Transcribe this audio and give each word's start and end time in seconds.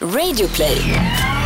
Radioplay. 0.00 1.37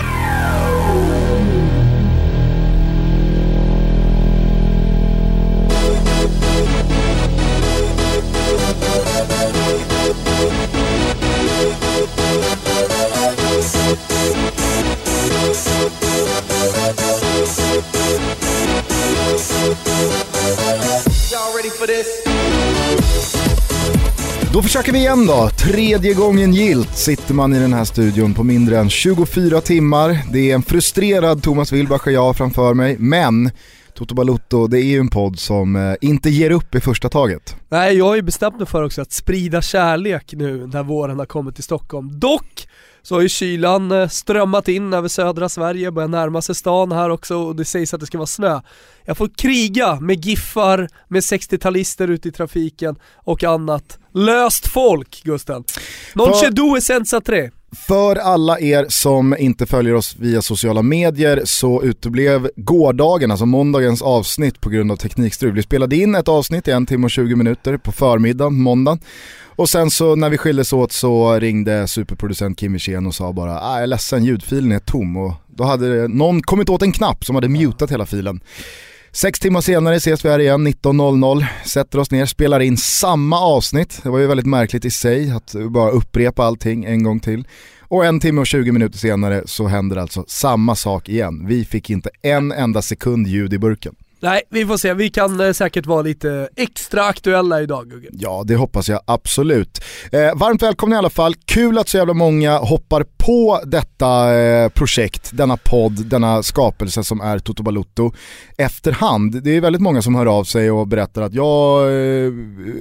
Då 24.53 24.63
försöker 24.63 24.93
vi 24.93 24.99
igen 24.99 25.27
då. 25.27 25.49
Tredje 25.49 26.15
gången 26.15 26.55
gilt 26.55 26.97
sitter 26.97 27.35
man 27.35 27.55
i 27.55 27.59
den 27.59 27.73
här 27.73 27.85
studion 27.85 28.35
på 28.35 28.45
mindre 28.45 28.79
än 28.79 28.91
24 28.91 29.61
timmar. 29.61 30.19
Det 30.33 30.51
är 30.51 30.55
en 30.55 30.63
frustrerad 30.63 31.43
Thomas 31.43 31.73
Wilbach 31.73 32.07
och 32.07 32.13
jag 32.13 32.37
framför 32.37 32.75
mig, 32.75 32.97
men 32.99 33.51
Toto 33.95 34.15
Balutto, 34.15 34.67
det 34.67 34.79
är 34.79 34.85
ju 34.85 34.99
en 34.99 35.09
podd 35.09 35.39
som 35.39 35.77
eh, 35.77 35.95
inte 36.01 36.31
ger 36.31 36.51
upp 36.51 36.75
i 36.75 36.81
första 36.81 37.09
taget. 37.09 37.57
Nej, 37.69 37.97
jag 37.97 38.05
har 38.05 38.17
ju 38.17 38.23
bestämt 38.23 38.59
mig 38.59 38.67
för 38.67 38.83
också 38.83 39.03
att 39.03 39.13
sprida 39.13 39.63
kärlek 39.63 40.33
nu 40.33 40.67
när 40.67 40.83
våren 40.83 41.19
har 41.19 41.27
kommit 41.27 41.55
till 41.55 41.65
Stockholm. 41.65 42.21
Dock 42.21 42.69
så 43.03 43.15
har 43.15 43.23
ju 43.23 43.29
kylan 43.29 43.93
eh, 43.93 44.09
strömmat 44.09 44.69
in 44.69 44.93
över 44.93 45.09
södra 45.09 45.49
Sverige, 45.49 45.91
börjar 45.91 46.09
närma 46.09 46.43
sig 46.43 46.55
stan 46.55 46.93
här 46.93 47.11
också 47.11 47.37
och 47.37 47.57
det 47.57 47.65
sägs 47.65 47.95
att 47.95 48.01
det 48.01 48.07
ska 48.07 48.19
vara 48.19 48.27
snö. 48.27 48.61
Jag 49.05 49.17
får 49.17 49.29
kriga 49.29 50.01
med 50.01 50.25
giffar, 50.25 50.89
med 51.09 51.21
60-talister 51.21 52.09
ute 52.09 52.29
i 52.29 52.33
trafiken 52.33 52.97
och 53.15 53.45
annat. 53.45 53.99
Löst 54.15 54.67
folk, 54.67 55.23
Gusten. 55.25 55.65
Non 56.15 56.33
c'è 56.33 56.51
due 56.51 56.81
senza 56.81 57.21
tre. 57.21 57.51
För 57.89 58.17
alla 58.17 58.61
er 58.61 58.87
som 58.89 59.37
inte 59.39 59.67
följer 59.67 59.95
oss 59.95 60.17
via 60.19 60.43
sociala 60.43 60.83
medier 60.83 61.43
så 61.45 61.83
uteblev 61.83 62.51
gårdagen, 62.57 63.31
alltså 63.31 63.47
måndagens 63.47 64.03
avsnitt 64.03 64.61
på 64.61 64.71
grund 64.71 64.93
av 64.93 64.97
teknikstrul. 64.97 65.53
Vi 65.53 65.63
spelade 65.63 65.97
in 65.97 66.15
ett 66.15 66.29
avsnitt 66.29 66.69
i 66.69 66.71
en 66.71 66.87
timme 66.87 67.05
och 67.05 67.11
20 67.11 67.37
minuter 67.37 67.77
på 67.77 67.93
förmiddagen, 67.93 68.63
måndagen. 68.63 69.01
Och 69.57 69.69
sen 69.69 69.91
så 69.91 70.17
när 70.17 70.31
vi 70.31 70.39
skildes 70.39 70.73
åt 70.73 70.93
så 70.93 71.39
ringde 71.39 71.89
superproducent 71.89 72.59
Kim 72.59 72.73
Wirsén 72.73 73.07
och 73.07 73.15
sa 73.15 73.33
bara 73.33 73.61
ah, 73.61 73.75
jag 73.75 73.83
är 73.83 73.87
ledsen, 73.87 74.25
ljudfilen 74.25 74.73
är 74.73 74.79
tom. 74.79 75.17
Och 75.17 75.35
då 75.47 75.65
hade 75.65 76.09
någon 76.09 76.43
kommit 76.43 76.69
åt 76.69 76.83
en 76.83 76.93
knapp 76.93 77.25
som 77.25 77.35
hade 77.35 77.49
mutat 77.49 77.91
hela 77.91 78.07
filen. 78.07 78.41
Sex 79.15 79.41
timmar 79.41 79.61
senare 79.61 79.97
ses 79.97 80.25
vi 80.25 80.29
här 80.29 80.39
igen 80.39 80.67
19.00, 80.67 81.47
sätter 81.65 81.99
oss 81.99 82.11
ner, 82.11 82.27
spelar 82.27 82.61
in 82.61 82.77
samma 82.77 83.41
avsnitt. 83.41 84.01
Det 84.03 84.11
var 84.11 84.19
ju 84.19 84.27
väldigt 84.27 84.47
märkligt 84.47 84.85
i 84.85 84.91
sig 84.91 85.31
att 85.31 85.55
bara 85.71 85.91
upprepa 85.91 86.45
allting 86.45 86.85
en 86.85 87.03
gång 87.03 87.21
till. 87.21 87.45
Och 87.81 88.05
en 88.05 88.21
timme 88.21 88.41
och 88.41 88.47
20 88.47 88.73
minuter 88.73 88.99
senare 88.99 89.43
så 89.47 89.67
händer 89.67 89.97
alltså 89.97 90.25
samma 90.29 90.75
sak 90.75 91.09
igen. 91.09 91.47
Vi 91.47 91.65
fick 91.65 91.91
inte 91.91 92.11
en 92.23 92.53
enda 92.53 92.83
sekund 92.83 93.27
ljud 93.27 93.55
i 93.55 93.59
burken. 93.59 93.95
Nej, 94.23 94.43
vi 94.51 94.67
får 94.67 94.77
se. 94.77 94.95
Vi 94.95 95.11
kan 95.11 95.41
eh, 95.41 95.53
säkert 95.53 95.87
vara 95.87 96.03
lite 96.03 96.31
eh, 96.31 96.65
extra 96.65 97.05
aktuella 97.05 97.63
idag 97.63 97.91
Gugge. 97.91 98.09
Ja, 98.13 98.43
det 98.47 98.57
hoppas 98.57 98.89
jag 98.89 99.01
absolut. 99.05 99.85
Eh, 100.13 100.35
varmt 100.35 100.63
välkomna 100.63 100.97
i 100.97 100.99
alla 100.99 101.11
fall. 101.11 101.35
Kul 101.35 101.79
att 101.79 101.89
så 101.89 101.97
jävla 101.97 102.15
många 102.15 102.59
hoppar 102.59 103.07
på 103.17 103.61
detta 103.67 104.35
eh, 104.35 104.69
projekt, 104.69 105.31
denna 105.33 105.57
podd, 105.57 106.07
denna 106.07 106.43
skapelse 106.43 107.05
som 107.05 107.21
är 107.21 107.39
Toto 107.39 107.63
Balutto 107.63 108.13
efterhand. 108.59 109.43
Det 109.43 109.57
är 109.57 109.61
väldigt 109.61 109.83
många 109.83 110.03
som 110.03 110.15
hör 110.15 110.27
av 110.27 110.45
sig 110.45 110.71
och 110.71 110.87
berättar 110.87 111.23
att 111.23 111.35
jag 111.35 111.83
eh, 111.83 112.33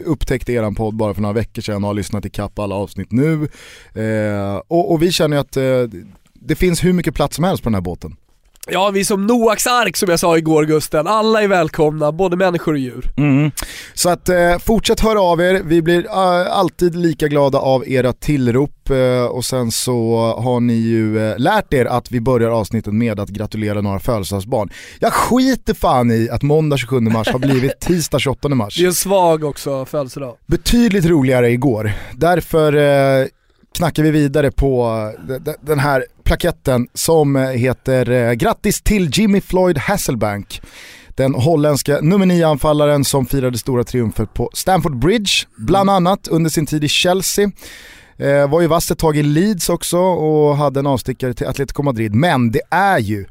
upptäckte 0.06 0.54
eran 0.54 0.76
podd 0.76 0.96
bara 0.96 1.14
för 1.14 1.22
några 1.22 1.34
veckor 1.34 1.62
sedan 1.62 1.84
och 1.84 1.88
har 1.90 1.94
lyssnat 1.94 2.26
ikapp 2.26 2.60
alla 2.60 2.76
avsnitt 2.76 3.12
nu. 3.12 3.34
Eh, 3.94 4.62
och, 4.68 4.92
och 4.92 5.02
vi 5.02 5.12
känner 5.12 5.38
ju 5.38 5.42
att 5.42 5.58
eh, 5.58 6.00
det 6.34 6.56
finns 6.56 6.84
hur 6.84 6.94
mycket 6.94 7.16
plats 7.16 7.36
som 7.36 7.44
helst 7.44 7.64
på 7.64 7.70
den 7.70 7.76
här 7.76 7.82
båten. 7.82 8.16
Ja, 8.74 8.90
vi 8.90 9.00
är 9.00 9.04
som 9.04 9.28
Noaks 9.28 9.68
ark 9.68 9.98
som 9.98 10.10
jag 10.10 10.20
sa 10.20 10.38
igår 10.38 10.66
Gusten. 10.66 11.08
Alla 11.08 11.42
är 11.42 11.48
välkomna, 11.48 12.12
både 12.12 12.36
människor 12.36 12.74
och 12.74 12.80
djur. 12.80 13.12
Så 13.94 14.10
att 14.10 14.30
eh, 14.30 14.58
fortsätt 14.58 15.00
höra 15.00 15.22
av 15.22 15.42
er, 15.42 15.62
vi 15.66 15.82
blir 15.82 16.06
eh, 16.06 16.58
alltid 16.58 16.96
lika 16.96 17.28
glada 17.28 17.60
av 17.60 17.90
era 17.90 18.14
tillrop 18.14 18.90
eh, 18.90 19.26
och 19.26 19.46
sen 19.46 19.72
så 19.72 20.16
har 20.40 20.60
ni 20.60 20.74
ju 20.74 21.30
eh, 21.30 21.38
lärt 21.38 21.74
er 21.74 21.86
att 21.86 22.12
vi 22.12 22.22
börjar 22.22 22.50
avsnittet 22.50 22.94
med 22.94 23.20
att 23.20 23.30
gratulera 23.30 23.82
några 23.82 24.00
födelsedagsbarn. 24.00 24.70
Jag 25.00 25.14
skiter 25.14 25.74
fan 25.74 26.12
i 26.12 26.30
att 26.32 26.42
måndag 26.42 26.78
27 26.78 27.00
mars 27.00 27.28
har 27.28 27.40
blivit 27.40 27.80
tisdag 27.80 28.20
28 28.20 28.50
mars. 28.50 28.78
Det 28.78 28.84
är 28.84 28.88
en 28.88 28.94
svag 28.94 29.44
också 29.44 29.86
födelsedag. 29.86 30.36
Betydligt 30.46 31.06
roligare 31.06 31.50
igår, 31.50 31.92
därför 32.14 32.74
eh, 32.74 33.28
knackar 33.78 34.04
vi 34.04 34.12
vidare 34.12 34.52
på 34.52 34.86
eh, 35.30 35.54
den 35.62 35.80
här 35.80 36.06
plaketten 36.24 36.88
som 36.94 37.36
eh, 37.36 37.50
heter 37.50 38.12
eh, 38.12 38.34
Grattis 38.34 38.82
till 38.82 39.10
Jimmy 39.14 39.42
Floyd 39.42 39.78
Hasselbank. 39.78 40.62
Den 41.16 41.36
holländska 41.36 42.00
nummer 42.02 42.26
9-anfallaren 42.26 43.04
som 43.04 43.26
firade 43.26 43.58
stora 43.58 43.84
triumfer 43.84 44.26
på 44.26 44.50
Stamford 44.54 45.00
Bridge, 45.00 45.32
bland 45.58 45.90
annat 45.90 46.28
under 46.28 46.50
sin 46.50 46.66
tid 46.66 46.84
i 46.84 46.88
Chelsea. 46.88 47.52
Eh, 48.18 48.50
var 48.50 48.62
ju 48.62 48.68
vass 48.68 48.92
ett 48.92 49.00
tag 49.00 49.18
i 49.18 49.24
Leeds 49.24 49.70
också 49.70 49.98
och 49.98 50.58
hade 50.58 50.80
en 50.80 50.88
avstickare 50.88 51.34
till 51.34 51.48
Atletico 51.48 51.84
Madrid. 51.84 52.16
Men 52.16 52.52
det 52.52 52.62
är 52.70 53.00
ju 53.00 53.26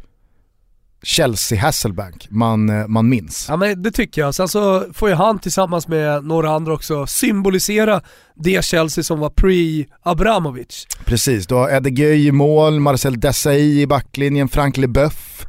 Chelsea 1.02 1.60
Hasselbank 1.60 2.26
man, 2.30 2.68
eh, 2.68 2.86
man 2.86 3.08
minns. 3.08 3.46
Ja 3.48 3.56
men 3.56 3.82
det 3.82 3.90
tycker 3.90 4.20
jag. 4.20 4.34
Sen 4.34 4.48
så 4.48 4.84
får 4.94 5.08
ju 5.08 5.14
han 5.14 5.38
tillsammans 5.38 5.88
med 5.88 6.24
några 6.24 6.50
andra 6.50 6.72
också 6.72 7.06
symbolisera 7.06 8.00
det 8.34 8.64
Chelsea 8.64 9.04
som 9.04 9.18
var 9.20 9.30
pre-Abramovic. 9.30 10.86
Precis, 11.04 11.46
du 11.46 11.54
har 11.54 11.70
Eddie 11.70 11.90
Gueye 11.90 12.28
i 12.28 12.32
mål, 12.32 12.80
Marcel 12.80 13.20
Desailly 13.20 13.80
i 13.80 13.86
backlinjen, 13.86 14.48
Frank 14.48 14.76
Leboeuf, 14.76 15.46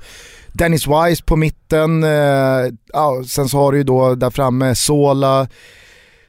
Dennis 0.53 0.87
Wise 0.87 1.23
på 1.23 1.35
mitten, 1.35 2.03
eh, 2.03 2.73
ja, 2.93 3.23
sen 3.27 3.49
så 3.49 3.57
har 3.57 3.71
du 3.71 3.77
ju 3.77 3.83
då 3.83 4.15
där 4.15 4.29
framme 4.29 4.75
Sola, 4.75 5.47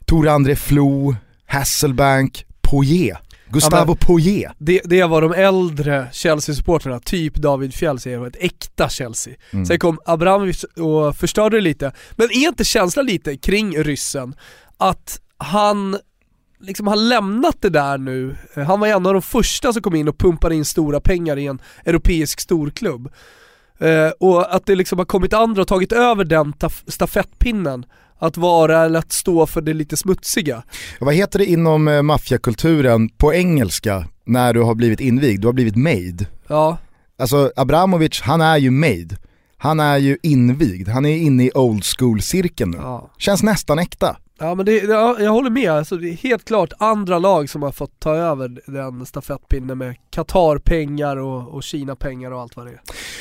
Tore 0.07 0.33
André 0.33 0.57
Flo, 0.57 1.17
Hasselbank, 1.47 2.47
Poirier. 2.61 3.19
Gustavo 3.53 3.93
Ja, 4.01 4.07
Poirier. 4.07 4.53
Det, 4.59 4.81
det 4.85 5.05
var 5.05 5.23
de 5.23 5.33
äldre 5.33 6.09
Chelsea-supportrarna, 6.13 7.01
typ 7.01 7.35
David 7.35 7.75
Fjell 7.75 7.99
säger 7.99 8.27
ett 8.27 8.37
äkta 8.41 8.89
Chelsea. 8.89 9.35
Mm. 9.53 9.67
Sen 9.67 9.79
kom 9.79 9.99
Abramovic 10.05 10.65
och 10.65 11.17
förstörde 11.17 11.57
det 11.57 11.61
lite. 11.61 11.93
Men 12.13 12.31
är 12.31 12.49
inte 12.49 12.65
känslan 12.65 13.07
lite 13.07 13.37
kring 13.37 13.83
ryssen 13.83 14.35
att 14.79 15.21
han 15.39 15.97
liksom 16.61 16.87
har 16.87 16.97
lämnat 16.97 17.57
det 17.61 17.69
där 17.71 17.99
nu. 17.99 18.37
Han 18.55 18.81
var 18.81 18.87
en 18.87 19.07
av 19.07 19.13
de 19.13 19.23
första 19.23 19.73
som 19.73 19.83
kom 19.83 19.95
in 19.95 20.09
och 20.09 20.19
pumpade 20.19 20.55
in 20.55 20.65
stora 20.65 21.01
pengar 21.01 21.39
i 21.39 21.47
en 21.47 21.61
europeisk 21.85 22.41
storklubb. 22.41 23.09
Eh, 23.79 24.11
och 24.21 24.55
att 24.55 24.67
det 24.67 24.75
liksom 24.75 24.99
har 24.99 25.07
kommit 25.07 25.33
andra 25.33 25.63
och 25.63 25.69
tagit 25.69 25.93
över 25.93 26.25
den 26.25 26.53
taf- 26.53 26.91
stafettpinnen. 26.91 27.85
Att 28.23 28.37
vara 28.37 28.85
eller 28.85 28.99
att 28.99 29.13
stå 29.13 29.47
för 29.47 29.61
det 29.61 29.75
lite 29.75 29.97
smutsiga. 29.97 30.63
Vad 31.01 31.15
heter 31.15 31.39
det 31.39 31.47
inom 31.47 31.89
eh, 31.89 32.03
maffiakulturen 32.03 33.09
på 33.09 33.35
engelska 33.35 34.05
när 34.27 34.55
du 34.55 34.63
har 34.63 34.75
blivit 34.75 35.01
invigd? 35.01 35.41
Du 35.43 35.49
har 35.49 35.53
blivit 35.53 35.77
made. 35.77 36.27
Ja, 36.49 36.79
Alltså 37.19 37.53
Abramovic, 37.57 38.21
han 38.21 38.41
är 38.41 38.57
ju 38.57 38.71
made. 38.71 39.17
Han 39.57 39.81
är 39.81 39.97
ju 39.99 40.19
invigd, 40.23 40.89
han 40.89 41.05
är 41.07 41.17
inne 41.17 41.45
i 41.45 41.51
old 41.55 41.85
school-cirkeln 41.85 42.71
nu. 42.71 42.77
ja. 42.77 43.11
Känns 43.19 43.43
nästan 43.43 43.79
äkta. 43.79 44.17
Ja 44.43 44.55
men 44.55 44.67
det, 44.67 44.77
ja, 44.77 45.17
jag 45.21 45.31
håller 45.31 45.51
med, 45.51 45.71
alltså, 45.71 45.97
det 45.97 46.09
är 46.09 46.13
helt 46.15 46.45
klart 46.45 46.73
andra 46.79 47.19
lag 47.19 47.51
som 47.51 47.63
har 47.63 47.73
fått 47.73 48.01
ta 48.01 48.15
över 48.15 48.61
den 48.67 49.07
stafettpinnen 49.07 49.79
med 49.79 49.95
Qatar-pengar 50.11 51.17
och, 51.17 51.55
och 51.55 51.63
Kina-pengar 51.63 52.31
och 52.31 52.41
allt 52.41 52.57
vad 52.57 52.67
det 52.67 52.73
är. 52.73 52.81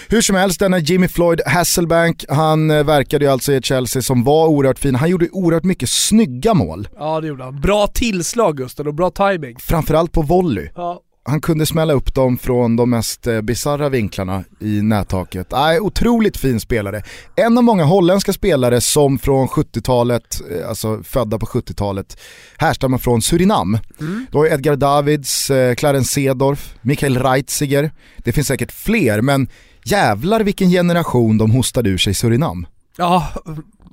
Hur 0.10 0.22
som 0.22 0.36
helst, 0.36 0.60
denna 0.60 0.80
Jimmy 0.80 1.08
Floyd 1.08 1.42
Hasselbank, 1.46 2.26
han 2.30 2.72
eh, 2.72 2.84
verkade 2.84 3.26
ju 3.26 3.32
alltså 3.32 3.54
i 3.54 3.62
Chelsea 3.62 4.02
som 4.02 4.24
var 4.24 4.48
oerhört 4.48 4.80
fin. 4.80 4.96
Han 4.96 5.10
gjorde 5.10 5.30
oerhört 5.32 5.64
mycket 5.64 5.90
snygga 5.90 6.54
mål. 6.54 6.88
Ja 6.98 7.22
det 7.22 7.28
gjorde 7.28 7.44
han. 7.44 7.62
Bra 7.62 7.88
tillslag 7.88 8.58
Gusten 8.58 8.88
och 8.88 8.94
bra 8.94 9.10
timing. 9.10 9.56
Framförallt 9.60 10.12
på 10.12 10.22
volley. 10.22 10.70
Ja. 10.76 11.02
Han 11.24 11.42
kunde 11.42 11.66
smälla 11.66 11.94
upp 11.94 12.14
dem 12.14 12.38
från 12.38 12.76
de 12.76 12.90
mest 12.90 13.28
eh, 13.28 13.42
bisarra 13.42 13.90
vinklarna 13.90 14.44
i 14.60 14.82
nättaket. 14.82 15.48
Nej, 15.52 15.80
otroligt 15.80 16.38
fin 16.38 16.60
spelare. 16.60 17.04
En 17.36 17.58
av 17.58 17.64
många 17.64 17.84
holländska 17.84 18.34
spelare 18.34 18.82
som 18.82 19.20
från 19.20 19.48
70-talet, 19.48 20.42
eh, 20.52 20.70
alltså 20.70 21.04
födda 21.04 21.40
på 21.40 21.46
70-talet, 21.46 22.20
härstammar 22.58 22.98
från 22.98 23.22
Surinam. 23.22 23.78
Mm. 24.00 24.26
Då 24.32 24.46
är 24.46 24.54
Edgar 24.54 24.76
Davids, 24.76 25.50
eh, 25.52 25.76
Clarence 25.76 26.14
Seedorf, 26.14 26.76
Mikael 26.82 27.18
Reitziger. 27.18 27.92
Det 28.18 28.32
finns 28.32 28.48
säkert 28.48 28.72
fler, 28.72 29.22
men 29.22 29.48
jävlar 29.86 30.40
vilken 30.44 30.70
generation 30.70 31.38
de 31.38 31.52
hostade 31.52 31.90
ur 31.90 31.98
sig 31.98 32.14
Surinam. 32.14 32.68
ja, 32.98 33.28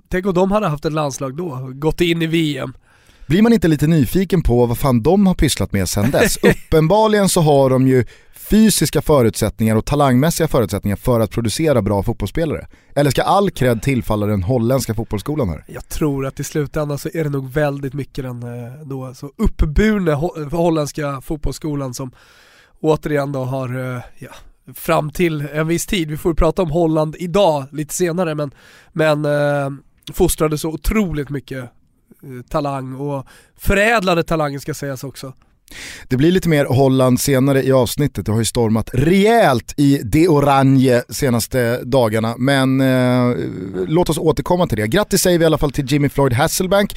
tänk 0.09 0.27
om 0.27 0.35
de 0.35 0.53
hade 0.53 0.69
haft 0.69 0.85
ett 0.85 0.93
landslag 0.93 1.37
då, 1.37 1.71
gått 1.75 2.01
in 2.01 2.23
i 2.23 2.27
VM. 2.27 2.75
Blir 3.29 3.43
man 3.43 3.53
inte 3.53 3.69
lite 3.69 3.87
nyfiken 3.87 4.43
på 4.43 4.67
vad 4.67 4.79
fan 4.79 5.03
de 5.03 5.27
har 5.27 5.35
pysslat 5.35 5.73
med 5.73 5.89
sedan 5.89 6.11
dess? 6.11 6.37
Uppenbarligen 6.43 7.29
så 7.29 7.41
har 7.41 7.71
de 7.71 7.89
ju 7.89 8.05
fysiska 8.35 9.03
förutsättningar 9.03 9.77
och 9.77 9.85
talangmässiga 9.85 10.49
förutsättningar 10.49 10.97
för 10.97 11.21
att 11.21 11.31
producera 11.31 11.83
bra 11.83 12.03
fotbollsspelare. 12.03 12.67
Eller 12.95 13.11
ska 13.11 13.23
all 13.23 13.51
cred 13.51 13.83
tillfalla 13.83 14.27
den 14.27 14.43
holländska 14.43 14.95
fotbollsskolan 14.95 15.49
här? 15.49 15.65
Jag 15.67 15.89
tror 15.89 16.27
att 16.27 16.41
i 16.41 16.45
slutändan 16.45 16.99
så 16.99 17.09
är 17.15 17.25
det 17.25 17.31
nog 17.31 17.51
väldigt 17.51 17.95
mycket 17.95 18.25
den 18.25 18.43
eh, 18.43 18.73
då 18.85 19.15
så 19.15 19.31
uppburna 19.37 20.15
ho- 20.15 20.51
holländska 20.51 21.21
fotbollsskolan 21.21 21.95
som 21.95 22.11
återigen 22.81 23.33
då 23.33 23.45
har, 23.45 23.95
eh, 23.97 24.03
ja, 24.19 24.31
fram 24.75 25.11
till 25.11 25.41
en 25.53 25.67
viss 25.69 25.87
tid, 25.87 26.11
vi 26.11 26.17
får 26.17 26.35
prata 26.35 26.63
om 26.63 26.71
Holland 26.71 27.17
idag 27.19 27.65
lite 27.73 27.95
senare 27.95 28.35
men, 28.35 28.51
men 28.93 29.25
eh, 29.25 29.71
fostrade 30.13 30.59
så 30.59 30.69
otroligt 30.69 31.31
mycket 31.31 31.71
talang 32.49 32.95
och 32.95 33.27
förädlade 33.57 34.23
talangen 34.23 34.61
ska 34.61 34.75
sägas 34.75 35.05
också. 35.05 35.33
Det 36.09 36.17
blir 36.17 36.33
lite 36.33 36.49
mer 36.49 36.65
Holland 36.65 37.21
senare 37.21 37.63
i 37.63 37.73
avsnittet, 37.73 38.27
det 38.27 38.33
har 38.33 38.39
ju 38.39 38.45
stormat 38.45 38.91
rejält 38.93 39.75
i 39.77 40.01
det 40.05 40.29
orange 40.29 41.03
senaste 41.09 41.85
dagarna. 41.85 42.35
Men 42.39 42.81
eh, 42.81 43.37
låt 43.87 44.11
oss 44.11 44.19
återkomma 44.19 44.67
till 44.67 44.79
det. 44.79 44.87
Grattis 44.87 45.23
säger 45.23 45.39
vi 45.39 45.43
i 45.43 45.47
alla 45.47 45.59
fall 45.59 45.73
till 45.73 45.93
Jimmy 45.93 46.09
Floyd 46.09 46.33
Hasselbank. 46.33 46.97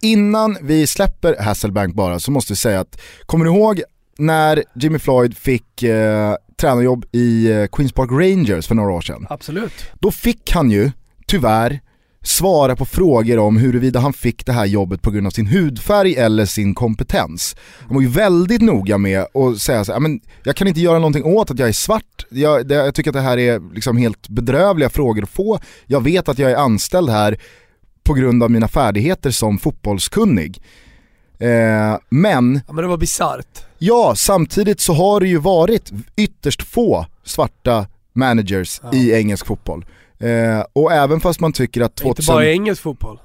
Innan 0.00 0.56
vi 0.62 0.86
släpper 0.86 1.42
Hasselbank 1.42 1.94
bara 1.94 2.20
så 2.20 2.30
måste 2.30 2.52
vi 2.52 2.56
säga 2.56 2.80
att, 2.80 3.00
kommer 3.26 3.44
du 3.44 3.50
ihåg 3.50 3.82
när 4.18 4.64
Jimmy 4.74 4.98
Floyd 4.98 5.36
fick 5.36 5.82
eh, 5.82 6.34
tränarjobb 6.56 7.04
i 7.12 7.50
eh, 7.50 7.66
Queens 7.66 7.92
Park 7.92 8.10
Rangers 8.10 8.66
för 8.66 8.74
några 8.74 8.92
år 8.92 9.00
sedan? 9.00 9.26
Absolut. 9.30 9.72
Då 10.00 10.10
fick 10.10 10.52
han 10.52 10.70
ju, 10.70 10.90
tyvärr, 11.26 11.80
svara 12.22 12.76
på 12.76 12.84
frågor 12.84 13.38
om 13.38 13.56
huruvida 13.56 14.00
han 14.00 14.12
fick 14.12 14.46
det 14.46 14.52
här 14.52 14.66
jobbet 14.66 15.02
på 15.02 15.10
grund 15.10 15.26
av 15.26 15.30
sin 15.30 15.46
hudfärg 15.46 16.16
eller 16.16 16.46
sin 16.46 16.74
kompetens. 16.74 17.56
Han 17.86 17.94
var 17.94 18.02
ju 18.02 18.08
väldigt 18.08 18.62
noga 18.62 18.98
med 18.98 19.20
att 19.20 19.58
säga 19.58 19.84
så 19.84 19.92
här, 19.92 20.00
men 20.00 20.20
jag 20.44 20.56
kan 20.56 20.68
inte 20.68 20.80
göra 20.80 20.98
någonting 20.98 21.24
åt 21.24 21.50
att 21.50 21.58
jag 21.58 21.68
är 21.68 21.72
svart, 21.72 22.26
jag, 22.30 22.66
det, 22.66 22.74
jag 22.74 22.94
tycker 22.94 23.10
att 23.10 23.14
det 23.14 23.20
här 23.20 23.38
är 23.38 23.74
liksom 23.74 23.96
helt 23.96 24.28
bedrövliga 24.28 24.90
frågor 24.90 25.22
att 25.22 25.30
få, 25.30 25.58
jag 25.86 26.04
vet 26.04 26.28
att 26.28 26.38
jag 26.38 26.50
är 26.50 26.56
anställd 26.56 27.10
här 27.10 27.40
på 28.02 28.14
grund 28.14 28.42
av 28.42 28.50
mina 28.50 28.68
färdigheter 28.68 29.30
som 29.30 29.58
fotbollskunnig. 29.58 30.62
Eh, 31.38 31.98
men... 32.08 32.60
Ja 32.66 32.72
men 32.72 32.82
det 32.82 32.88
var 32.88 32.96
bisarrt. 32.96 33.64
Ja, 33.78 34.14
samtidigt 34.16 34.80
så 34.80 34.92
har 34.92 35.20
det 35.20 35.28
ju 35.28 35.38
varit 35.38 35.92
ytterst 36.16 36.62
få 36.62 37.06
svarta 37.24 37.86
managers 38.12 38.80
ja. 38.82 38.92
i 38.94 39.12
engelsk 39.12 39.46
fotboll. 39.46 39.84
Eh, 40.20 40.64
och 40.72 40.92
även 40.92 41.20
fast 41.20 41.40
man 41.40 41.52
tycker 41.52 41.80
att 41.80 41.96
2000... 41.96 42.22
Inte 42.22 42.32
bara 42.32 42.46
i 42.46 42.52
engelsk 42.52 42.82
fotboll. 42.82 43.20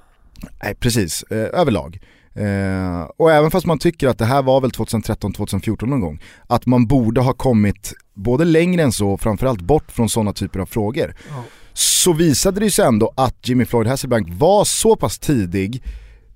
Nej 0.63 0.75
precis, 0.75 1.23
eh, 1.23 1.59
överlag. 1.59 1.99
Eh, 2.35 3.09
och 3.17 3.31
även 3.31 3.51
fast 3.51 3.65
man 3.65 3.79
tycker 3.79 4.07
att 4.07 4.17
det 4.17 4.25
här 4.25 4.41
var 4.41 4.61
väl 4.61 4.71
2013-2014 4.71 5.85
någon 5.85 6.01
gång, 6.01 6.21
att 6.47 6.65
man 6.65 6.87
borde 6.87 7.21
ha 7.21 7.33
kommit 7.33 7.93
både 8.13 8.45
längre 8.45 8.83
än 8.83 8.91
så 8.91 9.09
och 9.09 9.21
framförallt 9.21 9.61
bort 9.61 9.91
från 9.91 10.09
sådana 10.09 10.33
typer 10.33 10.59
av 10.59 10.65
frågor. 10.65 11.15
Ja. 11.29 11.43
Så 11.73 12.13
visade 12.13 12.59
det 12.59 12.71
sig 12.71 12.85
ändå 12.85 13.13
att 13.17 13.49
Jimmy 13.49 13.65
Floyd 13.65 13.87
Hasselbank 13.87 14.27
var 14.31 14.65
så 14.65 14.95
pass 14.95 15.19
tidig 15.19 15.83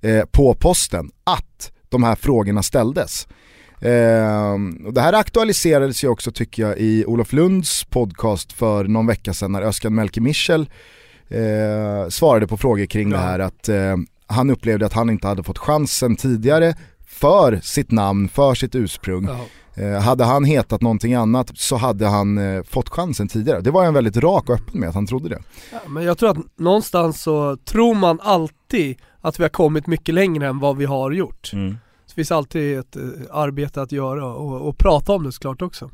eh, 0.00 0.24
på 0.24 0.54
posten 0.54 1.10
att 1.24 1.72
de 1.88 2.02
här 2.02 2.14
frågorna 2.14 2.62
ställdes. 2.62 3.28
Eh, 3.80 4.58
det 4.92 5.00
här 5.00 5.12
aktualiserades 5.12 6.04
ju 6.04 6.08
också 6.08 6.32
tycker 6.32 6.62
jag 6.62 6.78
i 6.78 7.04
Olof 7.06 7.32
Lunds 7.32 7.84
podcast 7.84 8.52
för 8.52 8.84
någon 8.84 9.06
vecka 9.06 9.34
sedan 9.34 9.52
när 9.52 9.62
Özcan 9.62 9.94
Melke 9.94 10.20
Michel 10.20 10.70
eh, 11.28 12.08
svarade 12.08 12.46
på 12.46 12.56
frågor 12.56 12.86
kring 12.86 13.10
ja. 13.10 13.16
det 13.16 13.22
här 13.22 13.38
att 13.38 13.68
eh, 13.68 13.96
han 14.26 14.50
upplevde 14.50 14.86
att 14.86 14.92
han 14.92 15.10
inte 15.10 15.28
hade 15.28 15.42
fått 15.42 15.58
chansen 15.58 16.16
tidigare 16.16 16.74
för 17.06 17.60
sitt 17.62 17.90
namn, 17.90 18.28
för 18.28 18.54
sitt 18.54 18.74
ursprung. 18.74 19.28
Ja. 19.28 19.40
Eh, 19.82 20.00
hade 20.00 20.24
han 20.24 20.44
hetat 20.44 20.80
någonting 20.80 21.14
annat 21.14 21.50
så 21.54 21.76
hade 21.76 22.06
han 22.06 22.38
eh, 22.38 22.62
fått 22.62 22.88
chansen 22.88 23.28
tidigare. 23.28 23.60
Det 23.60 23.70
var 23.70 23.84
han 23.84 23.94
väldigt 23.94 24.16
rak 24.16 24.48
och 24.48 24.54
öppen 24.54 24.80
med 24.80 24.88
att 24.88 24.94
han 24.94 25.06
trodde 25.06 25.28
det. 25.28 25.42
Ja, 25.72 25.78
men 25.88 26.04
jag 26.04 26.18
tror 26.18 26.30
att 26.30 26.58
någonstans 26.58 27.22
så 27.22 27.56
tror 27.56 27.94
man 27.94 28.20
alltid 28.20 28.96
att 29.20 29.38
vi 29.38 29.44
har 29.44 29.48
kommit 29.48 29.86
mycket 29.86 30.14
längre 30.14 30.46
än 30.46 30.58
vad 30.58 30.76
vi 30.76 30.84
har 30.84 31.10
gjort. 31.10 31.50
Mm. 31.52 31.76
Det 32.10 32.14
finns 32.14 32.32
alltid 32.32 32.78
ett 32.78 32.96
eh, 32.96 33.02
arbete 33.30 33.82
att 33.82 33.92
göra 33.92 34.26
och, 34.26 34.68
och 34.68 34.78
prata 34.78 35.12
om 35.12 35.24
det 35.24 35.32
såklart 35.32 35.62
också. 35.62 35.90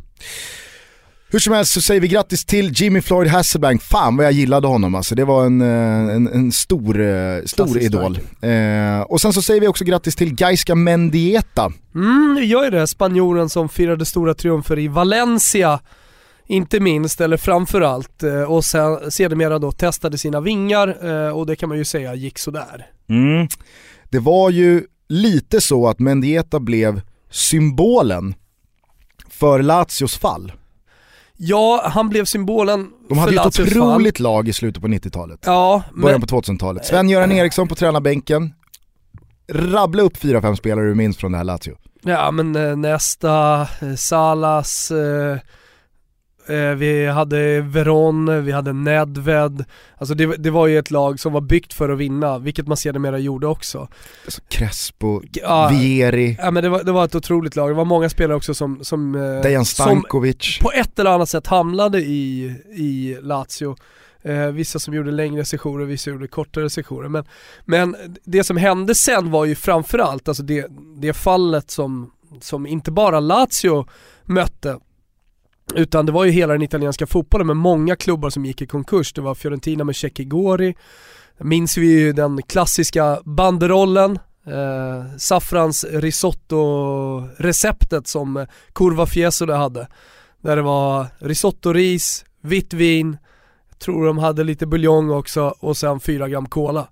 Hur 1.28 1.38
som 1.38 1.52
helst 1.52 1.72
så 1.72 1.80
säger 1.80 2.00
vi 2.00 2.08
grattis 2.08 2.44
till 2.44 2.72
Jimmy 2.74 3.00
Floyd 3.00 3.28
Hasselbank, 3.28 3.82
fan 3.82 4.16
vad 4.16 4.26
jag 4.26 4.32
gillade 4.32 4.66
honom 4.66 4.94
alltså. 4.94 5.14
Det 5.14 5.24
var 5.24 5.46
en, 5.46 5.60
eh, 5.60 6.14
en, 6.14 6.28
en 6.28 6.52
stor, 6.52 7.00
eh, 7.00 7.42
stor 7.44 7.78
idol. 7.78 8.18
Eh, 8.40 9.00
och 9.00 9.20
sen 9.20 9.32
så 9.32 9.42
säger 9.42 9.60
vi 9.60 9.68
också 9.68 9.84
grattis 9.84 10.16
till 10.16 10.34
Gaiska 10.34 10.74
Mendieta. 10.74 11.72
Mm, 11.94 12.36
vi 12.40 12.44
gör 12.44 12.64
ju 12.64 12.70
det. 12.70 12.86
Spanjoren 12.86 13.48
som 13.48 13.68
firade 13.68 14.04
stora 14.04 14.34
triumfer 14.34 14.78
i 14.78 14.88
Valencia 14.88 15.80
inte 16.48 16.80
minst, 16.80 17.20
eller 17.20 17.36
framförallt, 17.36 18.22
och 18.48 18.64
sen 18.64 19.10
sedermera 19.10 19.58
då 19.58 19.72
testade 19.72 20.18
sina 20.18 20.40
vingar 20.40 21.04
och 21.32 21.46
det 21.46 21.56
kan 21.56 21.68
man 21.68 21.78
ju 21.78 21.84
säga 21.84 22.14
gick 22.14 22.38
sådär. 22.38 22.86
Mm. 23.08 23.48
Det 24.10 24.18
var 24.18 24.50
ju 24.50 24.82
lite 25.08 25.60
så 25.60 25.88
att 25.88 25.98
Mendieta 25.98 26.60
blev 26.60 27.00
symbolen 27.30 28.34
för 29.28 29.62
Lazios 29.62 30.16
fall. 30.18 30.52
Ja, 31.36 31.82
han 31.84 32.08
blev 32.08 32.24
symbolen 32.24 32.90
De 33.08 33.18
hade 33.18 33.32
ju 33.32 33.38
ett 33.38 33.46
otroligt 33.46 34.16
fall. 34.16 34.24
lag 34.24 34.48
i 34.48 34.52
slutet 34.52 34.82
på 34.82 34.88
90-talet. 34.88 35.40
Ja, 35.44 35.82
Början 35.94 36.20
men... 36.20 36.28
på 36.28 36.40
2000-talet. 36.40 36.86
Sven-Göran 36.86 37.32
Eriksson 37.32 37.68
på 37.68 37.74
tränarbänken. 37.74 38.54
Rabbla 39.52 40.02
upp 40.02 40.16
4-5 40.16 40.54
spelare 40.54 40.88
du 40.88 40.94
minns 40.94 41.16
från 41.16 41.32
det 41.32 41.38
här 41.38 41.44
Lazio. 41.44 41.76
Ja 42.02 42.30
men 42.30 42.56
eh, 42.56 42.76
nästa, 42.76 43.60
eh, 43.80 43.94
Salas, 43.96 44.90
Eh, 44.90 45.38
vi 46.76 47.06
hade 47.06 47.60
Veron, 47.60 48.44
vi 48.44 48.52
hade 48.52 48.72
Nedved. 48.72 49.64
Alltså 49.98 50.14
det, 50.14 50.26
det, 50.36 50.50
var 50.50 50.66
ju 50.66 50.78
ett 50.78 50.90
lag 50.90 51.20
som 51.20 51.32
var 51.32 51.40
byggt 51.40 51.72
för 51.72 51.88
att 51.88 51.98
vinna, 51.98 52.38
vilket 52.38 52.66
man 52.66 52.76
sedermera 52.76 53.18
gjorde 53.18 53.46
också. 53.46 53.88
Alltså 54.24 54.40
Crespo, 54.48 55.22
ja, 55.32 55.68
Vieri. 55.68 56.36
Ja 56.38 56.50
men 56.50 56.62
det 56.62 56.68
var, 56.68 56.84
det 56.84 56.92
var 56.92 57.04
ett 57.04 57.14
otroligt 57.14 57.56
lag, 57.56 57.70
det 57.70 57.74
var 57.74 57.84
många 57.84 58.08
spelare 58.08 58.36
också 58.36 58.54
som, 58.54 58.84
som, 58.84 59.14
eh, 59.14 59.42
Dejan 59.42 59.64
Stankovic. 59.64 60.56
som 60.56 60.64
på 60.64 60.72
ett 60.72 60.98
eller 60.98 61.10
annat 61.10 61.28
sätt 61.28 61.46
hamnade 61.46 61.98
i, 61.98 62.54
i 62.76 63.18
Lazio. 63.22 63.76
Eh, 64.22 64.46
vissa 64.46 64.78
som 64.78 64.94
gjorde 64.94 65.10
längre 65.10 65.44
sessioner, 65.44 65.84
vissa 65.84 66.10
gjorde 66.10 66.28
kortare 66.28 66.70
sessioner. 66.70 67.08
Men, 67.08 67.24
men 67.64 67.96
det 68.24 68.44
som 68.44 68.56
hände 68.56 68.94
sen 68.94 69.30
var 69.30 69.44
ju 69.44 69.54
framförallt, 69.54 70.28
alltså 70.28 70.42
det, 70.42 70.66
det 71.00 71.12
fallet 71.12 71.70
som, 71.70 72.10
som 72.40 72.66
inte 72.66 72.90
bara 72.90 73.20
Lazio 73.20 73.86
mötte, 74.24 74.78
utan 75.74 76.06
det 76.06 76.12
var 76.12 76.24
ju 76.24 76.30
hela 76.30 76.52
den 76.52 76.62
italienska 76.62 77.06
fotbollen 77.06 77.46
med 77.46 77.56
många 77.56 77.96
klubbar 77.96 78.30
som 78.30 78.44
gick 78.44 78.62
i 78.62 78.66
konkurs. 78.66 79.12
Det 79.12 79.20
var 79.20 79.34
Fiorentina 79.34 79.84
med 79.84 79.96
Cecchi 79.96 80.24
Gori, 80.24 80.74
minns 81.38 81.76
vi 81.76 81.86
ju 81.86 82.12
den 82.12 82.42
klassiska 82.42 83.20
banderollen, 83.24 84.18
eh, 84.46 85.04
saffrans 85.18 85.84
risotto-receptet 85.84 88.06
som 88.06 88.46
Curva 88.72 89.06
Fiesole 89.06 89.54
hade. 89.54 89.88
Där 90.40 90.56
det 90.56 90.62
var 90.62 91.06
risotto-ris, 91.18 92.24
vitt 92.40 92.72
vin, 92.72 93.16
tror 93.78 94.06
de 94.06 94.18
hade 94.18 94.44
lite 94.44 94.66
buljong 94.66 95.10
också 95.10 95.54
och 95.60 95.76
sen 95.76 96.00
4 96.00 96.28
gram 96.28 96.46
cola. 96.46 96.88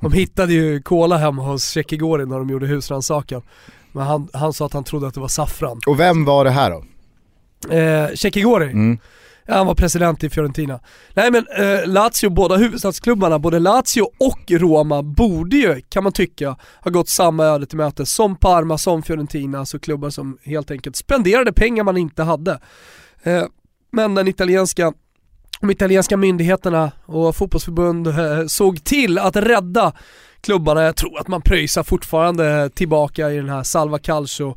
De 0.00 0.12
hittade 0.12 0.52
ju 0.52 0.82
cola 0.82 1.16
hemma 1.16 1.42
hos 1.42 1.62
Cecchi 1.62 1.96
Gori 1.96 2.26
när 2.26 2.38
de 2.38 2.50
gjorde 2.50 2.66
husrannsakan. 2.66 3.42
Men 3.92 4.06
han, 4.06 4.28
han 4.32 4.52
sa 4.52 4.66
att 4.66 4.72
han 4.72 4.84
trodde 4.84 5.06
att 5.06 5.14
det 5.14 5.20
var 5.20 5.28
saffran. 5.28 5.80
Och 5.86 6.00
vem 6.00 6.24
var 6.24 6.44
det 6.44 6.50
här 6.50 6.70
då? 6.70 6.84
Eh, 7.70 8.14
Cekigori. 8.14 8.70
Mm. 8.70 8.98
Han 9.48 9.66
var 9.66 9.74
president 9.74 10.24
i 10.24 10.30
Fiorentina. 10.30 10.80
Nej 11.14 11.30
men 11.30 11.46
eh, 11.58 11.86
Lazio, 11.86 12.30
båda 12.30 12.56
huvudstadsklubbarna, 12.56 13.38
både 13.38 13.58
Lazio 13.58 14.02
och 14.18 14.50
Roma 14.50 15.02
borde 15.02 15.56
ju, 15.56 15.80
kan 15.88 16.04
man 16.04 16.12
tycka, 16.12 16.56
ha 16.80 16.90
gått 16.90 17.08
samma 17.08 17.44
öde 17.44 17.66
till 17.66 17.78
mötes 17.78 18.12
som 18.12 18.36
Parma, 18.36 18.78
som 18.78 19.02
Fiorentina, 19.02 19.58
alltså 19.58 19.78
klubbar 19.78 20.10
som 20.10 20.38
helt 20.42 20.70
enkelt 20.70 20.96
spenderade 20.96 21.52
pengar 21.52 21.84
man 21.84 21.96
inte 21.96 22.22
hade. 22.22 22.60
Eh, 23.22 23.44
men 23.92 24.14
den 24.14 24.28
italienska 24.28 24.92
de 25.60 25.70
italienska 25.70 26.16
myndigheterna 26.16 26.92
och 27.06 27.36
fotbollsförbund 27.36 28.06
eh, 28.06 28.46
såg 28.46 28.84
till 28.84 29.18
att 29.18 29.36
rädda 29.36 29.92
klubbarna. 30.40 30.82
Jag 30.82 30.96
tror 30.96 31.20
att 31.20 31.28
man 31.28 31.42
pröjsar 31.42 31.82
fortfarande 31.82 32.70
tillbaka 32.74 33.30
i 33.30 33.36
den 33.36 33.48
här 33.48 33.62
Salva 33.62 33.98
Calcio 33.98 34.56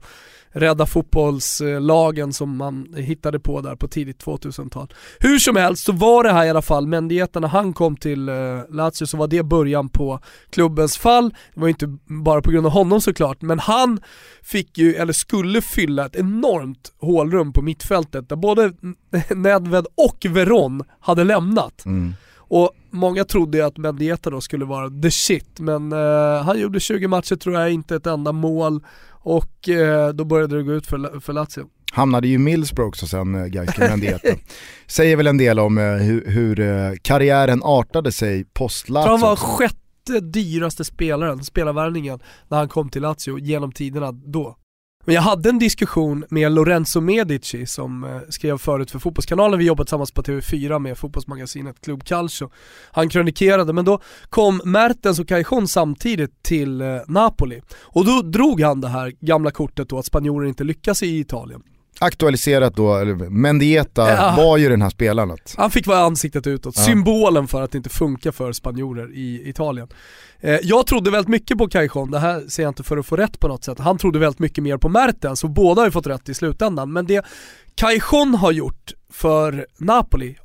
rädda 0.53 0.85
fotbollslagen 0.85 2.33
som 2.33 2.57
man 2.57 2.93
hittade 2.97 3.39
på 3.39 3.61
där 3.61 3.75
på 3.75 3.87
tidigt 3.87 4.25
2000-tal. 4.25 4.93
Hur 5.19 5.39
som 5.39 5.55
helst 5.55 5.85
så 5.85 5.91
var 5.91 6.23
det 6.23 6.31
här 6.31 6.45
i 6.45 6.49
alla 6.49 6.61
fall, 6.61 6.87
Mendieta 6.87 7.39
när 7.39 7.47
han 7.47 7.73
kom 7.73 7.97
till 7.97 8.29
eh, 8.29 8.35
Lazio 8.69 9.05
så 9.05 9.17
var 9.17 9.27
det 9.27 9.43
början 9.43 9.89
på 9.89 10.19
klubbens 10.49 10.97
fall. 10.97 11.35
Det 11.53 11.59
var 11.61 11.67
inte 11.67 11.97
bara 12.05 12.41
på 12.41 12.51
grund 12.51 12.65
av 12.65 12.71
honom 12.71 13.01
såklart, 13.01 13.41
men 13.41 13.59
han 13.59 13.99
fick 14.43 14.77
ju, 14.77 14.95
eller 14.95 15.13
skulle 15.13 15.61
fylla 15.61 16.05
ett 16.05 16.15
enormt 16.15 16.93
hålrum 16.99 17.53
på 17.53 17.61
mittfältet 17.61 18.29
där 18.29 18.35
både 18.35 18.73
Nedved 19.35 19.85
och 19.95 20.25
Veron 20.29 20.83
hade 20.99 21.23
lämnat. 21.23 21.85
Mm. 21.85 22.13
Och 22.35 22.71
många 22.93 23.23
trodde 23.25 23.57
ju 23.57 23.63
att 23.63 23.77
Mendieta 23.77 24.29
då 24.29 24.41
skulle 24.41 24.65
vara 24.65 24.89
the 24.89 25.11
shit, 25.11 25.59
men 25.59 25.91
eh, 25.91 26.43
han 26.43 26.59
gjorde 26.59 26.79
20 26.79 27.07
matcher 27.07 27.35
tror 27.35 27.55
jag, 27.55 27.71
inte 27.71 27.95
ett 27.95 28.07
enda 28.07 28.31
mål 28.31 28.83
och 29.09 29.69
eh, 29.69 30.09
då 30.09 30.25
började 30.25 30.57
det 30.57 30.63
gå 30.63 30.73
ut 30.73 30.87
för, 30.87 31.19
för 31.19 31.33
Lazio. 31.33 31.65
Hamnade 31.91 32.27
ju 32.27 32.37
Millsbro 32.37 32.87
också 32.87 33.07
sen, 33.07 33.35
äh, 33.35 33.45
Gaike 33.45 33.79
Mendieta. 33.89 34.27
Säger 34.87 35.15
väl 35.17 35.27
en 35.27 35.37
del 35.37 35.59
om 35.59 35.77
eh, 35.77 35.83
hur, 35.83 36.25
hur 36.27 36.59
eh, 36.59 36.91
karriären 37.01 37.63
artade 37.63 38.11
sig 38.11 38.45
post-Lazio. 38.53 39.09
Han 39.09 39.21
var 39.21 39.35
sjätte 39.35 40.19
dyraste 40.21 40.85
spelaren, 40.85 41.43
spelarvärvningen, 41.43 42.19
när 42.47 42.57
han 42.57 42.69
kom 42.69 42.89
till 42.89 43.01
Lazio 43.01 43.39
genom 43.39 43.71
tiderna 43.71 44.11
då. 44.11 44.57
Men 45.05 45.15
jag 45.15 45.21
hade 45.21 45.49
en 45.49 45.59
diskussion 45.59 46.25
med 46.29 46.51
Lorenzo 46.51 47.01
Medici 47.01 47.65
som 47.65 48.03
eh, 48.03 48.19
skrev 48.29 48.57
förut 48.57 48.91
för 48.91 48.99
Fotbollskanalen, 48.99 49.59
vi 49.59 49.65
jobbade 49.65 49.85
tillsammans 49.85 50.11
på 50.11 50.21
TV4 50.21 50.79
med 50.79 50.97
fotbollsmagasinet 50.97 51.81
Club 51.81 52.03
Calcio. 52.03 52.49
Han 52.91 53.09
kronikerade, 53.09 53.73
men 53.73 53.85
då 53.85 53.99
kom 54.29 54.61
Mertens 54.65 55.19
och 55.19 55.27
Cajon 55.27 55.67
samtidigt 55.67 56.43
till 56.43 56.81
eh, 56.81 56.87
Napoli. 57.07 57.61
Och 57.81 58.05
då 58.05 58.21
drog 58.21 58.61
han 58.61 58.81
det 58.81 58.87
här 58.87 59.13
gamla 59.19 59.51
kortet 59.51 59.89
då 59.89 59.99
att 59.99 60.05
spanjorer 60.05 60.47
inte 60.47 60.63
lyckas 60.63 61.03
i 61.03 61.19
Italien 61.19 61.63
aktualiserat 61.99 62.75
då, 62.75 62.95
eller 62.95 63.15
Mendieta 63.15 64.09
ja. 64.09 64.33
var 64.37 64.57
ju 64.57 64.69
den 64.69 64.81
här 64.81 64.89
spelaren. 64.89 65.37
Han 65.57 65.71
fick 65.71 65.87
vara 65.87 65.99
ansiktet 65.99 66.47
utåt, 66.47 66.73
ja. 66.77 66.83
symbolen 66.83 67.47
för 67.47 67.61
att 67.61 67.71
det 67.71 67.77
inte 67.77 67.89
funkar 67.89 68.31
för 68.31 68.51
spanjorer 68.51 69.11
i 69.13 69.49
Italien. 69.49 69.87
Eh, 70.39 70.59
jag 70.63 70.87
trodde 70.87 71.11
väldigt 71.11 71.29
mycket 71.29 71.57
på 71.57 71.67
Cajon, 71.67 72.11
det 72.11 72.19
här 72.19 72.47
ser 72.47 72.63
jag 72.63 72.69
inte 72.69 72.83
för 72.83 72.97
att 72.97 73.05
få 73.05 73.15
rätt 73.15 73.39
på 73.39 73.47
något 73.47 73.63
sätt. 73.63 73.79
Han 73.79 73.97
trodde 73.97 74.19
väldigt 74.19 74.39
mycket 74.39 74.63
mer 74.63 74.77
på 74.77 74.89
Mertens 74.89 75.43
och 75.43 75.49
båda 75.49 75.81
har 75.81 75.87
ju 75.87 75.91
fått 75.91 76.07
rätt 76.07 76.29
i 76.29 76.33
slutändan. 76.33 76.93
Men 76.93 77.05
det 77.05 77.25
Cajon 77.75 78.35
har 78.35 78.51
gjort 78.51 78.93
för 79.13 79.65
Napoli, 79.77 80.35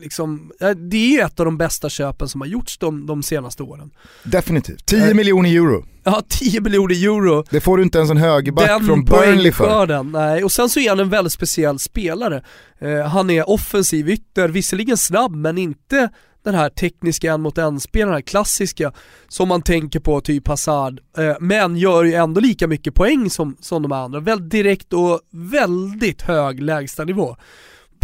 liksom, 0.00 0.52
det 0.76 0.96
är 0.96 1.10
ju 1.10 1.20
ett 1.20 1.40
av 1.40 1.46
de 1.46 1.58
bästa 1.58 1.88
köpen 1.88 2.28
som 2.28 2.40
har 2.40 2.48
gjorts 2.48 2.78
de, 2.78 3.06
de 3.06 3.22
senaste 3.22 3.62
åren. 3.62 3.90
Definitivt. 4.22 4.86
10 4.86 5.08
eh, 5.08 5.14
miljoner 5.14 5.50
euro. 5.50 5.84
Ja, 6.06 6.22
10 6.28 6.60
miljoner 6.60 6.94
euro. 6.94 7.44
Det 7.50 7.60
får 7.60 7.76
du 7.76 7.82
inte 7.82 7.98
ens 7.98 8.10
en 8.10 8.16
högerback 8.16 8.84
från 8.84 9.04
Burnley 9.04 9.52
för. 9.52 10.02
Nej, 10.02 10.44
och 10.44 10.52
sen 10.52 10.68
så 10.68 10.80
är 10.80 10.88
han 10.88 11.00
en 11.00 11.08
väldigt 11.08 11.32
speciell 11.32 11.78
spelare. 11.78 12.44
Eh, 12.78 13.00
han 13.00 13.30
är 13.30 13.50
offensiv 13.50 14.10
ytter, 14.10 14.48
visserligen 14.48 14.96
snabb 14.96 15.36
men 15.36 15.58
inte 15.58 16.10
den 16.44 16.54
här 16.54 16.68
tekniska 16.68 17.32
en 17.32 17.40
mot 17.40 17.58
en 17.58 17.80
spelaren, 17.80 18.22
klassiska 18.22 18.92
som 19.28 19.48
man 19.48 19.62
tänker 19.62 20.00
på, 20.00 20.20
typ 20.20 20.48
Hazard, 20.48 21.00
eh, 21.18 21.36
men 21.40 21.76
gör 21.76 22.04
ju 22.04 22.14
ändå 22.14 22.40
lika 22.40 22.66
mycket 22.66 22.94
poäng 22.94 23.30
som, 23.30 23.56
som 23.60 23.82
de 23.82 23.92
andra. 23.92 24.20
Väldigt 24.20 24.50
direkt 24.50 24.92
och 24.92 25.20
väldigt 25.30 26.22
hög 26.22 26.62
lägstanivå 26.62 27.36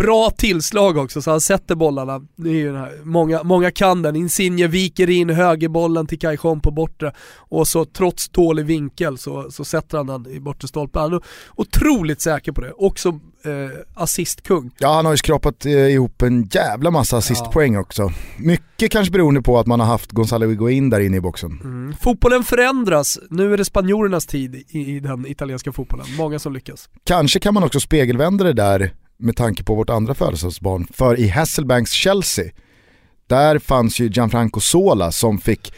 bra 0.00 0.30
tillslag 0.30 0.96
också 0.96 1.22
så 1.22 1.30
han 1.30 1.40
sätter 1.40 1.74
bollarna. 1.74 2.20
Det 2.36 2.48
är 2.48 2.54
ju 2.54 2.76
här, 2.76 3.00
många, 3.04 3.42
många 3.42 3.70
kan 3.70 4.02
den. 4.02 4.16
Insigne 4.16 4.66
viker 4.66 5.10
in 5.10 5.30
högerbollen 5.30 6.06
till 6.06 6.18
Kajon 6.18 6.60
på 6.60 6.70
bortre 6.70 7.12
och 7.36 7.68
så 7.68 7.84
trots 7.84 8.28
dålig 8.28 8.66
vinkel 8.66 9.18
så, 9.18 9.50
så 9.50 9.64
sätter 9.64 9.96
han 9.96 10.06
den 10.06 10.26
i 10.26 10.40
bortre 10.40 10.68
stolpen. 10.68 11.02
Han 11.02 11.12
är 11.12 11.20
otroligt 11.56 12.20
säker 12.20 12.52
på 12.52 12.60
det. 12.60 12.72
Också 12.72 13.20
eh, 13.44 13.52
assistkung. 13.94 14.70
Ja 14.78 14.94
han 14.94 15.04
har 15.04 15.12
ju 15.12 15.16
skrapat 15.16 15.66
eh, 15.66 15.72
ihop 15.72 16.22
en 16.22 16.48
jävla 16.52 16.90
massa 16.90 17.16
assistpoäng 17.16 17.74
ja. 17.74 17.80
också. 17.80 18.12
Mycket 18.38 18.92
kanske 18.92 19.12
beroende 19.12 19.42
på 19.42 19.58
att 19.58 19.66
man 19.66 19.80
har 19.80 19.86
haft 19.86 20.12
Gonzalo 20.12 20.48
Higuain 20.48 20.90
där 20.90 21.00
inne 21.00 21.16
i 21.16 21.20
boxen. 21.20 21.60
Mm. 21.64 21.94
Fotbollen 22.00 22.44
förändras, 22.44 23.18
nu 23.30 23.52
är 23.52 23.56
det 23.56 23.64
spanjorernas 23.64 24.26
tid 24.26 24.54
i, 24.54 24.96
i 24.96 25.00
den 25.00 25.26
italienska 25.26 25.72
fotbollen. 25.72 26.06
Många 26.16 26.38
som 26.38 26.52
lyckas. 26.52 26.88
Kanske 27.04 27.40
kan 27.40 27.54
man 27.54 27.62
också 27.62 27.80
spegelvända 27.80 28.44
det 28.44 28.52
där 28.52 28.94
med 29.18 29.36
tanke 29.36 29.64
på 29.64 29.74
vårt 29.74 29.90
andra 29.90 30.14
födelsedagsbarn. 30.14 30.86
För 30.92 31.18
i 31.18 31.28
Hasselbanks 31.28 31.92
Chelsea, 31.92 32.50
där 33.26 33.58
fanns 33.58 34.00
ju 34.00 34.08
Gianfranco 34.08 34.60
Sola 34.60 35.12
som 35.12 35.38
fick 35.38 35.72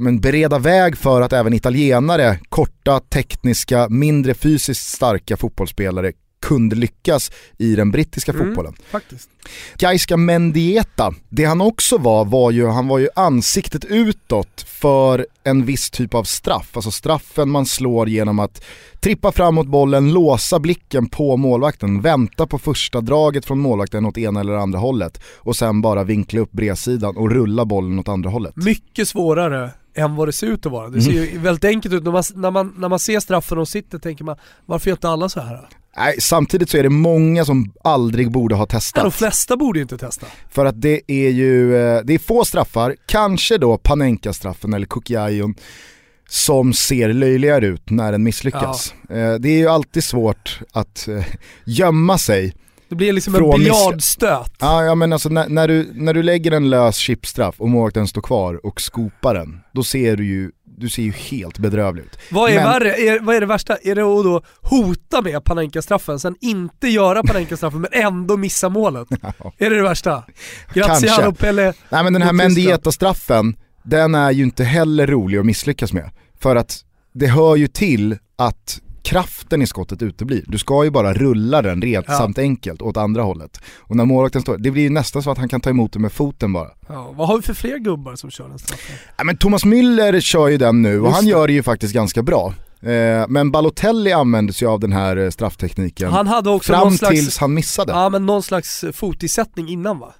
men, 0.00 0.20
bereda 0.20 0.58
väg 0.58 0.96
för 0.96 1.20
att 1.20 1.32
även 1.32 1.52
italienare, 1.52 2.38
korta, 2.48 3.00
tekniska, 3.00 3.88
mindre 3.88 4.34
fysiskt 4.34 4.88
starka 4.88 5.36
fotbollsspelare 5.36 6.12
kunde 6.40 6.76
lyckas 6.76 7.30
i 7.58 7.76
den 7.76 7.90
brittiska 7.90 8.32
mm, 8.32 8.46
fotbollen. 8.46 8.74
Faktiskt. 8.90 9.30
Gaiska 9.78 10.16
Mendieta, 10.16 11.14
det 11.28 11.44
han 11.44 11.60
också 11.60 11.98
var, 11.98 12.24
var 12.24 12.50
ju, 12.50 12.66
han 12.66 12.88
var 12.88 12.98
ju 12.98 13.08
ansiktet 13.14 13.84
utåt 13.84 14.62
för 14.68 15.26
en 15.44 15.64
viss 15.64 15.90
typ 15.90 16.14
av 16.14 16.24
straff. 16.24 16.70
Alltså 16.72 16.90
straffen 16.90 17.50
man 17.50 17.66
slår 17.66 18.08
genom 18.08 18.38
att 18.38 18.64
trippa 19.00 19.32
framåt 19.32 19.66
bollen, 19.66 20.12
låsa 20.12 20.58
blicken 20.58 21.08
på 21.08 21.36
målvakten, 21.36 22.00
vänta 22.00 22.46
på 22.46 22.58
första 22.58 23.00
draget 23.00 23.46
från 23.46 23.58
målvakten 23.58 24.06
åt 24.06 24.18
ena 24.18 24.40
eller 24.40 24.54
andra 24.54 24.78
hållet 24.78 25.20
och 25.36 25.56
sen 25.56 25.80
bara 25.80 26.04
vinkla 26.04 26.40
upp 26.40 26.52
bredsidan 26.52 27.16
och 27.16 27.30
rulla 27.30 27.64
bollen 27.64 27.98
åt 27.98 28.08
andra 28.08 28.30
hållet. 28.30 28.56
Mycket 28.56 29.08
svårare 29.08 29.70
än 29.94 30.16
vad 30.16 30.28
det 30.28 30.32
ser 30.32 30.46
ut 30.46 30.66
att 30.66 30.72
vara. 30.72 30.88
Det 30.88 31.02
ser 31.02 31.12
ju 31.12 31.28
mm. 31.30 31.42
väldigt 31.42 31.64
enkelt 31.64 31.94
ut, 31.94 32.04
när 32.04 32.12
man, 32.12 32.22
när, 32.34 32.50
man, 32.50 32.74
när 32.78 32.88
man 32.88 32.98
ser 32.98 33.20
straffen 33.20 33.58
och 33.58 33.68
sitter 33.68 33.98
tänker 33.98 34.24
man, 34.24 34.36
varför 34.66 34.90
gör 34.90 34.96
inte 34.96 35.08
alla 35.08 35.28
så 35.28 35.40
här? 35.40 35.68
Nej, 35.96 36.20
samtidigt 36.20 36.70
så 36.70 36.78
är 36.78 36.82
det 36.82 36.88
många 36.88 37.44
som 37.44 37.72
aldrig 37.84 38.30
borde 38.30 38.54
ha 38.54 38.66
testat. 38.66 39.00
Ja, 39.00 39.02
de 39.02 39.12
flesta 39.12 39.56
borde 39.56 39.78
ju 39.78 39.82
inte 39.82 39.98
testa. 39.98 40.26
För 40.50 40.66
att 40.66 40.82
det 40.82 41.00
är 41.06 41.30
ju, 41.30 41.76
eh, 41.76 42.00
det 42.04 42.14
är 42.14 42.18
få 42.18 42.44
straffar, 42.44 42.96
kanske 43.06 43.58
då 43.58 43.78
Panenka-straffen 43.78 44.74
eller 44.74 44.86
Kukiayon, 44.86 45.54
som 46.28 46.72
ser 46.72 47.12
löjligare 47.12 47.66
ut 47.66 47.90
när 47.90 48.12
den 48.12 48.22
misslyckas. 48.22 48.94
Ja. 49.08 49.14
Eh, 49.14 49.34
det 49.34 49.48
är 49.48 49.58
ju 49.58 49.68
alltid 49.68 50.04
svårt 50.04 50.60
att 50.72 51.08
eh, 51.08 51.24
gömma 51.64 52.18
sig 52.18 52.54
det 52.88 52.94
blir 52.94 53.12
liksom 53.12 53.34
en 53.34 53.50
biljardstöt. 53.50 54.52
Ja, 54.58 54.84
ja 54.84 54.94
men 54.94 55.12
alltså 55.12 55.28
när, 55.28 55.48
när, 55.48 55.68
du, 55.68 55.90
när 55.94 56.14
du 56.14 56.22
lägger 56.22 56.52
en 56.52 56.70
lös 56.70 56.96
chipstraff 56.96 57.54
och 57.60 57.68
målvakten 57.68 58.08
står 58.08 58.22
kvar 58.22 58.66
och 58.66 58.80
skopar 58.80 59.34
den, 59.34 59.60
då 59.72 59.82
ser 59.82 60.16
du 60.16 60.24
ju 60.24 60.50
du 60.76 60.90
ser 60.90 61.02
ju 61.02 61.10
helt 61.10 61.58
bedrövlig 61.58 62.02
ut. 62.02 62.18
Vad 62.30 62.50
är 62.50 62.54
men... 62.54 62.64
värre? 62.64 62.94
Är, 62.94 63.20
vad 63.20 63.36
är 63.36 63.40
det 63.40 63.46
värsta? 63.46 63.76
Är 63.76 63.94
det 63.94 64.02
att 64.02 64.24
då 64.24 64.42
hota 64.62 65.22
med 65.22 65.44
Panenka-straffen, 65.44 66.20
sen 66.20 66.36
inte 66.40 66.88
göra 66.88 67.22
Panenka-straffen 67.22 67.80
men 67.80 67.90
ändå 67.92 68.36
missa 68.36 68.68
målet? 68.68 69.08
Ja. 69.38 69.52
Är 69.58 69.70
det 69.70 69.76
det 69.76 69.82
värsta? 69.82 70.24
Graziano 70.74 71.32
Pelle 71.32 71.72
Nej 71.88 72.04
men 72.04 72.12
den 72.12 72.22
här 72.22 72.32
Mendieta-straffen, 72.32 73.56
den 73.82 74.14
är 74.14 74.30
ju 74.30 74.42
inte 74.42 74.64
heller 74.64 75.06
rolig 75.06 75.38
att 75.38 75.46
misslyckas 75.46 75.92
med. 75.92 76.10
För 76.40 76.56
att 76.56 76.84
det 77.14 77.26
hör 77.26 77.56
ju 77.56 77.68
till 77.68 78.18
att 78.36 78.80
kraften 79.06 79.62
i 79.62 79.66
skottet 79.66 80.02
uteblir. 80.02 80.44
Du 80.46 80.58
ska 80.58 80.84
ju 80.84 80.90
bara 80.90 81.14
rulla 81.14 81.62
den 81.62 81.82
retsamt 81.82 82.36
ja. 82.36 82.42
enkelt 82.42 82.82
åt 82.82 82.96
andra 82.96 83.22
hållet. 83.22 83.60
Och 83.78 83.96
när 83.96 84.04
målvakten 84.04 84.42
står, 84.42 84.58
det 84.58 84.70
blir 84.70 84.82
ju 84.82 84.90
nästan 84.90 85.22
så 85.22 85.30
att 85.30 85.38
han 85.38 85.48
kan 85.48 85.60
ta 85.60 85.70
emot 85.70 85.92
den 85.92 86.02
med 86.02 86.12
foten 86.12 86.52
bara. 86.52 86.70
Ja, 86.88 87.12
vad 87.16 87.28
har 87.28 87.36
vi 87.36 87.42
för 87.42 87.54
fler 87.54 87.78
gubbar 87.78 88.16
som 88.16 88.30
kör 88.30 88.48
den 88.48 88.58
straffen? 88.58 88.96
Ja, 89.16 89.24
men 89.24 89.36
Thomas 89.36 89.64
Müller 89.64 90.20
kör 90.20 90.48
ju 90.48 90.56
den 90.56 90.82
nu 90.82 91.00
och 91.00 91.06
Just 91.06 91.16
han 91.16 91.26
gör 91.26 91.46
det 91.46 91.52
ju 91.52 91.62
faktiskt 91.62 91.94
ganska 91.94 92.22
bra. 92.22 92.54
Eh, 92.80 93.24
men 93.28 93.50
Balotelli 93.50 94.12
använde 94.12 94.52
sig 94.52 94.68
av 94.68 94.80
den 94.80 94.92
här 94.92 95.16
eh, 95.16 95.30
strafftekniken 95.30 96.12
han 96.12 96.26
hade 96.26 96.50
också 96.50 96.72
fram 96.72 96.80
någon 96.80 96.98
slags, 96.98 97.14
tills 97.14 97.38
han 97.38 97.54
missade. 97.54 97.92
Ja 97.92 98.08
men 98.08 98.26
någon 98.26 98.42
slags 98.42 98.84
fotisättning 98.92 99.68
innan 99.68 99.98
va? 99.98 100.14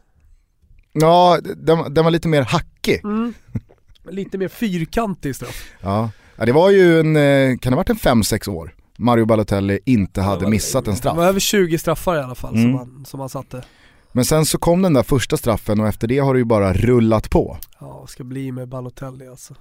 Ja, 0.92 1.38
den, 1.56 1.94
den 1.94 2.04
var 2.04 2.10
lite 2.10 2.28
mer 2.28 2.42
hackig. 2.42 3.00
Mm. 3.04 3.34
Lite 4.10 4.38
mer 4.38 4.48
fyrkantig 4.48 5.36
straff. 5.36 5.64
Ja. 5.80 6.10
Ja 6.38 6.46
det 6.46 6.52
var 6.52 6.70
ju 6.70 7.00
en, 7.00 7.16
eh, 7.16 7.58
kan 7.58 7.70
det 7.70 7.76
ha 7.76 7.76
varit 7.76 7.90
en 7.90 7.96
5-6 7.96 8.48
år? 8.48 8.74
Mario 8.98 9.24
Balotelli 9.24 9.78
inte 9.84 10.22
hade 10.22 10.48
missat 10.48 10.88
en 10.88 10.96
straff. 10.96 11.14
Det 11.14 11.20
var 11.20 11.28
över 11.28 11.40
20 11.40 11.78
straffar 11.78 12.16
i 12.16 12.20
alla 12.20 12.34
fall 12.34 12.54
mm. 12.54 12.62
som, 12.62 12.78
han, 12.78 13.04
som 13.04 13.20
han 13.20 13.28
satte. 13.28 13.64
Men 14.12 14.24
sen 14.24 14.46
så 14.46 14.58
kom 14.58 14.82
den 14.82 14.92
där 14.92 15.02
första 15.02 15.36
straffen 15.36 15.80
och 15.80 15.88
efter 15.88 16.08
det 16.08 16.18
har 16.18 16.34
det 16.34 16.38
ju 16.38 16.44
bara 16.44 16.72
rullat 16.72 17.30
på. 17.30 17.58
Ja, 17.80 18.04
ska 18.08 18.24
bli 18.24 18.52
med 18.52 18.68
Balotelli 18.68 19.28
alltså. 19.28 19.54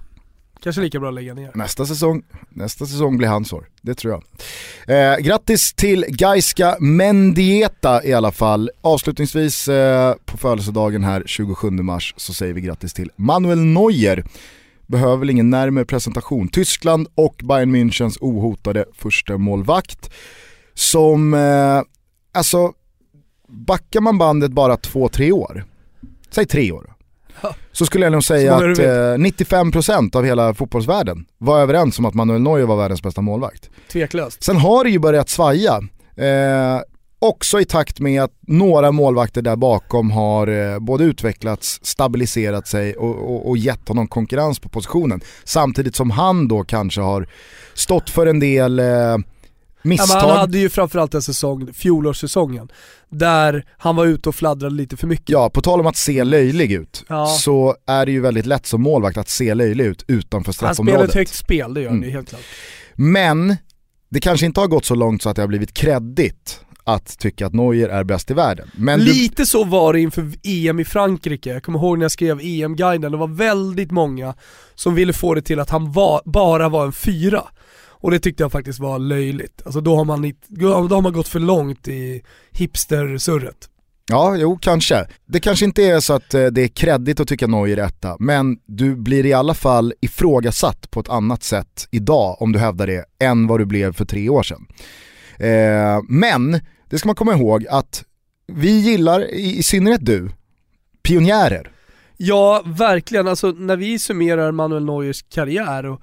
Kanske 0.62 0.82
lika 0.82 1.00
bra 1.00 1.08
att 1.08 1.14
lägga 1.14 1.34
ner. 1.34 1.50
Nästa 1.54 1.86
säsong, 1.86 2.22
nästa 2.48 2.86
säsong 2.86 3.18
blir 3.18 3.28
hans 3.28 3.52
år, 3.52 3.68
det 3.82 3.94
tror 3.94 4.12
jag. 4.86 5.12
Eh, 5.12 5.18
grattis 5.18 5.72
till 5.72 6.04
Gaiska 6.08 6.76
Mendieta 6.80 8.04
i 8.04 8.12
alla 8.12 8.32
fall. 8.32 8.70
Avslutningsvis 8.80 9.68
eh, 9.68 10.14
på 10.24 10.36
födelsedagen 10.36 11.04
här 11.04 11.22
27 11.26 11.70
mars 11.70 12.14
så 12.16 12.34
säger 12.34 12.54
vi 12.54 12.60
grattis 12.60 12.94
till 12.94 13.10
Manuel 13.16 13.58
Neuer 13.58 14.24
behöver 14.86 15.16
väl 15.16 15.30
ingen 15.30 15.50
närmare 15.50 15.84
presentation. 15.84 16.48
Tyskland 16.48 17.08
och 17.14 17.40
Bayern 17.44 17.76
Münchens 17.76 18.18
ohotade 18.20 18.84
första 18.94 19.38
målvakt 19.38 20.10
som, 20.74 21.34
eh, 21.34 21.82
alltså, 22.34 22.72
backar 23.48 24.00
man 24.00 24.18
bandet 24.18 24.50
bara 24.50 24.76
två, 24.76 25.08
tre 25.08 25.32
år, 25.32 25.64
säg 26.30 26.46
tre 26.46 26.72
år 26.72 26.96
så 27.72 27.86
skulle 27.86 28.06
jag 28.06 28.12
nog 28.12 28.24
säga 28.24 28.54
att 28.54 28.78
eh, 28.78 29.16
95% 29.18 30.16
av 30.16 30.24
hela 30.24 30.54
fotbollsvärlden 30.54 31.26
var 31.38 31.60
överens 31.60 31.98
om 31.98 32.04
att 32.04 32.14
Manuel 32.14 32.40
Neuer 32.40 32.66
var 32.66 32.76
världens 32.76 33.02
bästa 33.02 33.20
målvakt. 33.20 33.70
Tveklöst. 33.92 34.42
Sen 34.42 34.56
har 34.56 34.84
det 34.84 34.90
ju 34.90 34.98
börjat 34.98 35.28
svaja. 35.28 35.80
Eh, 36.16 36.80
Också 37.18 37.60
i 37.60 37.64
takt 37.64 38.00
med 38.00 38.22
att 38.22 38.32
några 38.40 38.92
målvakter 38.92 39.42
där 39.42 39.56
bakom 39.56 40.10
har 40.10 40.46
eh, 40.46 40.78
både 40.78 41.04
utvecklats, 41.04 41.80
stabiliserat 41.82 42.68
sig 42.68 42.96
och, 42.96 43.16
och, 43.16 43.48
och 43.48 43.56
gett 43.56 43.88
honom 43.88 44.08
konkurrens 44.08 44.58
på 44.58 44.68
positionen. 44.68 45.20
Samtidigt 45.44 45.96
som 45.96 46.10
han 46.10 46.48
då 46.48 46.64
kanske 46.64 47.00
har 47.00 47.28
stått 47.74 48.10
för 48.10 48.26
en 48.26 48.40
del 48.40 48.78
eh, 48.78 49.16
misstag. 49.82 50.22
Ja, 50.22 50.28
han 50.28 50.38
hade 50.38 50.58
ju 50.58 50.68
framförallt 50.68 51.14
en 51.14 51.22
säsong, 51.22 51.72
fjolårssäsongen, 51.74 52.68
där 53.08 53.64
han 53.78 53.96
var 53.96 54.06
ute 54.06 54.28
och 54.28 54.34
fladdrade 54.34 54.74
lite 54.74 54.96
för 54.96 55.06
mycket. 55.06 55.28
Ja, 55.28 55.50
på 55.50 55.60
tal 55.60 55.80
om 55.80 55.86
att 55.86 55.96
se 55.96 56.24
löjlig 56.24 56.72
ut, 56.72 57.04
ja. 57.08 57.26
så 57.26 57.76
är 57.86 58.06
det 58.06 58.12
ju 58.12 58.20
väldigt 58.20 58.46
lätt 58.46 58.66
som 58.66 58.82
målvakt 58.82 59.16
att 59.16 59.28
se 59.28 59.54
löjlig 59.54 59.84
ut 59.84 60.04
utanför 60.08 60.52
straffområdet. 60.52 61.00
Han 61.00 61.08
spelar 61.08 61.22
ett 61.22 61.28
högt 61.28 61.38
spel, 61.38 61.74
det 61.74 61.80
gör 61.80 61.88
han 61.88 61.98
mm. 61.98 62.12
helt 62.12 62.28
klart. 62.28 62.42
Men 62.94 63.56
det 64.08 64.20
kanske 64.20 64.46
inte 64.46 64.60
har 64.60 64.66
gått 64.66 64.84
så 64.84 64.94
långt 64.94 65.22
så 65.22 65.28
att 65.28 65.36
det 65.36 65.42
har 65.42 65.48
blivit 65.48 65.74
kreddigt 65.74 66.60
att 66.86 67.18
tycka 67.18 67.46
att 67.46 67.54
Neuer 67.54 67.88
är 67.88 68.04
bäst 68.04 68.30
i 68.30 68.34
världen. 68.34 68.70
Men 68.74 69.00
Lite 69.00 69.42
du... 69.42 69.46
så 69.46 69.64
var 69.64 69.92
det 69.92 70.00
inför 70.00 70.32
EM 70.42 70.80
i 70.80 70.84
Frankrike, 70.84 71.50
jag 71.50 71.62
kommer 71.62 71.78
ihåg 71.78 71.98
när 71.98 72.04
jag 72.04 72.12
skrev 72.12 72.40
EM-guiden, 72.42 73.12
det 73.12 73.18
var 73.18 73.28
väldigt 73.28 73.90
många 73.90 74.34
som 74.74 74.94
ville 74.94 75.12
få 75.12 75.34
det 75.34 75.42
till 75.42 75.60
att 75.60 75.70
han 75.70 75.92
var, 75.92 76.22
bara 76.24 76.68
var 76.68 76.86
en 76.86 76.92
fyra. 76.92 77.42
Och 77.98 78.10
det 78.10 78.18
tyckte 78.18 78.42
jag 78.42 78.52
faktiskt 78.52 78.78
var 78.78 78.98
löjligt. 78.98 79.62
Alltså 79.64 79.80
då 79.80 79.96
har 79.96 80.04
man, 80.04 80.32
då 80.48 80.72
har 80.72 81.00
man 81.00 81.12
gått 81.12 81.28
för 81.28 81.40
långt 81.40 81.88
i 81.88 82.22
hipstersurret. 82.52 83.68
Ja, 84.08 84.36
jo 84.36 84.58
kanske. 84.62 85.06
Det 85.26 85.40
kanske 85.40 85.64
inte 85.64 85.82
är 85.82 86.00
så 86.00 86.12
att 86.12 86.34
eh, 86.34 86.46
det 86.46 86.62
är 86.62 86.68
kreddigt 86.68 87.20
att 87.20 87.28
tycka 87.28 87.46
Neuer 87.46 87.78
etta, 87.78 88.16
men 88.18 88.56
du 88.66 88.96
blir 88.96 89.26
i 89.26 89.32
alla 89.32 89.54
fall 89.54 89.94
ifrågasatt 90.00 90.90
på 90.90 91.00
ett 91.00 91.08
annat 91.08 91.42
sätt 91.42 91.88
idag 91.90 92.42
om 92.42 92.52
du 92.52 92.58
hävdar 92.58 92.86
det, 92.86 93.04
än 93.18 93.46
vad 93.46 93.60
du 93.60 93.64
blev 93.64 93.92
för 93.92 94.04
tre 94.04 94.28
år 94.28 94.42
sedan. 94.42 94.66
Eh, 95.38 96.02
men, 96.08 96.60
det 96.88 96.98
ska 96.98 97.08
man 97.08 97.16
komma 97.16 97.34
ihåg 97.34 97.66
att 97.70 98.04
vi 98.46 98.70
gillar, 98.70 99.34
i, 99.34 99.58
i 99.58 99.62
synnerhet 99.62 100.06
du, 100.06 100.30
pionjärer. 101.02 101.70
Ja, 102.16 102.62
verkligen. 102.66 103.28
Alltså 103.28 103.50
när 103.50 103.76
vi 103.76 103.98
summerar 103.98 104.52
Manuel 104.52 104.84
Neuers 104.84 105.22
karriär 105.22 105.86
och 105.86 106.02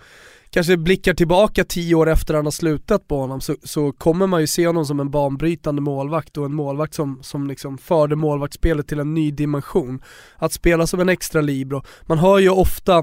kanske 0.50 0.78
blickar 0.78 1.14
tillbaka 1.14 1.64
tio 1.64 1.96
år 1.96 2.10
efter 2.10 2.34
han 2.34 2.46
har 2.46 2.52
slutat 2.52 3.08
på 3.08 3.18
honom 3.20 3.42
så, 3.42 3.56
så 3.64 3.92
kommer 3.92 4.28
man 4.28 4.42
ju 4.42 4.48
se 4.48 4.68
honom 4.68 4.86
som 4.86 5.00
en 5.00 5.12
banbrytande 5.12 5.82
målvakt 5.82 6.38
och 6.38 6.46
en 6.46 6.54
målvakt 6.56 6.94
som, 6.94 7.20
som 7.24 7.48
liksom 7.48 7.78
förde 7.78 8.16
målvaktsspelet 8.16 8.88
till 8.88 9.00
en 9.00 9.14
ny 9.14 9.32
dimension. 9.32 10.02
Att 10.38 10.54
spela 10.54 10.88
som 10.88 11.00
en 11.00 11.10
extra 11.10 11.42
libero. 11.42 11.84
Man 12.02 12.18
hör 12.18 12.40
ju 12.40 12.50
ofta 12.50 12.98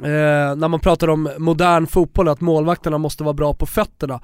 eh, 0.00 0.56
när 0.56 0.68
man 0.68 0.80
pratar 0.80 1.08
om 1.08 1.30
modern 1.38 1.86
fotboll 1.86 2.28
att 2.28 2.40
målvakterna 2.40 2.98
måste 2.98 3.24
vara 3.24 3.34
bra 3.34 3.54
på 3.54 3.66
fötterna. 3.66 4.20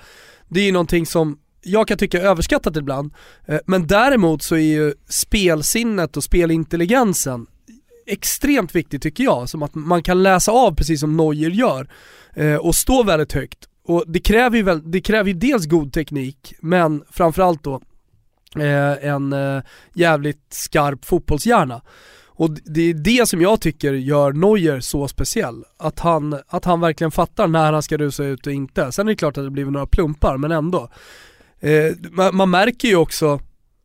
Det 0.48 0.60
är 0.60 0.64
ju 0.64 0.72
någonting 0.72 1.06
som 1.06 1.38
jag 1.62 1.88
kan 1.88 1.98
tycka 1.98 2.20
överskattat 2.20 2.76
ibland, 2.76 3.14
eh, 3.46 3.58
men 3.66 3.86
däremot 3.86 4.42
så 4.42 4.54
är 4.54 4.60
ju 4.60 4.94
spelsinnet 5.08 6.16
och 6.16 6.24
spelintelligensen 6.24 7.46
extremt 8.06 8.74
viktigt 8.74 9.02
tycker 9.02 9.24
jag, 9.24 9.48
som 9.48 9.62
att 9.62 9.74
man 9.74 10.02
kan 10.02 10.22
läsa 10.22 10.52
av 10.52 10.74
precis 10.74 11.00
som 11.00 11.16
Neuer 11.16 11.50
gör 11.50 11.88
eh, 12.34 12.56
och 12.56 12.74
stå 12.74 13.02
väldigt 13.02 13.32
högt. 13.32 13.58
Och 13.84 14.04
det 14.06 14.20
kräver 14.20 14.56
ju, 14.56 14.62
väl, 14.62 14.90
det 14.90 15.00
kräver 15.00 15.28
ju 15.28 15.34
dels 15.34 15.66
god 15.66 15.92
teknik, 15.92 16.54
men 16.60 17.02
framförallt 17.10 17.64
då 17.64 17.80
eh, 18.56 19.08
en 19.08 19.34
jävligt 19.94 20.46
skarp 20.50 21.04
fotbollshjärna. 21.04 21.82
Och 22.40 22.50
det 22.50 22.80
är 22.80 22.94
det 22.94 23.28
som 23.28 23.40
jag 23.40 23.60
tycker 23.60 23.92
gör 23.92 24.32
Neuer 24.32 24.80
så 24.80 25.08
speciell. 25.08 25.64
Att 25.78 25.98
han, 25.98 26.38
att 26.48 26.64
han 26.64 26.80
verkligen 26.80 27.10
fattar 27.10 27.46
när 27.46 27.72
han 27.72 27.82
ska 27.82 27.96
rusa 27.96 28.24
ut 28.24 28.46
och 28.46 28.52
inte. 28.52 28.92
Sen 28.92 29.08
är 29.08 29.12
det 29.12 29.16
klart 29.16 29.38
att 29.38 29.44
det 29.44 29.50
blivit 29.50 29.72
några 29.72 29.86
plumpar, 29.86 30.36
men 30.36 30.52
ändå. 30.52 30.88
Eh, 31.60 31.94
man, 32.10 32.36
man, 32.36 32.50
märker 32.50 32.88
ju 32.88 32.96
också 32.96 33.40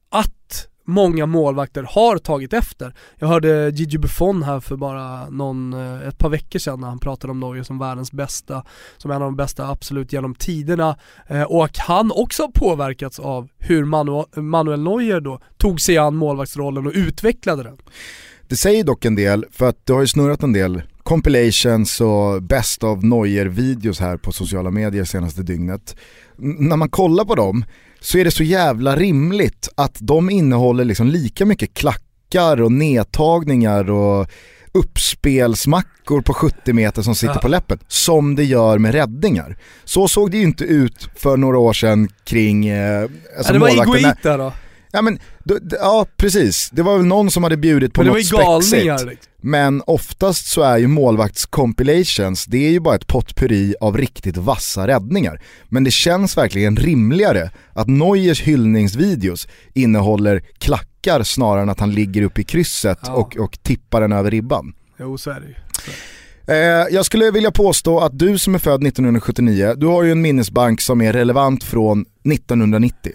att 0.10 0.68
många 0.86 1.26
målvakter 1.26 1.84
har 1.90 2.18
tagit 2.18 2.54
efter. 2.54 2.94
Jag 3.16 3.28
hörde 3.28 3.70
Gigi 3.70 3.98
Buffon 3.98 4.44
här 4.44 4.60
för 4.60 4.76
bara 4.76 5.30
någon, 5.30 5.74
eh, 5.74 6.08
ett 6.08 6.18
par 6.18 6.30
veckor 6.30 6.60
sedan 6.60 6.80
när 6.80 6.88
han 6.88 7.00
pratade 7.00 7.32
om 7.32 7.40
Norge 7.40 7.64
som 7.64 7.80
världens 7.80 8.12
bästa, 8.12 8.64
som 8.98 9.12
en 9.12 9.22
av 9.22 9.28
de 9.28 9.36
bästa 9.36 9.68
absolut 9.70 10.14
genom 10.14 10.36
tiderna 10.36 10.98
eh, 11.28 11.44
och 11.44 11.66
att 11.66 11.78
han 11.78 12.12
också 12.12 12.44
har 12.44 12.52
påverkats 12.52 13.20
av 13.20 13.48
hur 13.58 13.86
Manu 13.86 14.24
Manuel 14.36 14.84
Neuer 14.84 15.20
då 15.20 15.40
tog 15.58 15.82
sig 15.82 15.98
an 15.98 16.16
målvaktsrollen 16.16 16.88
och 16.88 16.94
utvecklade 16.96 17.64
den. 17.64 17.78
Det 18.48 18.56
säger 18.56 18.84
dock 18.84 19.06
en 19.06 19.16
del, 19.16 19.46
för 19.52 19.70
att 19.70 19.86
det 19.86 19.94
har 19.94 20.02
ju 20.02 20.08
snurrat 20.08 20.44
en 20.44 20.54
del 20.54 20.82
compilations 21.04 22.02
och 22.02 22.44
best 22.44 22.84
of 22.84 23.04
Neuer-videos 23.04 24.00
här 24.00 24.18
på 24.18 24.32
sociala 24.32 24.72
medier 24.72 25.04
senaste 25.04 25.44
dygnet. 25.44 25.96
N 26.40 26.56
när 26.60 26.76
man 26.76 26.90
kollar 26.90 27.26
på 27.26 27.36
dem 27.36 27.66
så 28.00 28.18
är 28.18 28.26
det 28.26 28.32
så 28.32 28.44
jävla 28.44 28.96
rimligt 28.96 29.70
att 29.76 29.98
de 30.00 30.30
innehåller 30.30 30.86
liksom 30.86 31.08
lika 31.08 31.46
mycket 31.46 31.74
klackar 31.74 32.62
och 32.62 32.72
nedtagningar 32.72 33.92
och 33.92 34.28
uppspelsmackor 34.72 36.22
på 36.22 36.34
70 36.34 36.74
meter 36.74 37.02
som 37.02 37.16
sitter 37.16 37.34
ja. 37.34 37.42
på 37.42 37.48
läppen, 37.48 37.80
som 37.88 38.36
det 38.36 38.44
gör 38.44 38.78
med 38.78 38.92
räddningar. 38.92 39.58
Så 39.84 40.08
såg 40.08 40.32
det 40.32 40.38
ju 40.38 40.44
inte 40.44 40.64
ut 40.64 41.10
för 41.16 41.38
några 41.38 41.58
år 41.58 41.74
sedan 41.74 42.10
kring... 42.24 42.68
Eh, 42.68 43.02
alltså 43.38 43.54
ja, 43.54 43.54
det 43.54 43.60
var 43.60 43.98
Iguita 43.98 44.38
då. 44.38 44.54
Ja 44.96 45.02
men, 45.02 45.20
ja 45.80 46.06
precis. 46.18 46.70
Det 46.72 46.82
var 46.82 46.98
väl 46.98 47.06
någon 47.06 47.32
som 47.32 47.44
hade 47.44 47.58
bjudit 47.58 47.94
på 47.94 48.04
men 48.04 48.14
något 48.14 48.26
spexigt. 48.26 49.06
Liksom. 49.06 49.32
Men 49.42 49.82
oftast 49.88 50.48
så 50.48 50.62
är 50.62 50.78
ju 50.78 50.88
målvaktscompilations, 50.88 52.46
det 52.46 52.68
är 52.68 52.72
ju 52.72 52.80
bara 52.80 52.96
ett 52.96 53.08
potpurri 53.08 53.76
av 53.82 53.98
riktigt 53.98 54.38
vassa 54.38 54.88
räddningar. 54.88 55.42
Men 55.70 55.84
det 55.84 55.92
känns 55.92 56.38
verkligen 56.38 56.76
rimligare 56.76 57.50
att 57.74 57.88
Neuers 57.88 58.42
hyllningsvideos 58.42 59.48
innehåller 59.74 60.44
klackar 60.58 61.24
snarare 61.24 61.62
än 61.62 61.70
att 61.70 61.80
han 61.80 61.92
ligger 61.94 62.22
uppe 62.22 62.42
i 62.42 62.44
krysset 62.44 63.00
ja. 63.06 63.14
och, 63.14 63.38
och 63.38 63.64
tippar 63.64 64.02
den 64.02 64.12
över 64.12 64.32
ribban. 64.32 64.74
Jo 65.00 65.18
så 65.18 65.30
är 65.30 65.40
det 65.40 65.48
ju. 65.48 65.56
Eh, 66.48 66.88
jag 66.92 67.06
skulle 67.06 67.32
vilja 67.32 67.52
påstå 67.52 68.00
att 68.00 68.20
du 68.20 68.38
som 68.38 68.56
är 68.56 68.60
född 68.60 68.88
1979, 68.88 69.74
du 69.78 69.88
har 69.88 70.04
ju 70.04 70.12
en 70.12 70.22
minnesbank 70.22 70.82
som 70.82 71.02
är 71.02 71.14
relevant 71.14 71.64
från 71.64 72.06
1990. 72.34 73.12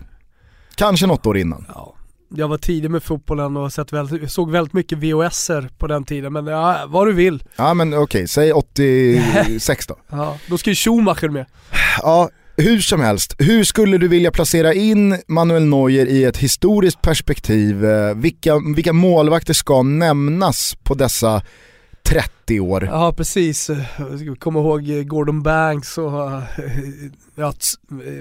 Kanske 0.74 1.06
något 1.06 1.26
år 1.26 1.38
innan. 1.38 1.64
Ja. 1.68 1.94
Jag 2.35 2.48
var 2.48 2.59
tidig 2.59 2.90
med 2.90 3.02
fotbollen 3.02 3.56
och 3.56 3.72
sett 3.72 3.92
väldigt, 3.92 4.33
såg 4.33 4.50
väldigt 4.50 4.72
mycket 4.72 4.98
VHSer 4.98 5.68
på 5.78 5.87
den 5.87 6.04
tiden, 6.04 6.33
men 6.33 6.46
ja, 6.46 6.85
vad 6.87 7.06
du 7.06 7.12
vill. 7.12 7.42
Ja 7.56 7.74
men 7.74 7.88
okej, 7.94 8.02
okay. 8.02 8.26
säg 8.26 8.52
86 8.52 9.87
då. 9.87 9.96
ja, 10.11 10.38
då 10.46 10.59
ska 10.59 10.70
ju 10.70 10.76
Schumacher 10.76 11.28
med. 11.28 11.46
Ja, 12.02 12.30
hur 12.56 12.80
som 12.80 13.00
helst, 13.00 13.35
hur 13.38 13.64
skulle 13.64 13.98
du 13.98 14.09
vilja 14.09 14.30
placera 14.30 14.74
in 14.74 15.18
Manuel 15.28 15.64
Neuer 15.64 16.06
i 16.06 16.24
ett 16.24 16.37
historiskt 16.37 17.02
perspektiv? 17.02 17.85
Eh, 17.85 18.14
vilka, 18.14 18.59
vilka 18.76 18.92
målvakter 18.92 19.54
ska 19.54 19.83
nämnas 19.83 20.76
på 20.83 20.94
dessa 20.94 21.42
30 22.02 22.30
år? 22.59 22.85
Ja 22.85 23.13
precis, 23.13 23.71
kom 24.39 24.57
ihåg 24.57 25.07
Gordon 25.07 25.43
Banks 25.43 25.99
och 25.99 26.13
ja, 27.35 27.53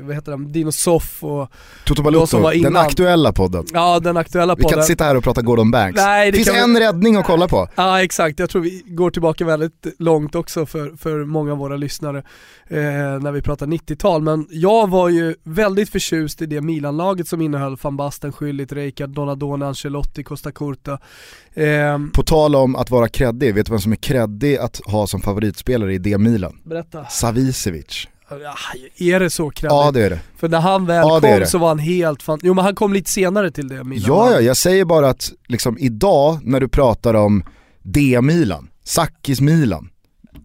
vad 0.01 0.15
heter 0.15 0.31
den, 0.31 0.51
Dino 0.51 0.71
Soff 0.71 1.23
och 1.23 1.51
Toto 1.85 2.03
Balotto, 2.03 2.49
den 2.49 2.77
aktuella 2.77 3.33
podden. 3.33 3.65
Ja 3.73 3.99
den 3.99 4.17
aktuella 4.17 4.55
podden. 4.55 4.67
Vi 4.67 4.69
kan 4.69 4.79
inte 4.79 4.87
sitta 4.87 5.03
här 5.03 5.17
och 5.17 5.23
prata 5.23 5.41
Gordon 5.41 5.71
Banks. 5.71 5.97
Nej, 5.97 6.31
det 6.31 6.37
finns 6.37 6.49
en 6.49 6.73
vi... 6.73 6.79
räddning 6.79 7.15
att 7.15 7.25
kolla 7.25 7.47
på. 7.47 7.67
Ja 7.75 8.03
exakt, 8.03 8.39
jag 8.39 8.49
tror 8.49 8.61
vi 8.61 8.83
går 8.85 9.11
tillbaka 9.11 9.45
väldigt 9.45 9.87
långt 9.99 10.35
också 10.35 10.65
för, 10.65 10.97
för 10.97 11.25
många 11.25 11.51
av 11.51 11.57
våra 11.57 11.75
lyssnare 11.75 12.17
eh, 12.67 12.79
när 13.21 13.31
vi 13.31 13.41
pratar 13.41 13.67
90-tal. 13.67 14.21
Men 14.21 14.47
jag 14.49 14.89
var 14.89 15.09
ju 15.09 15.35
väldigt 15.43 15.89
förtjust 15.89 16.41
i 16.41 16.45
det 16.45 16.61
Milan-laget 16.61 17.27
som 17.27 17.41
innehöll 17.41 17.77
van 17.81 17.97
Basten, 17.97 18.31
Schüllit, 18.31 18.73
Rijkaard, 18.73 19.09
Donadona, 19.09 19.67
Ancelotti, 19.67 20.23
Costa 20.23 20.51
Curta. 20.51 20.99
Eh, 21.53 21.99
på 22.13 22.23
tal 22.23 22.55
om 22.55 22.75
att 22.75 22.89
vara 22.89 23.07
kreddig, 23.07 23.55
vet 23.55 23.65
du 23.65 23.71
vem 23.71 23.79
som 23.79 23.91
är 23.91 23.95
kreddig 23.95 24.18
att 24.59 24.81
ha 24.85 25.07
som 25.07 25.21
favoritspelare 25.21 25.93
i 25.93 25.97
det 25.97 26.17
Milan? 26.17 26.59
Berätta. 26.63 27.05
Savicevic. 27.05 28.07
Ja, 28.29 28.55
är 28.97 29.19
det 29.19 29.29
så 29.29 29.49
kreddigt? 29.49 29.71
Ja 29.71 29.91
det 29.91 30.05
är 30.05 30.09
det. 30.09 30.19
För 30.37 30.49
när 30.49 30.59
han 30.59 30.85
väl 30.85 31.07
ja, 31.07 31.19
kom 31.21 31.45
så 31.45 31.57
var 31.57 31.67
han 31.67 31.79
helt 31.79 32.23
fan... 32.23 32.39
Jo 32.43 32.53
men 32.53 32.65
han 32.65 32.75
kom 32.75 32.93
lite 32.93 33.09
senare 33.09 33.51
till 33.51 33.67
det 33.67 33.83
Milan. 33.83 34.05
Ja, 34.07 34.31
ja, 34.31 34.41
jag 34.41 34.57
säger 34.57 34.85
bara 34.85 35.09
att 35.09 35.31
liksom 35.47 35.77
idag 35.79 36.39
när 36.43 36.59
du 36.59 36.67
pratar 36.67 37.13
om 37.13 37.43
det 37.83 38.21
Milan, 38.21 38.69
Sakis 38.83 39.41
Milan, 39.41 39.89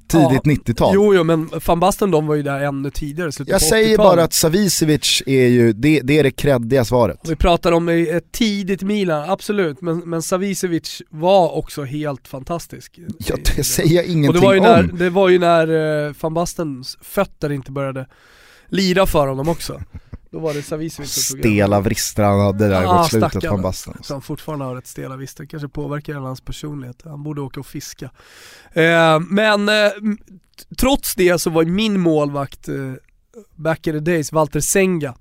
tidigt 0.09 0.41
ja. 0.45 0.53
90-tal. 0.53 0.95
Jo, 0.95 1.15
jo 1.15 1.25
men 1.25 1.51
van 1.67 1.81
Basten 1.81 2.11
de 2.11 2.27
var 2.27 2.35
ju 2.35 2.43
där 2.43 2.61
ännu 2.61 2.91
tidigare, 2.91 3.31
Jag 3.47 3.63
säger 3.63 3.97
bara 3.97 4.25
att 4.25 4.33
Savicevic 4.33 5.23
är 5.27 5.47
ju, 5.47 5.73
det, 5.73 6.01
det 6.01 6.19
är 6.19 6.23
det 6.23 6.31
kreddiga 6.31 6.85
svaret. 6.85 7.21
Vi 7.29 7.37
pratar 7.37 7.73
om 7.73 7.89
ett 7.89 8.33
tidigt 8.33 8.83
Milan, 8.83 9.31
absolut, 9.31 9.81
men, 9.81 9.99
men 9.99 10.23
Savicevic 10.23 11.03
var 11.09 11.57
också 11.57 11.85
helt 11.85 12.29
fantastisk. 12.29 12.99
Ja 13.19 13.37
det 13.57 13.65
säger 13.65 13.97
jag 13.97 14.05
ingenting 14.05 14.29
Och 14.29 14.35
det 14.35 14.41
var 14.41 14.55
ju 14.55 14.61
om. 14.61 14.65
när, 14.67 14.83
det 14.83 15.11
var 15.11 15.29
ju 15.29 15.39
när 15.39 16.15
van 16.23 16.35
Bastens 16.35 16.99
fötter 17.01 17.53
inte 17.53 17.73
började 17.73 18.07
lira 18.69 19.07
för 19.07 19.27
honom 19.27 19.49
också. 19.49 19.81
Då 20.35 20.41
var 20.41 20.55
det 20.55 20.63
Savicevic 20.63 21.13
som 21.13 21.37
tog 21.37 21.41
Stela 21.41 21.81
vrister 21.81 22.23
han 22.23 22.41
hade 22.41 22.69
där 22.69 22.85
ah, 22.85 22.99
mot 22.99 23.11
slutet 23.11 23.45
från 23.45 23.63
basten. 23.63 23.99
Så 24.03 24.15
han 24.15 24.23
fortfarande 24.23 24.65
har 24.65 24.77
ett 24.77 24.87
stela 24.87 25.17
vrister, 25.17 25.47
kanske 25.47 25.69
påverkar 25.69 26.13
hela 26.13 26.27
hans 26.27 26.41
personlighet. 26.41 27.03
Han 27.05 27.23
borde 27.23 27.41
åka 27.41 27.61
och 27.61 27.67
fiska. 27.67 28.11
Eh, 28.73 29.21
men 29.21 29.69
eh, 29.69 29.91
trots 30.79 31.15
det 31.15 31.41
så 31.41 31.51
var 31.51 31.65
min 31.65 32.01
målvakt 32.01 32.69
eh, 32.69 32.75
back 33.55 33.87
in 33.87 33.93
the 33.93 34.01
days 34.01 34.33
Walter 34.33 34.61
Senga. 34.61 35.15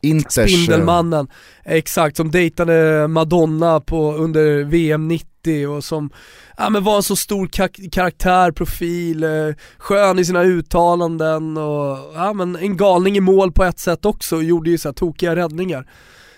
Inters, 0.00 0.38
eh, 0.38 0.46
Spindelmannen, 0.46 1.28
exakt, 1.64 2.16
som 2.16 2.30
dejtade 2.30 3.08
Madonna 3.08 3.80
på, 3.80 4.12
under 4.12 4.64
VM 4.64 5.08
90 5.08 5.33
och 5.68 5.84
som 5.84 6.10
ja, 6.56 6.70
men 6.70 6.84
var 6.84 6.96
en 6.96 7.02
så 7.02 7.16
stor 7.16 7.46
kar 7.46 7.90
karaktär, 7.90 8.52
profil, 8.52 9.22
eh, 9.24 9.30
skön 9.78 10.18
i 10.18 10.24
sina 10.24 10.42
uttalanden 10.42 11.56
och 11.56 11.98
ja, 12.14 12.32
men 12.32 12.56
en 12.56 12.76
galning 12.76 13.16
i 13.16 13.20
mål 13.20 13.52
på 13.52 13.64
ett 13.64 13.78
sätt 13.78 14.04
också 14.04 14.36
och 14.36 14.44
gjorde 14.44 14.70
ju 14.70 14.78
så 14.78 14.88
här 14.88 14.94
tokiga 14.94 15.36
räddningar. 15.36 15.88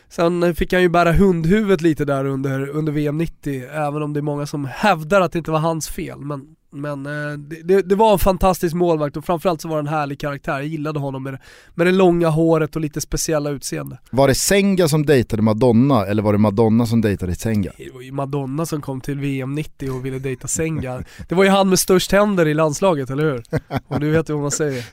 Sen 0.08 0.54
fick 0.54 0.72
han 0.72 0.82
ju 0.82 0.88
bära 0.88 1.12
hundhuvudet 1.12 1.80
lite 1.80 2.04
där 2.04 2.24
under, 2.24 2.68
under 2.68 2.92
VM 2.92 3.18
90, 3.18 3.64
även 3.64 4.02
om 4.02 4.12
det 4.12 4.20
är 4.20 4.22
många 4.22 4.46
som 4.46 4.64
hävdar 4.64 5.20
att 5.20 5.32
det 5.32 5.38
inte 5.38 5.50
var 5.50 5.58
hans 5.58 5.88
fel. 5.88 6.18
Men 6.18 6.56
men 6.80 7.06
eh, 7.06 7.38
det, 7.64 7.82
det, 7.82 7.94
var 7.94 8.12
en 8.12 8.18
fantastisk 8.18 8.74
målvakt 8.74 9.16
och 9.16 9.24
framförallt 9.24 9.60
så 9.60 9.68
var 9.68 9.76
det 9.76 9.80
en 9.80 9.86
härlig 9.86 10.20
karaktär. 10.20 10.52
Jag 10.52 10.66
gillade 10.66 10.98
honom 10.98 11.22
med 11.22 11.32
det, 11.32 11.40
med 11.74 11.86
det 11.86 11.92
långa 11.92 12.28
håret 12.28 12.76
och 12.76 12.82
lite 12.82 13.00
speciella 13.00 13.50
utseende. 13.50 13.98
Var 14.10 14.28
det 14.28 14.34
Senga 14.34 14.88
som 14.88 15.06
dejtade 15.06 15.42
Madonna 15.42 16.06
eller 16.06 16.22
var 16.22 16.32
det 16.32 16.38
Madonna 16.38 16.86
som 16.86 17.00
dejtade 17.00 17.34
Senga? 17.34 17.70
Det 17.76 17.94
var 17.94 18.02
ju 18.02 18.12
Madonna 18.12 18.66
som 18.66 18.82
kom 18.82 19.00
till 19.00 19.18
VM 19.18 19.54
90 19.54 19.90
och 19.90 20.06
ville 20.06 20.18
dejta 20.18 20.48
Senga. 20.48 21.02
Det 21.28 21.34
var 21.34 21.44
ju 21.44 21.50
han 21.50 21.68
med 21.68 21.78
störst 21.78 22.12
händer 22.12 22.48
i 22.48 22.54
landslaget, 22.54 23.10
eller 23.10 23.24
hur? 23.24 23.42
Och 23.88 24.00
du 24.00 24.10
vet 24.10 24.30
ju 24.30 24.32
vad 24.32 24.42
man 24.42 24.50
säger. 24.50 24.84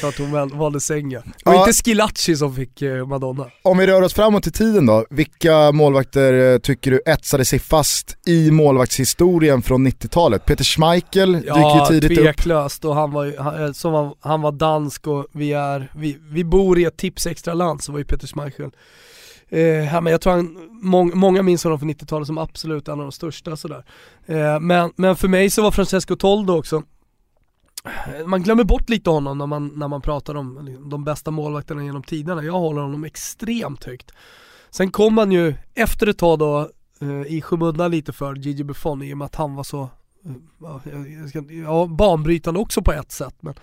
För 0.00 0.08
att 0.08 0.18
hon 0.18 0.58
valde 0.58 0.80
Senga. 0.80 1.18
Och 1.18 1.24
Ja. 1.44 1.60
inte 1.68 1.72
Skilacci 1.72 2.36
som 2.36 2.54
fick 2.54 2.82
eh, 2.82 3.06
Madonna. 3.06 3.46
Om 3.62 3.78
vi 3.78 3.86
rör 3.86 4.02
oss 4.02 4.14
framåt 4.14 4.46
i 4.46 4.50
tiden 4.50 4.86
då, 4.86 5.04
vilka 5.10 5.72
målvakter 5.72 6.52
eh, 6.52 6.58
tycker 6.58 6.90
du 6.90 7.00
etsade 7.06 7.44
sig 7.44 7.58
fast 7.58 8.16
i 8.26 8.50
målvaktshistorien 8.50 9.62
från 9.62 9.86
90-talet? 9.86 10.44
Peter 10.44 10.64
Schmeichel 10.64 11.32
dyker 11.32 11.80
ju 11.84 12.00
tidigt 12.00 12.18
upp. 12.18 12.24
tveklöst 12.24 12.84
och 12.84 12.94
han 12.94 13.10
var, 13.10 13.24
ju- 13.24 13.38
han, 13.38 13.64
eh, 13.64 13.72
som 13.72 14.14
han 14.20 14.40
var 14.42 14.52
dansk 14.52 15.06
och 15.06 15.26
vi 15.32 15.52
är, 15.52 15.90
vi, 15.96 16.18
vi 16.30 16.44
bor 16.44 16.78
i 16.78 16.84
ett 16.84 16.96
tips 16.96 17.26
extra 17.26 17.54
land 17.54 17.82
så 17.82 17.92
var 17.92 17.98
ju 17.98 18.04
Peter 18.04 18.26
Schmeichel. 18.26 18.70
Eh, 19.52 19.60
ja, 19.60 20.00
men 20.00 20.10
jag 20.10 20.20
tror 20.20 20.32
han, 20.32 20.56
mång, 20.82 21.12
många 21.18 21.42
minns 21.42 21.64
honom 21.64 21.78
från 21.78 21.90
90-talet 21.90 22.26
som 22.26 22.38
absolut 22.38 22.88
en 22.88 22.92
av 22.94 22.98
de 22.98 23.12
största 23.12 23.56
sådär. 23.56 23.84
Eh, 24.26 24.60
men, 24.60 24.92
men 24.96 25.16
för 25.16 25.28
mig 25.28 25.50
så 25.50 25.62
var 25.62 25.70
Francesco 25.70 26.16
Toldo 26.16 26.52
också, 26.58 26.82
man 28.26 28.42
glömmer 28.42 28.64
bort 28.64 28.88
lite 28.88 29.10
honom 29.10 29.38
när 29.38 29.46
man, 29.46 29.72
när 29.74 29.88
man 29.88 30.02
pratar 30.02 30.34
om 30.34 30.76
de 30.90 31.04
bästa 31.04 31.30
målvakterna 31.30 31.84
genom 31.84 32.02
tiderna. 32.02 32.42
Jag 32.42 32.52
håller 32.52 32.82
honom 32.82 33.04
extremt 33.04 33.84
högt. 33.84 34.12
Sen 34.70 34.90
kom 34.90 35.18
han 35.18 35.32
ju 35.32 35.54
efter 35.74 36.06
ett 36.06 36.18
tag 36.18 36.38
då 36.38 36.70
eh, 37.00 37.22
i 37.26 37.42
skymundan 37.42 37.90
lite 37.90 38.12
för 38.12 38.34
Gigi 38.34 38.64
Buffon 38.64 39.02
i 39.02 39.14
och 39.14 39.18
med 39.18 39.24
att 39.24 39.34
han 39.34 39.54
var 39.54 39.64
så 39.64 39.88
eh, 40.24 41.62
ja, 41.64 41.86
banbrytande 41.86 42.60
också 42.60 42.82
på 42.82 42.92
ett 42.92 43.12
sätt 43.12 43.34
men 43.40 43.54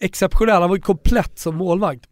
exceptionell, 0.00 0.60
han 0.60 0.70
var 0.70 0.76
ju 0.76 0.82
komplett 0.82 1.38
som 1.38 1.56
målvakt. 1.56 2.08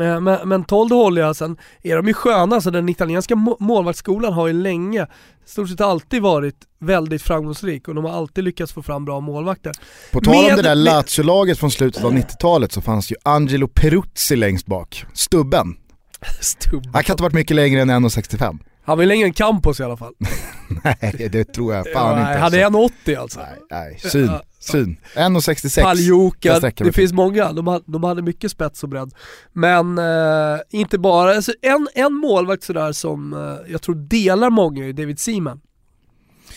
Eh, 0.00 0.20
Men, 0.20 0.48
men 0.48 0.64
Toldo 0.64 0.96
håller 0.96 1.22
jag, 1.22 1.36
sen 1.36 1.56
är 1.82 1.96
de 1.96 2.06
ju 2.08 2.14
sköna, 2.14 2.60
så 2.60 2.70
den 2.70 2.88
italienska 2.88 3.36
må- 3.36 3.56
målvaktsskolan 3.60 4.32
har 4.32 4.46
ju 4.46 4.52
länge, 4.52 5.06
stort 5.46 5.68
sett 5.68 5.80
alltid 5.80 6.22
varit 6.22 6.56
väldigt 6.80 7.22
framgångsrik 7.22 7.88
och 7.88 7.94
de 7.94 8.04
har 8.04 8.12
alltid 8.12 8.44
lyckats 8.44 8.72
få 8.72 8.82
fram 8.82 9.04
bra 9.04 9.20
målvakter. 9.20 9.72
På 10.12 10.20
tal 10.20 10.34
om 10.36 10.42
Med- 10.44 10.56
det 10.56 10.62
där 10.62 10.74
Lazio-laget 10.74 11.58
från 11.58 11.70
slutet 11.70 12.04
av 12.04 12.12
90-talet 12.12 12.72
så 12.72 12.80
fanns 12.80 13.12
ju 13.12 13.16
Angelo 13.22 13.68
Peruzzi 13.68 14.36
längst 14.36 14.66
bak, 14.66 15.04
stubben. 15.14 15.76
Stubbe. 16.40 16.90
Han 16.92 17.04
kan 17.04 17.12
inte 17.12 17.22
ha 17.22 17.26
varit 17.26 17.34
mycket 17.34 17.56
längre 17.56 17.80
än 17.82 17.90
1,65. 17.90 18.58
Han 18.84 18.98
längre 19.06 19.26
än 19.26 19.32
Campos 19.32 19.80
i 19.80 19.82
alla 19.82 19.96
fall. 19.96 20.14
Nej 20.84 21.28
det 21.32 21.44
tror 21.44 21.74
jag 21.74 21.92
fan 21.92 22.16
Nej, 22.16 22.32
inte. 22.32 22.40
Han 22.40 22.54
är 22.54 22.64
alltså. 22.64 23.10
1,80 23.12 23.20
alltså. 23.20 23.40
Nej, 23.40 23.58
nej, 23.70 23.98
syn, 24.10 24.30
syn. 24.58 24.96
1,66. 25.14 25.74
kan 25.74 25.84
Paljoka, 25.84 26.60
det 26.76 26.92
finns 26.92 27.12
många, 27.12 27.52
de 27.52 27.66
hade, 27.66 27.84
de 27.86 28.04
hade 28.04 28.22
mycket 28.22 28.50
spets 28.50 28.82
och 28.82 28.88
bredd. 28.88 29.14
Men 29.52 29.98
eh, 29.98 30.60
inte 30.70 30.98
bara, 30.98 31.34
alltså 31.34 31.52
en, 31.62 31.88
en 31.94 32.12
målvakt 32.12 32.62
sådär 32.62 32.92
som 32.92 33.32
eh, 33.32 33.72
jag 33.72 33.82
tror 33.82 33.94
delar 33.94 34.50
många 34.50 34.86
är 34.86 34.92
David 34.92 35.18
Seaman. 35.18 35.60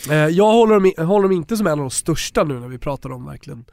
Eh, 0.10 0.16
jag 0.16 0.52
håller 0.52 0.74
dem, 0.74 1.08
håller 1.08 1.24
dem 1.24 1.32
inte 1.38 1.58
som 1.58 1.68
en 1.68 1.74
av 1.74 1.78
de 1.78 1.90
största 1.90 2.44
nu 2.44 2.60
när 2.60 2.68
vi 2.68 2.78
pratar 2.78 3.12
om 3.12 3.26
verkligen 3.26 3.66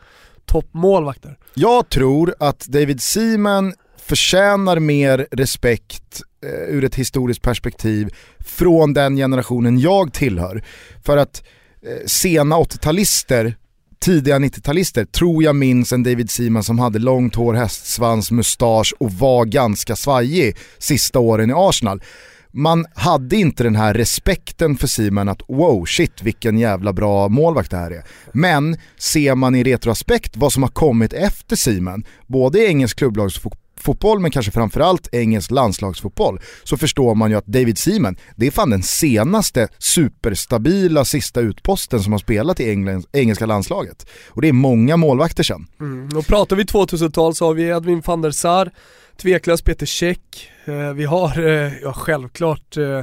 toppmålvakter. 0.47 1.38
Jag 1.55 1.88
tror 1.88 2.35
att 2.38 2.67
David 2.67 3.03
Seaman 3.03 3.75
förtjänar 3.97 4.79
mer 4.79 5.27
respekt 5.31 6.23
Eh, 6.44 6.74
ur 6.74 6.85
ett 6.85 6.94
historiskt 6.94 7.42
perspektiv 7.42 8.14
från 8.38 8.92
den 8.92 9.16
generationen 9.16 9.78
jag 9.78 10.12
tillhör. 10.12 10.64
För 11.04 11.16
att 11.16 11.42
eh, 11.83 12.07
sena 12.07 12.57
80-talister, 12.57 13.54
tidiga 13.98 14.38
90-talister 14.38 15.04
tror 15.04 15.42
jag 15.42 15.57
minns 15.57 15.92
en 15.92 16.02
David 16.02 16.30
Seaman 16.30 16.62
som 16.62 16.78
hade 16.78 16.98
långt 16.98 17.35
hår, 17.35 17.54
hästsvans, 17.54 18.30
mustasch 18.30 18.94
och 18.98 19.12
var 19.12 19.44
ganska 19.44 19.96
svajig 19.96 20.57
sista 20.78 21.18
åren 21.18 21.50
i 21.50 21.54
Arsenal. 21.57 22.02
Man 22.50 22.87
hade 22.94 23.37
inte 23.37 23.62
den 23.62 23.76
här 23.76 23.94
respekten 23.94 24.76
för 24.76 24.87
Seaman 24.87 25.28
att 25.28 25.42
wow 25.48 25.85
shit 25.85 26.22
vilken 26.22 26.59
jävla 26.59 26.92
bra 26.92 27.28
målvakt 27.28 27.70
det 27.70 27.76
här 27.76 27.90
är. 27.90 28.04
Men 28.33 28.76
ser 28.98 29.35
man 29.35 29.54
i 29.54 29.64
retroaspekt 29.64 30.37
vad 30.37 30.52
som 30.52 30.62
har 30.62 30.70
kommit 30.70 31.12
efter 31.12 31.57
Seaman, 31.57 32.04
både 32.26 32.59
i 32.59 32.66
engelsk 32.66 32.98
klubblagsfotboll 32.98 33.63
fotboll 33.85 34.20
men 34.20 34.31
kanske 34.31 34.53
framförallt 34.53 35.09
engelsk 35.14 35.51
landslagsfotboll, 35.51 36.40
så 36.64 36.77
förstår 36.77 37.14
man 37.14 37.31
ju 37.31 37.37
att 37.37 37.47
David 37.47 37.79
Seaman, 37.79 38.16
det 38.37 38.47
är 38.47 38.51
fan 38.51 38.70
den 38.70 38.83
senaste 38.83 39.68
superstabila 39.79 41.05
sista 41.05 41.40
utposten 41.40 42.01
som 42.01 42.12
har 42.12 42.18
spelat 42.18 42.61
i 42.61 42.99
engelska 43.12 43.47
landslaget. 43.47 44.07
Och 44.29 44.42
det 44.42 44.49
är 44.49 44.53
många 44.53 44.97
målvakter 44.97 45.42
sen. 45.42 45.66
Mm. 45.81 46.18
Och 46.18 46.27
pratar 46.27 46.57
vi 46.57 46.62
2000-tal 46.62 47.35
så 47.35 47.47
har 47.47 47.55
vi 47.55 47.62
Edwin 47.68 48.03
van 48.07 48.23
der 48.23 48.31
Sar, 48.31 48.70
tveklöst 49.16 49.64
Peter 49.64 49.87
Käck, 49.87 50.51
eh, 50.64 50.92
vi 50.92 51.05
har 51.05 51.47
eh, 51.47 51.73
ja, 51.83 51.92
självklart 51.92 52.77
eh, 52.77 53.01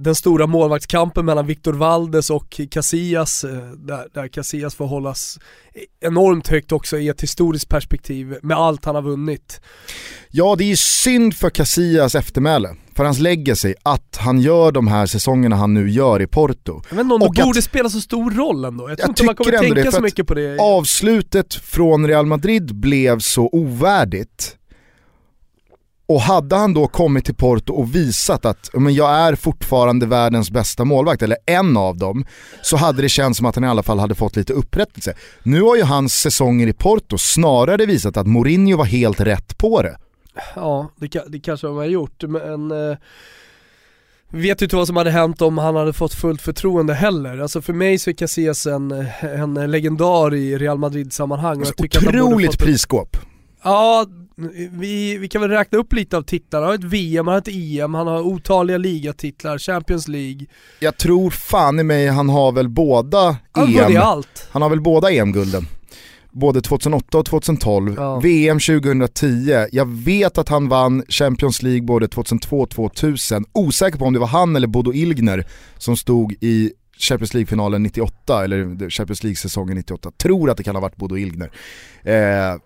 den 0.00 0.14
stora 0.14 0.46
målvaktskampen 0.46 1.24
mellan 1.24 1.46
Victor 1.46 1.72
Valdes 1.72 2.30
och 2.30 2.60
Casillas, 2.70 3.44
eh, 3.44 3.50
där, 3.76 4.06
där 4.14 4.28
Casillas 4.28 4.74
får 4.74 4.86
hållas 4.86 5.38
enormt 6.00 6.48
högt 6.48 6.72
också 6.72 6.98
i 6.98 7.08
ett 7.08 7.20
historiskt 7.22 7.68
perspektiv 7.68 8.36
med 8.42 8.56
allt 8.56 8.84
han 8.84 8.94
har 8.94 9.02
vunnit. 9.02 9.60
Ja, 10.30 10.54
det 10.58 10.72
är 10.72 10.76
synd 10.76 11.34
för 11.36 11.50
Casillas 11.50 12.14
eftermäle, 12.14 12.68
för 12.96 13.04
hans 13.04 13.18
legacy, 13.18 13.74
att 13.82 14.16
han 14.20 14.40
gör 14.40 14.72
de 14.72 14.88
här 14.88 15.06
säsongerna 15.06 15.56
han 15.56 15.74
nu 15.74 15.90
gör 15.90 16.22
i 16.22 16.26
Porto. 16.26 16.82
Inte 16.90 17.00
om 17.02 17.12
Och 17.12 17.34
det 17.34 17.40
att- 17.40 17.46
borde 17.48 17.62
spela 17.62 17.88
så 17.90 18.00
stor 18.00 18.30
roll 18.30 18.64
ändå. 18.64 18.88
Jag 18.90 18.98
tror 18.98 19.04
Jag 19.08 19.10
inte 19.10 19.24
man 19.24 19.34
kommer 19.34 19.52
det, 19.52 19.58
tänka 19.58 19.84
för 19.84 19.90
så 19.90 20.00
mycket 20.00 20.26
på 20.26 20.34
det. 20.34 20.58
Avslutet 20.60 21.54
från 21.54 22.06
Real 22.08 22.26
Madrid 22.26 22.74
blev 22.74 23.18
så 23.18 23.48
ovärdigt. 23.52 24.56
Och 26.06 26.20
hade 26.20 26.56
han 26.56 26.74
då 26.74 26.86
kommit 26.86 27.24
till 27.24 27.34
Porto 27.34 27.72
och 27.72 27.94
visat 27.94 28.44
att 28.44 28.70
men 28.72 28.94
jag 28.94 29.10
är 29.10 29.34
fortfarande 29.34 30.06
världens 30.06 30.50
bästa 30.50 30.84
målvakt, 30.84 31.22
eller 31.22 31.36
en 31.46 31.76
av 31.76 31.96
dem, 31.96 32.24
så 32.62 32.76
hade 32.76 33.02
det 33.02 33.08
känts 33.08 33.36
som 33.36 33.46
att 33.46 33.54
han 33.54 33.64
i 33.64 33.68
alla 33.68 33.82
fall 33.82 33.98
hade 33.98 34.14
fått 34.14 34.36
lite 34.36 34.52
upprättelse. 34.52 35.14
Nu 35.42 35.62
har 35.62 35.76
ju 35.76 35.82
hans 35.82 36.14
säsonger 36.14 36.66
i 36.66 36.72
Porto 36.72 37.18
snarare 37.18 37.86
visat 37.86 38.16
att 38.16 38.26
Mourinho 38.26 38.76
var 38.76 38.84
helt 38.84 39.20
rätt 39.20 39.58
på 39.58 39.82
det. 39.82 39.96
Ja, 40.54 40.90
det, 40.96 41.22
det 41.28 41.40
kanske 41.40 41.66
de 41.66 41.76
har 41.76 41.84
gjort, 41.84 42.22
men 42.22 42.70
eh, 42.70 42.96
vet 44.28 44.62
ju 44.62 44.66
inte 44.66 44.76
vad 44.76 44.86
som 44.86 44.96
hade 44.96 45.10
hänt 45.10 45.42
om 45.42 45.58
han 45.58 45.76
hade 45.76 45.92
fått 45.92 46.14
fullt 46.14 46.42
förtroende 46.42 46.94
heller. 46.94 47.38
Alltså 47.38 47.62
för 47.62 47.72
mig 47.72 47.98
så 47.98 48.10
är 48.10 48.14
Casillas 48.14 48.66
en, 48.66 49.06
en 49.20 49.70
legendar 49.70 50.34
i 50.34 50.58
Real 50.58 50.78
Madrid-sammanhang. 50.78 51.58
borde 51.58 51.98
Otroligt 51.98 52.50
fått 52.50 52.58
prisskåp. 52.58 53.16
Ja, 53.62 54.06
vi, 54.70 55.18
vi 55.18 55.28
kan 55.28 55.40
väl 55.40 55.50
räkna 55.50 55.78
upp 55.78 55.92
lite 55.92 56.16
av 56.16 56.22
titlar. 56.22 56.60
Han 56.60 56.68
har 56.68 56.74
ett 56.74 56.84
VM, 56.84 57.26
han 57.26 57.32
har 57.34 57.40
ett 57.40 57.48
EM, 57.48 57.94
han 57.94 58.06
har 58.06 58.20
otaliga 58.20 58.78
ligatitlar, 58.78 59.58
Champions 59.58 60.08
League. 60.08 60.46
Jag 60.80 60.96
tror 60.96 61.30
fan 61.30 61.80
i 61.80 61.82
mig 61.82 62.06
han 62.08 62.28
har 62.28 62.52
väl 62.52 62.68
båda 62.68 63.36
Han 63.52 63.76
EM, 63.76 63.96
allt. 64.02 64.48
han 64.50 64.62
har 64.62 64.68
väl 64.70 64.80
båda 64.80 65.10
EM-gulden. 65.10 65.66
Både 66.32 66.60
2008 66.60 67.18
och 67.18 67.26
2012, 67.26 67.94
Ja. 67.98 68.20
VM 68.20 68.58
2010, 68.60 69.66
jag 69.72 69.88
vet 69.88 70.38
att 70.38 70.48
han 70.48 70.68
vann 70.68 71.02
Champions 71.08 71.62
League 71.62 71.82
både 71.82 72.08
2002 72.08 72.60
och 72.60 72.70
2000, 72.70 73.44
osäker 73.52 73.98
på 73.98 74.04
om 74.04 74.12
det 74.12 74.18
var 74.18 74.26
han 74.26 74.56
eller 74.56 74.66
Bodo 74.66 74.92
Ilgner 74.92 75.46
som 75.78 75.96
stod 75.96 76.32
i 76.40 76.72
Champions 77.04 77.34
League-finalen 77.34 77.82
98, 77.82 78.44
eller 78.44 78.90
Champions 78.90 79.22
League-säsongen 79.22 79.76
98, 79.76 80.10
tror 80.16 80.50
att 80.50 80.56
det 80.56 80.62
kan 80.62 80.76
ha 80.76 80.82
varit 80.82 80.96
Bodo 80.96 81.16
Ilgner. 81.16 81.50
Eh, 82.02 82.60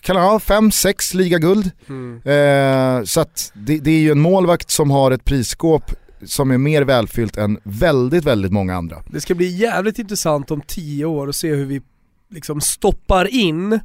kan 0.00 0.16
han 0.16 0.24
ha 0.24 0.38
5-6 0.38 1.16
ligaguld? 1.16 1.70
Mm. 1.88 2.20
Eh, 2.24 3.04
så 3.04 3.20
att 3.20 3.52
det, 3.54 3.78
det 3.78 3.90
är 3.90 4.00
ju 4.00 4.10
en 4.10 4.20
målvakt 4.20 4.70
som 4.70 4.90
har 4.90 5.10
ett 5.10 5.24
prisskåp 5.24 5.90
som 6.24 6.50
är 6.50 6.58
mer 6.58 6.82
välfyllt 6.82 7.36
än 7.36 7.58
väldigt, 7.62 8.24
väldigt 8.24 8.52
många 8.52 8.76
andra. 8.76 9.02
Det 9.10 9.20
ska 9.20 9.34
bli 9.34 9.56
jävligt 9.56 9.98
intressant 9.98 10.50
om 10.50 10.60
tio 10.60 11.04
år 11.04 11.26
och 11.26 11.34
se 11.34 11.54
hur 11.54 11.66
vi 11.66 11.82
liksom 12.30 12.60
stoppar 12.60 13.34
in 13.34 13.80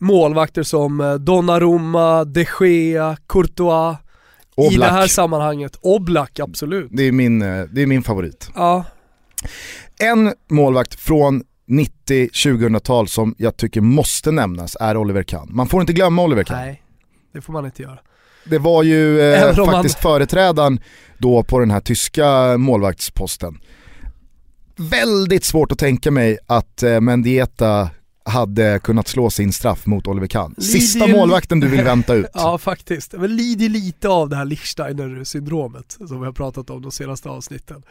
målvakter 0.00 0.62
som 0.62 1.00
eh, 1.00 1.14
Donnarumma, 1.14 2.24
de 2.24 2.46
Gea, 2.60 3.16
Courtois 3.28 3.96
i 4.56 4.76
det 4.76 4.84
här 4.84 4.92
Oblak, 4.92 5.10
sammanhanget. 5.10 5.76
Oblak, 5.80 6.40
absolut. 6.40 6.88
det 6.90 7.02
är 7.02 7.12
min, 7.12 7.42
eh, 7.42 7.64
det 7.72 7.82
är 7.82 7.86
min 7.86 8.02
favorit. 8.02 8.50
Ja, 8.54 8.84
En 9.98 10.32
målvakt 10.50 10.94
från 11.00 11.42
90-2000-tal 12.08 13.08
som 13.08 13.34
jag 13.38 13.56
tycker 13.56 13.80
måste 13.80 14.30
nämnas 14.30 14.76
är 14.80 14.96
Oliver 14.96 15.22
Kahn. 15.22 15.48
Man 15.52 15.66
får 15.68 15.80
inte 15.80 15.92
glömma 15.92 16.22
Oliver 16.22 16.44
Kahn. 16.44 16.58
nej. 16.58 16.82
Det 17.32 17.40
får 17.40 17.52
man 17.52 17.64
inte 17.64 17.82
göra. 17.82 17.98
Det 18.44 18.58
var 18.58 18.82
ju 18.82 19.20
eh, 19.20 19.54
faktiskt 19.66 19.98
företrädaren 19.98 20.80
då 21.18 21.42
på 21.42 21.58
den 21.58 21.70
här 21.70 21.80
tyska 21.80 22.56
målvaktsposten. 22.58 23.58
Väldigt 24.76 25.44
svårt 25.44 25.72
att 25.72 25.78
tänka 25.78 26.10
mig 26.10 26.38
att 26.46 26.82
eh, 26.82 27.00
Mendieta 27.00 27.90
hade 28.24 28.80
kunnat 28.82 29.08
slå 29.08 29.30
sin 29.30 29.52
straff 29.52 29.86
mot 29.86 30.06
Oliver 30.06 30.26
Kahn. 30.26 30.54
Sista 30.58 31.06
ju- 31.06 31.12
målvakten 31.12 31.60
du 31.60 31.68
vill 31.68 31.84
vänta 31.84 32.14
ut. 32.14 32.26
Ja 32.34 32.58
faktiskt, 32.58 33.12
men 33.12 33.36
lider 33.36 33.68
lite 33.68 34.08
av 34.08 34.28
det 34.28 34.36
här 34.36 34.44
Lichsteiner-syndromet 34.44 35.96
som 36.08 36.20
vi 36.20 36.26
har 36.26 36.32
pratat 36.32 36.70
om 36.70 36.82
de 36.82 36.90
senaste 36.92 37.28
avsnitten. 37.28 37.82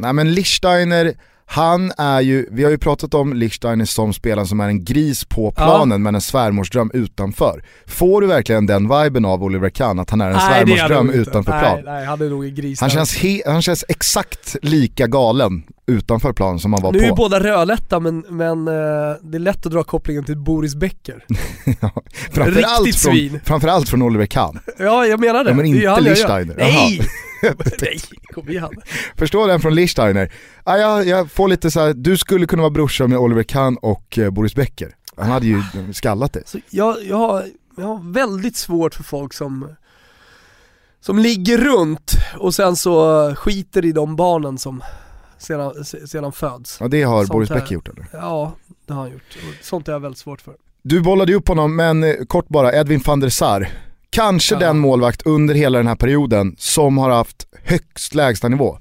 Nej 0.00 0.12
men 0.12 0.34
Lichsteiner, 0.34 1.14
han 1.46 1.92
är 1.98 2.20
ju, 2.20 2.46
vi 2.50 2.64
har 2.64 2.70
ju 2.70 2.78
pratat 2.78 3.14
om 3.14 3.32
Lichsteiner 3.32 3.84
som 3.84 4.12
spelaren 4.12 4.46
som 4.46 4.60
är 4.60 4.68
en 4.68 4.84
gris 4.84 5.24
på 5.24 5.50
planen 5.50 5.90
ja. 5.90 5.98
men 5.98 6.14
en 6.14 6.20
svärmorsdröm 6.20 6.90
utanför. 6.94 7.64
Får 7.86 8.20
du 8.20 8.26
verkligen 8.26 8.66
den 8.66 8.88
viben 8.88 9.24
av 9.24 9.44
Oliver 9.44 9.70
Kahn, 9.70 9.98
att 9.98 10.10
han 10.10 10.20
är 10.20 10.26
en 10.26 10.36
nej, 10.36 10.48
svärmorsdröm 10.48 11.10
utanför 11.10 11.52
nej, 11.52 11.60
plan? 11.60 11.80
Nej, 11.84 12.06
han 12.06 12.22
är 12.22 12.30
nog 12.30 12.44
en 12.44 12.54
gris. 12.54 12.80
Han 12.80 12.90
känns, 12.90 13.16
han 13.46 13.62
känns 13.62 13.84
exakt 13.88 14.56
lika 14.62 15.06
galen 15.06 15.62
utanför 15.86 16.32
plan 16.32 16.58
som 16.58 16.72
han 16.72 16.82
var 16.82 16.92
nu 16.92 16.98
på. 16.98 17.02
Nu 17.02 17.06
är 17.06 17.10
ju 17.10 17.16
båda 17.16 17.40
rödlätta 17.40 18.00
men, 18.00 18.24
men 18.28 18.68
uh, 18.68 18.74
det 19.22 19.36
är 19.36 19.38
lätt 19.38 19.66
att 19.66 19.72
dra 19.72 19.82
kopplingen 19.82 20.24
till 20.24 20.38
Boris 20.38 20.74
Becker. 20.74 21.24
ja, 21.80 21.92
framförallt, 22.32 22.86
Riktigt 22.86 23.02
från, 23.02 23.14
svin. 23.14 23.40
framförallt 23.44 23.88
från 23.88 24.02
Oliver 24.02 24.26
Kahn. 24.26 24.58
Ja 24.78 25.06
jag 25.06 25.20
menar 25.20 25.44
det. 25.44 25.50
Ja, 25.50 25.56
men 25.56 25.66
inte 25.66 26.00
Lichsteiner. 26.00 26.54
Nej! 26.58 27.00
Nej, 27.80 28.00
kom 28.34 28.48
igen. 28.48 28.70
Förstår 29.16 29.48
den 29.48 29.60
från 29.60 29.74
Lichsteiner. 29.74 30.32
Ah, 30.64 30.76
jag, 30.76 31.06
jag 31.06 31.30
får 31.30 31.48
lite 31.48 31.70
så 31.70 31.80
här, 31.80 31.94
du 31.94 32.16
skulle 32.16 32.46
kunna 32.46 32.62
vara 32.62 32.70
brorsa 32.70 33.06
med 33.06 33.18
Oliver 33.18 33.42
Kahn 33.42 33.76
och 33.76 34.18
eh, 34.18 34.30
Boris 34.30 34.54
Becker. 34.54 34.94
Han 35.16 35.30
hade 35.30 35.46
ju 35.46 35.62
skallat 35.92 36.32
det. 36.32 36.42
Så 36.48 36.58
jag, 36.70 37.04
jag, 37.04 37.16
har, 37.16 37.44
jag 37.76 37.84
har 37.84 38.12
väldigt 38.12 38.56
svårt 38.56 38.94
för 38.94 39.02
folk 39.02 39.32
som, 39.32 39.74
som 41.00 41.18
ligger 41.18 41.58
runt 41.58 42.12
och 42.38 42.54
sen 42.54 42.76
så 42.76 43.34
skiter 43.34 43.84
i 43.84 43.92
de 43.92 44.16
barnen 44.16 44.58
som 44.58 44.82
sedan, 45.38 45.84
sedan 45.84 46.32
föds. 46.32 46.76
Ja 46.80 46.88
det 46.88 47.02
har 47.02 47.18
Sånt 47.18 47.32
Boris 47.32 47.48
Becker 47.48 47.74
gjort 47.74 47.88
eller? 47.88 48.06
Ja, 48.12 48.52
det 48.86 48.92
har 48.92 49.00
han 49.00 49.10
gjort. 49.10 49.38
Sånt 49.62 49.88
är 49.88 49.92
jag 49.92 50.00
väldigt 50.00 50.18
svårt 50.18 50.40
för. 50.40 50.54
Du 50.82 51.00
bollade 51.00 51.32
ju 51.32 51.38
upp 51.38 51.48
honom, 51.48 51.76
men 51.76 52.04
eh, 52.04 52.14
kort 52.26 52.48
bara, 52.48 52.72
Edwin 52.72 53.02
van 53.06 53.20
der 53.20 53.28
Sar 53.28 53.68
Kanske 54.10 54.54
ja. 54.54 54.58
den 54.58 54.78
målvakt 54.78 55.22
under 55.26 55.54
hela 55.54 55.78
den 55.78 55.86
här 55.86 55.96
perioden 55.96 56.54
som 56.58 56.98
har 56.98 57.10
haft 57.10 57.46
högst 57.64 58.14
lägstanivå. 58.14 58.78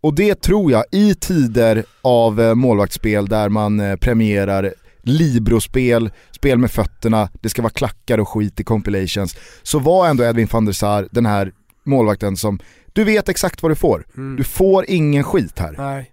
Och 0.00 0.14
det 0.14 0.34
tror 0.34 0.72
jag, 0.72 0.84
i 0.92 1.14
tider 1.14 1.84
av 2.02 2.40
eh, 2.40 2.54
målvaktsspel 2.54 3.26
där 3.26 3.48
man 3.48 3.80
eh, 3.80 3.96
premierar 3.96 4.74
librospel, 5.02 6.10
spel 6.30 6.58
med 6.58 6.70
fötterna, 6.70 7.28
det 7.40 7.48
ska 7.48 7.62
vara 7.62 7.72
klackar 7.72 8.18
och 8.18 8.28
skit 8.28 8.60
i 8.60 8.64
compilations, 8.64 9.36
så 9.62 9.78
var 9.78 10.08
ändå 10.08 10.24
Edwin 10.24 10.48
van 10.50 10.64
der 10.64 10.72
Sar 10.72 11.08
den 11.10 11.26
här 11.26 11.52
målvakten 11.84 12.36
som, 12.36 12.58
du 12.92 13.04
vet 13.04 13.28
exakt 13.28 13.62
vad 13.62 13.70
du 13.70 13.76
får. 13.76 14.06
Mm. 14.16 14.36
Du 14.36 14.44
får 14.44 14.84
ingen 14.88 15.24
skit 15.24 15.58
här. 15.58 15.74
Nej. 15.78 16.12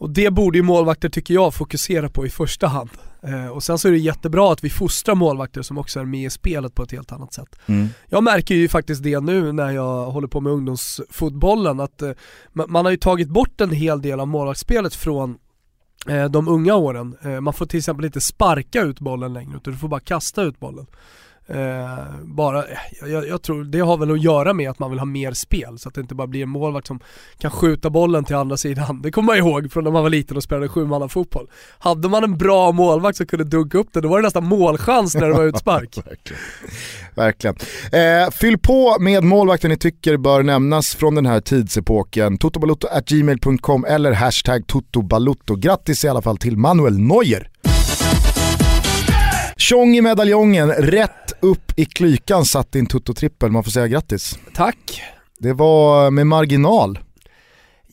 Och 0.00 0.10
det 0.10 0.30
borde 0.30 0.58
ju 0.58 0.62
målvakter, 0.62 1.08
tycker 1.08 1.34
jag, 1.34 1.54
fokusera 1.54 2.08
på 2.08 2.26
i 2.26 2.30
första 2.30 2.66
hand. 2.66 2.90
Eh, 3.22 3.46
och 3.46 3.62
sen 3.62 3.78
så 3.78 3.88
är 3.88 3.92
det 3.92 3.98
jättebra 3.98 4.52
att 4.52 4.64
vi 4.64 4.70
fostrar 4.70 5.14
målvakter 5.14 5.62
som 5.62 5.78
också 5.78 6.00
är 6.00 6.04
med 6.04 6.26
i 6.26 6.30
spelet 6.30 6.74
på 6.74 6.82
ett 6.82 6.92
helt 6.92 7.12
annat 7.12 7.32
sätt. 7.32 7.56
Mm. 7.66 7.88
Jag 8.08 8.24
märker 8.24 8.54
ju 8.54 8.68
faktiskt 8.68 9.02
det 9.02 9.20
nu 9.20 9.52
när 9.52 9.70
jag 9.70 10.06
håller 10.06 10.28
på 10.28 10.40
med 10.40 10.52
ungdomsfotbollen, 10.52 11.80
att 11.80 12.02
eh, 12.02 12.10
man 12.52 12.84
har 12.84 12.90
ju 12.90 12.96
tagit 12.96 13.28
bort 13.28 13.60
en 13.60 13.70
hel 13.70 14.02
del 14.02 14.20
av 14.20 14.28
målvaktsspelet 14.28 14.94
från 14.94 15.38
eh, 16.08 16.24
de 16.24 16.48
unga 16.48 16.74
åren. 16.74 17.16
Eh, 17.22 17.40
man 17.40 17.54
får 17.54 17.66
till 17.66 17.78
exempel 17.78 18.04
inte 18.04 18.20
sparka 18.20 18.82
ut 18.82 19.00
bollen 19.00 19.32
längre 19.32 19.56
utan 19.56 19.72
du 19.72 19.78
får 19.78 19.88
bara 19.88 20.00
kasta 20.00 20.42
ut 20.42 20.60
bollen. 20.60 20.86
Eh, 21.50 21.98
bara, 22.22 22.64
jag, 23.06 23.28
jag, 23.28 23.42
tror 23.42 23.64
det 23.64 23.80
har 23.80 23.96
väl 23.96 24.10
att 24.10 24.22
göra 24.22 24.52
med 24.52 24.70
att 24.70 24.78
man 24.78 24.90
vill 24.90 24.98
ha 24.98 25.06
mer 25.06 25.32
spel 25.32 25.78
så 25.78 25.88
att 25.88 25.94
det 25.94 26.00
inte 26.00 26.14
bara 26.14 26.26
blir 26.26 26.42
en 26.42 26.48
målvakt 26.48 26.86
som 26.86 27.00
kan 27.38 27.50
skjuta 27.50 27.90
bollen 27.90 28.24
till 28.24 28.36
andra 28.36 28.56
sidan. 28.56 29.02
Det 29.02 29.10
kommer 29.10 29.26
man 29.26 29.36
ihåg 29.36 29.72
från 29.72 29.84
när 29.84 29.90
man 29.90 30.02
var 30.02 30.10
liten 30.10 30.36
och 30.36 30.42
spelade 30.42 31.08
fotboll. 31.08 31.50
Hade 31.78 32.08
man 32.08 32.24
en 32.24 32.38
bra 32.38 32.72
målvakt 32.72 33.16
som 33.16 33.26
kunde 33.26 33.44
dunka 33.44 33.78
upp 33.78 33.88
det, 33.92 34.00
då 34.00 34.08
var 34.08 34.18
det 34.18 34.22
nästan 34.22 34.44
målchans 34.44 35.14
när 35.14 35.26
det 35.28 35.34
var 35.34 35.44
utspark. 35.48 35.98
Verkligen. 35.98 36.40
Verkligen. 37.14 37.56
Eh, 37.92 38.30
fyll 38.30 38.58
på 38.58 38.96
med 39.00 39.24
målvakten 39.24 39.70
ni 39.70 39.76
tycker 39.76 40.16
bör 40.16 40.42
nämnas 40.42 40.94
från 40.94 41.14
den 41.14 41.26
här 41.26 41.40
tidsepoken. 41.40 42.38
totobalutto.gmail.com 42.38 43.84
eller 43.84 44.12
hashtag 44.12 44.66
totobalutto. 44.66 45.56
Grattis 45.56 46.04
i 46.04 46.08
alla 46.08 46.22
fall 46.22 46.36
till 46.36 46.56
Manuel 46.56 46.98
Neuer. 46.98 47.50
Tjong 49.70 49.96
i 49.96 50.00
medaljongen, 50.02 50.70
rätt 50.70 51.32
upp 51.40 51.72
i 51.76 51.84
klykan 51.84 52.44
satt 52.44 52.72
din 52.72 52.86
tutto-trippel, 52.86 53.50
man 53.50 53.64
får 53.64 53.70
säga 53.70 53.88
grattis. 53.88 54.38
Tack. 54.54 55.02
Det 55.38 55.52
var 55.52 56.10
med 56.10 56.26
marginal. 56.26 56.98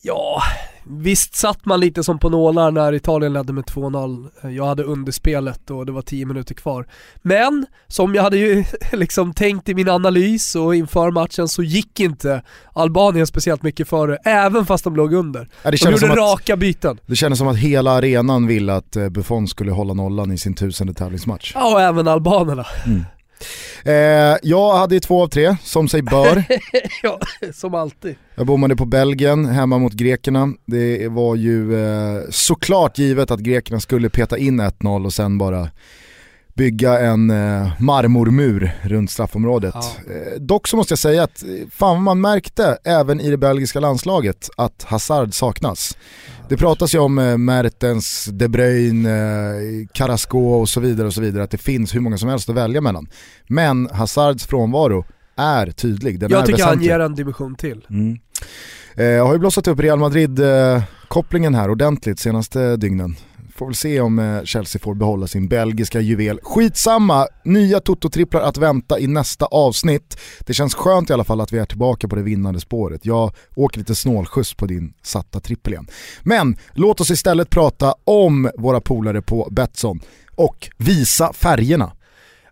Ja, 0.02 0.42
Visst 0.90 1.34
satt 1.34 1.66
man 1.66 1.80
lite 1.80 2.04
som 2.04 2.18
på 2.18 2.28
nålar 2.28 2.70
när 2.70 2.92
Italien 2.92 3.32
ledde 3.32 3.52
med 3.52 3.64
2-0. 3.64 4.50
Jag 4.50 4.66
hade 4.66 4.82
underspelet 4.82 5.70
och 5.70 5.86
det 5.86 5.92
var 5.92 6.02
10 6.02 6.26
minuter 6.26 6.54
kvar. 6.54 6.86
Men, 7.22 7.66
som 7.86 8.14
jag 8.14 8.22
hade 8.22 8.36
ju 8.36 8.64
liksom 8.92 9.34
tänkt 9.34 9.68
i 9.68 9.74
min 9.74 9.88
analys 9.88 10.54
och 10.54 10.74
inför 10.74 11.10
matchen 11.10 11.48
så 11.48 11.62
gick 11.62 12.00
inte 12.00 12.42
Albanien 12.72 13.26
speciellt 13.26 13.62
mycket 13.62 13.88
före, 13.88 14.16
även 14.16 14.66
fast 14.66 14.84
de 14.84 14.96
låg 14.96 15.12
under. 15.12 15.48
Ja, 15.62 15.70
de 15.70 15.76
gjorde 15.76 16.06
raka 16.06 16.56
byten. 16.56 16.98
Det 17.06 17.16
kändes 17.16 17.38
som 17.38 17.48
att 17.48 17.56
hela 17.56 17.90
arenan 17.90 18.46
ville 18.46 18.74
att 18.74 18.96
eh, 18.96 19.08
Buffon 19.08 19.48
skulle 19.48 19.72
hålla 19.72 19.94
nollan 19.94 20.32
i 20.32 20.38
sin 20.38 20.54
tusende 20.54 20.94
tävlingsmatch. 20.94 21.52
Ja, 21.54 21.72
och 21.72 21.80
även 21.80 22.08
albanerna. 22.08 22.66
Mm. 22.86 23.04
Eh, 23.84 24.36
jag 24.42 24.76
hade 24.76 25.00
två 25.00 25.22
av 25.22 25.28
tre, 25.28 25.56
som 25.62 25.88
sig 25.88 26.02
bör. 26.02 26.44
ja, 27.02 27.20
som 27.54 27.74
alltid. 27.74 28.16
Jag 28.34 28.46
bommade 28.46 28.76
på 28.76 28.86
Belgien, 28.86 29.46
hemma 29.46 29.78
mot 29.78 29.92
grekerna. 29.92 30.52
Det 30.66 31.08
var 31.08 31.34
ju 31.34 31.84
eh, 31.84 32.22
såklart 32.30 32.98
givet 32.98 33.30
att 33.30 33.40
grekerna 33.40 33.80
skulle 33.80 34.10
peta 34.10 34.38
in 34.38 34.60
1-0 34.60 35.04
och 35.04 35.12
sen 35.12 35.38
bara 35.38 35.70
bygga 36.58 36.98
en 36.98 37.30
eh, 37.30 37.70
marmormur 37.78 38.72
runt 38.82 39.10
straffområdet. 39.10 39.74
Ja. 39.74 40.12
Eh, 40.12 40.40
dock 40.40 40.68
så 40.68 40.76
måste 40.76 40.92
jag 40.92 40.98
säga 40.98 41.22
att 41.22 41.42
eh, 41.42 41.48
fan 41.70 42.02
man 42.02 42.20
märkte 42.20 42.78
även 42.84 43.20
i 43.20 43.30
det 43.30 43.36
belgiska 43.36 43.80
landslaget 43.80 44.50
att 44.56 44.82
Hazard 44.82 45.34
saknas. 45.34 45.96
Det 46.48 46.56
pratas 46.56 46.94
ju 46.94 46.98
om 46.98 47.18
eh, 47.18 47.36
Mertens, 47.36 48.28
De 48.32 48.48
Bruyne, 48.48 49.10
eh, 49.10 49.86
Carrasco 49.92 50.38
och 50.38 50.68
så 50.68 50.80
vidare 50.80 51.06
och 51.06 51.14
så 51.14 51.20
vidare 51.20 51.42
att 51.42 51.50
det 51.50 51.58
finns 51.58 51.94
hur 51.94 52.00
många 52.00 52.18
som 52.18 52.28
helst 52.28 52.48
att 52.48 52.56
välja 52.56 52.80
mellan. 52.80 53.08
Men 53.46 53.88
Hazards 53.92 54.46
frånvaro 54.46 55.04
är 55.36 55.70
tydlig, 55.70 56.20
den 56.20 56.30
Jag 56.30 56.42
är 56.42 56.46
tycker 56.46 56.64
han 56.64 56.82
ger 56.82 57.00
en 57.00 57.14
division 57.14 57.54
till. 57.54 57.86
Mm. 57.90 58.18
Eh, 58.94 59.04
jag 59.04 59.26
har 59.26 59.32
ju 59.32 59.38
blossat 59.38 59.68
upp 59.68 59.80
Real 59.80 59.98
Madrid-kopplingen 59.98 61.54
här 61.54 61.70
ordentligt 61.70 62.18
senaste 62.18 62.76
dygnen. 62.76 63.16
Får 63.58 63.66
väl 63.66 63.74
se 63.74 64.00
om 64.00 64.18
eh, 64.18 64.42
Chelsea 64.44 64.80
får 64.80 64.94
behålla 64.94 65.26
sin 65.26 65.48
belgiska 65.48 66.00
juvel. 66.00 66.40
Skitsamma, 66.42 67.26
nya 67.44 67.80
Toto-tripplar 67.80 68.40
att 68.40 68.56
vänta 68.56 68.98
i 68.98 69.06
nästa 69.06 69.46
avsnitt. 69.46 70.18
Det 70.40 70.54
känns 70.54 70.74
skönt 70.74 71.10
i 71.10 71.12
alla 71.12 71.24
fall 71.24 71.40
att 71.40 71.52
vi 71.52 71.58
är 71.58 71.64
tillbaka 71.64 72.08
på 72.08 72.16
det 72.16 72.22
vinnande 72.22 72.60
spåret. 72.60 73.06
Jag 73.06 73.32
åker 73.54 73.78
lite 73.78 73.94
snålskjuts 73.94 74.54
på 74.54 74.66
din 74.66 74.92
satta 75.02 75.40
trippel 75.40 75.72
igen. 75.72 75.86
Men 76.22 76.56
låt 76.72 77.00
oss 77.00 77.10
istället 77.10 77.50
prata 77.50 77.94
om 78.04 78.50
våra 78.58 78.80
polare 78.80 79.22
på 79.22 79.48
Betsson 79.50 80.00
och 80.34 80.70
visa 80.76 81.32
färgerna. 81.32 81.92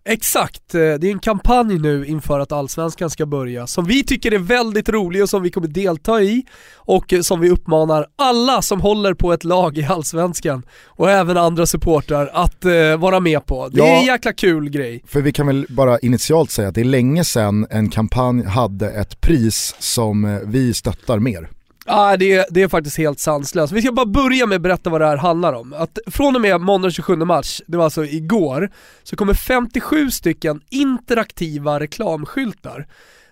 Exakt, 0.09 0.75
eh, 0.75 0.79
det 0.79 1.07
är 1.07 1.11
en 1.11 1.19
kampanj 1.19 1.79
nu 1.79 2.05
inför 2.05 2.39
att 2.39 2.51
Allsvenskan 2.51 3.09
ska 3.09 3.25
börja 3.25 3.67
som 3.67 3.85
vi 3.85 4.03
tycker 4.03 4.31
är 4.31 4.39
väldigt 4.39 4.89
rolig 4.89 5.23
och 5.23 5.29
som 5.29 5.41
vi 5.41 5.51
kommer 5.51 5.67
delta 5.67 6.21
i 6.21 6.45
och 6.75 7.13
eh, 7.13 7.21
som 7.21 7.39
vi 7.39 7.49
uppmanar 7.49 8.05
alla 8.15 8.61
som 8.61 8.81
håller 8.81 9.13
på 9.13 9.33
ett 9.33 9.43
lag 9.43 9.77
i 9.77 9.83
Allsvenskan 9.83 10.63
och 10.85 11.11
även 11.11 11.37
andra 11.37 11.65
supportrar 11.65 12.29
att 12.33 12.65
uh, 12.65 12.97
vara 12.97 13.19
med 13.19 13.45
på. 13.45 13.69
Det 13.69 13.77
ja, 13.77 13.85
är 13.85 13.99
en 13.99 14.05
jäkla 14.05 14.33
kul 14.33 14.69
grej. 14.69 15.03
För 15.07 15.21
vi 15.21 15.31
kan 15.31 15.47
väl 15.47 15.65
bara 15.69 15.99
initialt 15.99 16.51
säga 16.51 16.67
att 16.67 16.75
det 16.75 16.81
är 16.81 16.85
länge 16.85 17.23
sedan 17.23 17.67
en 17.69 17.89
kampanj 17.89 18.43
hade 18.43 18.89
ett 18.89 19.21
pris 19.21 19.75
som 19.79 20.39
vi 20.45 20.73
stöttar 20.73 21.19
mer 21.19 21.49
ah, 21.87 22.17
det, 22.17 22.47
det 22.49 22.61
är 22.61 22.67
faktiskt 22.67 22.97
helt 22.97 23.19
sanslöst. 23.19 23.73
Vi 23.73 23.81
ska 23.81 23.91
bara 23.91 24.05
börja 24.05 24.45
med 24.45 24.55
att 24.55 24.61
berätta 24.61 24.89
vad 24.89 25.01
det 25.01 25.07
här 25.07 25.17
handlar 25.17 25.53
om. 25.53 25.73
Att 25.73 25.99
från 26.07 26.35
och 26.35 26.41
med 26.41 26.61
måndag 26.61 26.91
27 26.91 27.15
mars, 27.15 27.61
det 27.67 27.77
var 27.77 27.83
alltså 27.83 28.05
igår, 28.05 28.69
så 29.03 29.15
kommer 29.15 29.33
57 29.33 30.11
stycken 30.11 30.61
interaktiva 30.69 31.79
reklamskyltar 31.79 32.87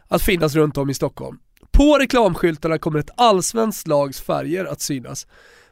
att 0.07 0.21
finnas 0.21 0.55
runt 0.55 0.77
om 0.77 0.89
i 0.89 0.93
Stockholm. 0.93 1.37
På 1.71 1.97
reklamskyltarna 1.97 2.77
kommer 2.77 2.99
ett 2.99 3.11
allsvenskt 3.17 3.87
lags 3.87 4.21
färger 4.21 4.65
att 4.65 4.81
synas. 4.81 5.27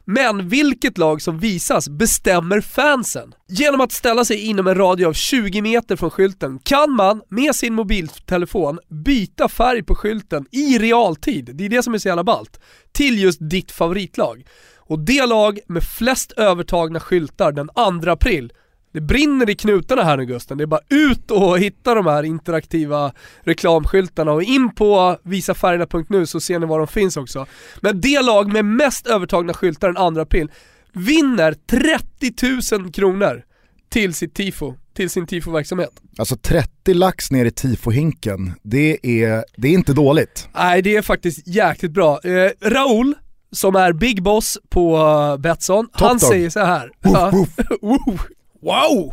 Men 0.06 0.48
vilket 0.48 0.98
lag 0.98 1.22
som 1.22 1.38
visas 1.38 1.88
bestämmer 1.88 2.60
fansen. 2.60 3.34
Genom 3.48 3.80
att 3.80 3.92
ställa 3.92 4.24
sig 4.24 4.46
inom 4.46 4.66
en 4.66 4.74
radie 4.74 5.06
av 5.06 5.12
20 5.12 5.62
meter 5.62 5.96
från 5.96 6.10
skylten 6.10 6.58
kan 6.58 6.90
man 6.90 7.22
med 7.28 7.54
sin 7.54 7.74
mobiltelefon 7.74 8.78
byta 9.04 9.48
färg 9.48 9.82
på 9.82 9.94
skylten 9.94 10.46
i 10.50 10.78
realtid, 10.78 11.50
det 11.54 11.64
är 11.64 11.68
det 11.68 11.82
som 11.82 11.94
är 11.94 11.98
så 11.98 12.08
jävla 12.08 12.24
ballt, 12.24 12.60
till 12.92 13.22
just 13.22 13.38
ditt 13.50 13.72
favoritlag. 13.72 14.46
Och 14.86 14.98
det 14.98 15.26
lag 15.26 15.58
med 15.66 15.82
flest 15.82 16.32
övertagna 16.32 17.00
skyltar 17.00 17.52
den 17.52 17.68
2 18.02 18.10
april 18.10 18.52
det 18.94 19.00
brinner 19.00 19.50
i 19.50 19.54
knutarna 19.54 20.02
här 20.02 20.16
nu 20.16 20.24
Gusten, 20.24 20.58
det 20.58 20.64
är 20.64 20.66
bara 20.66 20.80
ut 20.88 21.30
och 21.30 21.58
hitta 21.58 21.94
de 21.94 22.06
här 22.06 22.22
interaktiva 22.22 23.12
reklamskyltarna 23.40 24.32
och 24.32 24.42
in 24.42 24.74
på 24.74 25.18
visafärgerna.nu 25.22 26.26
så 26.26 26.40
ser 26.40 26.58
ni 26.58 26.66
var 26.66 26.78
de 26.78 26.88
finns 26.88 27.16
också. 27.16 27.46
Men 27.80 28.00
det 28.00 28.22
lag 28.22 28.52
med 28.52 28.64
mest 28.64 29.06
övertagna 29.06 29.54
skyltar 29.54 29.92
den 29.92 30.14
2 30.14 30.20
april 30.20 30.50
vinner 30.92 31.54
30 31.70 32.78
000 32.80 32.92
kronor 32.92 33.42
till 33.88 34.14
sitt 34.14 34.34
tifo, 34.34 34.74
till 34.96 35.10
sin 35.10 35.26
tifo-verksamhet. 35.26 35.92
Alltså 36.18 36.36
30 36.36 36.94
lax 36.94 37.30
ner 37.30 37.44
i 37.44 37.50
tifohinken, 37.50 38.52
det 38.62 38.98
är, 39.02 39.44
det 39.56 39.68
är 39.68 39.72
inte 39.72 39.92
dåligt. 39.92 40.48
Nej 40.54 40.82
det 40.82 40.96
är 40.96 41.02
faktiskt 41.02 41.46
jäkligt 41.46 41.92
bra. 41.92 42.20
Eh, 42.24 42.50
Raul 42.60 43.14
som 43.50 43.76
är 43.76 43.92
Big 43.92 44.22
Boss 44.22 44.58
på 44.68 44.96
uh, 44.96 45.36
Betsson, 45.36 45.86
Top 45.86 46.00
han 46.00 46.18
dog. 46.18 46.20
säger 46.20 46.50
så 46.50 46.60
här. 46.60 46.90
Woof, 47.32 47.48
woof. 47.80 48.26
Wow! 48.64 49.12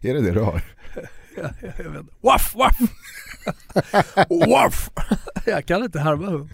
Är 0.00 0.14
det 0.14 0.20
det 0.20 0.30
du 0.30 0.40
har? 0.40 0.62
Jag 1.36 1.42
vet 1.60 1.86
inte. 1.86 2.12
Waff, 2.20 2.54
waff! 2.54 2.76
waff! 4.48 4.90
Jag 5.46 5.66
kan 5.66 5.84
inte 5.84 6.00
härma 6.00 6.26
hund. 6.26 6.50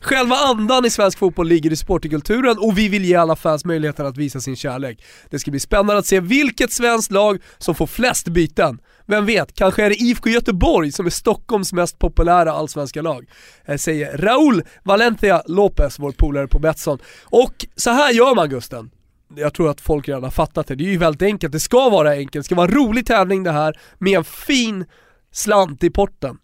Själva 0.00 0.36
andan 0.36 0.84
i 0.84 0.90
svensk 0.90 1.18
fotboll 1.18 1.48
ligger 1.48 1.72
i 1.72 1.76
supporterkulturen 1.76 2.58
och 2.58 2.78
vi 2.78 2.88
vill 2.88 3.04
ge 3.04 3.14
alla 3.14 3.36
fans 3.36 3.64
möjligheten 3.64 4.06
att 4.06 4.16
visa 4.16 4.40
sin 4.40 4.56
kärlek. 4.56 5.04
Det 5.30 5.38
ska 5.38 5.50
bli 5.50 5.60
spännande 5.60 5.98
att 5.98 6.06
se 6.06 6.20
vilket 6.20 6.72
svenskt 6.72 7.10
lag 7.10 7.42
som 7.58 7.74
får 7.74 7.86
flest 7.86 8.28
byten. 8.28 8.78
Vem 9.06 9.26
vet, 9.26 9.54
kanske 9.54 9.84
är 9.84 9.90
det 9.90 9.96
IFK 9.96 10.30
Göteborg 10.30 10.92
som 10.92 11.06
är 11.06 11.10
Stockholms 11.10 11.72
mest 11.72 11.98
populära 11.98 12.52
allsvenska 12.52 13.02
lag. 13.02 13.26
Eh, 13.64 13.76
Säger 13.76 14.18
Raúl 14.18 14.62
Valencia 14.82 15.42
Lopez, 15.46 15.98
vår 15.98 16.12
polare 16.12 16.48
på 16.48 16.58
Betsson. 16.58 16.98
Och 17.24 17.66
så 17.76 17.90
här 17.90 18.12
gör 18.12 18.34
man 18.34 18.48
Gusten 18.48 18.90
jag 19.36 19.54
tror 19.54 19.70
att 19.70 19.80
folk 19.80 20.08
redan 20.08 20.24
har 20.24 20.30
fattat 20.30 20.66
det. 20.66 20.74
Det 20.74 20.84
är 20.84 20.90
ju 20.90 20.98
väldigt 20.98 21.22
enkelt, 21.22 21.52
det 21.52 21.60
ska 21.60 21.88
vara 21.88 22.10
enkelt, 22.10 22.32
det 22.32 22.44
ska 22.44 22.54
vara 22.54 22.68
en 22.68 22.74
rolig 22.74 23.06
tävling 23.06 23.42
det 23.42 23.52
här 23.52 23.78
med 23.98 24.18
en 24.18 24.24
fin 24.24 24.84
slant 25.32 25.84
i 25.84 25.90
potten. 25.90 26.38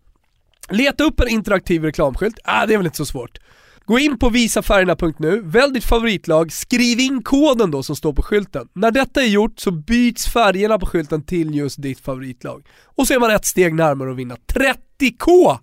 Leta 0.71 1.05
upp 1.05 1.21
en 1.21 1.29
interaktiv 1.29 1.85
reklamskylt, 1.85 2.39
ah, 2.45 2.67
det 2.67 2.75
är 2.75 2.79
väl 2.79 2.87
inte 2.87 2.97
så 2.97 3.07
svårt. 3.07 3.39
Gå 3.85 3.99
in 3.99 4.19
på 4.19 4.29
visafärgerna.nu, 4.29 5.41
välj 5.41 5.73
ditt 5.73 5.85
favoritlag, 5.85 6.53
skriv 6.53 7.01
in 7.01 7.23
koden 7.23 7.71
då 7.71 7.83
som 7.83 7.97
står 7.97 8.13
på 8.13 8.23
skylten. 8.23 8.69
När 8.73 8.91
detta 8.91 9.23
är 9.23 9.27
gjort 9.27 9.61
så 9.61 9.71
byts 9.71 10.27
färgerna 10.27 10.79
på 10.79 10.87
skylten 10.87 11.23
till 11.23 11.55
just 11.55 11.83
ditt 11.83 12.01
favoritlag. 12.01 12.67
Och 12.85 13.07
så 13.07 13.15
är 13.15 13.19
man 13.19 13.31
ett 13.31 13.45
steg 13.45 13.75
närmare 13.75 14.11
att 14.11 14.17
vinna 14.17 14.37
30k! 14.55 15.59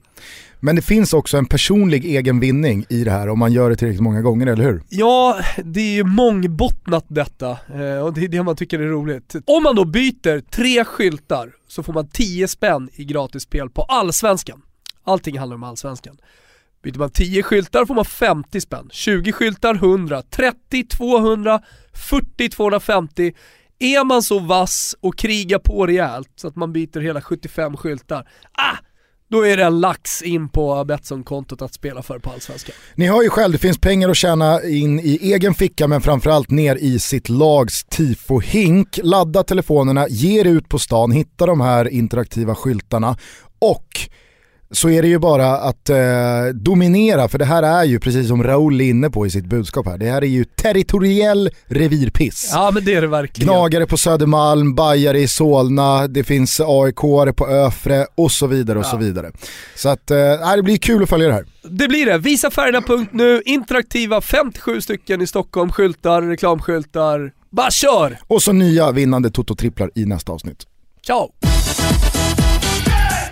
Men 0.60 0.76
det 0.76 0.82
finns 0.82 1.14
också 1.14 1.38
en 1.38 1.46
personlig 1.46 2.06
egen 2.06 2.40
vinning 2.40 2.86
i 2.90 3.04
det 3.04 3.12
här 3.12 3.30
om 3.30 3.40
man 3.40 3.54
gör 3.54 3.70
det 3.70 3.76
tillräckligt 3.76 4.04
många 4.04 4.22
gånger, 4.22 4.48
eller 4.48 4.64
hur? 4.64 4.84
Ja, 4.90 5.40
det 5.64 5.82
är 5.82 5.94
ju 5.94 6.04
mångbottnat 6.04 7.06
detta 7.08 7.50
eh, 7.50 8.00
och 8.04 8.14
det 8.14 8.24
är 8.24 8.28
det 8.28 8.44
man 8.44 8.56
tycker 8.56 8.80
är 8.80 8.88
roligt. 8.88 9.36
Om 9.46 9.64
man 9.64 9.76
då 9.76 9.86
byter 9.86 10.40
tre 10.40 10.86
skyltar 10.86 11.52
så 11.68 11.84
får 11.84 11.94
man 11.94 12.08
10 12.08 12.48
spänn 12.48 12.90
i 12.94 13.06
gratisspel 13.06 13.70
på 13.70 13.82
Allsvenskan. 13.82 14.62
Allting 15.04 15.40
handlar 15.40 15.56
om 15.56 15.64
Allsvenskan. 15.64 16.18
Byter 16.84 16.98
man 16.98 17.10
10 17.10 17.44
skyltar 17.44 17.86
får 17.86 17.96
man 17.96 18.06
50 18.06 18.62
spänn, 18.62 18.90
20 18.92 19.32
skyltar 19.32 19.76
100, 19.76 20.22
30 20.22 20.84
200, 20.88 21.62
40 22.10 22.50
250. 22.50 23.34
Är 23.80 24.04
man 24.04 24.24
så 24.24 24.40
vass 24.40 24.96
och 25.02 25.18
krigar 25.18 25.60
på 25.60 25.86
rejält 25.88 26.32
så 26.36 26.48
att 26.48 26.56
man 26.56 26.74
byter 26.74 27.00
hela 27.00 27.22
75 27.22 27.78
skyltar, 27.78 28.28
ah! 28.52 28.78
Då 29.32 29.46
är 29.46 29.58
det 29.58 29.64
en 29.64 29.80
lax 29.80 30.22
in 30.22 30.50
på 30.50 30.86
Betsson-kontot 30.86 31.62
att 31.62 31.74
spela 31.74 32.02
för 32.02 32.20
på 32.20 32.30
Allsvenskan. 32.30 32.76
Ni 32.96 33.08
hör 33.08 33.24
ju 33.24 33.30
själv, 33.30 33.52
det 33.52 33.58
finns 33.58 33.78
pengar 33.78 34.10
att 34.10 34.18
tjäna 34.18 34.64
in 34.64 35.00
i 35.00 35.20
egen 35.34 35.54
ficka 35.54 35.88
men 35.88 36.02
framförallt 36.02 36.50
ner 36.50 36.76
i 36.76 37.00
sitt 37.00 37.30
lags 37.30 37.86
tifo-hink. 37.86 39.00
Ladda 39.04 39.44
telefonerna, 39.44 40.08
ge 40.08 40.40
er 40.40 40.46
ut 40.46 40.70
på 40.70 40.80
stan, 40.80 41.12
hitta 41.12 41.46
de 41.46 41.62
här 41.62 41.90
interaktiva 41.90 42.56
skyltarna 42.56 43.18
och 43.60 43.88
så 44.72 44.90
är 44.90 45.02
det 45.02 45.08
ju 45.08 45.20
bara 45.20 45.58
att 45.58 45.90
eh, 45.90 45.98
dominera, 46.54 47.28
för 47.28 47.40
det 47.40 47.46
här 47.46 47.64
är 47.64 47.84
ju 47.84 48.00
precis 48.00 48.28
som 48.28 48.44
Raoul 48.44 48.82
är 48.82 48.86
inne 48.86 49.10
på 49.10 49.26
i 49.26 49.30
sitt 49.30 49.46
budskap 49.46 49.88
här, 49.88 49.98
det 49.98 50.12
här 50.12 50.22
är 50.22 50.28
ju 50.28 50.46
territoriell 50.46 51.50
revirpiss. 51.68 52.50
Ja 52.54 52.72
men 52.74 52.86
det 52.86 52.94
är 52.94 53.02
det 53.02 53.08
verkligen. 53.08 53.48
Gnagare 53.54 53.86
på 53.86 53.98
Södermalm, 53.98 54.76
Bajare 54.76 55.20
i 55.20 55.28
Solna, 55.28 56.08
det 56.08 56.24
finns 56.24 56.60
aik 56.60 56.96
på 57.36 57.48
Öfre 57.50 58.06
och 58.16 58.32
så 58.32 58.48
vidare 58.48 58.80
och 58.80 58.86
så 58.86 58.98
vidare. 58.98 59.32
Så 59.76 59.90
att, 59.90 60.12
eh, 60.12 60.56
det 60.56 60.64
blir 60.64 60.78
kul 60.78 61.04
att 61.04 61.10
följa 61.10 61.28
det 61.28 61.34
här. 61.34 61.46
Det 61.64 61.88
blir 61.88 62.06
det. 62.06 62.18
Visafärgerna.nu, 62.18 63.42
interaktiva 63.46 64.22
57 64.22 64.82
stycken 64.82 65.22
i 65.22 65.28
Stockholm, 65.28 65.72
skyltar, 65.72 66.22
reklamskyltar. 66.22 67.32
Bara 67.50 67.72
kör! 67.72 68.20
Och 68.28 68.42
så 68.42 68.52
nya 68.52 68.92
vinnande 68.92 69.30
Toto-tripplar 69.30 69.90
i 69.96 70.06
nästa 70.06 70.32
avsnitt. 70.32 70.66
Ciao! 71.06 71.32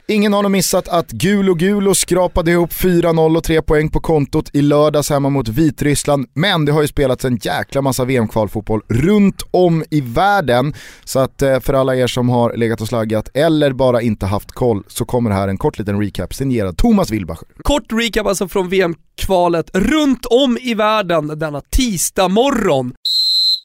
Ingen 0.10 0.34
har 0.34 0.43
nog 0.43 0.52
missat 0.52 0.88
att 0.88 1.12
Gulo 1.12 1.54
Gulo 1.54 1.96
skrapade 1.96 2.52
ihop 2.52 2.74
4-0 2.74 3.38
och 3.38 3.43
3 3.43 3.62
poäng 3.62 3.89
på 3.89 4.00
kontot 4.00 4.50
i 4.54 4.62
lördags 4.62 5.10
hemma 5.10 5.30
mot 5.30 5.48
Vitryssland. 5.48 6.28
Men 6.34 6.65
det 6.65 6.72
har 6.72 6.82
ju 6.82 6.88
spelats 6.88 7.26
en 7.26 7.39
jäkla 7.41 7.82
massa 7.82 8.06
VM-kvalfotboll 8.06 8.82
runt 8.88 9.43
om 9.52 9.84
i 9.89 10.02
världen. 10.02 10.74
Så 11.04 11.20
att 11.20 11.41
eh, 11.41 11.60
för 11.60 11.74
alla 11.74 11.96
er 11.96 12.08
som 12.08 12.30
har 12.30 12.58
legat 12.58 12.82
och 12.82 12.88
slaggat 12.88 13.30
eller 13.34 13.74
bara 13.74 14.02
inte 14.02 14.26
haft 14.26 14.52
koll 14.52 14.84
så 14.88 15.06
kommer 15.06 15.32
här 15.32 15.48
en 15.48 15.58
kort 15.58 15.80
liten 15.80 16.02
recap 16.02 16.34
signerad 16.34 16.78
Thomas 16.78 17.12
Wilbacher. 17.12 17.48
Kort 17.63 17.93
recap 17.93 18.28
alltså 18.28 18.48
från 18.48 18.70
VM-kvalet 18.70 19.70
runt 19.74 20.26
om 20.26 20.58
i 20.62 20.74
världen 20.74 21.28
denna 21.39 21.62
tisdag 21.62 22.28
morgon. 22.28 22.93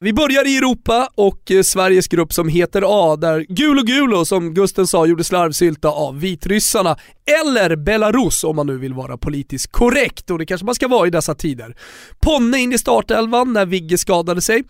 Vi 0.03 0.13
börjar 0.13 0.47
i 0.47 0.57
Europa 0.57 1.09
och 1.15 1.51
eh, 1.51 1.61
Sveriges 1.61 2.07
grupp 2.07 2.33
som 2.33 2.49
heter 2.49 2.83
A, 2.85 3.15
där 3.15 3.45
Gulo 3.49 3.83
Gulo, 3.83 4.25
som 4.25 4.53
Gusten 4.53 4.87
sa, 4.87 5.05
gjorde 5.05 5.23
slarvsylta 5.23 5.87
av 5.89 6.19
vitryssarna. 6.19 6.97
Eller 7.43 7.75
Belarus 7.75 8.43
om 8.43 8.55
man 8.55 8.67
nu 8.67 8.77
vill 8.77 8.93
vara 8.93 9.17
politiskt 9.17 9.71
korrekt, 9.71 10.29
och 10.31 10.39
det 10.39 10.45
kanske 10.45 10.65
man 10.65 10.75
ska 10.75 10.87
vara 10.87 11.07
i 11.07 11.09
dessa 11.09 11.35
tider. 11.35 11.75
Ponne 12.21 12.59
in 12.59 12.73
i 12.73 12.77
startelvan 12.77 13.53
när 13.53 13.65
Vigge 13.65 13.97
skadade 13.97 14.41
sig. 14.41 14.63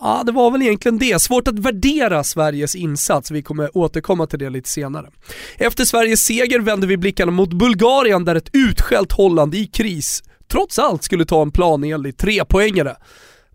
Ja, 0.00 0.22
det 0.26 0.32
var 0.32 0.50
väl 0.50 0.62
egentligen 0.62 0.98
det. 0.98 1.22
Svårt 1.22 1.48
att 1.48 1.58
värdera 1.58 2.24
Sveriges 2.24 2.74
insats, 2.74 3.30
vi 3.30 3.42
kommer 3.42 3.76
återkomma 3.76 4.26
till 4.26 4.38
det 4.38 4.50
lite 4.50 4.68
senare. 4.68 5.10
Efter 5.56 5.84
Sveriges 5.84 6.20
seger 6.20 6.60
vänder 6.60 6.88
vi 6.88 6.96
blickarna 6.96 7.32
mot 7.32 7.52
Bulgarien 7.52 8.24
där 8.24 8.34
ett 8.34 8.50
utskällt 8.52 9.12
Holland 9.12 9.54
i 9.54 9.66
kris 9.66 10.22
trots 10.50 10.78
allt 10.78 11.02
skulle 11.02 11.24
ta 11.24 11.42
en 11.42 11.50
planenlig 11.50 12.16
trepoängare. 12.16 12.96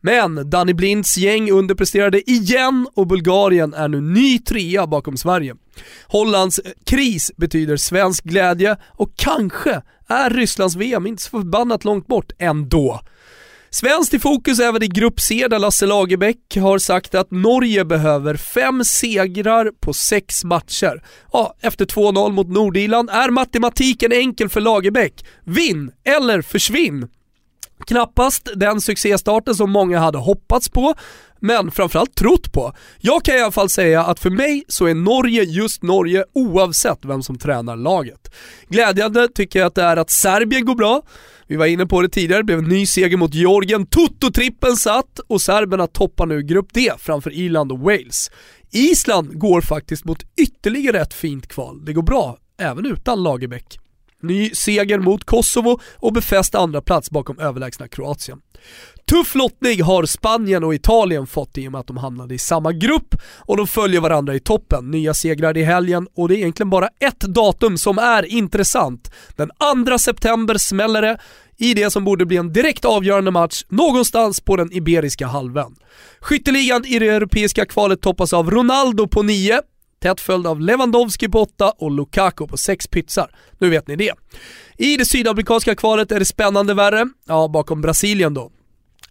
Men 0.01 0.49
Danny 0.49 0.73
Blinds 0.73 1.17
gäng 1.17 1.51
underpresterade 1.51 2.31
igen 2.31 2.87
och 2.93 3.07
Bulgarien 3.07 3.73
är 3.73 3.87
nu 3.87 4.01
ny 4.01 4.39
trea 4.39 4.87
bakom 4.87 5.17
Sverige. 5.17 5.55
Hollands 6.07 6.59
eh, 6.59 6.71
kris 6.85 7.31
betyder 7.37 7.77
svensk 7.77 8.23
glädje 8.23 8.77
och 8.89 9.13
kanske 9.15 9.81
är 10.07 10.29
Rysslands 10.29 10.75
VM 10.75 11.07
inte 11.07 11.23
så 11.23 11.29
förbannat 11.29 11.85
långt 11.85 12.07
bort 12.07 12.31
ändå. 12.39 13.01
Svenskt 13.73 14.13
i 14.13 14.19
fokus 14.19 14.59
även 14.59 14.83
i 14.83 14.87
Grupp 14.87 15.19
C 15.19 15.47
där 15.49 15.59
Lasse 15.59 15.85
Lagerbäck 15.85 16.57
har 16.57 16.77
sagt 16.77 17.15
att 17.15 17.31
Norge 17.31 17.85
behöver 17.85 18.35
fem 18.35 18.83
segrar 18.83 19.71
på 19.79 19.93
sex 19.93 20.43
matcher. 20.43 21.03
Ja, 21.33 21.55
efter 21.61 21.85
2-0 21.85 22.31
mot 22.31 22.47
Nordirland 22.47 23.09
är 23.09 23.29
matematiken 23.29 24.11
enkel 24.11 24.49
för 24.49 24.61
Lagerbäck. 24.61 25.25
Vinn 25.43 25.91
eller 26.03 26.41
försvinn. 26.41 27.07
Knappast 27.85 28.49
den 28.55 28.81
succéstarten 28.81 29.55
som 29.55 29.71
många 29.71 29.99
hade 29.99 30.17
hoppats 30.17 30.69
på, 30.69 30.93
men 31.39 31.71
framförallt 31.71 32.15
trott 32.15 32.51
på. 32.51 32.73
Jag 32.99 33.23
kan 33.23 33.35
i 33.35 33.41
alla 33.41 33.51
fall 33.51 33.69
säga 33.69 34.03
att 34.03 34.19
för 34.19 34.29
mig 34.29 34.63
så 34.67 34.85
är 34.85 34.95
Norge 34.95 35.43
just 35.43 35.83
Norge 35.83 36.25
oavsett 36.33 36.99
vem 37.05 37.23
som 37.23 37.37
tränar 37.37 37.75
laget. 37.75 38.33
Glädjande 38.69 39.27
tycker 39.27 39.59
jag 39.59 39.67
att 39.67 39.75
det 39.75 39.83
är 39.83 39.97
att 39.97 40.09
Serbien 40.09 40.65
går 40.65 40.75
bra. 40.75 41.01
Vi 41.47 41.55
var 41.55 41.65
inne 41.65 41.85
på 41.85 42.01
det 42.01 42.09
tidigare, 42.09 42.39
det 42.39 42.43
blev 42.45 42.59
en 42.59 42.69
ny 42.69 42.85
seger 42.85 43.17
mot 43.17 43.33
Georgien, 43.33 43.85
Toto-trippen 43.85 44.75
satt 44.75 45.19
och 45.27 45.41
serberna 45.41 45.87
toppar 45.87 46.25
nu 46.25 46.41
Grupp 46.41 46.73
D 46.73 46.91
framför 46.99 47.33
Irland 47.33 47.71
och 47.71 47.79
Wales. 47.79 48.31
Island 48.71 49.39
går 49.39 49.61
faktiskt 49.61 50.05
mot 50.05 50.23
ytterligare 50.41 51.01
ett 51.01 51.13
fint 51.13 51.47
kval. 51.47 51.85
Det 51.85 51.93
går 51.93 52.03
bra, 52.03 52.37
även 52.59 52.85
utan 52.85 53.23
Lagerbäck. 53.23 53.79
Ny 54.23 54.49
seger 54.49 54.99
mot 54.99 55.23
Kosovo 55.23 55.79
och 55.95 56.13
befäst 56.13 56.55
andra 56.55 56.81
plats 56.81 57.11
bakom 57.11 57.39
överlägsna 57.39 57.87
Kroatien. 57.87 58.41
Tuff 59.09 59.35
lottning 59.35 59.81
har 59.81 60.05
Spanien 60.05 60.63
och 60.63 60.75
Italien 60.75 61.27
fått 61.27 61.57
i 61.57 61.67
och 61.67 61.71
med 61.71 61.81
att 61.81 61.87
de 61.87 61.97
hamnade 61.97 62.35
i 62.35 62.37
samma 62.37 62.71
grupp 62.71 63.15
och 63.37 63.57
de 63.57 63.67
följer 63.67 64.01
varandra 64.01 64.35
i 64.35 64.39
toppen. 64.39 64.91
Nya 64.91 65.13
segrar 65.13 65.57
i 65.57 65.63
helgen 65.63 66.07
och 66.15 66.27
det 66.27 66.35
är 66.35 66.37
egentligen 66.37 66.69
bara 66.69 66.87
ett 66.99 67.19
datum 67.19 67.77
som 67.77 67.97
är 67.97 68.25
intressant. 68.25 69.11
Den 69.35 69.49
2 69.87 69.97
september 69.97 70.57
smäller 70.57 71.01
det 71.01 71.17
i 71.57 71.73
det 71.73 71.89
som 71.89 72.03
borde 72.03 72.25
bli 72.25 72.37
en 72.37 72.53
direkt 72.53 72.85
avgörande 72.85 73.31
match 73.31 73.63
någonstans 73.69 74.41
på 74.41 74.55
den 74.55 74.73
Iberiska 74.73 75.27
halvön. 75.27 75.75
Skytteligan 76.19 76.85
i 76.85 76.99
det 76.99 77.07
europeiska 77.07 77.65
kvalet 77.65 78.01
toppas 78.01 78.33
av 78.33 78.51
Ronaldo 78.51 79.07
på 79.07 79.23
9, 79.23 79.61
tätt 80.01 80.21
följd 80.21 80.47
av 80.47 80.61
Lewandowski 80.61 81.29
på 81.29 81.41
8 81.41 81.73
och 81.77 81.91
Lukaku 81.91 82.47
på 82.47 82.57
6 82.57 82.87
pytsar. 82.87 83.31
Nu 83.57 83.69
vet 83.69 83.87
ni 83.87 83.95
det. 83.95 84.13
I 84.77 84.97
det 84.97 85.05
sydamerikanska 85.05 85.75
kvalet 85.75 86.11
är 86.11 86.19
det 86.19 86.25
spännande 86.25 86.73
värre, 86.73 87.07
ja 87.27 87.47
bakom 87.47 87.81
Brasilien 87.81 88.33
då. 88.33 88.51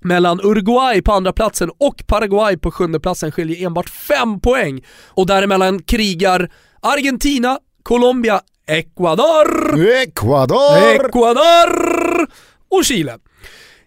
Mellan 0.00 0.40
Uruguay 0.40 1.03
på 1.03 1.12
andra 1.12 1.33
platsen 1.33 1.70
och 1.79 2.07
Paraguay 2.07 2.57
på 2.57 2.70
sjunde 2.70 3.01
platsen 3.01 3.32
skiljer 3.32 3.66
enbart 3.66 3.88
5 3.88 4.41
poäng 4.41 4.84
och 5.09 5.26
däremellan 5.26 5.82
krigar 5.82 6.51
Argentina, 6.80 7.59
Colombia, 7.82 8.41
Ecuador, 8.66 9.80
Ecuador! 9.80 10.78
Ecuador 10.95 12.26
och 12.68 12.84
Chile. 12.84 13.18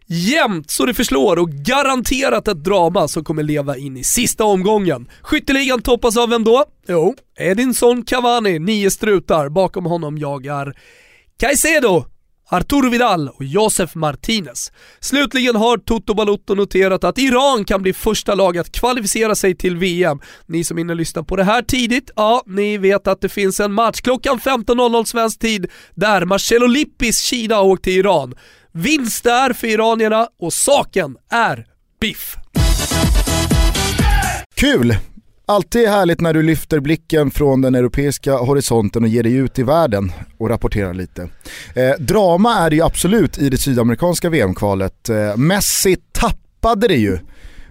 Jämnt 0.06 0.72
så 0.72 0.86
det 0.86 0.94
förslår 0.94 1.40
och 1.40 1.50
garanterat 1.50 2.48
ett 2.48 2.64
drama 2.64 3.08
som 3.08 3.24
kommer 3.24 3.44
leva 3.44 3.78
in 3.78 3.98
i 3.98 4.04
sista 4.04 4.44
omgången. 4.44 5.10
Skytteligan 5.22 5.82
toppas 5.82 6.18
av 6.18 6.30
vem 6.30 6.44
då? 6.44 6.66
Jo, 6.88 7.16
Edinson 7.40 8.04
Cavani, 8.04 8.60
nio 8.60 8.92
strutar. 8.92 9.50
Bakom 9.50 9.86
honom 9.86 10.18
jagar 10.18 10.74
Caicedo, 11.40 12.06
Arturo 12.50 12.90
Vidal 12.90 13.30
och 13.30 13.44
Josef 13.44 13.96
Martinez. 13.96 14.72
Slutligen 15.00 15.56
har 15.56 15.78
Toto 15.78 16.14
Balotto 16.14 16.56
noterat 16.56 17.04
att 17.04 17.18
Iran 17.18 17.66
kan 17.66 17.82
bli 17.82 17.94
första 17.94 18.36
lag 18.36 18.58
att 18.58 18.72
kvalificera 18.72 19.36
sig 19.36 19.56
till 19.56 19.78
VM. 19.78 20.20
Ni 20.46 20.64
som 20.64 20.78
hinner 20.78 20.96
lyssna 20.96 21.24
på 21.24 21.36
det 21.36 21.44
här 21.44 21.62
tidigt, 21.62 22.12
ja, 22.16 22.44
ni 22.46 22.78
vet 22.78 23.08
att 23.08 23.22
det 23.22 23.30
finns 23.30 23.60
en 23.60 23.74
match 23.74 24.02
klockan 24.02 24.40
15.00 24.40 25.04
svensk 25.06 25.40
tid 25.40 25.72
där 25.96 26.26
Marcelo 26.26 26.68
Lippis 26.68 27.20
Kina 27.20 27.56
har 27.56 27.64
åkt 27.64 27.84
till 27.84 27.98
Iran. 27.98 28.36
Vinst 28.76 29.24
där 29.24 29.54
för 29.54 29.68
iranierna 29.68 30.28
och 30.40 30.54
saken 30.54 31.18
är 31.30 31.66
biff. 32.00 32.36
Kul! 34.56 34.98
Alltid 35.46 35.88
härligt 35.88 36.22
när 36.22 36.34
du 36.34 36.44
lyfter 36.44 36.80
blicken 36.80 37.32
från 37.32 37.62
den 37.62 37.76
europeiska 37.76 38.34
horisonten 38.34 39.04
och 39.04 39.10
ger 39.10 39.24
dig 39.24 39.34
ut 39.34 39.60
i 39.60 39.64
världen 39.64 40.12
och 40.38 40.50
rapporterar 40.50 40.94
lite. 40.94 41.30
Eh, 41.76 41.92
drama 42.00 42.56
är 42.56 42.70
det 42.70 42.76
ju 42.76 42.82
absolut 42.82 43.38
i 43.38 43.50
det 43.50 43.58
sydamerikanska 43.58 44.30
VM-kvalet. 44.30 45.10
Eh, 45.10 45.38
Messi 45.38 45.98
tappade 46.12 46.88
det 46.88 46.98
ju. 46.98 47.20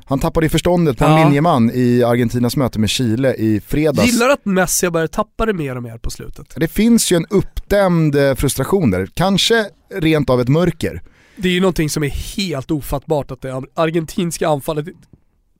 Han 0.05 0.19
tappade 0.19 0.49
förståndet 0.49 0.99
på 0.99 1.05
en 1.05 1.11
Ja. 1.13 1.25
linjeman 1.25 1.71
i 1.75 2.03
Argentinas 2.05 2.57
möte 2.57 2.79
med 2.79 2.91
Chile 2.91 3.35
i 3.35 3.61
fredags. 3.61 4.13
Gillar 4.13 4.29
att 4.29 4.45
Messi 4.45 4.87
har 4.87 4.91
börjat 4.91 5.13
tappa 5.13 5.47
det 5.47 5.53
mer 5.53 5.77
och 5.77 5.83
mer 5.83 5.99
på 5.99 6.11
slutet. 6.11 6.55
Det 6.57 6.69
finns 6.69 7.13
ju 7.13 7.17
en 7.17 7.27
uppdämd 7.31 8.17
eh, 8.17 8.35
frustration 8.35 8.91
där, 8.91 9.09
kanske 9.15 9.67
rent 9.95 10.31
av 10.31 10.41
ett 10.41 10.49
mörker. 10.49 11.03
Det 11.37 11.49
är 11.49 11.53
ju 11.53 11.61
någonting 11.61 11.91
som 11.91 12.05
är 12.05 12.09
helt 12.37 12.71
ofattbart 12.71 13.31
att 13.31 13.41
det 13.41 13.63
argentinska 13.75 14.49
anfallet 14.49 14.87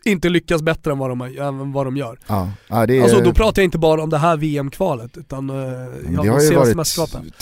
inte 0.05 0.28
lyckas 0.28 0.62
bättre 0.62 0.93
än 0.93 0.99
vad 0.99 1.11
de, 1.11 1.20
än 1.20 1.72
vad 1.72 1.86
de 1.86 1.97
gör. 1.97 2.18
Ja, 2.26 2.51
är, 2.68 3.03
Alltså 3.03 3.20
då 3.20 3.32
pratar 3.32 3.62
jag 3.62 3.66
inte 3.66 3.78
bara 3.78 4.03
om 4.03 4.11
det 4.11 4.18
här 4.18 4.36
VM-kvalet 4.36 5.16
utan 5.16 5.47
men 5.47 5.57
ja, 5.57 6.22
det 6.22 6.28
de 6.28 6.28
har 6.28 6.40
ju 6.40 6.55
varit, 6.55 6.76
mästerskapen. 6.76 7.32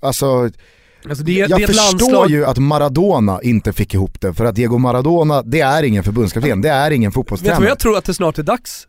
alltså 0.00 0.50
Alltså 1.08 1.24
det, 1.24 1.32
det 1.32 1.38
jag 1.38 1.60
ett 1.60 1.66
förstår 1.66 1.92
landslag, 1.92 2.30
ju 2.30 2.44
att 2.44 2.58
Maradona 2.58 3.42
inte 3.42 3.72
fick 3.72 3.94
ihop 3.94 4.20
det, 4.20 4.34
för 4.34 4.44
att 4.44 4.54
Diego 4.54 4.78
Maradona, 4.78 5.42
det 5.42 5.60
är 5.60 5.82
ingen 5.82 6.04
förbundskapten, 6.04 6.62
det 6.62 6.68
är 6.68 6.90
ingen 6.90 7.10
vet 7.10 7.14
du 7.14 7.18
vad 7.18 7.24
fotbollstränare. 7.26 7.68
jag 7.68 7.78
tror 7.78 7.98
att 7.98 8.04
det 8.04 8.14
snart 8.14 8.38
är 8.38 8.42
dags 8.42 8.86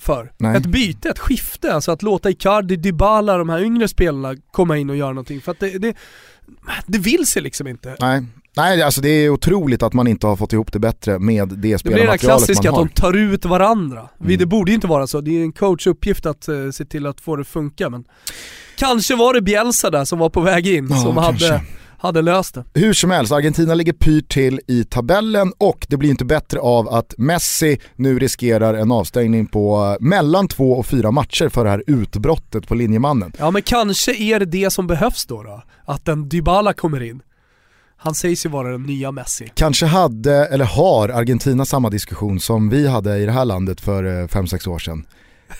för? 0.00 0.32
Nej. 0.38 0.56
Ett 0.56 0.66
byte, 0.66 1.08
ett 1.08 1.18
skifte, 1.18 1.74
alltså 1.74 1.92
att 1.92 2.02
låta 2.02 2.30
Icardi, 2.30 2.76
Dybala, 2.76 3.36
de 3.36 3.48
här 3.48 3.60
yngre 3.60 3.88
spelarna 3.88 4.36
komma 4.52 4.78
in 4.78 4.90
och 4.90 4.96
göra 4.96 5.08
någonting. 5.08 5.40
För 5.40 5.52
att 5.52 5.60
det, 5.60 5.78
det, 5.78 5.96
det 6.86 6.98
vill 6.98 7.26
sig 7.26 7.42
liksom 7.42 7.66
inte. 7.66 7.96
Nej. 8.00 8.22
Nej, 8.56 8.82
alltså 8.82 9.00
det 9.00 9.08
är 9.08 9.30
otroligt 9.30 9.82
att 9.82 9.92
man 9.92 10.06
inte 10.06 10.26
har 10.26 10.36
fått 10.36 10.52
ihop 10.52 10.72
det 10.72 10.78
bättre 10.78 11.18
med 11.18 11.48
det 11.48 11.54
Det 11.54 11.58
blir 11.58 11.66
det 11.66 11.70
där 11.70 11.76
spelarmaterialet 11.78 12.20
klassiska 12.20 12.72
man 12.72 12.80
att 12.80 12.94
de 12.94 13.02
har. 13.02 13.12
tar 13.12 13.18
ut 13.18 13.44
varandra. 13.44 14.08
Mm. 14.20 14.38
Det 14.38 14.46
borde 14.46 14.70
ju 14.70 14.74
inte 14.74 14.86
vara 14.86 15.06
så, 15.06 15.20
det 15.20 15.38
är 15.38 15.42
en 15.42 15.52
coach 15.52 15.86
uppgift 15.86 16.26
att 16.26 16.48
eh, 16.48 16.70
se 16.70 16.84
till 16.84 17.06
att 17.06 17.20
få 17.20 17.36
det 17.36 17.40
att 17.40 17.48
funka 17.48 17.90
men 17.90 18.04
Kanske 18.76 19.16
var 19.16 19.34
det 19.34 19.42
Bielsa 19.42 19.90
där 19.90 20.04
som 20.04 20.18
var 20.18 20.30
på 20.30 20.40
väg 20.40 20.66
in, 20.66 20.86
Ja, 20.90 20.96
som 20.96 21.14
kanske. 21.14 21.46
hade, 21.52 21.60
hade 21.98 22.22
löst 22.22 22.54
det. 22.54 22.64
Hur 22.74 22.92
som 22.92 23.10
helst, 23.10 23.32
Argentina 23.32 23.74
ligger 23.74 23.92
pyrt 23.92 24.28
till 24.32 24.60
i 24.66 24.84
tabellen 24.84 25.52
och 25.58 25.86
det 25.88 25.96
blir 25.96 26.10
inte 26.10 26.24
bättre 26.24 26.60
av 26.60 26.88
att 26.88 27.14
Messi 27.18 27.78
nu 27.96 28.18
riskerar 28.18 28.74
en 28.74 28.92
avstängning 28.92 29.46
på 29.46 29.96
eh, 30.00 30.04
mellan 30.06 30.48
två 30.48 30.72
och 30.72 30.86
fyra 30.86 31.10
matcher 31.10 31.48
för 31.48 31.64
det 31.64 31.70
här 31.70 31.84
utbrottet 31.86 32.68
på 32.68 32.74
linjemannen. 32.74 33.32
Ja 33.38 33.50
men 33.50 33.62
kanske 33.62 34.14
är 34.14 34.40
det 34.40 34.46
det 34.46 34.70
som 34.70 34.86
behövs 34.86 35.26
då, 35.26 35.42
då. 35.42 35.62
Att 35.84 36.08
en 36.08 36.28
Dybala 36.28 36.72
kommer 36.72 37.02
in. 37.02 37.20
Han 37.96 38.14
sägs 38.14 38.46
ju 38.46 38.50
vara 38.50 38.68
den 38.72 38.82
nya 38.82 39.12
Messi. 39.12 39.48
Kanske 39.54 39.86
hade, 39.86 40.46
eller 40.46 40.64
har 40.64 41.08
Argentina 41.08 41.64
samma 41.64 41.90
diskussion 41.90 42.40
som 42.40 42.68
vi 42.68 42.86
hade 42.88 43.16
i 43.18 43.26
det 43.26 43.32
här 43.32 43.44
landet 43.44 43.80
för 43.80 44.26
5-6 44.26 44.68
år 44.68 44.78
sedan. 44.78 45.06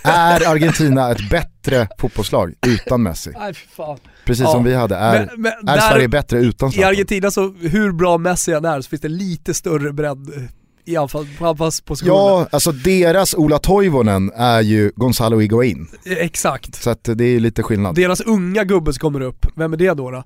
Är 0.03 0.49
Argentina 0.51 1.11
ett 1.11 1.30
bättre 1.30 1.89
fotbollslag 1.99 2.55
utan 2.66 3.03
Messi? 3.03 3.32
Nej 3.39 3.55
fan. 3.55 3.99
Precis 4.24 4.45
Ja. 4.45 4.53
som 4.53 4.64
vi 4.64 4.74
hade. 4.74 4.97
Är, 4.97 5.18
Men- 5.26 5.41
men 5.43 5.53
är 5.68 5.76
där- 5.76 5.89
Sverige 5.91 6.09
bättre 6.09 6.39
utan 6.39 6.68
I 6.68 6.72
Zlatan? 6.72 6.89
Argentina 6.91 7.30
så, 7.30 7.53
hur 7.61 7.93
bra 7.93 8.18
Messi 8.18 8.53
än 8.53 8.64
är, 8.64 8.80
så 8.80 8.89
finns 8.89 9.03
det 9.03 9.09
lite 9.09 9.55
större 9.55 9.93
bredd 9.93 10.49
i 10.85 10.97
anfall, 10.97 11.26
på 11.39 11.47
anfallspositionen. 11.47 12.14
Ja, 12.16 12.47
alltså 12.53 12.72
deras 12.72 13.35
Ola 13.35 13.59
Toivonen 13.59 14.32
är 14.37 14.61
ju 14.61 14.93
Gonzalo 14.97 15.39
Higuain. 15.39 15.87
Eh, 16.07 16.12
Exakt. 16.12 16.74
Så 16.82 16.91
att 16.91 17.05
det 17.14 17.24
är 17.24 17.41
lite 17.41 17.62
skillnad. 17.62 17.95
Deras 17.95 18.20
unga 18.20 18.64
gubbe 18.64 18.93
som 18.93 19.01
kommer 19.01 19.20
upp, 19.20 19.47
vem 19.57 19.72
är 19.72 19.76
det 19.76 19.95
då? 19.95 20.11
då? 20.11 20.24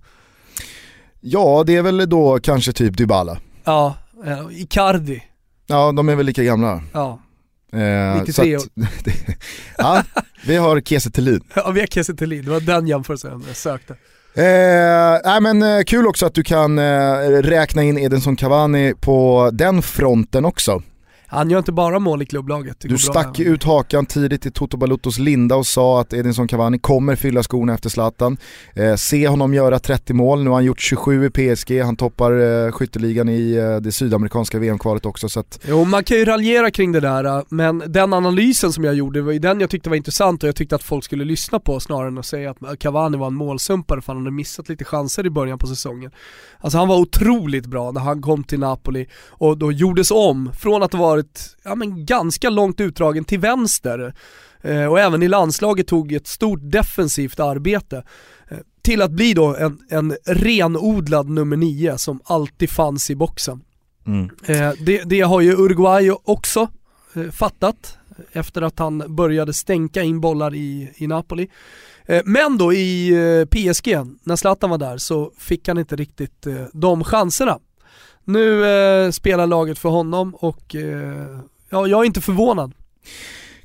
Ja, 1.20 1.64
det 1.66 1.76
är 1.76 1.82
väl 1.82 2.08
då 2.08 2.38
kanske 2.42 2.72
typ 2.72 2.96
Dybala. 2.96 3.38
Ja, 3.64 3.94
eh, 4.26 4.40
Icardi. 4.50 5.22
Ja, 5.66 5.92
de 5.92 6.08
är 6.08 6.14
väl 6.16 6.26
lika 6.26 6.42
gamla. 6.44 6.82
Ja. 6.92 7.20
Eh, 7.72 8.20
93 8.20 8.58
så 8.58 8.66
att, 8.66 8.72
Ja, 9.78 10.02
vi 10.46 10.56
har 10.56 10.80
Kiese 10.80 11.10
Thelin. 11.10 11.40
Ja, 11.54 11.70
vi 11.70 11.80
har 11.80 11.86
Kiese 11.86 12.14
Thelin, 12.14 12.44
det 12.44 12.50
var 12.50 12.60
den 12.60 12.86
jämförelsen 12.86 13.44
jag 13.46 13.56
sökte. 13.56 13.92
Eh, 14.34 15.20
nej 15.24 15.40
men 15.40 15.62
eh, 15.62 15.82
kul 15.82 16.06
också 16.06 16.26
att 16.26 16.34
du 16.34 16.42
kan 16.42 16.78
eh, 16.78 17.18
räkna 17.42 17.82
in 17.82 17.98
Edinson 17.98 18.36
Cavani 18.36 18.94
på 19.00 19.50
den 19.52 19.82
fronten 19.82 20.44
också. 20.44 20.82
Han 21.30 21.50
gör 21.50 21.58
inte 21.58 21.72
bara 21.72 21.98
mål 21.98 22.22
i 22.22 22.26
klubblaget. 22.26 22.76
Du 22.80 22.98
stack 22.98 23.40
ut 23.40 23.64
hakan 23.64 24.06
tidigt 24.06 24.46
i 24.46 24.50
Toto 24.50 24.76
Baluttos 24.76 25.18
linda 25.18 25.56
och 25.56 25.66
sa 25.66 26.00
att 26.00 26.12
Edinson 26.12 26.48
Cavani 26.48 26.78
kommer 26.78 27.16
fylla 27.16 27.42
skorna 27.42 27.74
efter 27.74 27.88
Zlatan. 27.90 28.36
Eh, 28.74 28.94
se 28.94 29.28
honom 29.28 29.54
göra 29.54 29.78
30 29.78 30.12
mål, 30.12 30.44
nu 30.44 30.50
har 30.50 30.56
han 30.56 30.64
gjort 30.64 30.80
27 30.80 31.26
i 31.26 31.30
PSG, 31.30 31.82
han 31.82 31.96
toppar 31.96 32.66
eh, 32.66 32.72
skytteligan 32.72 33.28
i 33.28 33.54
eh, 33.54 33.76
det 33.76 33.92
sydamerikanska 33.92 34.58
VM-kvalet 34.58 35.06
också. 35.06 35.28
Så 35.28 35.40
att, 35.40 35.60
Jo, 35.68 35.84
man 35.84 36.04
kan 36.04 36.16
ju 36.16 36.24
raljera 36.24 36.70
kring 36.70 36.92
det 36.92 37.00
där, 37.00 37.24
äh, 37.24 37.42
men 37.48 37.82
den 37.86 38.12
analysen 38.12 38.72
som 38.72 38.84
jag 38.84 38.94
gjorde 38.94 39.22
var 39.22 39.32
ju 39.32 39.38
den 39.38 39.60
jag 39.60 39.70
tyckte 39.70 39.88
var 39.90 39.96
intressant 39.96 40.42
och 40.42 40.48
jag 40.48 40.56
tyckte 40.56 40.74
att 40.74 40.82
folk 40.82 41.04
skulle 41.04 41.24
lyssna 41.24 41.60
på 41.60 41.80
snarare 41.80 42.08
än 42.08 42.18
att 42.18 42.26
säga 42.26 42.50
att 42.50 42.78
Cavani 42.78 43.16
var 43.16 43.26
en 43.26 43.34
målsumpare 43.34 44.00
för 44.00 44.12
han 44.12 44.22
hade 44.22 44.36
missat 44.36 44.68
lite 44.68 44.84
chanser 44.84 45.26
i 45.26 45.30
början 45.30 45.58
på 45.58 45.66
säsongen. 45.66 46.10
Alltså 46.58 46.78
han 46.78 46.88
var 46.88 46.96
otroligt 46.96 47.66
bra 47.66 47.90
när 47.90 48.00
han 48.00 48.22
kom 48.22 48.44
till 48.44 48.58
Napoli 48.58 49.06
och 49.28 49.58
då 49.58 49.72
gjordes 49.72 50.10
om 50.10 50.52
från 50.58 50.82
att 50.82 50.92
ha 50.92 50.98
varit 51.18 51.56
ja, 51.64 51.74
men 51.74 52.06
ganska 52.06 52.50
långt 52.50 52.80
utdragen 52.80 53.24
till 53.24 53.38
vänster 53.38 54.14
eh, 54.62 54.86
och 54.86 55.00
även 55.00 55.22
i 55.22 55.28
landslaget 55.28 55.86
tog 55.86 56.12
ett 56.12 56.26
stort 56.26 56.60
defensivt 56.62 57.40
arbete 57.40 58.04
eh, 58.48 58.58
till 58.82 59.02
att 59.02 59.10
bli 59.10 59.34
då 59.34 59.56
en, 59.56 59.78
en 59.88 60.16
renodlad 60.26 61.28
nummer 61.28 61.56
nio 61.56 61.98
som 61.98 62.20
alltid 62.24 62.70
fanns 62.70 63.10
i 63.10 63.16
boxen. 63.16 63.60
Eh, 64.44 64.72
det, 64.80 65.02
det 65.04 65.20
har 65.20 65.40
ju 65.40 65.52
Uruguay 65.52 66.10
också 66.10 66.68
eh, 67.14 67.30
fattat 67.30 67.98
efter 68.32 68.62
att 68.62 68.78
han 68.78 69.16
började 69.16 69.54
stänka 69.54 70.02
in 70.02 70.20
bollar 70.20 70.54
i, 70.54 70.92
i 70.96 71.06
Napoli. 71.06 71.48
Eh, 72.04 72.22
men 72.24 72.58
då 72.58 72.72
i 72.72 73.08
eh, 73.10 73.44
PSG, 73.46 73.96
när 74.22 74.36
Zlatan 74.36 74.70
var 74.70 74.78
där, 74.78 74.98
så 74.98 75.32
fick 75.38 75.68
han 75.68 75.78
inte 75.78 75.96
riktigt 75.96 76.46
de 76.72 77.04
chanserna. 77.04 77.58
Nu 78.28 78.64
eh, 79.04 79.10
spelar 79.10 79.46
laget 79.46 79.78
för 79.78 79.88
honom 79.88 80.34
och 80.34 80.74
eh, 80.74 81.38
ja, 81.70 81.86
jag 81.86 82.00
är 82.00 82.04
inte 82.04 82.20
förvånad. 82.20 82.72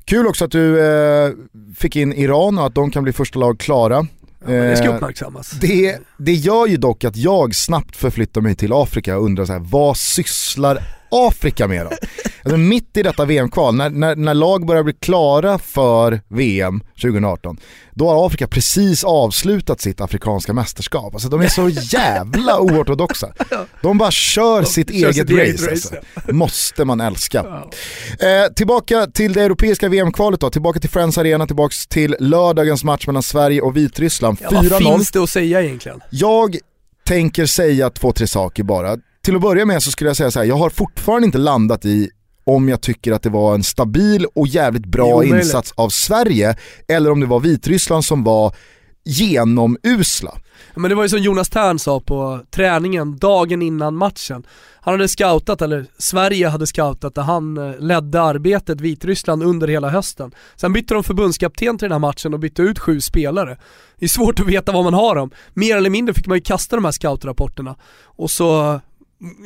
Kul 0.04 0.26
också 0.26 0.44
att 0.44 0.50
du 0.50 0.80
eh, 0.80 1.32
fick 1.76 1.96
in 1.96 2.12
Iran 2.12 2.58
och 2.58 2.66
att 2.66 2.74
de 2.74 2.90
kan 2.90 3.02
bli 3.02 3.12
första 3.12 3.38
lag 3.38 3.58
klara. 3.58 4.06
Ja, 4.46 4.52
det 4.52 4.76
ska 4.76 4.86
Eh, 4.88 4.94
uppmärksammas. 4.94 5.50
Det, 5.50 5.98
det 6.24 6.32
gör 6.32 6.66
ju 6.66 6.76
dock 6.76 7.04
att 7.04 7.16
jag 7.16 7.54
snabbt 7.54 7.96
förflyttar 7.96 8.40
mig 8.40 8.54
till 8.54 8.72
Afrika 8.72 9.16
och 9.18 9.24
undrar 9.24 9.44
så 9.44 9.52
här, 9.52 9.60
vad 9.60 9.96
sysslar 9.96 10.82
Afrika 11.10 11.68
med 11.68 11.86
då? 11.86 11.90
Alltså 12.44 12.56
mitt 12.56 12.96
i 12.96 13.02
detta 13.02 13.24
VM-kval, 13.24 13.74
när, 13.74 13.90
när, 13.90 14.16
när 14.16 14.34
lag 14.34 14.66
börjar 14.66 14.82
bli 14.82 14.92
klara 14.92 15.58
för 15.58 16.20
VM 16.28 16.80
2018, 17.02 17.56
då 17.92 18.08
har 18.08 18.26
Afrika 18.26 18.46
precis 18.46 19.04
avslutat 19.04 19.80
sitt 19.80 20.00
afrikanska 20.00 20.52
mästerskap. 20.52 21.14
Alltså 21.14 21.28
de 21.28 21.40
är 21.40 21.48
så 21.48 21.68
jävla 21.96 22.60
oortodoxa. 22.60 23.28
De 23.82 23.98
bara 23.98 24.10
kör 24.10 24.62
sitt 24.62 24.88
kör 24.88 24.96
eget 24.96 25.14
sitt 25.14 25.30
race. 25.30 25.50
race, 25.52 25.70
alltså. 25.70 25.94
Måste 26.32 26.84
man 26.84 27.00
älska. 27.00 27.38
Eh, 27.38 28.52
tillbaka 28.56 29.06
till 29.06 29.32
det 29.32 29.42
europeiska 29.42 29.88
VM-kvalet 29.88 30.40
då, 30.40 30.50
tillbaka 30.50 30.80
till 30.80 30.90
Friends 30.90 31.18
Arena, 31.18 31.46
tillbaka 31.46 31.74
till 31.88 32.16
lördagens 32.20 32.84
match 32.84 33.06
mellan 33.06 33.22
Sverige 33.22 33.60
och 33.60 33.76
Vitryssland. 33.76 34.38
Ja, 34.42 34.48
vad 34.52 34.64
4-0. 34.64 34.78
finns 34.78 35.10
det 35.10 35.22
att 35.22 35.30
säga 35.30 35.62
egentligen? 35.62 36.00
Jag 36.16 36.56
tänker 37.06 37.46
säga 37.46 37.90
två, 37.90 38.12
tre 38.12 38.26
saker 38.26 38.62
bara. 38.62 38.96
Till 39.22 39.36
att 39.36 39.42
börja 39.42 39.64
med 39.64 39.82
så 39.82 39.90
skulle 39.90 40.10
jag 40.10 40.16
säga 40.16 40.30
så 40.30 40.38
här, 40.38 40.46
jag 40.46 40.56
har 40.56 40.70
fortfarande 40.70 41.26
inte 41.26 41.38
landat 41.38 41.84
i 41.84 42.10
om 42.44 42.68
jag 42.68 42.80
tycker 42.80 43.12
att 43.12 43.22
det 43.22 43.30
var 43.30 43.54
en 43.54 43.62
stabil 43.62 44.26
och 44.34 44.46
jävligt 44.46 44.86
bra 44.86 45.24
insats 45.24 45.72
av 45.76 45.88
Sverige 45.88 46.56
eller 46.88 47.10
om 47.10 47.20
det 47.20 47.26
var 47.26 47.40
Vitryssland 47.40 48.04
som 48.04 48.24
var 48.24 48.54
genomusla. 49.04 50.38
Men 50.74 50.88
det 50.88 50.94
var 50.94 51.02
ju 51.02 51.08
som 51.08 51.18
Jonas 51.18 51.48
Tern 51.48 51.78
sa 51.78 52.00
på 52.00 52.40
träningen 52.50 53.18
dagen 53.18 53.62
innan 53.62 53.96
matchen. 53.96 54.46
Han 54.80 54.94
hade 54.94 55.08
scoutat, 55.08 55.62
eller 55.62 55.86
Sverige 55.98 56.48
hade 56.48 56.66
scoutat 56.66 57.14
där 57.14 57.22
han 57.22 57.56
eh, 57.56 57.78
ledde 57.78 58.22
arbetet 58.22 58.80
Vitryssland 58.80 59.42
under 59.42 59.68
hela 59.68 59.88
hösten. 59.88 60.32
Sen 60.56 60.72
bytte 60.72 60.94
de 60.94 61.04
förbundskapten 61.04 61.78
till 61.78 61.84
den 61.84 61.92
här 61.92 61.98
matchen 61.98 62.34
och 62.34 62.40
bytte 62.40 62.62
ut 62.62 62.78
sju 62.78 63.00
spelare. 63.00 63.58
Det 63.98 64.04
är 64.04 64.08
svårt 64.08 64.40
att 64.40 64.46
veta 64.46 64.72
vad 64.72 64.84
man 64.84 64.94
har 64.94 65.14
dem. 65.14 65.30
Mer 65.54 65.76
eller 65.76 65.90
mindre 65.90 66.14
fick 66.14 66.26
man 66.26 66.36
ju 66.36 66.42
kasta 66.42 66.76
de 66.76 66.84
här 66.84 66.92
scoutrapporterna 66.92 67.76
och 68.04 68.30
så 68.30 68.80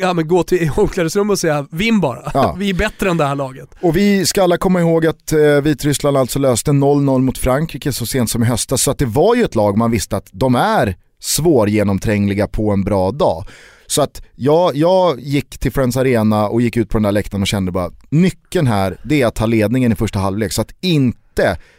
ja, 0.00 0.12
men 0.12 0.28
gå 0.28 0.42
till 0.42 0.70
omklädningsrummet 0.76 1.32
och 1.32 1.38
säga 1.38 1.66
vinn 1.70 2.00
bara. 2.00 2.30
Ja. 2.34 2.54
Vi 2.58 2.70
är 2.70 2.74
bättre 2.74 3.10
än 3.10 3.16
det 3.16 3.24
här 3.24 3.34
laget. 3.34 3.68
Och 3.80 3.96
vi 3.96 4.26
ska 4.26 4.42
alla 4.42 4.58
komma 4.58 4.80
ihåg 4.80 5.06
att 5.06 5.32
eh, 5.32 5.38
Vitryssland 5.38 6.16
alltså 6.16 6.38
löste 6.38 6.70
0-0 6.70 7.18
mot 7.18 7.38
Frankrike 7.38 7.92
så 7.92 8.06
sent 8.06 8.30
som 8.30 8.42
i 8.42 8.46
höstas, 8.46 8.82
så 8.82 8.90
att 8.90 8.98
det 8.98 9.06
var 9.06 9.34
ju 9.34 9.44
ett 9.44 9.54
lag 9.54 9.76
man 9.76 9.90
visste 9.90 10.16
att 10.16 10.28
de 10.32 10.54
är 10.54 10.96
svårgenomträngliga 11.20 12.46
på 12.46 12.70
en 12.70 12.84
bra 12.84 13.10
dag. 13.10 13.44
Så 13.86 14.02
att 14.02 14.22
jag, 14.34 14.76
jag 14.76 15.20
gick 15.20 15.58
till 15.58 15.72
Friends 15.72 15.96
Arena 15.96 16.48
och 16.48 16.62
gick 16.62 16.76
ut 16.76 16.88
på 16.88 16.98
den 16.98 17.02
där 17.02 17.12
läktaren 17.12 17.42
och 17.42 17.48
kände 17.48 17.72
bara 17.72 17.90
nyckeln 18.10 18.66
här 18.66 18.96
det 19.04 19.22
är 19.22 19.26
att 19.26 19.34
ta 19.34 19.46
ledningen 19.46 19.92
i 19.92 19.94
första 19.94 20.18
halvlek 20.18 20.52
så 20.52 20.62
att 20.62 20.72
inte 20.80 21.18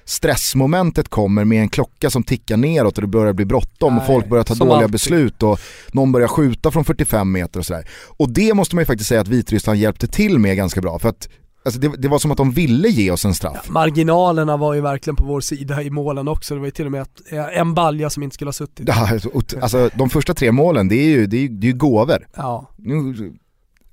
stressmomentet 0.05 1.09
kommer 1.09 1.45
med 1.45 1.61
en 1.61 1.69
klocka 1.69 2.09
som 2.09 2.23
tickar 2.23 2.57
neråt 2.57 2.97
och 2.97 3.01
det 3.01 3.07
börjar 3.07 3.33
bli 3.33 3.45
bråttom 3.45 3.97
och 3.97 4.05
folk 4.05 4.29
börjar 4.29 4.43
ta 4.43 4.53
dåliga 4.53 4.75
alltid. 4.75 4.91
beslut 4.91 5.43
och 5.43 5.59
någon 5.91 6.11
börjar 6.11 6.27
skjuta 6.27 6.71
från 6.71 6.85
45 6.85 7.31
meter 7.31 7.59
och 7.59 7.65
sådär. 7.65 7.87
Och 8.17 8.29
det 8.29 8.53
måste 8.53 8.75
man 8.75 8.81
ju 8.81 8.85
faktiskt 8.85 9.09
säga 9.09 9.21
att 9.21 9.27
Vitryssland 9.27 9.79
hjälpte 9.79 10.07
till 10.07 10.39
med 10.39 10.57
ganska 10.57 10.81
bra 10.81 10.99
för 10.99 11.09
att 11.09 11.29
Alltså 11.63 11.79
det, 11.79 11.91
det, 11.97 12.07
var 12.07 12.19
som 12.19 12.31
att 12.31 12.37
de 12.37 12.51
ville 12.51 12.87
ge 12.87 13.11
oss 13.11 13.25
en 13.25 13.33
straff. 13.33 13.63
Ja, 13.65 13.71
marginalerna 13.71 14.57
var 14.57 14.73
ju 14.73 14.81
verkligen 14.81 15.15
på 15.15 15.25
vår 15.25 15.41
sida 15.41 15.83
i 15.83 15.89
målen 15.89 16.27
också. 16.27 16.53
Det 16.53 16.59
var 16.59 16.67
ju 16.67 16.71
till 16.71 16.85
och 16.85 16.91
med 16.91 17.01
ett, 17.01 17.21
en 17.53 17.73
balja 17.73 18.09
som 18.09 18.23
inte 18.23 18.33
skulle 18.33 18.47
ha 18.47 18.53
suttit. 18.53 18.87
Ja, 18.87 19.19
alltså 19.61 19.89
de 19.95 20.09
första 20.09 20.33
tre 20.33 20.51
målen, 20.51 20.87
det 20.87 20.95
är 20.95 21.09
ju, 21.09 21.27
det 21.27 21.37
är, 21.37 21.49
det 21.49 21.67
är 21.67 21.71
ju 21.71 21.77
gåvor. 21.77 22.27
Ja. 22.35 22.69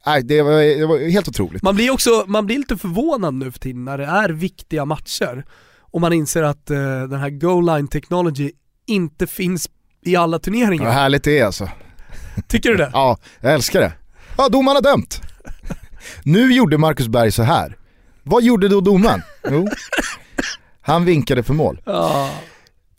Nej, 0.06 0.22
det 0.22 0.42
var, 0.42 0.78
det 0.78 0.86
var 0.86 0.98
helt 1.10 1.28
otroligt. 1.28 1.62
Man 1.62 1.74
blir 1.74 1.90
också, 1.90 2.24
man 2.26 2.46
blir 2.46 2.58
lite 2.58 2.76
förvånad 2.76 3.34
nu 3.34 3.52
för 3.52 3.58
tiden 3.58 3.84
när 3.84 3.98
det 3.98 4.04
är 4.04 4.28
viktiga 4.28 4.84
matcher 4.84 5.44
och 5.80 6.00
man 6.00 6.12
inser 6.12 6.42
att 6.42 6.70
uh, 6.70 6.78
den 7.08 7.20
här 7.20 7.30
goal 7.30 7.66
line 7.66 7.88
technology 7.88 8.50
inte 8.86 9.26
finns 9.26 9.68
i 10.04 10.16
alla 10.16 10.38
turneringar. 10.38 10.84
Vad 10.84 10.94
härligt 10.94 11.24
det 11.24 11.38
är 11.38 11.44
alltså. 11.44 11.68
Tycker 12.48 12.70
du 12.70 12.76
det? 12.76 12.90
ja, 12.92 13.18
jag 13.40 13.54
älskar 13.54 13.80
det. 13.80 13.92
Ja, 14.38 14.48
domaren 14.48 14.76
har 14.76 14.82
dömt. 14.82 15.20
Nu 16.22 16.54
gjorde 16.54 16.78
Marcus 16.78 17.08
Berg 17.08 17.32
så 17.32 17.42
här. 17.42 17.76
Vad 18.22 18.42
gjorde 18.42 18.68
då 18.68 18.80
domaren? 18.80 19.22
Jo, 19.50 19.68
han 20.80 21.04
vinkade 21.04 21.42
för 21.42 21.54
mål. 21.54 21.80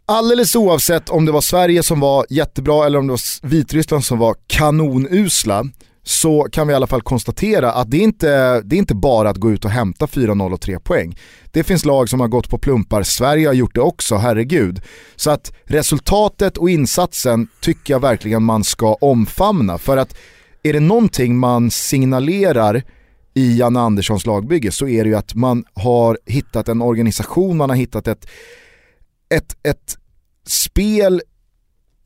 Alldeles 0.06 0.56
oavsett 0.56 1.10
om 1.10 1.26
det 1.26 1.32
var 1.32 1.42
Sverige 1.42 1.84
som 1.84 2.00
var 2.00 2.26
jättebra 2.30 2.86
eller 2.86 3.00
om 3.00 3.08
det 3.08 3.12
var 3.12 3.48
Vitryssland 3.48 4.06
som 4.06 4.20
var 4.20 4.36
kanonusla 4.48 5.64
så 6.08 6.48
kan 6.52 6.68
vi 6.68 6.74
i 6.74 6.76
alla 6.76 6.88
fall 6.88 7.02
konstatera 7.02 7.72
att 7.72 7.92
det 7.92 7.98
är 7.98 8.02
inte 8.02 8.62
det 8.62 8.76
är 8.76 8.78
inte 8.78 8.96
bara 8.96 9.30
att 9.30 9.38
gå 9.38 9.52
ut 9.52 9.66
och 9.66 9.72
hämta 9.72 10.06
4-0 10.06 10.54
och 10.54 10.62
3 10.62 10.80
poäng. 10.80 11.18
Det 11.52 11.64
finns 11.64 11.86
lag 11.86 12.10
som 12.10 12.20
har 12.20 12.28
gått 12.28 12.50
på 12.50 12.58
plumpar, 12.58 13.04
Sverige 13.04 13.48
har 13.48 13.54
gjort 13.54 13.76
det 13.76 13.82
också, 13.82 14.16
herregud. 14.16 14.82
Så 15.16 15.32
att 15.32 15.54
resultatet 15.64 16.58
och 16.58 16.70
insatsen 16.70 17.48
tycker 17.62 17.94
jag 17.94 18.00
verkligen 18.00 18.44
man 18.44 18.64
ska 18.64 18.94
omfamna 18.94 19.78
för 19.78 19.98
att 19.98 20.18
är 20.64 20.74
det 20.74 20.80
någonting 20.80 21.38
man 21.38 21.72
signalerar 21.72 22.84
i 23.34 23.58
Janne 23.58 23.80
Anderssons 23.80 24.26
lagbygge 24.26 24.72
så 24.72 24.88
är 24.88 25.04
det 25.04 25.10
ju 25.10 25.16
att 25.16 25.36
man 25.36 25.66
har 25.74 26.18
hittat 26.26 26.70
en 26.70 26.82
organisation, 26.82 27.58
man 27.58 27.70
har 27.70 27.78
hittat 27.78 28.08
ett, 28.08 28.28
ett, 29.30 29.58
ett 29.64 29.98
spel 30.48 31.22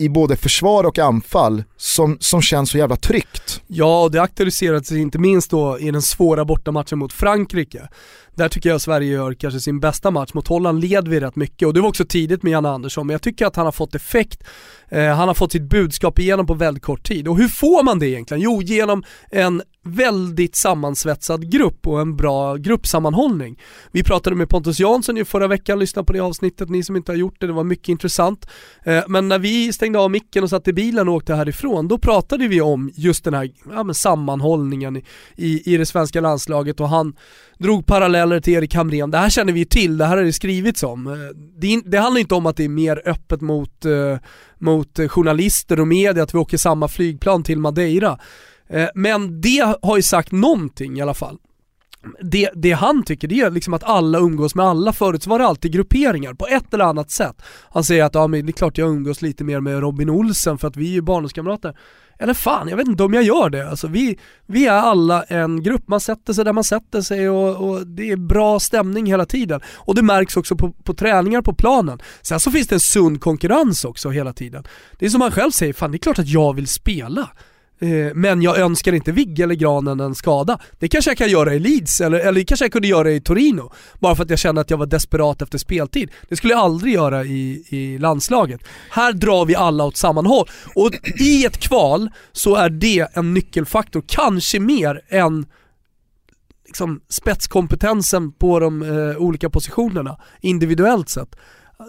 i 0.02 0.10
både 0.10 0.36
försvar 0.36 0.84
och 0.84 1.00
anfall 1.00 1.64
som, 1.78 2.18
som 2.20 2.42
känns 2.42 2.70
så 2.70 2.78
jävla 2.78 2.96
tryggt. 2.96 3.62
Ja, 3.68 4.04
och 4.04 4.12
det 4.12 4.22
aktualiserades 4.22 4.92
inte 4.92 5.20
minst 5.20 5.52
då 5.52 5.80
i 5.80 5.92
den 5.92 6.02
svåra 6.02 6.46
bortamatchen 6.46 7.00
mot 7.00 7.14
Frankrike. 7.14 7.90
Där 8.36 8.50
tycker 8.50 8.70
jag 8.70 8.82
Sverige 8.82 9.12
gör 9.12 9.34
kanske 9.34 9.60
sin 9.60 9.80
bästa 9.80 10.12
match. 10.12 10.34
Mot 10.34 10.48
Holland 10.48 10.82
led 10.82 11.08
vi 11.08 11.20
rätt 11.20 11.36
mycket 11.36 11.68
och 11.68 11.74
det 11.74 11.82
var 11.82 11.90
också 11.90 12.06
tidigt 12.06 12.44
med 12.44 12.52
Janne 12.52 12.70
Andersson, 12.70 13.08
men 13.08 13.14
jag 13.14 13.22
tycker 13.22 13.46
att 13.46 13.56
han 13.56 13.66
har 13.66 13.72
fått 13.72 13.96
effekt. 13.96 14.44
Eh, 14.90 15.16
han 15.16 15.28
har 15.28 15.36
fått 15.36 15.52
sitt 15.52 15.70
budskap 15.70 16.20
igenom 16.20 16.46
på 16.46 16.54
väldigt 16.54 16.84
kort 16.84 17.04
tid. 17.04 17.28
Och 17.28 17.38
hur 17.38 17.48
får 17.48 17.84
man 17.84 18.00
det 18.00 18.08
egentligen? 18.08 18.42
Jo, 18.42 18.62
genom 18.62 19.04
en 19.32 19.62
väldigt 19.84 20.56
sammansvetsad 20.56 21.52
grupp 21.52 21.88
och 21.88 22.02
en 22.02 22.16
bra 22.16 22.56
gruppsammanhållning. 22.56 23.60
Vi 23.92 24.04
pratade 24.04 24.36
med 24.36 24.50
Pontus 24.50 24.80
Jansson 24.80 25.18
ju 25.18 25.26
förra 25.26 25.48
veckan, 25.48 25.80
lyssna 25.80 26.04
på 26.04 26.14
det 26.14 26.20
avsnittet, 26.20 26.70
ni 26.70 26.84
som 26.84 26.96
inte 26.96 27.12
har 27.12 27.18
gjort 27.18 27.36
det, 27.40 27.48
det 27.48 27.54
var 27.54 27.64
mycket 27.64 27.90
intressant. 27.90 28.50
Eh, 28.84 29.04
men 29.08 29.28
när 29.28 29.40
vi 29.40 29.74
stängde 29.74 30.00
av 30.00 30.12
micken 30.12 30.44
och 30.44 30.50
satt 30.50 30.68
i 30.68 30.74
bilen 30.74 31.08
och 31.08 31.14
åkte 31.16 31.36
härifrån, 31.36 31.88
då 31.88 31.98
pratade 31.98 32.48
vi 32.48 32.62
om 32.62 32.92
just 32.96 33.24
den 33.24 33.34
här 33.34 33.52
ja, 33.72 33.94
sammanhållningen 33.94 34.98
i, 34.98 35.04
i, 35.36 35.74
i 35.74 35.78
det 35.78 35.86
svenska 35.86 36.22
landslaget 36.22 36.80
och 36.80 36.90
han 36.90 37.16
drog 37.58 37.86
paralleller 37.86 38.40
till 38.40 38.54
Erik 38.54 38.76
Hamrén. 38.76 39.12
Det 39.12 39.18
här 39.18 39.30
känner 39.30 39.54
vi 39.54 39.66
till, 39.66 39.98
det 39.98 40.06
här 40.06 40.18
har 40.18 40.24
det 40.24 40.34
skrivits 40.34 40.84
om. 40.84 41.08
Eh, 41.08 41.14
det, 41.62 41.82
det 41.86 41.98
handlar 41.98 42.22
inte 42.22 42.36
om 42.36 42.46
att 42.46 42.58
det 42.58 42.64
är 42.64 42.70
mer 42.70 43.02
öppet 43.06 43.42
mot, 43.42 43.86
eh, 43.86 44.18
mot 44.58 45.00
journalister 45.08 45.80
och 45.80 45.88
media, 45.88 46.24
att 46.24 46.34
vi 46.34 46.38
åker 46.38 46.58
samma 46.58 46.88
flygplan 46.88 47.44
till 47.44 47.60
Madeira. 47.60 48.20
Eh, 48.72 48.88
men 48.96 49.42
det 49.42 49.78
har 49.82 49.98
ju 49.98 50.04
sagt 50.04 50.32
någonting 50.32 50.98
i 50.98 51.02
alla 51.02 51.14
fall. 51.14 51.38
Det, 52.22 52.50
det, 52.56 52.72
han 52.72 53.04
tycker 53.04 53.28
det 53.28 53.42
är 53.42 53.52
liksom 53.52 53.74
att 53.74 53.84
alla 53.84 54.20
umgås 54.20 54.56
med 54.56 54.66
alla. 54.66 54.94
Förut 54.94 55.24
så 55.24 55.30
var 55.30 55.40
det 55.40 55.46
alltid 55.46 55.74
grupperingar 55.74 56.34
på 56.34 56.48
ett 56.48 56.74
eller 56.74 56.86
annat 56.86 57.12
sätt. 57.12 57.42
Han 57.70 57.84
säger 57.84 58.04
att 58.04 58.16
ja, 58.16 58.28
men 58.28 58.46
det 58.46 58.50
är 58.50 58.54
klart 58.54 58.78
jag 58.78 58.90
umgås 58.90 59.22
lite 59.22 59.44
mer 59.44 59.60
med 59.60 59.80
Robin 59.80 60.10
Olsen 60.10 60.58
för 60.58 60.68
att 60.68 60.78
vi 60.78 60.88
är 60.88 60.94
ju 60.94 61.02
barndomskamrater. 61.02 61.78
Eller 62.20 62.34
fan, 62.34 62.68
jag 62.68 62.78
vet 62.78 62.88
inte 62.88 63.04
om 63.04 63.14
jag 63.14 63.24
gör 63.24 63.50
det. 63.50 63.70
Alltså, 63.70 63.88
vi, 63.88 64.20
vi 64.48 64.68
är 64.68 64.74
alla 64.74 65.24
en 65.24 65.64
grupp, 65.64 65.88
man 65.88 66.00
sätter 66.00 66.34
sig 66.34 66.46
där 66.46 66.54
man 66.54 66.64
sätter 66.64 67.02
sig 67.02 67.30
och, 67.30 67.70
och 67.70 67.88
det 67.88 68.12
är 68.12 68.18
bra 68.18 68.60
stämning 68.60 69.06
hela 69.06 69.26
tiden. 69.26 69.62
Och 69.76 69.96
det 69.96 70.02
märks 70.02 70.38
också 70.38 70.56
på, 70.56 70.72
på 70.72 70.94
träningar 70.94 71.42
på 71.42 71.54
planen. 71.54 72.00
Sen 72.22 72.40
så 72.40 72.52
finns 72.52 72.68
det 72.68 72.76
en 72.76 72.80
sund 72.80 73.22
konkurrens 73.22 73.86
också 73.86 74.10
hela 74.10 74.34
tiden. 74.34 74.64
Det 75.00 75.06
är 75.06 75.10
som 75.10 75.22
han 75.22 75.32
själv 75.32 75.52
säger, 75.52 75.74
fan 75.74 75.92
det 75.92 75.96
är 75.96 76.00
klart 76.00 76.20
att 76.20 76.28
jag 76.28 76.56
vill 76.56 76.68
spela. 76.68 77.30
Eh, 77.82 78.12
men 78.14 78.42
jag 78.42 78.58
önskar 78.60 78.94
inte 78.94 79.12
Vigge 79.12 79.44
eller 79.44 79.56
Granen 79.56 80.00
en 80.00 80.16
skada. 80.16 80.60
Det 80.80 80.88
kanske 80.88 81.12
jag 81.12 81.18
kan 81.18 81.30
göra 81.30 81.54
i 81.54 81.60
Leeds, 81.60 82.02
eller, 82.02 82.20
eller 82.20 82.44
kanske 82.44 82.66
jag 82.66 82.72
kunde 82.72 82.88
göra 82.88 83.12
i 83.12 83.22
Torino. 83.22 83.72
Bara 84.00 84.16
för 84.16 84.24
att 84.24 84.30
jag 84.30 84.40
kände 84.40 84.62
att 84.62 84.70
jag 84.70 84.78
var 84.78 84.86
desperat 84.86 85.42
efter 85.42 85.58
speltid. 85.58 86.12
Det 86.30 86.36
skulle 86.36 86.54
jag 86.54 86.60
aldrig 86.60 86.94
göra 86.94 87.24
i, 87.24 87.64
i 87.70 87.98
landslaget. 87.98 88.62
Här 88.90 89.14
drar 89.14 89.46
vi 89.46 89.56
alla 89.56 89.84
åt 89.84 89.98
samma 89.98 90.22
håll. 90.22 90.48
Och 90.76 90.92
i 91.20 91.46
ett 91.46 91.58
kval 91.58 92.10
så 92.32 92.56
är 92.56 92.70
det 92.70 93.08
en 93.14 93.34
nyckelfaktor, 93.34 94.04
kanske 94.08 94.60
mer 94.60 95.02
än 95.10 95.46
liksom, 96.66 97.02
spetskompetensen 97.10 98.32
på 98.32 98.60
de 98.60 98.82
eh, 98.82 99.18
olika 99.18 99.50
positionerna 99.50 100.18
individuellt 100.42 101.10
sett. 101.10 101.36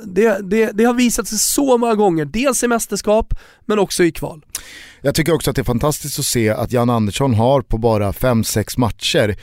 Det, 0.07 0.51
det, 0.51 0.71
det 0.73 0.85
har 0.85 0.95
visat 0.95 1.29
sig 1.29 1.39
så 1.39 1.79
många 1.79 1.95
gånger, 1.95 2.25
dels 2.25 2.63
i 2.63 2.69
mästerskap 2.69 3.35
men 3.67 3.79
också 3.79 4.05
i 4.05 4.13
kval. 4.13 4.43
Jag 5.01 5.15
tycker 5.15 5.35
också 5.35 5.51
att 5.51 5.57
det 5.57 5.63
är 5.63 5.65
fantastiskt 5.65 6.19
att 6.19 6.25
se 6.25 6.51
att 6.51 6.73
Jan 6.73 6.91
Andersson 6.91 7.35
har 7.35 7.63
på 7.63 7.79
bara 7.79 8.13
5-6 8.13 8.79
matcher 8.79 9.37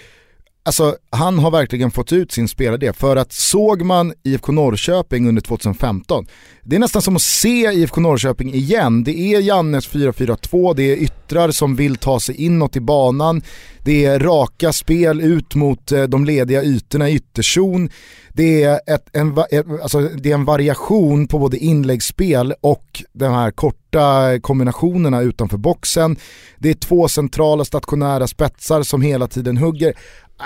Alltså 0.69 0.95
han 1.09 1.39
har 1.39 1.51
verkligen 1.51 1.91
fått 1.91 2.11
ut 2.13 2.31
sin 2.31 2.47
spelardel 2.47 2.93
för 2.93 3.15
att 3.15 3.33
såg 3.33 3.81
man 3.81 4.13
IFK 4.23 4.51
Norrköping 4.51 5.27
under 5.27 5.41
2015, 5.41 6.25
det 6.63 6.75
är 6.75 6.79
nästan 6.79 7.01
som 7.01 7.15
att 7.15 7.21
se 7.21 7.71
IFK 7.73 8.01
Norrköping 8.01 8.53
igen. 8.53 9.03
Det 9.03 9.19
är 9.19 9.41
Jannes 9.41 9.89
4-4-2, 9.89 10.73
det 10.75 10.83
är 10.83 10.95
yttrar 10.95 11.51
som 11.51 11.75
vill 11.75 11.95
ta 11.95 12.19
sig 12.19 12.35
inåt 12.35 12.75
i 12.75 12.79
banan, 12.79 13.41
det 13.83 14.05
är 14.05 14.19
raka 14.19 14.73
spel 14.73 15.21
ut 15.21 15.55
mot 15.55 15.91
eh, 15.91 16.03
de 16.03 16.25
lediga 16.25 16.63
ytorna 16.63 17.09
i 17.09 17.15
ytterzon, 17.15 17.89
det 18.33 18.63
är, 18.63 18.79
ett, 18.87 19.09
en, 19.13 19.37
alltså, 19.81 19.99
det 19.99 20.29
är 20.31 20.33
en 20.33 20.45
variation 20.45 21.27
på 21.27 21.39
både 21.39 21.57
inläggsspel 21.57 22.53
och 22.61 23.03
de 23.13 23.33
här 23.33 23.51
korta 23.51 24.39
kombinationerna 24.41 25.21
utanför 25.21 25.57
boxen. 25.57 26.17
Det 26.57 26.69
är 26.69 26.73
två 26.73 27.07
centrala 27.07 27.65
stationära 27.65 28.27
spetsar 28.27 28.83
som 28.83 29.01
hela 29.01 29.27
tiden 29.27 29.57
hugger. 29.57 29.93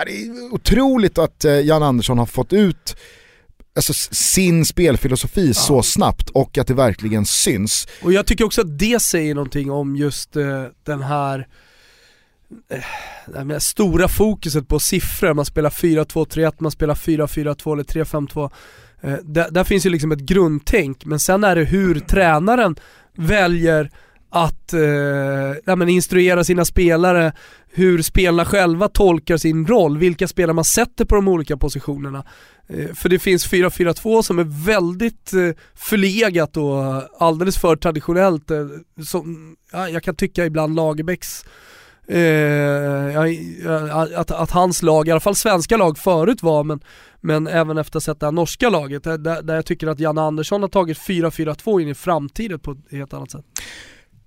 Det 0.05 0.11
är 0.11 0.53
otroligt 0.53 1.17
att 1.17 1.45
eh, 1.45 1.51
Jan 1.51 1.83
Andersson 1.83 2.17
har 2.17 2.25
fått 2.25 2.53
ut 2.53 2.95
alltså, 3.75 3.93
sin 4.11 4.65
spelfilosofi 4.65 5.47
ja. 5.47 5.53
så 5.53 5.83
snabbt 5.83 6.29
och 6.29 6.57
att 6.57 6.67
det 6.67 6.73
verkligen 6.73 7.25
syns. 7.25 7.87
Och 8.03 8.13
jag 8.13 8.25
tycker 8.25 8.43
också 8.43 8.61
att 8.61 8.79
det 8.79 9.01
säger 9.01 9.35
någonting 9.35 9.71
om 9.71 9.95
just 9.95 10.37
uh, 10.37 10.65
den 10.83 11.01
här 11.01 11.47
det 13.45 13.59
stora 13.59 14.07
fokuset 14.07 14.67
på 14.67 14.79
siffror, 14.79 15.33
man 15.33 15.45
spelar 15.45 15.69
4-2-3-1, 15.69 16.53
man 16.57 16.71
spelar 16.71 16.95
4-4-2 16.95 17.73
eller 17.73 17.83
3-5-2. 17.83 18.51
Eh, 19.01 19.13
där, 19.23 19.51
där, 19.51 19.63
finns 19.63 19.85
ju 19.85 19.89
liksom 19.89 20.11
ett 20.11 20.19
grundtänk, 20.19 21.05
men 21.05 21.19
sen 21.19 21.43
är 21.43 21.55
det 21.55 21.63
hur 21.63 21.99
tränaren 21.99 22.75
väljer 23.15 23.91
att 24.35 24.73
eh, 24.73 25.75
men 25.75 25.89
instruera 25.89 26.43
sina 26.43 26.65
spelare, 26.65 27.33
hur 27.71 28.01
spelarna 28.01 28.45
själva 28.45 28.87
tolkar 28.87 29.37
sin 29.37 29.67
roll, 29.67 29.97
vilka 29.97 30.27
spelare 30.27 30.53
man 30.53 30.65
sätter 30.65 31.05
på 31.05 31.15
de 31.15 31.27
olika 31.27 31.57
positionerna. 31.57 32.25
Eh, 32.67 32.93
för 32.93 33.09
det 33.09 33.19
finns 33.19 33.51
4-4-2 33.51 34.21
som 34.21 34.39
är 34.39 34.65
väldigt 34.65 35.33
eh, 35.33 35.49
förlegat 35.75 36.57
och 36.57 37.03
alldeles 37.19 37.57
för 37.57 37.75
traditionellt. 37.75 38.51
Eh, 38.51 38.67
som, 39.05 39.55
ja, 39.71 39.89
jag 39.89 40.03
kan 40.03 40.15
tycka 40.15 40.45
ibland 40.45 40.75
Lagerbäcks 40.75 41.45
eh, 42.07 44.19
att, 44.19 44.31
att 44.31 44.51
hans 44.51 44.81
lag, 44.81 45.07
i 45.07 45.11
alla 45.11 45.19
fall 45.19 45.35
svenska 45.35 45.77
lag 45.77 45.97
förut 45.97 46.43
var, 46.43 46.63
men, 46.63 46.79
men 47.21 47.47
även 47.47 47.77
efter 47.77 47.97
att 47.97 48.05
ha 48.05 48.13
sett 48.13 48.19
det 48.19 48.25
här 48.25 48.31
norska 48.31 48.69
laget, 48.69 49.05
eh, 49.05 49.13
där, 49.13 49.41
där 49.41 49.55
jag 49.55 49.65
tycker 49.65 49.87
att 49.87 49.99
Janne 49.99 50.21
Andersson 50.21 50.61
har 50.61 50.69
tagit 50.69 50.97
4-4-2 50.97 51.81
in 51.81 51.87
i 51.87 51.95
framtiden 51.95 52.59
på 52.59 52.71
ett 52.71 52.91
helt 52.91 53.13
annat 53.13 53.31
sätt. 53.31 53.45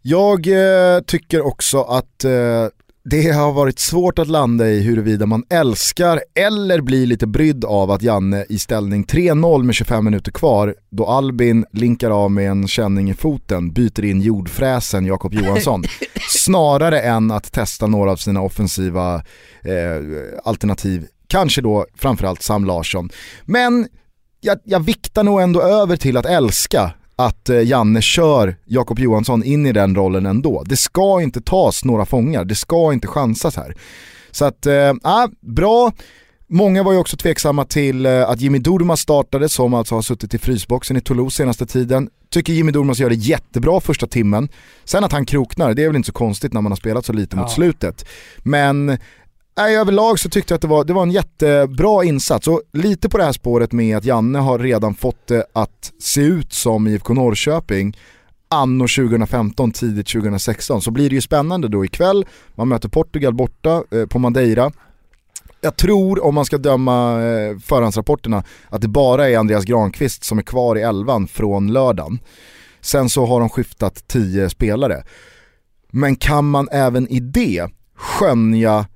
Jag 0.08 0.46
eh, 0.46 1.00
tycker 1.00 1.46
också 1.46 1.82
att 1.82 2.24
eh, 2.24 2.66
det 3.04 3.30
har 3.30 3.52
varit 3.52 3.78
svårt 3.78 4.18
att 4.18 4.28
landa 4.28 4.68
i 4.68 4.82
huruvida 4.82 5.26
man 5.26 5.44
älskar 5.50 6.20
eller 6.34 6.80
blir 6.80 7.06
lite 7.06 7.26
brydd 7.26 7.64
av 7.64 7.90
att 7.90 8.02
Janne 8.02 8.44
i 8.48 8.58
ställning 8.58 9.04
3-0 9.04 9.62
med 9.62 9.74
25 9.74 10.04
minuter 10.04 10.32
kvar, 10.32 10.74
då 10.90 11.06
Albin 11.06 11.64
linkar 11.72 12.10
av 12.10 12.30
med 12.30 12.50
en 12.50 12.68
känning 12.68 13.10
i 13.10 13.14
foten, 13.14 13.72
byter 13.72 14.04
in 14.04 14.20
jordfräsen 14.20 15.06
Jakob 15.06 15.34
Johansson. 15.34 15.84
snarare 16.28 17.00
än 17.00 17.30
att 17.30 17.52
testa 17.52 17.86
några 17.86 18.10
av 18.12 18.16
sina 18.16 18.42
offensiva 18.42 19.14
eh, 19.62 20.02
alternativ, 20.44 21.06
kanske 21.26 21.62
då 21.62 21.86
framförallt 21.94 22.42
Sam 22.42 22.64
Larsson. 22.64 23.10
Men 23.44 23.88
jag, 24.40 24.58
jag 24.64 24.80
viktar 24.80 25.24
nog 25.24 25.40
ändå 25.40 25.62
över 25.62 25.96
till 25.96 26.16
att 26.16 26.26
älska 26.26 26.92
att 27.16 27.48
eh, 27.48 27.62
Janne 27.62 28.02
kör 28.02 28.56
Jakob 28.64 28.98
Johansson 28.98 29.44
in 29.44 29.66
i 29.66 29.72
den 29.72 29.96
rollen 29.96 30.26
ändå. 30.26 30.62
Det 30.66 30.76
ska 30.76 31.22
inte 31.22 31.40
tas 31.40 31.84
några 31.84 32.06
fångar, 32.06 32.44
det 32.44 32.54
ska 32.54 32.92
inte 32.92 33.08
chansas 33.08 33.56
här. 33.56 33.74
Så 34.30 34.44
att, 34.44 34.66
äh, 34.66 34.92
bra. 35.40 35.92
Många 36.48 36.82
var 36.82 36.92
ju 36.92 36.98
också 36.98 37.16
tveksamma 37.16 37.64
till 37.64 38.06
äh, 38.06 38.30
att 38.30 38.40
Jimmy 38.40 38.58
Durmaz 38.58 39.00
startade 39.00 39.48
som 39.48 39.74
alltså 39.74 39.94
har 39.94 40.02
suttit 40.02 40.34
i 40.34 40.38
frysboxen 40.38 40.96
i 40.96 41.00
Toulouse 41.00 41.36
senaste 41.36 41.66
tiden. 41.66 42.10
Tycker 42.30 42.52
Jimmy 42.52 42.72
Durmaz 42.72 42.98
gör 42.98 43.08
det 43.08 43.14
jättebra 43.14 43.80
första 43.80 44.06
timmen. 44.06 44.48
Sen 44.84 45.04
att 45.04 45.12
han 45.12 45.26
kroknar, 45.26 45.74
det 45.74 45.82
är 45.82 45.86
väl 45.86 45.96
inte 45.96 46.06
så 46.06 46.12
konstigt 46.12 46.52
när 46.52 46.60
man 46.60 46.72
har 46.72 46.76
spelat 46.76 47.06
så 47.06 47.12
lite 47.12 47.36
ja. 47.36 47.42
mot 47.42 47.50
slutet. 47.50 48.06
Men 48.38 48.98
Nej, 49.58 49.76
överlag 49.76 50.18
så 50.18 50.28
tyckte 50.28 50.52
jag 50.52 50.56
att 50.56 50.62
det 50.62 50.68
var, 50.68 50.84
det 50.84 50.92
var 50.92 51.02
en 51.02 51.10
jättebra 51.10 52.04
insats 52.04 52.48
och 52.48 52.62
lite 52.72 53.08
på 53.08 53.18
det 53.18 53.24
här 53.24 53.32
spåret 53.32 53.72
med 53.72 53.96
att 53.96 54.04
Janne 54.04 54.38
har 54.38 54.58
redan 54.58 54.94
fått 54.94 55.26
det 55.26 55.46
att 55.52 55.92
se 55.98 56.20
ut 56.20 56.52
som 56.52 56.86
IFK 56.86 57.14
Norrköping 57.14 57.96
anno 58.48 58.82
2015, 58.88 59.72
tidigt 59.72 60.08
2016. 60.08 60.82
Så 60.82 60.90
blir 60.90 61.08
det 61.08 61.14
ju 61.14 61.20
spännande 61.20 61.68
då 61.68 61.84
ikväll, 61.84 62.26
man 62.54 62.68
möter 62.68 62.88
Portugal 62.88 63.34
borta 63.34 63.84
eh, 63.90 64.06
på 64.06 64.18
Madeira. 64.18 64.72
Jag 65.60 65.76
tror, 65.76 66.24
om 66.24 66.34
man 66.34 66.44
ska 66.44 66.58
döma 66.58 67.22
eh, 67.22 67.58
förhandsrapporterna, 67.58 68.44
att 68.68 68.80
det 68.80 68.88
bara 68.88 69.28
är 69.28 69.38
Andreas 69.38 69.64
Granqvist 69.64 70.24
som 70.24 70.38
är 70.38 70.42
kvar 70.42 70.78
i 70.78 70.82
elvan 70.82 71.28
från 71.28 71.72
lördagen. 71.72 72.18
Sen 72.80 73.10
så 73.10 73.26
har 73.26 73.40
de 73.40 73.48
skiftat 73.48 74.08
tio 74.08 74.50
spelare. 74.50 75.04
Men 75.90 76.16
kan 76.16 76.50
man 76.50 76.68
även 76.72 77.08
i 77.08 77.20
det 77.20 77.66
skönja 77.94 78.86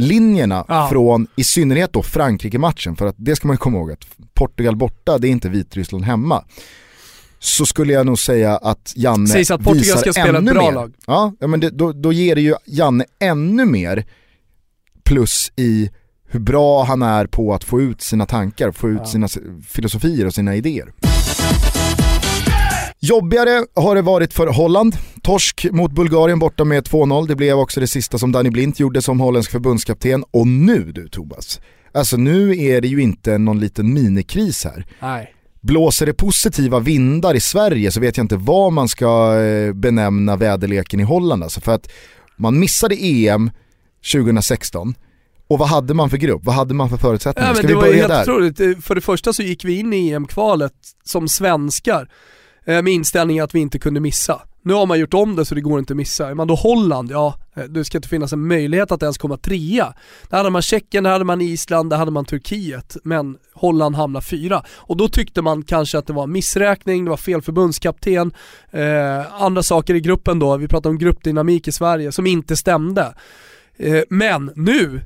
linjerna 0.00 0.64
ja. 0.68 0.88
från 0.88 1.26
i 1.36 1.44
synnerhet 1.44 1.92
då 1.92 2.02
Frankrike-matchen, 2.02 2.96
för 2.96 3.06
att 3.06 3.14
det 3.18 3.36
ska 3.36 3.48
man 3.48 3.54
ju 3.54 3.58
komma 3.58 3.78
ihåg 3.78 3.92
att 3.92 4.06
Portugal 4.34 4.76
borta, 4.76 5.18
det 5.18 5.28
är 5.28 5.30
inte 5.30 5.48
Vitryssland 5.48 6.04
hemma. 6.04 6.44
Så 7.38 7.66
skulle 7.66 7.92
jag 7.92 8.06
nog 8.06 8.18
säga 8.18 8.56
att 8.56 8.92
Janne 8.96 9.26
Sägs 9.26 9.50
att 9.50 9.64
Portugal 9.64 9.98
ska 9.98 10.12
spela 10.12 10.38
ett 10.38 10.44
bra 10.44 10.62
mer. 10.62 10.72
lag. 10.72 10.94
Ja, 11.06 11.32
men 11.40 11.60
det, 11.60 11.70
då, 11.70 11.92
då 11.92 12.12
ger 12.12 12.34
det 12.34 12.40
ju 12.40 12.54
Janne 12.66 13.04
ännu 13.18 13.64
mer 13.64 14.06
plus 15.04 15.52
i 15.56 15.90
hur 16.28 16.40
bra 16.40 16.84
han 16.84 17.02
är 17.02 17.26
på 17.26 17.54
att 17.54 17.64
få 17.64 17.80
ut 17.80 18.00
sina 18.00 18.26
tankar, 18.26 18.72
få 18.72 18.88
ut 18.88 18.98
ja. 18.98 19.06
sina 19.06 19.28
filosofier 19.68 20.26
och 20.26 20.34
sina 20.34 20.56
idéer. 20.56 20.92
Jobbigare 23.02 23.64
har 23.74 23.94
det 23.94 24.02
varit 24.02 24.32
för 24.32 24.46
Holland. 24.46 24.96
Torsk 25.22 25.66
mot 25.70 25.92
Bulgarien 25.92 26.38
borta 26.38 26.64
med 26.64 26.88
2-0. 26.88 27.26
Det 27.26 27.36
blev 27.36 27.58
också 27.58 27.80
det 27.80 27.86
sista 27.86 28.18
som 28.18 28.32
Danny 28.32 28.50
Blint 28.50 28.80
gjorde 28.80 29.02
som 29.02 29.20
holländsk 29.20 29.50
förbundskapten. 29.50 30.24
Och 30.30 30.46
nu 30.46 30.92
du 30.92 31.08
Tobas, 31.08 31.60
alltså 31.94 32.16
nu 32.16 32.58
är 32.58 32.80
det 32.80 32.88
ju 32.88 33.02
inte 33.02 33.38
någon 33.38 33.60
liten 33.60 33.94
minikris 33.94 34.64
här. 34.64 34.86
Nej. 35.00 35.34
Blåser 35.60 36.06
det 36.06 36.14
positiva 36.14 36.80
vindar 36.80 37.34
i 37.34 37.40
Sverige 37.40 37.90
så 37.90 38.00
vet 38.00 38.16
jag 38.16 38.24
inte 38.24 38.36
vad 38.36 38.72
man 38.72 38.88
ska 38.88 39.40
eh, 39.40 39.72
benämna 39.72 40.36
väderleken 40.36 41.00
i 41.00 41.02
Holland. 41.02 41.42
Alltså 41.42 41.60
för 41.60 41.72
att 41.72 41.90
man 42.36 42.58
missade 42.58 42.94
EM 42.94 43.50
2016 44.12 44.94
och 45.48 45.58
vad 45.58 45.68
hade 45.68 45.94
man 45.94 46.10
för 46.10 46.16
grupp? 46.16 46.44
Vad 46.44 46.54
hade 46.54 46.74
man 46.74 46.90
för 46.90 46.96
förutsättningar? 46.96 47.48
Ja, 47.48 47.54
Ska 47.54 47.66
vi 47.66 47.74
börja 47.74 48.08
där? 48.08 48.22
Otroligt. 48.22 48.84
För 48.84 48.94
det 48.94 49.00
första 49.00 49.32
så 49.32 49.42
gick 49.42 49.64
vi 49.64 49.78
in 49.78 49.92
i 49.92 50.10
EM-kvalet 50.10 50.72
som 51.04 51.28
svenskar 51.28 52.02
Eh, 52.02 52.08
Eh, 52.64 52.82
med 52.82 52.92
inställningen 52.92 53.44
att 53.44 53.54
vi 53.54 53.58
inte 53.58 53.78
kunde 53.78 54.00
missa. 54.00 54.42
Nu 54.62 54.74
har 54.74 54.86
man 54.86 54.98
gjort 54.98 55.14
om 55.14 55.36
det 55.36 55.44
så 55.44 55.54
det 55.54 55.60
går 55.60 55.78
inte 55.78 55.92
att 55.92 55.96
missa. 55.96 56.30
Är 56.30 56.34
man 56.34 56.48
då 56.48 56.54
Holland, 56.54 57.10
ja, 57.10 57.34
eh, 57.56 57.64
det 57.64 57.84
ska 57.84 57.98
inte 57.98 58.08
finnas 58.08 58.32
en 58.32 58.46
möjlighet 58.46 58.92
att 58.92 59.02
ens 59.02 59.18
komma 59.18 59.36
trea. 59.36 59.94
Där 60.28 60.36
hade 60.36 60.50
man 60.50 60.62
Tjeckien, 60.62 61.04
där 61.04 61.10
hade 61.10 61.24
man 61.24 61.40
Island, 61.40 61.90
där 61.90 61.96
hade 61.96 62.10
man 62.10 62.24
Turkiet, 62.24 62.96
men 63.04 63.38
Holland 63.54 63.96
hamnar 63.96 64.20
fyra. 64.20 64.64
Och 64.68 64.96
då 64.96 65.08
tyckte 65.08 65.42
man 65.42 65.62
kanske 65.62 65.98
att 65.98 66.06
det 66.06 66.12
var 66.12 66.26
missräkning, 66.26 67.04
det 67.04 67.10
var 67.10 67.16
fel 67.16 67.42
förbundskapten, 67.42 68.32
eh, 68.70 69.42
andra 69.42 69.62
saker 69.62 69.94
i 69.94 70.00
gruppen 70.00 70.38
då, 70.38 70.56
vi 70.56 70.68
pratar 70.68 70.90
om 70.90 70.98
gruppdynamik 70.98 71.68
i 71.68 71.72
Sverige, 71.72 72.12
som 72.12 72.26
inte 72.26 72.56
stämde. 72.56 73.14
Eh, 73.76 74.02
men 74.08 74.50
nu 74.56 75.00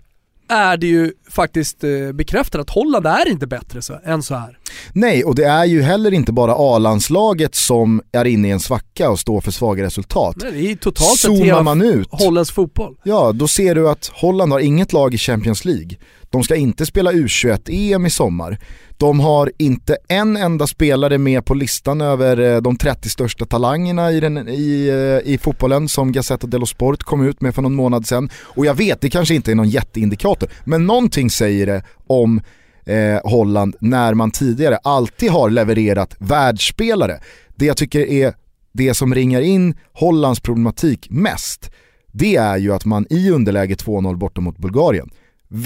är 0.48 0.76
det 0.76 0.86
ju 0.86 1.12
faktiskt 1.30 1.84
eh, 1.84 2.12
bekräftat 2.12 2.60
att 2.60 2.70
Holland 2.70 3.06
är 3.06 3.28
inte 3.28 3.46
bättre 3.46 3.82
så, 3.82 4.00
än 4.04 4.22
så 4.22 4.34
här. 4.34 4.58
Nej, 4.92 5.24
och 5.24 5.34
det 5.34 5.44
är 5.44 5.64
ju 5.64 5.82
heller 5.82 6.14
inte 6.14 6.32
bara 6.32 6.54
A-landslaget 6.58 7.54
som 7.54 8.02
är 8.12 8.24
inne 8.24 8.48
i 8.48 8.50
en 8.50 8.60
svacka 8.60 9.10
och 9.10 9.18
står 9.20 9.40
för 9.40 9.50
svaga 9.50 9.84
resultat. 9.84 10.36
Nej, 10.42 10.52
det 10.52 10.70
är 10.70 10.76
totalt 10.76 11.18
Zoomar 11.18 11.62
man 11.62 11.82
ut, 11.82 12.08
holländsk 12.10 12.54
fotboll. 12.54 12.96
Ja, 13.02 13.32
då 13.32 13.48
ser 13.48 13.74
du 13.74 13.90
att 13.90 14.10
Holland 14.14 14.52
har 14.52 14.60
inget 14.60 14.92
lag 14.92 15.14
i 15.14 15.18
Champions 15.18 15.64
League. 15.64 15.96
De 16.30 16.42
ska 16.42 16.56
inte 16.56 16.86
spela 16.86 17.12
U21-EM 17.12 18.06
i 18.06 18.10
sommar. 18.10 18.58
De 18.98 19.20
har 19.20 19.52
inte 19.58 19.96
en 20.08 20.36
enda 20.36 20.66
spelare 20.66 21.18
med 21.18 21.44
på 21.44 21.54
listan 21.54 22.00
över 22.00 22.40
eh, 22.40 22.60
de 22.60 22.76
30 22.76 23.08
största 23.08 23.44
talangerna 23.44 24.12
i, 24.12 24.20
den, 24.20 24.48
i, 24.48 24.88
eh, 24.88 25.32
i 25.32 25.38
fotbollen 25.38 25.88
som 25.88 26.12
Gazzetta 26.12 26.46
dello 26.46 26.66
Sport 26.66 27.02
kom 27.02 27.26
ut 27.28 27.40
med 27.40 27.54
för 27.54 27.62
någon 27.62 27.74
månad 27.74 28.06
sedan. 28.06 28.30
Och 28.42 28.66
jag 28.66 28.74
vet, 28.74 29.00
det 29.00 29.10
kanske 29.10 29.34
inte 29.34 29.50
är 29.50 29.54
någon 29.54 29.68
jätteindikator, 29.68 30.48
men 30.64 30.86
någonting 30.86 31.30
säger 31.30 31.66
det 31.66 31.82
om 32.06 32.40
eh, 32.86 33.20
Holland 33.24 33.76
när 33.80 34.14
man 34.14 34.30
tidigare 34.30 34.76
alltid 34.76 35.30
har 35.30 35.50
levererat 35.50 36.16
världsspelare. 36.18 37.20
Det 37.54 37.66
jag 37.66 37.76
tycker 37.76 38.00
är 38.00 38.34
det 38.72 38.94
som 38.94 39.14
ringar 39.14 39.40
in 39.40 39.74
Hollands 39.92 40.40
problematik 40.40 41.06
mest, 41.10 41.70
det 42.12 42.36
är 42.36 42.56
ju 42.56 42.72
att 42.72 42.84
man 42.84 43.06
i 43.10 43.30
underläge 43.30 43.74
2-0 43.74 44.16
borta 44.16 44.40
mot 44.40 44.58
Bulgarien 44.58 45.10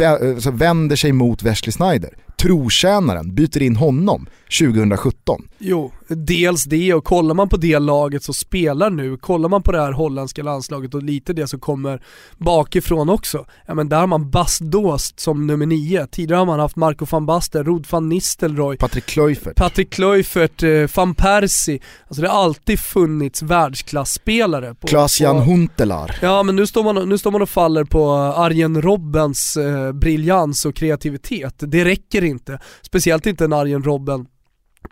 eh, 0.01 0.53
vänder 0.53 0.97
sig 0.97 1.13
mot 1.13 1.43
Wesley 1.43 1.73
Snyder 1.73 2.11
trotjänaren, 2.39 3.35
byter 3.35 3.63
in 3.63 3.77
honom 3.77 4.27
2017. 4.61 5.49
Jo, 5.59 5.93
dels 6.09 6.65
det 6.65 6.95
och 6.95 7.05
kollar 7.05 7.35
man 7.35 7.49
på 7.49 7.57
det 7.57 7.79
laget 7.79 8.23
som 8.23 8.35
spelar 8.35 8.91
nu, 8.91 9.17
kollar 9.17 9.49
man 9.49 9.63
på 9.63 9.73
det 9.73 9.81
här 9.81 9.93
holländska 9.93 10.43
landslaget 10.43 10.95
och 10.95 11.03
lite 11.03 11.33
det 11.33 11.49
som 11.49 11.61
kommer 11.61 12.03
bakifrån 12.39 13.09
också, 13.09 13.47
ja 13.67 13.75
men 13.75 13.89
där 13.89 14.01
har 14.01 14.07
man 14.07 14.31
Bast 14.31 14.61
Dost 14.61 15.21
som 15.21 15.47
nummer 15.47 15.67
nio. 15.67 16.07
Tidigare 16.07 16.39
har 16.39 16.47
man 16.47 16.61
haft 16.61 16.77
Marco 16.77 17.07
van 17.11 17.27
Basten, 17.27 17.65
Rod 17.65 17.87
van 17.91 18.09
Nistelrooy, 18.09 18.77
Patrik 18.77 19.07
Kluivert, 19.07 19.57
Patrik 19.57 19.91
Kluivert, 19.91 20.63
eh, 20.63 20.97
van 20.97 21.15
Persie. 21.15 21.81
Alltså 22.07 22.23
det 22.23 22.29
har 22.29 22.45
alltid 22.45 22.81
funnits 22.81 23.43
världsklasspelare. 23.43 24.75
Klaas-Jan 24.87 25.43
Huntelaar. 25.43 26.19
Ja 26.23 26.43
men 26.43 26.57
nu 26.57 26.67
står, 26.67 26.85
man, 26.85 27.09
nu 27.09 27.19
står 27.19 27.31
man 27.31 27.43
och 27.43 27.49
faller 27.49 27.85
på 27.85 28.11
Arjen 28.15 28.83
Robbens 28.83 29.57
eh, 29.57 29.93
briljans 29.93 30.65
och 30.65 30.75
kreativitet. 30.75 31.55
Det 31.59 31.85
räcker 31.85 32.25
inte. 32.29 32.59
Speciellt 32.83 33.27
inte 33.27 33.45
en 33.45 33.53
Arjen 33.53 33.83
Robben 33.83 34.27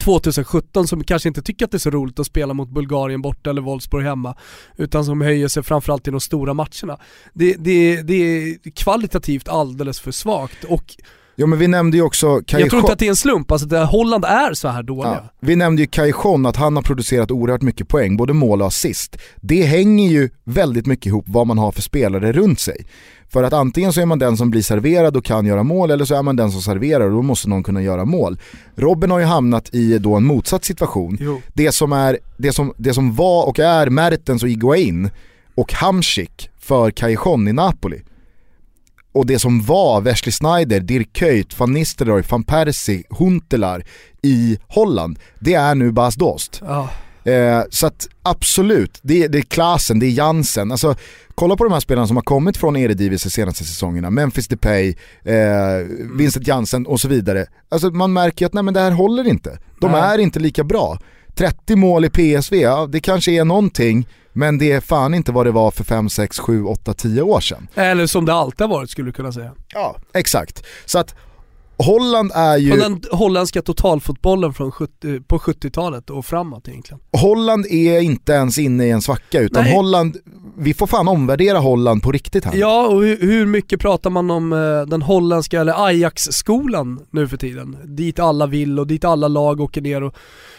2017 0.04 0.88
som 0.88 1.04
kanske 1.04 1.28
inte 1.28 1.42
tycker 1.42 1.64
att 1.64 1.70
det 1.70 1.76
är 1.76 1.78
så 1.78 1.90
roligt 1.90 2.18
att 2.18 2.26
spela 2.26 2.54
mot 2.54 2.68
Bulgarien 2.68 3.22
borta 3.22 3.50
eller 3.50 3.62
Wolfsburg 3.62 4.04
hemma. 4.04 4.36
Utan 4.76 5.04
som 5.04 5.20
höjer 5.20 5.48
sig 5.48 5.62
framförallt 5.62 6.08
i 6.08 6.10
de 6.10 6.20
stora 6.20 6.54
matcherna. 6.54 6.98
Det, 7.34 7.54
det, 7.54 8.02
det 8.02 8.14
är 8.14 8.70
kvalitativt 8.70 9.48
alldeles 9.48 10.00
för 10.00 10.10
svagt 10.10 10.64
och 10.64 10.96
Ja 11.38 11.46
men 11.46 11.58
vi 11.58 11.68
nämnde 11.68 11.96
ju 11.96 12.02
också 12.02 12.40
Kai 12.46 12.60
Jag 12.60 12.70
tror 12.70 12.80
inte 12.80 12.92
att 12.92 12.98
det 12.98 13.06
är 13.06 13.10
en 13.10 13.16
slump, 13.16 13.52
alltså 13.52 13.76
att 13.76 13.90
Holland 13.90 14.24
är 14.24 14.54
så 14.54 14.68
här 14.68 14.82
dåliga. 14.82 15.12
Ja, 15.12 15.30
vi 15.40 15.56
nämnde 15.56 15.82
ju 15.82 15.88
Kai 15.88 16.12
att 16.46 16.56
han 16.56 16.76
har 16.76 16.82
producerat 16.82 17.30
oerhört 17.30 17.62
mycket 17.62 17.88
poäng, 17.88 18.16
både 18.16 18.32
mål 18.32 18.60
och 18.60 18.66
assist. 18.66 19.16
Det 19.40 19.62
hänger 19.62 20.08
ju 20.08 20.30
väldigt 20.44 20.86
mycket 20.86 21.06
ihop 21.06 21.24
vad 21.28 21.46
man 21.46 21.58
har 21.58 21.72
för 21.72 21.82
spelare 21.82 22.32
runt 22.32 22.60
sig. 22.60 22.86
För 23.28 23.42
att 23.42 23.52
antingen 23.52 23.92
så 23.92 24.00
är 24.00 24.06
man 24.06 24.18
den 24.18 24.36
som 24.36 24.50
blir 24.50 24.62
serverad 24.62 25.16
och 25.16 25.24
kan 25.24 25.46
göra 25.46 25.62
mål 25.62 25.90
eller 25.90 26.04
så 26.04 26.14
är 26.14 26.22
man 26.22 26.36
den 26.36 26.50
som 26.50 26.62
serverar 26.62 27.04
och 27.04 27.10
då 27.10 27.22
måste 27.22 27.48
någon 27.48 27.62
kunna 27.62 27.82
göra 27.82 28.04
mål. 28.04 28.38
Robin 28.76 29.10
har 29.10 29.18
ju 29.18 29.24
hamnat 29.24 29.74
i 29.74 29.98
då 29.98 30.14
en 30.14 30.24
motsatt 30.24 30.64
situation. 30.64 31.40
Det 31.54 31.72
som, 31.72 31.92
är, 31.92 32.18
det, 32.36 32.52
som, 32.52 32.72
det 32.76 32.94
som 32.94 33.14
var 33.14 33.48
och 33.48 33.58
är 33.58 33.90
Mertens 33.90 34.42
och 34.42 34.48
Iguain 34.48 35.10
och 35.54 35.72
Hamsik 35.72 36.50
för 36.58 36.90
Callejon 36.90 37.48
i 37.48 37.52
Napoli 37.52 38.02
och 39.16 39.26
det 39.26 39.38
som 39.38 39.62
var 39.62 40.00
Wesley 40.00 40.32
Snyder, 40.32 40.80
Dirk 40.80 41.12
Kuyt, 41.12 41.58
van 41.58 41.72
Nistelrooy, 41.72 42.22
van 42.28 42.44
Persie, 42.44 43.04
Huntelaar 43.10 43.84
i 44.22 44.58
Holland, 44.68 45.18
det 45.38 45.54
är 45.54 45.74
nu 45.74 45.92
Bas 45.92 46.14
Dost. 46.14 46.62
Oh. 46.62 46.88
Eh, 47.32 47.62
så 47.70 47.86
att 47.86 48.08
absolut, 48.22 48.98
det, 49.02 49.28
det 49.28 49.38
är 49.38 49.42
Klasen, 49.42 49.98
det 49.98 50.06
är 50.06 50.10
Jansen. 50.10 50.70
Alltså, 50.70 50.94
kolla 51.34 51.56
på 51.56 51.64
de 51.64 51.72
här 51.72 51.80
spelarna 51.80 52.06
som 52.06 52.16
har 52.16 52.22
kommit 52.22 52.56
från 52.56 52.76
Eredivisie 52.76 53.28
de 53.28 53.30
senaste 53.30 53.64
säsongerna. 53.64 54.10
Memphis 54.10 54.48
Depay, 54.48 54.94
eh, 55.24 55.34
Vincent 56.18 56.46
Jansen 56.46 56.86
och 56.86 57.00
så 57.00 57.08
vidare. 57.08 57.46
Alltså 57.68 57.90
man 57.90 58.12
märker 58.12 58.46
att 58.46 58.52
nej 58.52 58.62
men 58.62 58.74
det 58.74 58.80
här 58.80 58.90
håller 58.90 59.26
inte. 59.26 59.58
De 59.80 59.92
nej. 59.92 60.00
är 60.00 60.18
inte 60.18 60.38
lika 60.38 60.64
bra. 60.64 60.98
30 61.34 61.76
mål 61.76 62.04
i 62.04 62.10
PSV, 62.10 62.56
ja, 62.56 62.86
det 62.86 63.00
kanske 63.00 63.32
är 63.32 63.44
någonting 63.44 64.06
Men 64.36 64.58
det 64.58 64.72
är 64.72 64.80
fan 64.80 65.14
inte 65.14 65.32
vad 65.32 65.46
det 65.46 65.52
var 65.52 65.70
för 65.70 65.84
5, 65.84 66.08
6, 66.08 66.38
7, 66.38 66.64
8, 66.64 66.94
10 66.94 67.22
år 67.22 67.40
sedan. 67.40 67.68
Eller 67.74 68.06
som 68.06 68.24
det 68.24 68.32
alltid 68.32 68.60
har 68.60 68.68
varit 68.68 68.90
skulle 68.90 69.08
du 69.08 69.12
kunna 69.12 69.32
säga. 69.32 69.52
Ja, 69.74 69.96
exakt. 70.12 70.64
Så 70.84 70.98
att 70.98 71.14
Holland 71.78 72.32
är 72.34 72.56
ju... 72.56 72.70
Från 72.70 72.80
den 72.80 73.02
holländska 73.18 73.62
totalfotbollen 73.62 74.54
från 74.54 74.72
70, 74.72 75.20
på 75.20 75.38
70-talet 75.38 76.10
och 76.10 76.26
framåt 76.26 76.68
egentligen. 76.68 77.00
Holland 77.12 77.66
är 77.66 78.00
inte 78.00 78.32
ens 78.32 78.58
inne 78.58 78.86
i 78.86 78.90
en 78.90 79.02
svacka 79.02 79.40
utan 79.40 79.64
Nej. 79.64 79.72
Holland, 79.72 80.16
vi 80.58 80.74
får 80.74 80.86
fan 80.86 81.08
omvärdera 81.08 81.58
Holland 81.58 82.02
på 82.02 82.12
riktigt 82.12 82.44
här. 82.44 82.56
Ja, 82.56 82.86
och 82.86 83.02
hur, 83.02 83.20
hur 83.20 83.46
mycket 83.46 83.80
pratar 83.80 84.10
man 84.10 84.30
om 84.30 84.52
eh, 84.52 84.58
den 84.86 85.02
holländska, 85.02 85.60
eller 85.60 85.86
Ajax-skolan 85.86 87.00
nu 87.10 87.28
för 87.28 87.36
tiden? 87.36 87.76
Dit 87.84 88.18
alla 88.18 88.46
vill 88.46 88.78
och 88.78 88.86
dit 88.86 89.04
alla 89.04 89.28
lag 89.28 89.60
åker 89.60 89.80
ner 89.80 90.02
och, 90.02 90.14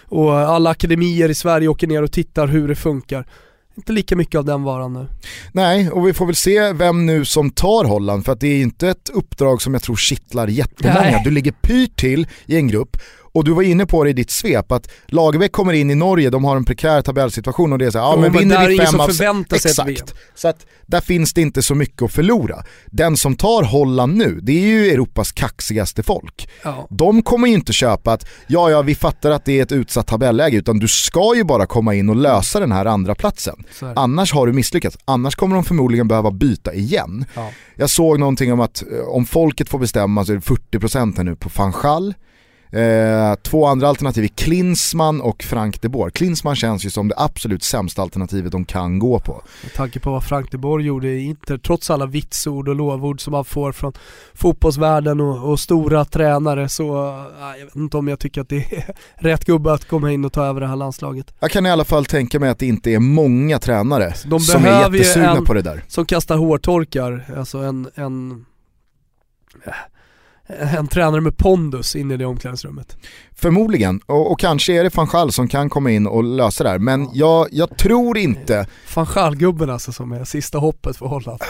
och 0.06 0.34
alla 0.34 0.70
akademier 0.70 1.30
i 1.30 1.36
Sverige 1.36 1.68
åker 1.68 1.88
ner 1.88 2.04
och 2.04 2.12
tittar 2.12 2.48
hur 2.48 2.68
det 2.68 2.76
funkar. 2.76 3.26
Inte 3.78 3.92
lika 3.92 4.16
mycket 4.16 4.36
av 4.36 4.46
den 4.46 4.64
varan 4.64 4.94
nu. 4.94 5.08
Nej, 5.52 5.92
och 5.92 6.08
vi 6.08 6.14
får 6.14 6.26
väl 6.26 6.36
se 6.36 6.74
vem 6.74 7.06
nu 7.06 7.26
som 7.26 7.50
tar 7.50 7.86
Holland 7.86 8.26
för 8.26 8.32
att 8.32 8.40
det 8.40 8.48
är 8.48 8.62
inte 8.62 8.90
ett 8.90 9.10
uppdrag 9.14 9.62
som 9.62 9.74
jag 9.74 9.84
tror 9.84 9.96
kittlar 9.96 10.48
jättemånga. 10.48 11.02
Nej. 11.02 11.22
Du 11.24 11.32
ligger 11.32 11.52
pyrt 11.52 11.96
till 11.96 12.28
i 12.46 12.56
en 12.56 12.68
grupp 12.68 12.98
och 13.38 13.44
du 13.44 13.52
var 13.52 13.62
inne 13.64 13.86
på 13.86 14.04
det 14.04 14.10
i 14.10 14.14
ditt 14.14 14.32
svep 14.32 14.72
att 14.72 14.90
Lagerbäck 15.06 15.52
kommer 15.52 15.74
in 15.74 15.92
i 15.92 15.96
Norge, 15.96 16.30
de 16.30 16.44
har 16.44 16.56
en 16.56 16.66
prekär 16.66 17.02
tabellsituation 17.02 17.74
och 17.74 17.80
det 17.80 17.86
är 17.86 17.92
så 17.92 17.98
här, 17.98 18.06
ja 18.06 18.14
Jo, 18.16 18.22
men 18.22 18.32
vinner 18.32 18.68
vi 18.68 18.78
fem 18.78 19.00
av. 19.00 19.10
Exakt. 19.54 20.16
Så 20.36 20.48
att 20.48 20.66
där 20.86 21.02
finns 21.02 21.34
det 21.34 21.42
inte 21.42 21.62
så 21.62 21.76
mycket 21.76 22.02
att 22.02 22.12
förlora. 22.12 22.64
Den 22.86 23.18
som 23.18 23.36
tar 23.36 23.64
Holland 23.64 24.18
nu, 24.18 24.40
det 24.44 24.52
är 24.52 24.68
ju 24.68 24.92
Europas 24.92 25.32
kaxigaste 25.32 26.04
folk. 26.04 26.50
Ja. 26.64 26.88
De 26.90 27.22
kommer 27.22 27.48
ju 27.48 27.54
inte 27.54 27.74
köpa 27.74 28.14
att, 28.14 28.28
ja 28.48 28.70
ja 28.70 28.82
vi 28.82 28.96
fattar 28.96 29.32
att 29.32 29.46
det 29.46 29.60
är 29.60 29.64
ett 29.64 29.72
utsatt 29.72 30.08
tabelläge 30.08 30.58
utan 30.58 30.80
du 30.80 30.88
ska 30.88 31.36
ju 31.36 31.44
bara 31.44 31.66
komma 31.66 31.96
in 31.96 32.10
och 32.10 32.16
lösa 32.16 32.60
den 32.60 32.72
här 32.72 32.86
andra 32.86 33.16
platsen. 33.16 33.64
Annars 33.96 34.34
har 34.34 34.48
du 34.48 34.54
misslyckats, 34.54 34.98
annars 35.06 35.36
kommer 35.36 35.56
de 35.56 35.64
förmodligen 35.64 36.08
behöva 36.08 36.32
byta 36.32 36.74
igen. 36.74 37.26
Ja. 37.36 37.50
Jag 37.76 37.90
såg 37.90 38.20
någonting 38.20 38.54
om 38.54 38.60
att 38.60 38.84
eh, 38.92 39.08
om 39.08 39.26
folket 39.26 39.70
får 39.70 39.80
bestämma 39.80 40.26
så 40.26 40.32
är 40.32 40.36
det 40.36 40.78
40% 40.80 41.18
här 41.18 41.24
nu 41.24 41.36
på 41.36 41.50
Fanchal. 41.50 42.14
Eh, 42.72 43.36
två 43.42 43.66
andra 43.66 43.88
alternativ 43.88 44.24
är 44.24 44.28
Klinsmann 44.28 45.22
och 45.22 45.44
Frank 45.44 45.82
de 45.82 45.90
Boer. 45.90 46.10
Klinsmann 46.10 46.56
känns 46.56 46.86
ju 46.86 46.90
som 46.90 47.08
det 47.08 47.16
absolut 47.18 47.64
sämsta 47.64 48.02
alternativet 48.02 48.52
de 48.52 48.66
kan 48.66 49.00
gå 49.00 49.20
på. 49.20 49.42
Med 49.64 49.74
tanke 49.74 50.00
på 50.00 50.12
vad 50.12 50.24
Frank 50.24 50.52
de 50.52 50.58
Boer 50.58 50.80
gjorde 50.80 51.08
i 51.08 51.24
Inter, 51.26 51.58
trots 51.58 51.90
alla 51.90 52.06
vitsord 52.06 52.68
och 52.70 52.76
lovord 52.76 53.22
som 53.22 53.34
han 53.34 53.46
får 53.46 53.72
från 53.72 53.94
fotbollsvärlden 54.34 55.20
och, 55.22 55.50
och 55.52 55.60
stora 55.60 56.06
tränare 56.06 56.70
så, 56.70 57.08
äh, 57.08 57.60
jag 57.60 57.66
vet 57.66 57.76
inte 57.76 57.98
om 57.98 58.08
jag 58.08 58.20
tycker 58.20 58.42
att 58.42 58.50
det 58.50 58.74
är 58.74 58.94
rätt 59.16 59.46
gubbe 59.46 59.74
att 59.74 59.88
komma 59.88 60.12
in 60.12 60.26
och 60.26 60.34
ta 60.34 60.46
över 60.46 60.62
det 60.62 60.68
här 60.68 60.76
landslaget. 60.76 61.34
Jag 61.40 61.52
kan 61.52 61.66
i 61.66 61.70
alla 61.72 61.86
fall 61.86 62.06
tänka 62.06 62.40
mig 62.40 62.50
att 62.50 62.60
det 62.60 62.66
inte 62.68 62.92
är 62.92 63.00
många 63.00 63.60
tränare 63.60 64.14
De 64.26 64.40
som 64.40 64.62
är 64.62 64.66
behöver 64.70 64.92
ju 64.98 65.04
jättesugna 65.04 65.38
en- 65.38 65.46
på 65.46 65.54
det 65.54 65.62
där. 65.62 65.84
Som 65.88 66.06
kastar 66.06 66.38
hårtorkar, 66.38 67.26
alltså 67.38 67.58
en, 67.58 67.90
en, 67.96 68.46
äh, 69.66 69.74
en 70.48 70.88
tränare 70.88 71.22
med 71.22 71.38
pondus 71.38 71.96
in 71.96 72.12
i 72.12 72.18
det 72.18 72.26
omklädningsrummet. 72.26 72.98
Förmodligen, 73.36 74.02
och, 74.06 74.32
och 74.32 74.40
kanske 74.40 74.74
är 74.74 74.84
det 74.84 74.90
Fanchal 74.90 75.32
som 75.32 75.48
kan 75.48 75.70
komma 75.70 75.92
in 75.92 76.08
och 76.08 76.24
lösa 76.24 76.64
det 76.64 76.70
här. 76.70 76.80
Men 76.80 77.10
jag, 77.14 77.48
jag 77.52 77.78
tror 77.78 78.18
inte, 78.18 78.68
Fanchal-gubben 78.88 79.70
alltså 79.70 79.92
som 79.92 80.12
är 80.12 80.24
sista 80.24 80.58
hoppet 80.58 80.98
för 80.98 81.06
Holland. 81.06 81.42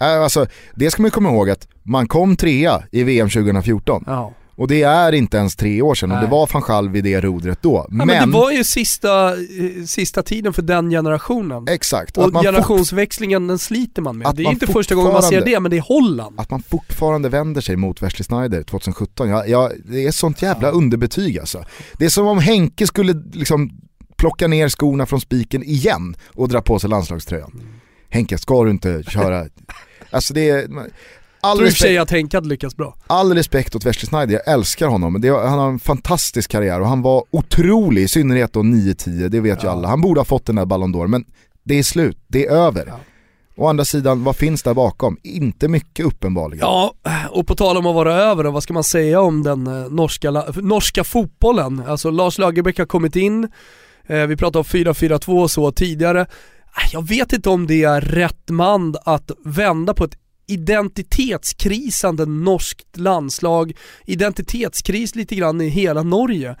äh, 0.00 0.22
alltså, 0.22 0.46
det 0.74 0.90
ska 0.90 1.02
man 1.02 1.10
komma 1.10 1.28
ihåg 1.28 1.50
att 1.50 1.68
man 1.82 2.08
kom 2.08 2.36
trea 2.36 2.82
i 2.92 3.02
VM 3.02 3.28
2014. 3.28 4.04
Ja. 4.06 4.32
Och 4.56 4.68
det 4.68 4.82
är 4.82 5.12
inte 5.12 5.36
ens 5.36 5.56
tre 5.56 5.82
år 5.82 5.94
sedan 5.94 6.10
och 6.10 6.16
det 6.16 6.22
Nej. 6.22 6.30
var 6.30 6.46
Fanchal 6.46 6.88
vid 6.88 7.04
det 7.04 7.20
rodret 7.20 7.62
då. 7.62 7.86
Ja, 7.90 8.04
men, 8.04 8.08
det 8.30 8.38
var 8.38 8.50
ju 8.50 8.64
sista, 8.64 9.32
eh, 9.32 9.84
sista 9.86 10.22
tiden 10.22 10.52
för 10.52 10.62
den 10.62 10.90
generationen. 10.90 11.68
exakt, 11.68 12.16
Och 12.16 12.22
man, 12.22 12.32
fort, 12.32 12.42
generationsväxlingen 12.42 13.46
den 13.46 13.58
sliter 13.58 14.02
man 14.02 14.18
med. 14.18 14.26
Att 14.26 14.36
Det 14.36 14.42
är 14.42 14.50
inte 14.50 14.66
första 14.66 14.94
gången 14.94 15.12
man 15.12 15.22
ser 15.22 15.44
det, 15.44 15.60
men 15.60 15.70
det 15.70 15.76
är 15.76 15.80
Holland. 15.80 16.40
att 16.40 16.50
man 16.50 16.62
fortfarande 16.62 17.28
vänder 17.28 17.60
sig 17.60 17.76
mot 17.76 18.02
Wesley 18.02 18.24
Sneijder 18.24 18.62
2017. 18.62 19.28
Jag, 19.28 19.48
jag, 19.48 19.72
det 19.84 20.06
är 20.06 20.10
sånt 20.10 20.42
jävla 20.42 20.70
underbetyg 20.70 21.38
alltså. 21.38 21.64
Det 21.98 22.04
är 22.04 22.08
som 22.08 22.26
om 22.26 22.38
Henke 22.38 22.86
skulle 22.86 23.12
liksom 23.32 23.70
plocka 24.16 24.48
ner 24.48 24.68
skorna 24.68 25.06
från 25.06 25.20
spiken 25.20 25.62
igen 25.62 26.16
och 26.34 26.48
dra 26.48 26.60
på 26.60 26.78
sig 26.78 26.90
landslagströjan. 26.90 27.50
Mm. 27.54 27.66
Henke, 28.08 28.38
ska 28.38 28.64
du 28.64 28.70
inte 28.70 29.02
köra? 29.02 29.46
Alltså 30.10 30.34
det 30.34 30.50
är... 30.50 30.68
All 31.40 31.56
tror 31.56 31.66
i 31.66 31.70
och 31.70 31.72
för 31.74 31.78
sig 31.78 31.98
att 31.98 32.10
Henke 32.10 32.36
hade 32.36 32.48
lyckats 32.48 32.76
bra. 32.76 32.96
all 33.06 33.34
respekt 33.34 33.74
åt 33.74 33.84
Wesley 33.86 34.06
Sneijder, 34.06 34.34
jag 34.44 34.54
älskar 34.54 34.86
honom. 34.88 35.20
Det, 35.20 35.28
han 35.28 35.58
har 35.58 35.68
en 35.68 35.78
fantastisk 35.78 36.50
karriär 36.50 36.80
och 36.80 36.88
han 36.88 37.02
var 37.02 37.24
otrolig, 37.30 38.02
i 38.02 38.08
synnerhet 38.08 38.52
då 38.52 38.60
9-10, 38.60 39.28
det 39.28 39.40
vet 39.40 39.62
ju 39.62 39.66
Ja. 39.66 39.72
alla. 39.72 39.88
Han 39.88 40.00
borde 40.00 40.20
ha 40.20 40.24
fått 40.24 40.46
den 40.46 40.56
där 40.56 40.64
Ballon 40.64 40.94
d'Or, 40.94 41.06
men 41.06 41.24
det 41.64 41.78
är 41.78 41.82
slut, 41.82 42.18
det 42.28 42.46
är 42.46 42.50
över. 42.50 42.84
Ja. 42.86 42.98
Å 43.58 43.66
andra 43.68 43.84
sidan, 43.84 44.24
vad 44.24 44.36
finns 44.36 44.62
där 44.62 44.74
bakom? 44.74 45.16
Inte 45.22 45.68
mycket 45.68 46.06
uppenbarligen. 46.06 46.60
Ja, 46.66 46.94
och 47.30 47.46
på 47.46 47.54
tal 47.54 47.76
om 47.76 47.86
att 47.86 47.94
vara 47.94 48.14
över 48.14 48.44
då, 48.44 48.50
vad 48.50 48.62
ska 48.62 48.72
man 48.74 48.84
säga 48.84 49.20
om 49.20 49.42
den 49.42 49.66
eh, 49.66 49.88
norska, 49.90 50.30
norska 50.56 51.04
fotbollen? 51.04 51.82
Alltså 51.86 52.10
Lars 52.10 52.38
Lagerbäck 52.38 52.78
har 52.78 52.86
kommit 52.86 53.16
in, 53.16 53.48
eh, 54.06 54.26
vi 54.26 54.36
pratade 54.36 54.58
om 54.58 54.64
4-4-2 54.64 55.42
och 55.42 55.50
så 55.50 55.72
tidigare. 55.72 56.26
Ah, 56.72 56.88
Jag 56.92 57.08
vet 57.08 57.32
inte 57.32 57.48
om 57.50 57.66
det 57.66 57.82
är 57.84 58.00
rätt 58.00 58.48
man 58.50 58.94
att 59.04 59.30
vända 59.44 59.94
på 59.94 60.04
ett 60.04 60.16
identitetskrisande 60.46 62.26
norskt 62.26 62.96
landslag, 62.96 63.72
identitetskris 64.04 65.14
lite 65.14 65.34
grann 65.34 65.60
i 65.60 65.68
hela 65.68 66.02
Norge. 66.02 66.56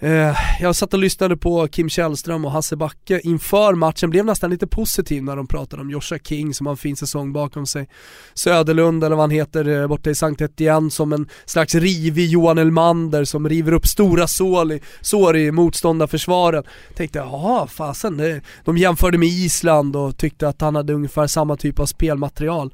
Eh, 0.00 0.36
jag 0.60 0.76
satt 0.76 0.94
och 0.94 1.00
lyssnade 1.00 1.36
på 1.36 1.68
Kim 1.68 1.88
Källström 1.88 2.44
och 2.44 2.50
Hasse 2.50 2.76
Backe 2.76 3.20
inför 3.24 3.74
matchen, 3.74 4.10
blev 4.10 4.24
nästan 4.24 4.50
lite 4.50 4.66
positiv 4.66 5.24
när 5.24 5.36
de 5.36 5.46
pratade 5.46 5.82
om 5.82 5.90
Joshua 5.90 6.18
King 6.18 6.54
som 6.54 6.66
har 6.66 6.72
en 6.72 6.76
fin 6.76 6.96
säsong 6.96 7.32
bakom 7.32 7.66
sig. 7.66 7.88
Söderlund 8.34 9.04
eller 9.04 9.16
vad 9.16 9.22
han 9.22 9.30
heter 9.30 9.68
eh, 9.68 9.86
borta 9.86 10.10
i 10.10 10.14
Sankt 10.14 10.40
Etienne 10.40 10.90
som 10.90 11.12
en 11.12 11.28
slags 11.44 11.74
rivig 11.74 12.28
Johan 12.28 12.58
Elmander 12.58 13.24
som 13.24 13.48
river 13.48 13.72
upp 13.72 13.86
stora 13.86 14.26
sår 14.26 14.72
i, 14.72 14.80
sår 15.00 15.36
i 15.36 15.50
motståndarförsvaret. 15.50 16.64
Tänkte, 16.94 17.18
jaha 17.18 17.66
fasen, 17.66 18.16
det, 18.16 18.40
de 18.64 18.78
jämförde 18.78 19.18
med 19.18 19.28
Island 19.28 19.96
och 19.96 20.16
tyckte 20.16 20.48
att 20.48 20.60
han 20.60 20.76
hade 20.76 20.92
ungefär 20.92 21.26
samma 21.26 21.56
typ 21.56 21.80
av 21.80 21.86
spelmaterial. 21.86 22.72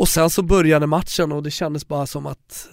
Och 0.00 0.08
sen 0.08 0.30
så 0.30 0.42
började 0.42 0.86
matchen 0.86 1.32
och 1.32 1.42
det 1.42 1.50
kändes 1.50 1.88
bara 1.88 2.06
som 2.06 2.26
att 2.26 2.68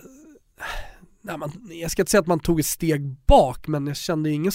Nej, 1.22 1.38
man, 1.38 1.52
jag 1.82 1.92
ska 1.92 2.02
inte 2.02 2.12
säga 2.12 2.22
att 2.22 2.28
man 2.28 2.40
tog 2.40 2.60
ett 2.60 2.66
steg 2.66 3.16
bak, 3.28 3.68
men 3.68 3.88
jag 3.88 3.98
kände 3.98 4.30
inga, 4.30 4.52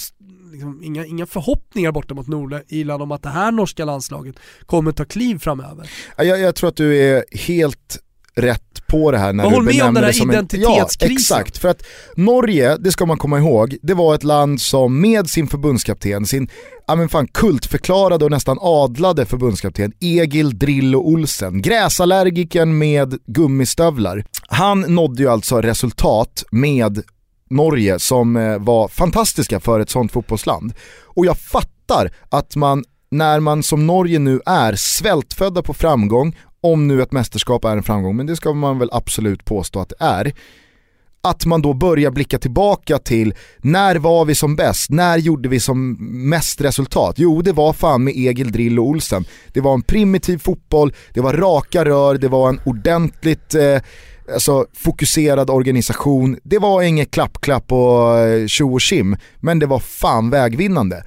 liksom, 0.51 0.83
inga, 0.83 1.05
inga 1.05 1.25
förhoppningar 1.25 1.91
borta 1.91 2.13
mot 2.13 2.27
Nordirland 2.27 3.03
om 3.03 3.11
att 3.11 3.23
det 3.23 3.29
här 3.29 3.51
norska 3.51 3.85
landslaget 3.85 4.35
kommer 4.65 4.91
ta 4.91 5.05
kliv 5.05 5.39
framöver. 5.39 5.89
Jag, 6.17 6.39
jag 6.39 6.55
tror 6.55 6.69
att 6.69 6.75
du 6.75 6.97
är 6.97 7.25
helt 7.31 8.02
rätt 8.35 8.87
på 8.87 9.11
det 9.11 9.17
här 9.17 9.33
när 9.33 9.43
Men 9.43 9.49
du 9.51 9.55
håll 9.55 9.63
med 9.63 9.73
om 9.73 9.77
benämner 9.77 10.01
den 10.01 10.03
här 10.03 10.11
det 10.11 10.17
som 10.17 10.29
en-. 10.29 10.61
Ja, 10.61 10.89
exakt. 10.99 11.57
För 11.57 11.69
att 11.69 11.83
Norge, 12.15 12.77
det 12.77 12.91
ska 12.91 13.05
man 13.05 13.17
komma 13.17 13.39
ihåg, 13.39 13.77
det 13.81 13.93
var 13.93 14.15
ett 14.15 14.23
land 14.23 14.61
som 14.61 15.01
med 15.01 15.29
sin 15.29 15.47
förbundskapten, 15.47 16.25
sin 16.25 16.49
ja 16.87 16.95
men 16.95 17.09
fan, 17.09 17.27
kultförklarade 17.27 18.25
och 18.25 18.31
nästan 18.31 18.57
adlade 18.61 19.25
förbundskapten 19.25 19.93
Egil 19.99 20.59
Drillo 20.59 20.99
Olsen, 20.99 21.61
gräsallergiken 21.61 22.77
med 22.77 23.17
gummistövlar. 23.27 24.25
Han 24.47 24.81
nådde 24.81 25.23
ju 25.23 25.29
alltså 25.29 25.61
resultat 25.61 26.43
med 26.51 27.03
Norge 27.49 27.99
som 27.99 28.35
eh, 28.35 28.57
var 28.59 28.87
fantastiska 28.87 29.59
för 29.59 29.79
ett 29.79 29.89
sånt 29.89 30.11
fotbollsland. 30.11 30.73
Och 31.03 31.25
jag 31.25 31.37
fattar 31.37 32.11
att 32.29 32.55
man, 32.55 32.83
när 33.11 33.39
man 33.39 33.63
som 33.63 33.87
Norge 33.87 34.19
nu 34.19 34.41
är 34.45 34.75
svältfödda 34.75 35.61
på 35.61 35.73
framgång, 35.73 36.35
om 36.63 36.87
nu 36.87 37.01
ett 37.01 37.11
mästerskap 37.11 37.65
är 37.65 37.77
en 37.77 37.83
framgång, 37.83 38.15
men 38.15 38.25
det 38.25 38.35
ska 38.35 38.53
man 38.53 38.79
väl 38.79 38.89
absolut 38.91 39.45
påstå 39.45 39.79
att 39.79 39.89
det 39.89 39.95
är, 39.99 40.33
att 41.21 41.45
man 41.45 41.61
då 41.61 41.73
börjar 41.73 42.11
blicka 42.11 42.39
tillbaka 42.39 42.97
till 42.97 43.33
när 43.57 43.95
var 43.95 44.25
vi 44.25 44.35
som 44.35 44.55
bäst, 44.55 44.89
när 44.89 45.17
gjorde 45.17 45.49
vi 45.49 45.59
som 45.59 45.97
mest 46.29 46.61
resultat? 46.61 47.15
Jo 47.17 47.41
det 47.41 47.51
var 47.51 47.73
fan 47.73 48.03
med 48.03 48.13
Egil 48.15 48.51
Drill 48.51 48.79
och 48.79 48.85
Olsen. 48.85 49.25
Det 49.53 49.61
var 49.61 49.73
en 49.73 49.81
primitiv 49.81 50.37
fotboll, 50.37 50.93
det 51.13 51.21
var 51.21 51.33
raka 51.33 51.85
rör, 51.85 52.17
det 52.17 52.27
var 52.27 52.49
en 52.49 52.59
ordentligt 52.65 53.55
eh, 53.55 53.81
alltså, 54.33 54.65
fokuserad 54.73 55.49
organisation. 55.49 56.39
Det 56.43 56.59
var 56.59 56.81
inget 56.81 57.11
klapp-klapp 57.11 57.71
och 57.71 58.17
eh, 58.17 58.47
tjo 58.47 58.73
och 58.73 58.81
tjim, 58.81 59.17
men 59.39 59.59
det 59.59 59.65
var 59.65 59.79
fan 59.79 60.29
vägvinnande. 60.29 61.03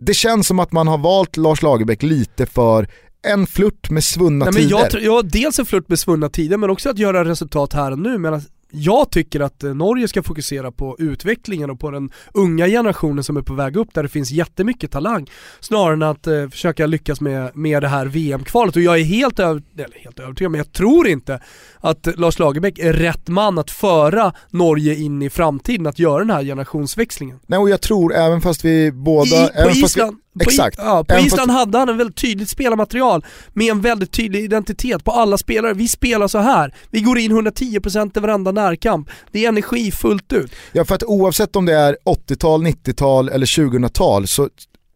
Det 0.00 0.14
känns 0.14 0.46
som 0.46 0.58
att 0.58 0.72
man 0.72 0.88
har 0.88 0.98
valt 0.98 1.36
Lars 1.36 1.62
Lagerbäck 1.62 2.02
lite 2.02 2.46
för 2.46 2.88
en 3.22 3.46
flört 3.46 3.90
med 3.90 4.04
svunna 4.04 4.44
Nej, 4.44 4.54
men 4.54 4.62
tider. 4.62 4.78
jag, 4.78 4.90
tror- 4.90 5.02
jag 5.02 5.30
dels 5.30 5.58
en 5.58 5.66
flört 5.66 5.88
med 5.88 5.98
svunna 5.98 6.28
tider 6.28 6.56
men 6.56 6.70
också 6.70 6.90
att 6.90 6.98
göra 6.98 7.24
resultat 7.24 7.72
här 7.72 7.92
och 7.92 7.98
nu. 7.98 8.18
Medan 8.18 8.42
jag 8.70 9.10
tycker 9.10 9.40
att 9.40 9.64
eh, 9.64 9.74
Norge 9.74 10.08
ska 10.08 10.22
fokusera 10.22 10.72
på 10.72 10.96
utvecklingen 10.98 11.70
och 11.70 11.80
på 11.80 11.90
den 11.90 12.10
unga 12.34 12.66
generationen 12.66 13.24
som 13.24 13.36
är 13.36 13.42
på 13.42 13.54
väg 13.54 13.76
upp 13.76 13.94
där 13.94 14.02
det 14.02 14.08
finns 14.08 14.30
jättemycket 14.30 14.90
talang. 14.90 15.30
Snarare 15.60 15.92
än 15.92 16.02
att 16.02 16.26
eh, 16.26 16.48
försöka 16.48 16.86
lyckas 16.86 17.20
med, 17.20 17.56
med 17.56 17.82
det 17.82 17.88
här 17.88 18.06
VM-kvalet. 18.06 18.76
Och 18.76 18.82
jag 18.82 18.98
är 19.00 19.04
helt, 19.04 19.38
över, 19.38 19.62
eller 19.76 19.98
helt 19.98 20.18
övertygad, 20.18 20.50
men 20.50 20.58
jag 20.58 20.72
tror 20.72 21.08
inte 21.08 21.40
att 21.80 22.08
Lars 22.18 22.38
Lagerbäck 22.38 22.78
är 22.78 22.92
rätt 22.92 23.28
man 23.28 23.58
att 23.58 23.70
föra 23.70 24.32
Norge 24.50 24.94
in 24.94 25.22
i 25.22 25.30
framtiden, 25.30 25.86
att 25.86 25.98
göra 25.98 26.18
den 26.18 26.30
här 26.30 26.42
generationsväxlingen. 26.42 27.38
Nej 27.46 27.58
och 27.58 27.70
jag 27.70 27.80
tror 27.80 28.14
även 28.14 28.40
fast 28.40 28.64
vi 28.64 28.92
båda... 28.92 29.44
I, 29.44 29.48
på 29.48 29.62
fast 29.62 29.76
vi, 29.76 29.84
Island, 29.84 30.16
Exakt. 30.42 30.76
På, 30.76 30.82
ja, 30.82 31.04
på 31.04 31.18
Island 31.18 31.50
hade 31.50 31.78
han 31.78 31.88
en 31.88 31.96
väldigt 31.96 32.16
tydligt 32.16 32.48
spelarmaterial 32.48 33.24
med 33.52 33.70
en 33.70 33.80
väldigt 33.80 34.12
tydlig 34.12 34.44
identitet 34.44 35.04
på 35.04 35.12
alla 35.12 35.38
spelare. 35.38 35.74
Vi 35.74 35.88
spelar 35.88 36.28
så 36.28 36.38
här. 36.38 36.74
vi 36.90 37.00
går 37.00 37.18
in 37.18 37.32
110% 37.32 38.18
i 38.18 38.20
varenda 38.20 38.52
närkamp. 38.52 39.10
Det 39.32 39.44
är 39.44 39.48
energi 39.48 39.92
fullt 39.92 40.32
ut. 40.32 40.52
Ja 40.72 40.84
för 40.84 40.94
att 40.94 41.02
oavsett 41.02 41.56
om 41.56 41.66
det 41.66 41.74
är 41.74 41.96
80-tal, 42.04 42.66
90-tal 42.66 43.28
eller 43.28 43.46
2000-tal 43.46 44.28
så 44.28 44.48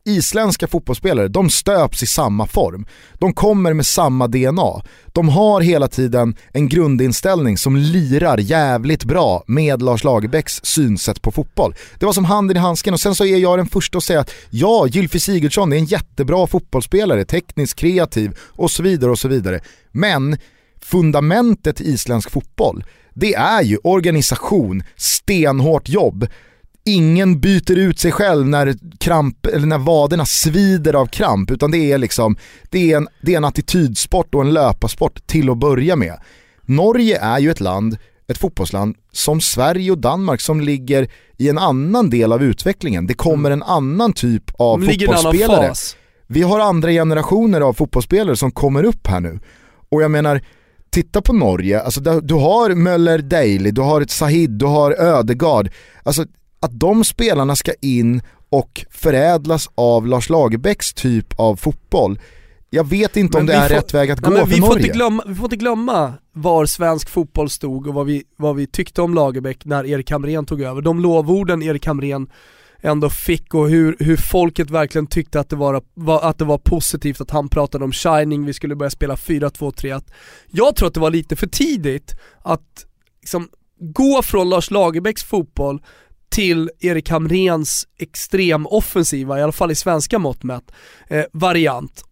isländska 0.04 0.66
fotbollsspelare, 0.66 1.28
de 1.28 1.50
stöps 1.50 2.02
i 2.02 2.06
samma 2.06 2.46
form. 2.46 2.86
De 3.14 3.32
kommer 3.32 3.72
med 3.72 3.86
samma 3.86 4.26
DNA. 4.26 4.82
De 5.06 5.28
har 5.28 5.60
hela 5.60 5.88
tiden 5.88 6.36
en 6.52 6.68
grundinställning 6.68 7.58
som 7.58 7.76
lirar 7.76 8.38
jävligt 8.38 9.04
bra 9.04 9.44
med 9.46 9.82
Lars 9.82 10.04
Lagerbäcks 10.04 10.60
synsätt 10.64 11.22
på 11.22 11.30
fotboll. 11.30 11.74
Det 11.98 12.06
var 12.06 12.12
som 12.12 12.24
handen 12.24 12.56
i 12.56 12.60
handsken 12.60 12.94
och 12.94 13.00
sen 13.00 13.14
så 13.14 13.24
är 13.24 13.36
jag 13.36 13.58
den 13.58 13.66
första 13.66 13.98
att 13.98 14.04
säga 14.04 14.20
att 14.20 14.30
ja, 14.50 14.86
Gylfi 14.86 15.20
Sigurdsson 15.20 15.72
är 15.72 15.76
en 15.76 15.84
jättebra 15.84 16.46
fotbollsspelare, 16.46 17.24
tekniskt 17.24 17.78
kreativ 17.78 18.38
och 18.38 18.70
så 18.70 18.82
vidare 18.82 19.10
och 19.10 19.18
så 19.18 19.28
vidare. 19.28 19.60
Men 19.90 20.38
fundamentet 20.80 21.80
i 21.80 21.84
isländsk 21.84 22.30
fotboll, 22.30 22.84
det 23.14 23.34
är 23.34 23.62
ju 23.62 23.78
organisation, 23.84 24.82
stenhårt 24.96 25.88
jobb, 25.88 26.26
ingen 26.84 27.40
byter 27.40 27.78
ut 27.78 27.98
sig 27.98 28.12
själv 28.12 28.48
när, 28.48 28.74
kramp, 28.98 29.46
eller 29.46 29.66
när 29.66 29.78
vaderna 29.78 30.26
svider 30.26 30.94
av 30.94 31.06
kramp 31.06 31.50
utan 31.50 31.70
det 31.70 31.92
är 31.92 31.98
liksom, 31.98 32.36
det 32.70 32.92
är 32.92 32.96
en, 32.96 33.08
det 33.20 33.32
är 33.32 33.36
en 33.36 33.44
attitydsport 33.44 34.34
och 34.34 34.40
en 34.40 34.52
löparsport 34.52 35.26
till 35.26 35.50
att 35.50 35.58
börja 35.58 35.96
med. 35.96 36.18
Norge 36.62 37.18
är 37.20 37.38
ju 37.38 37.50
ett 37.50 37.60
land, 37.60 37.98
ett 38.28 38.38
fotbollsland 38.38 38.96
som 39.12 39.40
Sverige 39.40 39.90
och 39.90 39.98
Danmark 39.98 40.40
som 40.40 40.60
ligger 40.60 41.08
i 41.36 41.48
en 41.48 41.58
annan 41.58 42.10
del 42.10 42.32
av 42.32 42.42
utvecklingen. 42.42 43.06
Det 43.06 43.14
kommer 43.14 43.50
en 43.50 43.62
annan 43.62 44.12
typ 44.12 44.44
av 44.58 44.80
De 44.80 44.86
fotbollsspelare. 44.86 45.72
Vi 46.26 46.42
har 46.42 46.60
andra 46.60 46.90
generationer 46.90 47.60
av 47.60 47.72
fotbollsspelare 47.72 48.36
som 48.36 48.50
kommer 48.50 48.84
upp 48.84 49.06
här 49.06 49.20
nu. 49.20 49.40
Och 49.90 50.02
jag 50.02 50.10
menar, 50.10 50.42
titta 50.90 51.22
på 51.22 51.32
Norge, 51.32 51.80
alltså 51.80 52.00
du 52.00 52.34
har 52.34 52.74
Möller 52.74 53.18
Daly, 53.18 53.70
du 53.70 53.80
har 53.80 54.00
ett 54.00 54.10
Sahid, 54.10 54.50
du 54.50 54.66
har 54.66 54.92
Ödegard. 54.92 55.70
Alltså 56.02 56.24
att 56.62 56.80
de 56.80 57.04
spelarna 57.04 57.56
ska 57.56 57.72
in 57.80 58.22
och 58.50 58.84
förädlas 58.90 59.70
av 59.74 60.06
Lars 60.06 60.30
Lagerbäcks 60.30 60.92
typ 60.94 61.40
av 61.40 61.56
fotboll. 61.56 62.18
Jag 62.70 62.88
vet 62.88 63.16
inte 63.16 63.36
men 63.36 63.42
om 63.42 63.46
det 63.46 63.54
är 63.54 63.68
får, 63.68 63.74
rätt 63.74 63.94
väg 63.94 64.10
att 64.10 64.20
gå 64.20 64.30
för 64.30 64.46
vi 64.46 64.60
Norge. 64.60 64.60
Får 64.60 64.78
inte 64.78 64.88
glömma, 64.88 65.22
vi 65.26 65.34
får 65.34 65.44
inte 65.44 65.56
glömma 65.56 66.14
var 66.32 66.66
svensk 66.66 67.08
fotboll 67.08 67.50
stod 67.50 67.86
och 67.86 67.94
vad 67.94 68.06
vi, 68.06 68.24
vad 68.36 68.56
vi 68.56 68.66
tyckte 68.66 69.02
om 69.02 69.14
Lagerbäck 69.14 69.64
när 69.64 69.86
Erik 69.86 70.10
Hamrén 70.10 70.46
tog 70.46 70.60
över. 70.62 70.82
De 70.82 71.00
lovorden 71.00 71.62
Erik 71.62 71.86
Hamrén 71.86 72.28
ändå 72.82 73.10
fick 73.10 73.54
och 73.54 73.68
hur, 73.68 73.96
hur 73.98 74.16
folket 74.16 74.70
verkligen 74.70 75.06
tyckte 75.06 75.40
att 75.40 75.48
det, 75.48 75.56
var, 75.56 75.82
att 76.22 76.38
det 76.38 76.44
var 76.44 76.58
positivt 76.58 77.20
att 77.20 77.30
han 77.30 77.48
pratade 77.48 77.84
om 77.84 77.92
shining, 77.92 78.44
vi 78.44 78.52
skulle 78.52 78.76
börja 78.76 78.90
spela 78.90 79.14
4-2-3-1. 79.14 80.02
Jag 80.50 80.76
tror 80.76 80.88
att 80.88 80.94
det 80.94 81.00
var 81.00 81.10
lite 81.10 81.36
för 81.36 81.46
tidigt 81.46 82.14
att 82.42 82.86
liksom, 83.20 83.48
gå 83.78 84.22
från 84.22 84.48
Lars 84.48 84.70
Lagerbäcks 84.70 85.22
fotboll 85.24 85.82
till 86.32 86.70
Erik 86.80 87.10
Hamrens 87.10 87.86
extremoffensiva, 87.98 89.38
i 89.38 89.42
alla 89.42 89.52
fall 89.52 89.70
i 89.70 89.74
svenska 89.74 90.18
mått 90.18 90.42
mätt, 90.42 90.72
eh, 91.08 91.24
variant. 91.32 92.04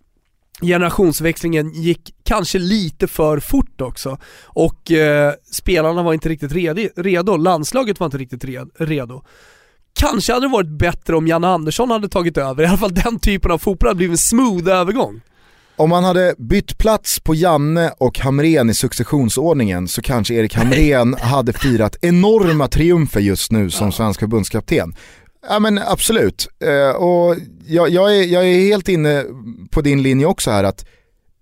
Generationsväxlingen 0.63 1.73
gick 1.73 2.15
kanske 2.25 2.59
lite 2.59 3.07
för 3.07 3.41
fort 3.41 3.81
också 3.81 4.19
och 4.45 4.91
eh, 4.91 5.35
spelarna 5.53 6.03
var 6.03 6.15
inte 6.15 6.29
riktigt 6.29 6.53
redo, 6.97 7.37
landslaget 7.37 8.01
var 8.01 8.05
inte 8.05 8.19
riktigt 8.19 8.45
redo. 8.79 9.23
Kanske 9.93 10.33
hade 10.33 10.47
det 10.47 10.53
varit 10.53 10.79
bättre 10.79 11.17
om 11.17 11.27
Janne 11.27 11.49
Andersson 11.49 11.91
hade 11.91 12.09
tagit 12.09 12.39
över, 12.39 12.63
i 12.63 12.67
alla 12.67 12.79
fall 12.79 12.95
den 12.95 13.19
typen 13.19 13.51
av 13.51 13.59
fotboll 13.59 13.89
hade 13.89 13.97
blivit 13.97 14.15
en 14.15 14.19
smooth 14.19 14.69
övergång. 14.69 15.21
Om 15.81 15.91
man 15.91 16.05
hade 16.05 16.35
bytt 16.39 16.79
plats 16.79 17.21
på 17.21 17.35
Janne 17.35 17.93
och 17.99 18.19
Hamren 18.19 18.71
i 18.71 18.75
successionsordningen 18.75 19.89
så 19.89 20.03
kanske 20.03 20.35
Erik 20.35 20.55
Hamren 20.55 21.15
hade 21.15 21.53
firat 21.53 21.97
enorma 22.01 22.69
triumfer 22.69 23.21
just 23.21 23.53
nu 23.53 23.71
som 23.71 23.93
svensk 23.93 24.21
förbundskapten. 24.21 24.95
Ja 25.49 25.59
men 25.59 25.79
absolut, 25.79 26.49
uh, 26.65 26.97
och 26.97 27.37
jag, 27.67 27.89
jag, 27.89 28.17
är, 28.17 28.23
jag 28.23 28.49
är 28.49 28.61
helt 28.61 28.89
inne 28.89 29.25
på 29.71 29.81
din 29.81 30.03
linje 30.03 30.27
också 30.27 30.51
här 30.51 30.65
att 30.65 30.87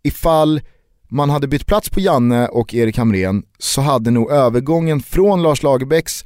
ifall 0.03 0.61
man 1.09 1.31
hade 1.31 1.49
bytt 1.49 1.67
plats 1.67 1.91
på 1.91 2.01
Janne 2.01 2.49
och 2.49 2.75
Erik 2.75 2.99
Hamren 2.99 3.43
så 3.59 3.81
hade 3.81 4.11
nog 4.11 4.31
övergången 4.31 5.01
från 5.01 5.43
Lars 5.43 5.63
Lagerbäcks 5.63 6.25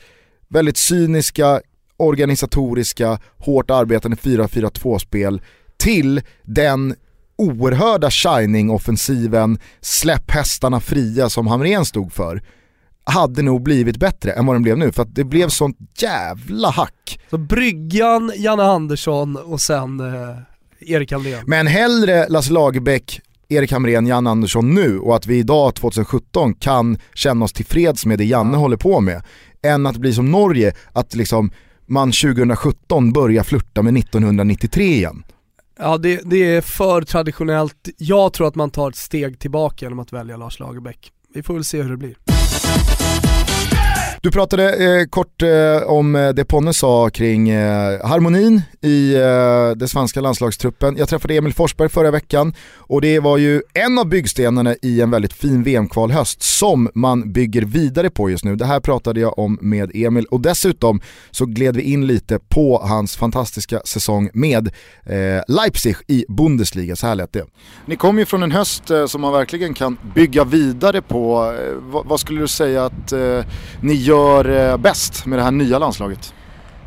väldigt 0.48 0.76
cyniska, 0.76 1.60
organisatoriska, 1.96 3.18
hårt 3.38 3.70
arbetande 3.70 4.16
4-4-2-spel 4.16 5.42
till 5.76 6.20
den 6.42 6.94
oerhörda 7.38 8.10
shining-offensiven, 8.10 9.58
släpp 9.80 10.30
hästarna 10.30 10.80
fria 10.80 11.30
som 11.30 11.46
Hamrén 11.46 11.84
stod 11.84 12.12
för, 12.12 12.42
hade 13.04 13.42
nog 13.42 13.62
blivit 13.62 13.96
bättre 13.96 14.32
än 14.32 14.46
vad 14.46 14.56
den 14.56 14.62
blev 14.62 14.78
nu 14.78 14.92
för 14.92 15.02
att 15.02 15.14
det 15.14 15.24
blev 15.24 15.48
sånt 15.48 15.76
jävla 15.98 16.70
hack. 16.70 17.20
Så 17.30 17.38
Bryggan, 17.38 18.32
Janne 18.36 18.62
Andersson 18.62 19.36
och 19.36 19.60
sen 19.60 20.00
eh, 20.00 20.36
Erik 20.80 21.12
Hamrén. 21.12 21.44
Men 21.46 21.66
hellre 21.66 22.28
Lasse 22.28 22.52
Lagerbäck, 22.52 23.20
Erik 23.48 23.72
Hamrén, 23.72 24.06
Janne 24.06 24.30
Andersson 24.30 24.74
nu 24.74 24.98
och 24.98 25.16
att 25.16 25.26
vi 25.26 25.38
idag 25.38 25.74
2017 25.74 26.54
kan 26.54 26.98
känna 27.14 27.44
oss 27.44 27.52
tillfreds 27.52 28.06
med 28.06 28.18
det 28.18 28.24
Janne 28.24 28.56
håller 28.56 28.76
på 28.76 29.00
med 29.00 29.22
än 29.62 29.86
att 29.86 29.96
bli 29.96 30.12
som 30.12 30.30
Norge, 30.30 30.72
att 30.92 31.14
liksom 31.14 31.50
man 31.86 32.12
2017 32.12 33.12
börjar 33.12 33.42
flirta 33.42 33.82
med 33.82 33.96
1993 33.96 34.84
igen. 34.84 35.22
Ja 35.82 35.98
det, 35.98 36.20
det 36.24 36.36
är 36.36 36.60
för 36.60 37.02
traditionellt. 37.02 37.88
Jag 37.98 38.32
tror 38.32 38.46
att 38.46 38.54
man 38.54 38.70
tar 38.70 38.88
ett 38.88 38.96
steg 38.96 39.38
tillbaka 39.38 39.86
genom 39.86 39.98
att 39.98 40.12
välja 40.12 40.36
Lars 40.36 40.58
Lagerbäck. 40.58 41.12
Vi 41.34 41.42
får 41.42 41.54
väl 41.54 41.64
se 41.64 41.82
hur 41.82 41.90
det 41.90 41.96
blir. 41.96 42.31
Du 44.22 44.30
pratade 44.30 45.00
eh, 45.00 45.06
kort 45.06 45.42
eh, 45.42 45.82
om 45.86 46.14
eh, 46.14 46.28
det 46.28 46.44
Ponne 46.44 46.72
sa 46.72 47.10
kring 47.10 47.48
eh, 47.48 48.06
harmonin 48.06 48.62
i 48.80 49.14
eh, 49.14 49.70
den 49.76 49.88
svenska 49.88 50.20
landslagstruppen. 50.20 50.96
Jag 50.98 51.08
träffade 51.08 51.34
Emil 51.34 51.54
Forsberg 51.54 51.88
förra 51.88 52.10
veckan 52.10 52.54
och 52.76 53.00
det 53.00 53.20
var 53.20 53.38
ju 53.38 53.62
en 53.74 53.98
av 53.98 54.06
byggstenarna 54.06 54.74
i 54.82 55.00
en 55.00 55.10
väldigt 55.10 55.32
fin 55.32 55.62
VM-kvalhöst 55.62 56.42
som 56.42 56.90
man 56.94 57.32
bygger 57.32 57.62
vidare 57.62 58.10
på 58.10 58.30
just 58.30 58.44
nu. 58.44 58.56
Det 58.56 58.64
här 58.64 58.80
pratade 58.80 59.20
jag 59.20 59.38
om 59.38 59.58
med 59.60 59.90
Emil 59.94 60.24
och 60.24 60.40
dessutom 60.40 61.00
så 61.30 61.46
gled 61.46 61.76
vi 61.76 61.82
in 61.82 62.06
lite 62.06 62.38
på 62.38 62.78
hans 62.78 63.16
fantastiska 63.16 63.80
säsong 63.84 64.30
med 64.34 64.66
eh, 65.06 65.42
Leipzig 65.48 65.96
i 66.06 66.24
Bundesliga, 66.28 66.96
så 66.96 67.06
här 67.06 67.14
lät 67.14 67.32
det. 67.32 67.44
Ni 67.86 67.96
kom 67.96 68.18
ju 68.18 68.24
från 68.24 68.42
en 68.42 68.52
höst 68.52 68.90
eh, 68.90 69.06
som 69.06 69.20
man 69.20 69.32
verkligen 69.32 69.74
kan 69.74 69.98
bygga 70.14 70.44
vidare 70.44 71.02
på. 71.02 71.54
Eh, 71.58 72.02
vad 72.04 72.20
skulle 72.20 72.40
du 72.40 72.48
säga 72.48 72.84
att 72.84 73.12
ni 73.80 73.94
gör 73.94 74.11
gör 74.12 74.70
eh, 74.70 74.76
bäst 74.76 75.26
med 75.26 75.38
det 75.38 75.42
här 75.42 75.50
nya 75.50 75.78
landslaget? 75.78 76.34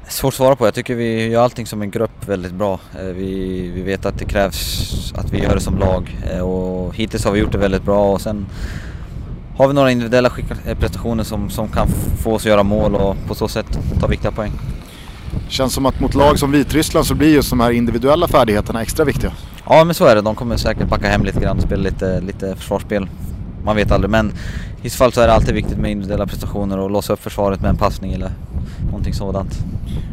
Svårt 0.07 0.33
att 0.33 0.37
svara 0.37 0.55
på. 0.55 0.67
Jag 0.67 0.73
tycker 0.73 0.95
vi 0.95 1.27
gör 1.27 1.43
allting 1.43 1.65
som 1.65 1.81
en 1.81 1.91
grupp 1.91 2.27
väldigt 2.27 2.53
bra. 2.53 2.79
Eh, 2.99 3.05
vi, 3.05 3.71
vi 3.75 3.81
vet 3.81 4.05
att 4.05 4.19
det 4.19 4.25
krävs 4.25 5.13
att 5.15 5.33
vi 5.33 5.43
gör 5.43 5.55
det 5.55 5.61
som 5.61 5.77
lag 5.77 6.17
eh, 6.31 6.39
och 6.39 6.95
hittills 6.95 7.25
har 7.25 7.31
vi 7.31 7.39
gjort 7.39 7.51
det 7.51 7.57
väldigt 7.57 7.83
bra 7.83 8.13
och 8.13 8.21
sen 8.21 8.45
har 9.57 9.67
vi 9.67 9.73
några 9.73 9.91
individuella 9.91 10.31
prestationer 10.79 11.23
som, 11.23 11.49
som 11.49 11.67
kan 11.67 11.87
få 12.23 12.33
oss 12.33 12.41
att 12.41 12.49
göra 12.49 12.63
mål 12.63 12.95
och 12.95 13.15
på 13.27 13.35
så 13.35 13.47
sätt 13.47 13.79
ta 13.99 14.07
viktiga 14.07 14.31
poäng. 14.31 14.51
Känns 15.49 15.73
som 15.73 15.85
att 15.85 15.99
mot 15.99 16.13
lag 16.15 16.39
som 16.39 16.51
Vitryssland 16.51 17.05
så 17.05 17.15
blir 17.15 17.33
just 17.33 17.49
de 17.49 17.59
här 17.59 17.71
individuella 17.71 18.27
färdigheterna 18.27 18.81
extra 18.81 19.05
viktiga. 19.05 19.31
Ja 19.65 19.83
men 19.83 19.95
så 19.95 20.05
är 20.05 20.15
det. 20.15 20.21
De 20.21 20.35
kommer 20.35 20.57
säkert 20.57 20.89
backa 20.89 21.07
hem 21.07 21.23
lite 21.23 21.39
grann 21.39 21.57
och 21.57 21.63
spela 21.63 21.83
lite, 21.83 22.21
lite 22.21 22.55
försvarsspel 22.55 23.07
man 23.65 23.75
vet 23.75 23.91
aldrig. 23.91 24.11
Men 24.11 24.31
i 24.81 24.89
så 24.89 24.97
fall 24.97 25.11
så 25.11 25.21
är 25.21 25.27
det 25.27 25.33
alltid 25.33 25.53
viktigt 25.53 25.77
med 25.77 25.91
individuella 25.91 26.27
prestationer 26.27 26.77
och 26.79 26.91
låsa 26.91 27.13
upp 27.13 27.23
försvaret 27.23 27.61
med 27.61 27.69
en 27.69 27.77
passning 27.77 28.13
eller 28.13 28.31
någonting 28.85 29.13
sådant. 29.13 29.59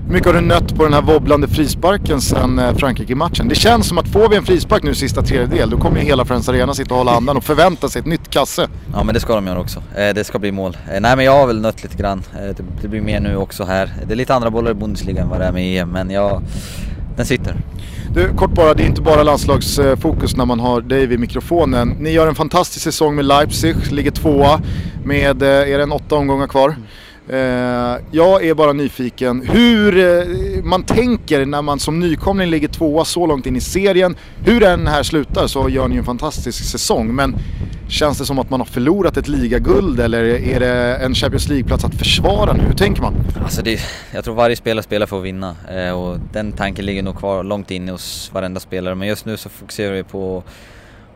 Hur 0.07 0.12
mycket 0.12 0.26
har 0.26 0.34
du 0.34 0.40
nött 0.40 0.74
på 0.74 0.84
den 0.84 0.92
här 0.92 1.03
wobblande 1.03 1.48
frisparken 1.48 2.20
sen 2.20 2.59
eh, 2.59 2.74
Frankrike-matchen? 2.74 3.48
Det 3.48 3.55
känns 3.55 3.88
som 3.88 3.98
att 3.98 4.09
får 4.09 4.28
vi 4.28 4.36
en 4.36 4.44
frispark 4.44 4.82
nu 4.82 4.94
sista 4.94 5.22
tredjedel, 5.22 5.70
då 5.70 5.78
kommer 5.78 6.00
ju 6.00 6.07
hela 6.07 6.24
Friends 6.24 6.48
Arena 6.48 6.74
sitta 6.74 6.94
och 6.94 6.98
hålla 6.98 7.12
andan 7.12 7.36
och 7.36 7.44
förvänta 7.44 7.88
sig 7.88 8.00
ett 8.00 8.07
nytt 8.07 8.30
kasse. 8.30 8.68
Ja 8.92 9.05
men 9.05 9.14
det 9.14 9.20
ska 9.20 9.34
de 9.34 9.46
göra 9.46 9.61
också. 9.61 9.82
Eh, 9.96 10.14
det 10.14 10.24
ska 10.24 10.38
bli 10.38 10.53
mål. 10.53 10.76
Eh, 10.92 11.00
nej 11.00 11.16
men 11.16 11.24
jag 11.24 11.32
har 11.32 11.46
väl 11.46 11.61
nött 11.61 11.82
lite 11.82 11.96
grann. 11.96 12.22
Det 12.82 12.88
blir 12.88 13.00
mer 13.00 13.20
nu 13.20 13.36
också 13.36 13.64
här. 13.64 13.90
Det 14.07 14.14
är 14.14 14.16
lite 14.16 14.34
andra 14.34 14.50
bollar 14.50 14.70
i 14.70 14.74
Bundesliga 14.74 15.22
än 15.22 15.28
vad 15.28 15.40
det 15.40 15.46
är 15.46 15.53
med 15.53 15.82
EM, 15.82 15.88
men 15.90 16.11
jag, 16.11 16.42
den 17.16 17.26
sitter. 17.26 17.57
Du, 18.14 18.34
kort 18.36 18.50
bara, 18.50 18.74
det 18.74 18.82
är 18.82 18.86
inte 18.86 19.02
bara 19.02 19.22
landslagsfokus 19.22 20.36
när 20.36 20.46
man 20.46 20.60
har 20.60 20.80
dig 20.80 21.06
vid 21.06 21.18
mikrofonen. 21.18 21.88
Ni 21.88 22.10
gör 22.10 22.26
en 22.26 22.34
fantastisk 22.34 22.84
säsong 22.84 23.14
med 23.14 23.24
Leipzig, 23.24 23.92
ligger 23.92 24.10
tvåa 24.10 24.60
med, 25.04 25.42
eh, 25.42 25.48
är 25.48 25.78
det 25.78 25.82
en 25.82 25.92
åtta 25.92 26.16
omgångar 26.16 26.46
kvar? 26.46 26.76
Eh, 27.33 27.97
jag 28.11 28.45
är 28.45 28.55
bara 28.55 28.72
nyfiken 28.72 29.49
hur 29.49 29.99
eh, 29.99 30.64
man 30.64 30.83
tänker 30.83 31.47
när 31.47 31.62
man 31.62 31.78
som 31.78 32.01
nykomling 32.01 32.51
ligger 32.51 32.68
tvåa 32.68 33.05
så 33.05 33.26
långt 33.26 33.47
in 33.47 33.57
i 33.57 33.61
serien. 33.61 34.16
Hur 34.45 34.61
den 34.61 34.87
här 34.87 35.03
slutar 35.03 35.47
så 35.47 35.68
gör 35.68 35.89
ni 35.89 35.97
en 35.97 36.05
fantastisk 36.05 36.64
säsong. 36.64 37.14
Men 37.14 37.35
Känns 37.93 38.18
det 38.18 38.26
som 38.26 38.39
att 38.39 38.51
man 38.51 38.61
har 38.61 38.66
förlorat 38.66 39.16
ett 39.16 39.28
ligaguld 39.28 40.01
eller 40.01 40.24
är 40.24 40.61
det 40.61 40.97
en 40.97 41.14
Champions 41.14 41.49
League-plats 41.49 41.85
att 41.85 41.95
försvara 41.95 42.53
nu? 42.53 42.62
Hur 42.62 42.74
tänker 42.74 43.03
man? 43.03 43.14
Alltså 43.43 43.62
det, 43.62 43.80
jag 44.14 44.24
tror 44.24 44.35
varje 44.35 44.57
spelare 44.57 44.83
spelar 44.83 45.07
för 45.07 45.18
att 45.18 45.24
vinna 45.24 45.57
eh, 45.70 45.91
och 45.91 46.18
den 46.33 46.53
tanken 46.53 46.87
ligger 46.87 47.03
nog 47.03 47.18
kvar 47.18 47.45
långt 47.45 47.70
inne 47.70 47.93
hos 47.93 48.30
varenda 48.35 48.61
spelare. 48.61 48.95
Men 48.95 49.09
just 49.09 49.26
nu 49.26 49.37
så 49.37 49.49
fokuserar 49.49 49.93
vi 49.95 50.03
på, 50.03 50.43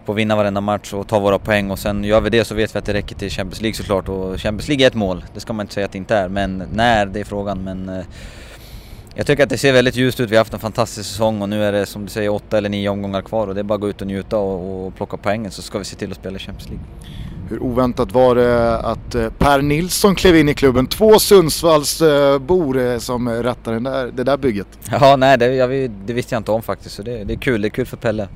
på 0.06 0.12
att 0.12 0.18
vinna 0.18 0.36
varenda 0.36 0.60
match 0.60 0.92
och 0.92 1.08
ta 1.08 1.18
våra 1.18 1.38
poäng 1.38 1.70
och 1.70 1.78
sen 1.78 2.04
gör 2.04 2.20
vi 2.20 2.30
det 2.30 2.44
så 2.44 2.54
vet 2.54 2.74
vi 2.74 2.78
att 2.78 2.84
det 2.84 2.92
räcker 2.92 3.16
till 3.16 3.30
Champions 3.30 3.60
League 3.60 3.74
såklart 3.74 4.08
och 4.08 4.40
Champions 4.40 4.68
League 4.68 4.86
är 4.86 4.88
ett 4.88 4.94
mål, 4.94 5.24
det 5.34 5.40
ska 5.40 5.52
man 5.52 5.64
inte 5.64 5.74
säga 5.74 5.86
att 5.86 5.92
det 5.92 5.98
inte 5.98 6.16
är. 6.16 6.28
Men 6.28 6.62
när, 6.72 7.06
det 7.06 7.20
är 7.20 7.24
frågan. 7.24 7.64
Men 7.64 7.88
eh, 7.88 8.04
jag 9.14 9.26
tycker 9.26 9.42
att 9.42 9.48
det 9.48 9.58
ser 9.58 9.72
väldigt 9.72 9.96
ljust 9.96 10.20
ut. 10.20 10.30
Vi 10.30 10.36
har 10.36 10.40
haft 10.40 10.54
en 10.54 10.58
fantastisk 10.58 11.10
säsong 11.10 11.42
och 11.42 11.48
nu 11.48 11.64
är 11.64 11.72
det 11.72 11.86
som 11.86 12.02
du 12.04 12.10
säger 12.10 12.28
åtta 12.28 12.58
eller 12.58 12.68
nio 12.68 12.88
omgångar 12.88 13.22
kvar 13.22 13.46
och 13.46 13.54
det 13.54 13.60
är 13.60 13.62
bara 13.62 13.74
att 13.74 13.80
gå 13.80 13.88
ut 13.88 14.00
och 14.00 14.06
njuta 14.06 14.38
och, 14.38 14.86
och 14.86 14.94
plocka 14.94 15.16
poängen 15.16 15.50
så 15.50 15.62
ska 15.62 15.78
vi 15.78 15.84
se 15.84 15.96
till 15.96 16.10
att 16.10 16.16
spela 16.16 16.38
Champions 16.38 16.68
League. 16.68 16.86
Hur 17.48 17.62
oväntat 17.62 18.12
var 18.12 18.34
det 18.34 18.78
att 18.78 19.14
eh, 19.14 19.30
Per 19.38 19.62
Nilsson 19.62 20.14
klev 20.14 20.36
in 20.36 20.48
i 20.48 20.54
klubben? 20.54 20.86
Två 20.86 21.18
Sundsvallsbor 21.18 22.78
eh, 22.78 22.98
som 22.98 23.42
rattar 23.42 23.72
den 23.72 23.82
där, 23.82 24.06
det 24.06 24.24
där 24.24 24.36
bygget. 24.36 24.68
Ja, 24.90 25.16
nej 25.16 25.38
det, 25.38 25.54
jag, 25.54 25.90
det 25.90 26.12
visste 26.12 26.34
jag 26.34 26.40
inte 26.40 26.50
om 26.50 26.62
faktiskt 26.62 26.94
så 26.94 27.02
det, 27.02 27.24
det 27.24 27.34
är 27.34 27.38
kul. 27.38 27.62
Det 27.62 27.68
är 27.68 27.70
kul 27.70 27.86
för 27.86 27.96
Pelle. 27.96 28.28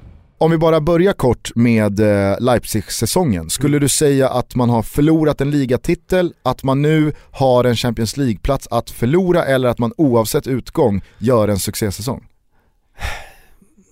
Om 0.42 0.50
vi 0.50 0.58
bara 0.58 0.80
börjar 0.80 1.12
kort 1.12 1.50
med 1.54 2.00
eh, 2.00 2.36
Leipzig-säsongen. 2.40 3.50
Skulle 3.50 3.78
du 3.78 3.88
säga 3.88 4.28
att 4.28 4.54
man 4.54 4.70
har 4.70 4.82
förlorat 4.82 5.40
en 5.40 5.50
ligatitel, 5.50 6.34
att 6.42 6.62
man 6.62 6.82
nu 6.82 7.12
har 7.30 7.64
en 7.64 7.76
Champions 7.76 8.16
League-plats 8.16 8.68
att 8.70 8.90
förlora 8.90 9.44
eller 9.44 9.68
att 9.68 9.78
man 9.78 9.92
oavsett 9.96 10.46
utgång 10.46 11.02
gör 11.18 11.48
en 11.48 11.58
succésäsong? 11.58 12.26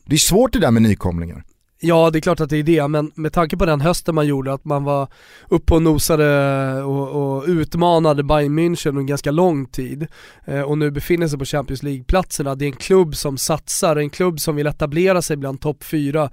Det 0.06 0.14
är 0.14 0.18
svårt 0.18 0.52
det 0.52 0.58
där 0.58 0.70
med 0.70 0.82
nykomlingar. 0.82 1.44
Ja 1.80 2.10
det 2.10 2.18
är 2.18 2.20
klart 2.20 2.40
att 2.40 2.50
det 2.50 2.56
är 2.56 2.62
det, 2.62 2.88
men 2.88 3.12
med 3.14 3.32
tanke 3.32 3.56
på 3.56 3.66
den 3.66 3.80
hösten 3.80 4.14
man 4.14 4.26
gjorde, 4.26 4.52
att 4.52 4.64
man 4.64 4.84
var 4.84 5.08
uppe 5.48 5.74
och 5.74 5.82
nosade 5.82 6.82
och, 6.82 7.08
och 7.08 7.44
utmanade 7.46 8.22
Bayern 8.22 8.58
München 8.58 8.88
under 8.88 9.02
ganska 9.02 9.30
lång 9.30 9.66
tid 9.66 10.06
eh, 10.44 10.60
och 10.60 10.78
nu 10.78 10.90
befinner 10.90 11.28
sig 11.28 11.38
på 11.38 11.44
Champions 11.44 11.82
League-platserna. 11.82 12.54
Det 12.54 12.64
är 12.64 12.66
en 12.66 12.72
klubb 12.72 13.16
som 13.16 13.38
satsar, 13.38 13.96
en 13.96 14.10
klubb 14.10 14.40
som 14.40 14.56
vill 14.56 14.66
etablera 14.66 15.22
sig 15.22 15.36
bland 15.36 15.60
topp 15.60 15.84
fyra 15.84 16.30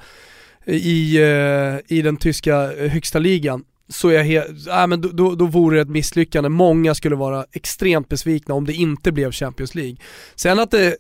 i, 0.66 1.18
eh, 1.18 1.98
i 1.98 2.02
den 2.02 2.18
tyska 2.18 2.74
eh, 2.74 2.92
högsta 2.92 3.20
ligan 3.20 3.64
så 3.90 4.12
jag 4.12 4.36
äh, 4.36 4.88
men 4.88 5.02
då, 5.02 5.10
då, 5.10 5.36
då 5.36 5.46
vore 5.46 5.78
det 5.78 5.82
ett 5.82 5.90
misslyckande. 5.90 6.50
Många 6.50 6.96
skulle 6.96 7.16
vara 7.16 7.46
extremt 7.52 8.10
besvikna 8.10 8.56
om 8.56 8.66
det 8.66 8.74
inte 8.74 9.12
blev 9.12 9.32
Champions 9.32 9.76
League. 9.76 9.98
Sen 10.36 10.60
att 10.60 10.72
det, 10.72 10.96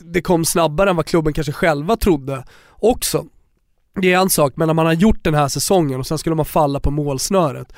det 0.00 0.22
kom 0.22 0.44
snabbare 0.44 0.90
än 0.90 0.96
vad 0.96 1.06
klubben 1.06 1.32
kanske 1.32 1.52
själva 1.52 1.96
trodde 1.96 2.44
också 2.70 3.26
det 4.00 4.12
är 4.12 4.20
en 4.20 4.30
sak, 4.30 4.52
men 4.56 4.66
när 4.66 4.74
man 4.74 4.86
har 4.86 4.92
gjort 4.92 5.24
den 5.24 5.34
här 5.34 5.48
säsongen 5.48 6.00
och 6.00 6.06
sen 6.06 6.18
skulle 6.18 6.36
man 6.36 6.44
falla 6.44 6.80
på 6.80 6.90
målsnöret. 6.90 7.72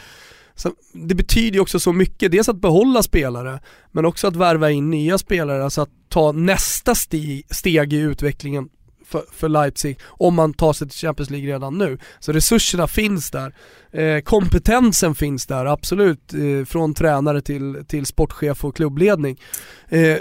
Så 0.54 0.72
det 0.92 1.14
betyder 1.14 1.54
ju 1.54 1.60
också 1.60 1.80
så 1.80 1.92
mycket, 1.92 2.32
dels 2.32 2.48
att 2.48 2.60
behålla 2.60 3.02
spelare, 3.02 3.60
men 3.92 4.04
också 4.04 4.26
att 4.26 4.36
värva 4.36 4.70
in 4.70 4.90
nya 4.90 5.18
spelare, 5.18 5.64
alltså 5.64 5.80
att 5.80 5.90
ta 6.08 6.32
nästa 6.32 6.94
steg, 6.94 7.46
steg 7.50 7.92
i 7.92 7.96
utvecklingen 7.96 8.68
för, 9.04 9.24
för, 9.32 9.48
Leipzig 9.48 9.98
om 10.04 10.34
man 10.34 10.54
tar 10.54 10.72
sig 10.72 10.88
till 10.88 10.98
Champions 10.98 11.30
League 11.30 11.54
redan 11.54 11.78
nu. 11.78 11.98
Så 12.18 12.32
resurserna 12.32 12.86
finns 12.86 13.30
där, 13.30 13.54
eh, 13.90 14.20
kompetensen 14.20 15.14
finns 15.14 15.46
där, 15.46 15.66
absolut, 15.66 16.34
eh, 16.34 16.64
från 16.66 16.94
tränare 16.94 17.40
till, 17.40 17.84
till 17.88 18.06
sportchef 18.06 18.64
och 18.64 18.76
klubbledning. 18.76 19.40
Eh, 19.88 20.16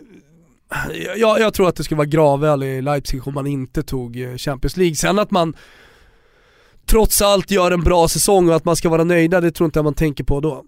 jag, 1.18 1.40
jag, 1.40 1.54
tror 1.54 1.70
att 1.70 1.76
det 1.76 1.84
skulle 1.84 1.98
vara 1.98 2.08
gravöl 2.08 2.64
i 2.64 2.82
Leipzig 2.82 3.28
om 3.28 3.34
man 3.34 3.48
inte 3.48 3.84
tog 3.84 4.22
eh, 4.22 4.36
Champions 4.36 4.78
League. 4.78 4.96
Sen 4.96 5.20
att 5.20 5.32
man 5.32 5.54
trots 6.90 7.22
allt 7.22 7.52
gör 7.52 7.72
en 7.72 7.84
bra 7.84 8.08
säsong 8.08 8.50
och 8.50 8.56
att 8.56 8.66
man 8.66 8.76
ska 8.76 8.90
vara 8.90 9.04
nöjda, 9.04 9.42
det 9.42 9.52
tror 9.52 9.66
inte 9.66 9.78
jag 9.78 9.84
man 9.84 9.94
tänker 9.94 10.24
på 10.24 10.40
då. 10.40 10.64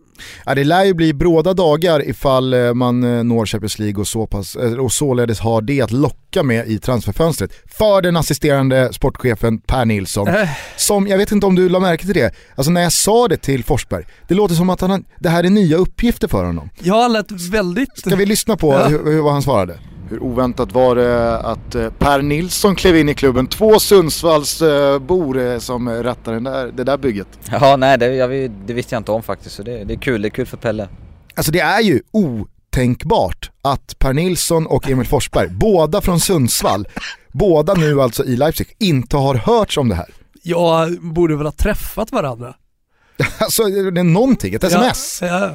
Ja, 0.46 0.56
det 0.56 0.64
lär 0.64 0.84
ju 0.84 0.94
bli 0.94 1.14
bråda 1.14 1.54
dagar 1.54 2.10
ifall 2.10 2.54
eh, 2.54 2.74
man 2.74 3.04
eh, 3.04 3.24
når 3.24 3.46
Champions 3.46 3.80
League 3.80 4.02
och, 4.02 4.08
så 4.08 4.28
pass, 4.28 4.56
eh, 4.56 4.74
och 4.74 4.92
således 4.92 5.40
har 5.40 5.62
det 5.62 5.82
att 5.82 5.92
locka 5.92 6.44
med 6.44 6.68
i 6.68 6.80
transferfönstret. 6.80 7.52
För 7.66 8.02
den 8.02 8.18
assisterande 8.18 8.94
sportchefen 8.94 9.60
Per 9.60 9.86
Nilsson, 9.86 10.28
äh. 10.28 10.50
som, 10.78 11.08
jag 11.08 11.18
vet 11.18 11.32
inte 11.32 11.46
om 11.46 11.56
du 11.56 11.70
la 11.70 11.80
märke 11.80 12.06
till 12.06 12.14
det, 12.14 12.36
alltså 12.56 12.72
när 12.72 12.82
jag 12.82 12.94
sa 12.94 13.28
det 13.28 13.38
till 13.38 13.64
Forsberg, 13.64 14.06
det 14.28 14.34
låter 14.34 14.56
som 14.56 14.70
att 14.70 14.82
han, 14.82 15.06
det 15.20 15.30
här 15.30 15.44
är 15.44 15.50
nya 15.50 15.78
uppgifter 15.78 16.28
för 16.28 16.46
honom. 16.46 16.70
Ja, 16.80 17.02
han 17.02 17.14
lät 17.14 17.32
väldigt... 17.32 17.98
Ska 18.00 18.16
vi 18.16 18.26
lyssna 18.26 18.58
på 18.58 18.74
ja. 18.74 18.88
hur, 18.88 19.06
hur, 19.06 19.22
vad 19.22 19.34
han 19.34 19.42
svarade? 19.42 19.80
Hur 20.12 20.24
oväntat 20.24 20.72
var 20.72 20.96
det 20.96 21.38
att 21.38 21.76
eh, 21.76 21.90
Per 21.90 22.22
Nilsson 22.22 22.76
klev 22.76 22.98
in 22.98 23.10
i 23.10 23.14
klubben? 23.14 23.48
Två 23.48 23.80
Sundsvallsbor 23.80 25.40
eh, 25.40 25.60
som 25.60 25.90
rattar 26.04 26.34
den 26.34 26.44
där, 26.44 26.68
det 26.68 26.84
där 26.84 26.98
bygget. 26.98 27.28
Ja, 27.52 27.76
nej 27.78 27.98
det, 27.98 28.16
jag, 28.16 28.52
det 28.52 28.74
visste 28.74 28.96
jag 28.96 29.00
inte 29.00 29.12
om 29.12 29.24
faktiskt 29.24 29.56
så 29.56 29.64
det, 29.64 29.84
det 29.84 29.94
är 29.94 29.98
kul, 29.98 30.22
det 30.22 30.28
är 30.28 30.30
kul 30.30 30.46
för 30.46 30.58
Pelle. 30.58 30.88
Alltså 31.36 31.52
det 31.52 31.60
är 31.60 31.82
ju 31.82 32.02
otänkbart 32.12 33.52
att 33.62 34.00
Per 34.00 34.14
Nilsson 34.14 34.68
och 34.68 34.90
Emil 34.90 35.08
Forsberg, 35.08 35.48
båda 35.50 36.02
från 36.02 36.20
Sundsvall, 36.20 36.88
båda 37.32 37.74
nu 37.74 38.02
alltså 38.02 38.26
i 38.26 38.36
Leipzig, 38.36 38.76
inte 38.80 39.18
har 39.18 39.36
hörts 39.36 39.78
om 39.78 39.90
det 39.90 39.96
här. 39.96 40.10
Ja, 40.44 40.88
borde 41.02 41.36
väl 41.36 41.46
ha 41.46 41.52
träffat 41.52 42.12
varandra. 42.12 42.56
alltså 43.38 43.64
det 43.64 44.00
är 44.00 44.04
någonting, 44.04 44.54
ett 44.54 44.64
sms. 44.64 45.20
Ja, 45.22 45.28
ja. 45.28 45.52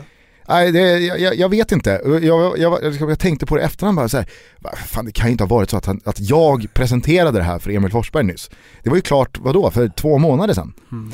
Nej, 0.49 0.73
det, 0.73 0.99
jag, 0.99 1.37
jag, 1.37 1.49
vet 1.49 1.73
inte. 1.73 2.01
Jag, 2.05 2.59
jag, 2.59 2.95
jag, 3.01 3.19
tänkte 3.19 3.47
på 3.47 3.57
det 3.57 3.63
efterhand 3.63 3.97
bara 3.97 4.09
så 4.09 4.17
här, 4.17 4.27
fan 4.87 5.05
det 5.05 5.13
kan 5.13 5.27
ju 5.27 5.33
inte 5.33 5.45
ha 5.45 5.49
varit 5.49 5.71
så 5.71 5.77
att, 5.77 5.87
han, 5.87 6.01
att 6.05 6.21
jag 6.21 6.67
presenterade 6.75 7.39
det 7.39 7.45
här 7.45 7.59
för 7.59 7.71
Emil 7.71 7.91
Forsberg 7.91 8.25
nyss. 8.25 8.51
Det 8.83 8.91
var 8.91 8.97
ju 8.97 9.03
klart, 9.03 9.39
vadå, 9.39 9.71
för 9.71 9.89
två 9.89 10.19
månader 10.19 10.55
sedan. 10.55 10.73
Mm. 10.93 11.13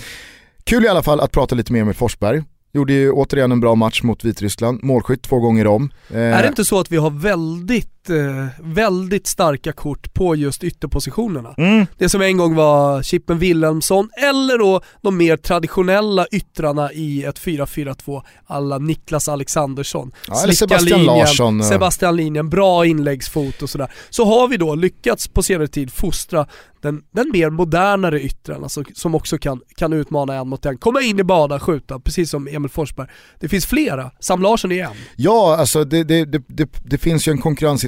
Kul 0.64 0.84
i 0.84 0.88
alla 0.88 1.02
fall 1.02 1.20
att 1.20 1.32
prata 1.32 1.54
lite 1.54 1.72
med 1.72 1.82
Emil 1.82 1.94
Forsberg. 1.94 2.42
Gjorde 2.74 2.92
ju 2.92 3.10
återigen 3.10 3.52
en 3.52 3.60
bra 3.60 3.74
match 3.74 4.02
mot 4.02 4.24
Vitryssland, 4.24 4.82
målskytt 4.82 5.22
två 5.22 5.40
gånger 5.40 5.66
om. 5.66 5.90
Eh, 6.10 6.20
är 6.20 6.42
det 6.42 6.48
inte 6.48 6.64
så 6.64 6.80
att 6.80 6.92
vi 6.92 6.96
har 6.96 7.10
väldigt, 7.10 8.01
eh, 8.10 8.46
väldigt 8.60 9.26
starka 9.26 9.72
kort 9.72 10.14
på 10.14 10.34
just 10.34 10.64
ytterpositionerna? 10.64 11.54
Mm. 11.58 11.86
Det 11.98 12.08
som 12.08 12.22
en 12.22 12.36
gång 12.36 12.54
var 12.54 13.02
Chippen 13.02 13.38
Wilhelmsson, 13.38 14.10
eller 14.16 14.58
då 14.58 14.80
de 15.00 15.16
mer 15.16 15.36
traditionella 15.36 16.26
yttrarna 16.32 16.92
i 16.92 17.24
ett 17.24 17.40
4-4-2 17.40 18.22
alla 18.46 18.78
Niklas 18.78 19.28
Alexandersson. 19.28 20.12
Ja, 20.28 20.42
eller 20.42 20.52
Sebastian 20.54 21.00
linjen, 21.00 21.18
Larsson. 21.18 21.64
Sebastian 21.64 22.16
linjen, 22.16 22.50
bra 22.50 22.86
inläggsfot 22.86 23.62
och 23.62 23.70
sådär. 23.70 23.92
Så 24.10 24.24
har 24.24 24.48
vi 24.48 24.56
då 24.56 24.74
lyckats 24.74 25.28
på 25.28 25.42
senare 25.42 25.68
tid 25.68 25.92
fostra 25.92 26.46
den, 26.82 27.02
den 27.10 27.30
mer 27.32 27.50
modernare 27.50 28.20
yttren, 28.20 28.62
alltså, 28.62 28.84
som 28.94 29.14
också 29.14 29.38
kan, 29.38 29.60
kan 29.76 29.92
utmana 29.92 30.34
en 30.34 30.48
mot 30.48 30.66
en. 30.66 30.78
Komma 30.78 31.02
in 31.02 31.18
i 31.18 31.24
bada, 31.24 31.60
skjuta, 31.60 32.00
precis 32.00 32.30
som 32.30 32.48
Emil 32.48 32.70
Forsberg. 32.70 33.08
Det 33.40 33.48
finns 33.48 33.66
flera, 33.66 34.10
Sam 34.20 34.42
Larsson 34.42 34.72
är 34.72 34.84
en. 34.84 34.90
Ja, 35.16 35.56
alltså 35.58 35.84
det, 35.84 36.04
det, 36.04 36.24
det, 36.24 36.68
det, 36.84 36.98
finns 36.98 37.28
ju 37.28 37.32
en 37.32 37.38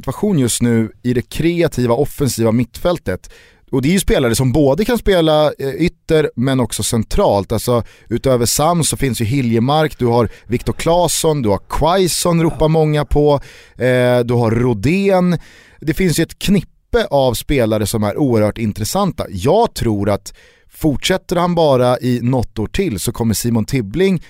situation 0.05 0.38
just 0.38 0.62
nu 0.62 0.92
i 1.02 1.14
det 1.14 1.22
kreativa 1.22 1.94
offensiva 1.94 2.52
mittfältet. 2.52 3.30
Och 3.72 3.82
det 3.82 3.88
är 3.88 3.92
ju 3.92 4.00
spelare 4.00 4.34
som 4.34 4.52
både 4.52 4.84
kan 4.84 4.98
spela 4.98 5.52
eh, 5.59 5.68
ytter 5.68 6.30
men 6.36 6.61
också 6.61 6.82
centralt. 6.82 7.52
Alltså 7.52 7.82
utöver 8.09 8.46
Sam 8.46 8.84
så 8.84 8.96
finns 8.96 9.20
ju 9.20 9.24
Hiljemark, 9.24 9.98
du 9.98 10.07
har 10.07 10.28
Viktor 10.46 10.72
Claesson, 10.72 11.42
du 11.42 11.48
har 11.48 11.61
Quaison 11.68 12.42
ropar 12.42 12.68
många 12.68 13.05
på, 13.05 13.40
eh, 13.78 14.18
du 14.24 14.34
har 14.34 14.50
Rodén. 14.50 15.38
Det 15.80 15.94
finns 15.94 16.18
ju 16.18 16.22
ett 16.22 16.38
knippe 16.38 17.07
av 17.11 17.34
spelare 17.34 17.86
som 17.86 18.05
är 18.05 18.16
oerhört 18.18 18.59
intressanta. 18.59 19.26
Jag 19.30 19.74
tror 19.74 20.11
att 20.11 20.34
fortsätter 20.68 21.36
han 21.36 21.55
bara 21.55 21.98
i 21.98 22.20
något 22.22 22.59
år 22.59 22.66
till 22.66 23.00
så 23.00 23.12
kommer 23.12 23.34
Simon 23.34 23.64
Tibbling 23.64 24.22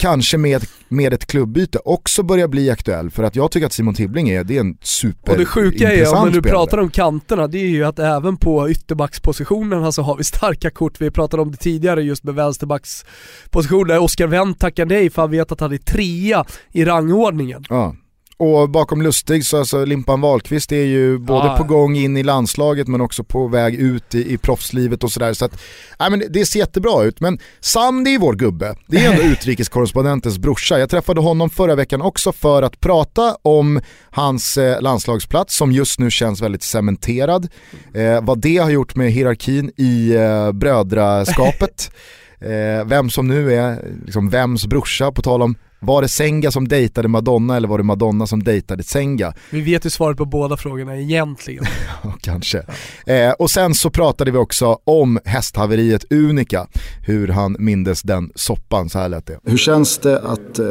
kanske 0.00 0.38
med, 0.38 0.64
med 0.88 1.12
ett 1.12 1.26
klubbyte 1.26 1.78
också 1.84 2.22
börja 2.22 2.48
bli 2.48 2.70
aktuell 2.70 3.10
för 3.10 3.22
att 3.22 3.36
jag 3.36 3.50
tycker 3.50 3.66
att 3.66 3.72
Simon 3.72 3.94
Tibbling 3.94 4.28
är, 4.28 4.44
det 4.44 4.56
är 4.56 4.60
en 4.60 4.76
super 4.82 5.32
Och 5.32 5.38
det 5.38 5.44
sjuka 5.44 5.92
är, 5.92 6.14
om 6.14 6.32
du 6.32 6.42
pratar 6.42 6.78
om 6.78 6.90
kanterna, 6.90 7.46
det 7.46 7.58
är 7.58 7.68
ju 7.68 7.84
att 7.84 7.98
även 7.98 8.36
på 8.36 8.70
ytterbackspositionen 8.70 9.92
så 9.92 10.02
har 10.02 10.16
vi 10.16 10.24
starka 10.24 10.70
kort. 10.70 11.00
Vi 11.00 11.10
pratade 11.10 11.42
om 11.42 11.50
det 11.50 11.56
tidigare 11.56 12.02
just 12.02 12.24
med 12.24 12.34
vänsterbackspositionen 12.34 13.88
där 13.88 13.98
Oskar 13.98 14.26
Wendt 14.26 14.60
tackar 14.60 14.86
nej 14.86 15.10
för 15.10 15.22
han 15.22 15.30
vet 15.30 15.52
att 15.52 15.60
han 15.60 15.72
är 15.72 15.78
trea 15.78 16.44
i 16.72 16.84
rangordningen. 16.84 17.64
Ja. 17.68 17.96
Och 18.40 18.70
bakom 18.70 19.02
Lustig 19.02 19.46
så 19.46 19.58
alltså 19.58 19.84
Limpan 19.84 20.20
Wahlqvist 20.20 20.72
är 20.72 20.84
ju 20.84 21.18
både 21.18 21.46
ja. 21.46 21.56
på 21.56 21.64
gång 21.64 21.96
in 21.96 22.16
i 22.16 22.22
landslaget 22.22 22.88
men 22.88 23.00
också 23.00 23.24
på 23.24 23.48
väg 23.48 23.74
ut 23.74 24.14
i, 24.14 24.32
i 24.32 24.38
proffslivet 24.38 25.04
och 25.04 25.12
sådär. 25.12 25.32
Så 25.32 25.44
att, 25.44 25.62
nej 25.98 26.10
men 26.10 26.22
det 26.30 26.46
ser 26.46 26.58
jättebra 26.58 27.02
ut. 27.02 27.20
Men 27.20 27.38
Sandy 27.60 28.14
är 28.14 28.18
vår 28.18 28.34
gubbe. 28.34 28.74
Det 28.86 28.96
är 28.96 29.10
ändå 29.10 29.22
utrikeskorrespondentens 29.32 30.38
brorsa. 30.38 30.78
Jag 30.78 30.90
träffade 30.90 31.20
honom 31.20 31.50
förra 31.50 31.74
veckan 31.74 32.02
också 32.02 32.32
för 32.32 32.62
att 32.62 32.80
prata 32.80 33.36
om 33.42 33.80
hans 34.10 34.56
eh, 34.56 34.80
landslagsplats 34.80 35.56
som 35.56 35.72
just 35.72 35.98
nu 35.98 36.10
känns 36.10 36.42
väldigt 36.42 36.62
cementerad. 36.62 37.48
Eh, 37.94 38.24
vad 38.24 38.38
det 38.38 38.56
har 38.56 38.70
gjort 38.70 38.94
med 38.94 39.12
hierarkin 39.12 39.72
i 39.76 40.14
eh, 40.14 40.52
brödraskapet. 40.52 41.90
Eh, 42.42 42.84
vem 42.84 43.10
som 43.10 43.28
nu 43.28 43.54
är 43.54 43.84
liksom 44.04 44.30
vems 44.30 44.66
brorsa, 44.66 45.12
på 45.12 45.22
tal 45.22 45.42
om 45.42 45.56
Var 45.80 46.02
det 46.02 46.08
Senga 46.08 46.50
som 46.50 46.68
dejtade 46.68 47.08
Madonna 47.08 47.56
eller 47.56 47.68
var 47.68 47.78
det 47.78 47.84
Madonna 47.84 48.26
som 48.26 48.42
dejtade 48.42 48.82
Senga? 48.82 49.34
Vi 49.50 49.60
vet 49.60 49.86
ju 49.86 49.90
svaret 49.90 50.16
på 50.16 50.24
båda 50.24 50.56
frågorna 50.56 50.96
egentligen. 50.96 51.64
Ja, 52.02 52.14
kanske. 52.20 52.58
Eh, 53.06 53.30
och 53.30 53.50
sen 53.50 53.74
så 53.74 53.90
pratade 53.90 54.30
vi 54.30 54.38
också 54.38 54.78
om 54.84 55.18
hästhaveriet 55.24 56.12
Unika, 56.12 56.66
hur 57.06 57.28
han 57.28 57.56
mindes 57.58 58.02
den 58.02 58.30
soppan, 58.34 58.88
så 58.90 58.98
här 58.98 59.08
lät 59.08 59.26
det. 59.26 59.38
Hur 59.44 59.56
känns 59.56 59.98
det 59.98 60.18
att 60.20 60.58
eh, 60.58 60.66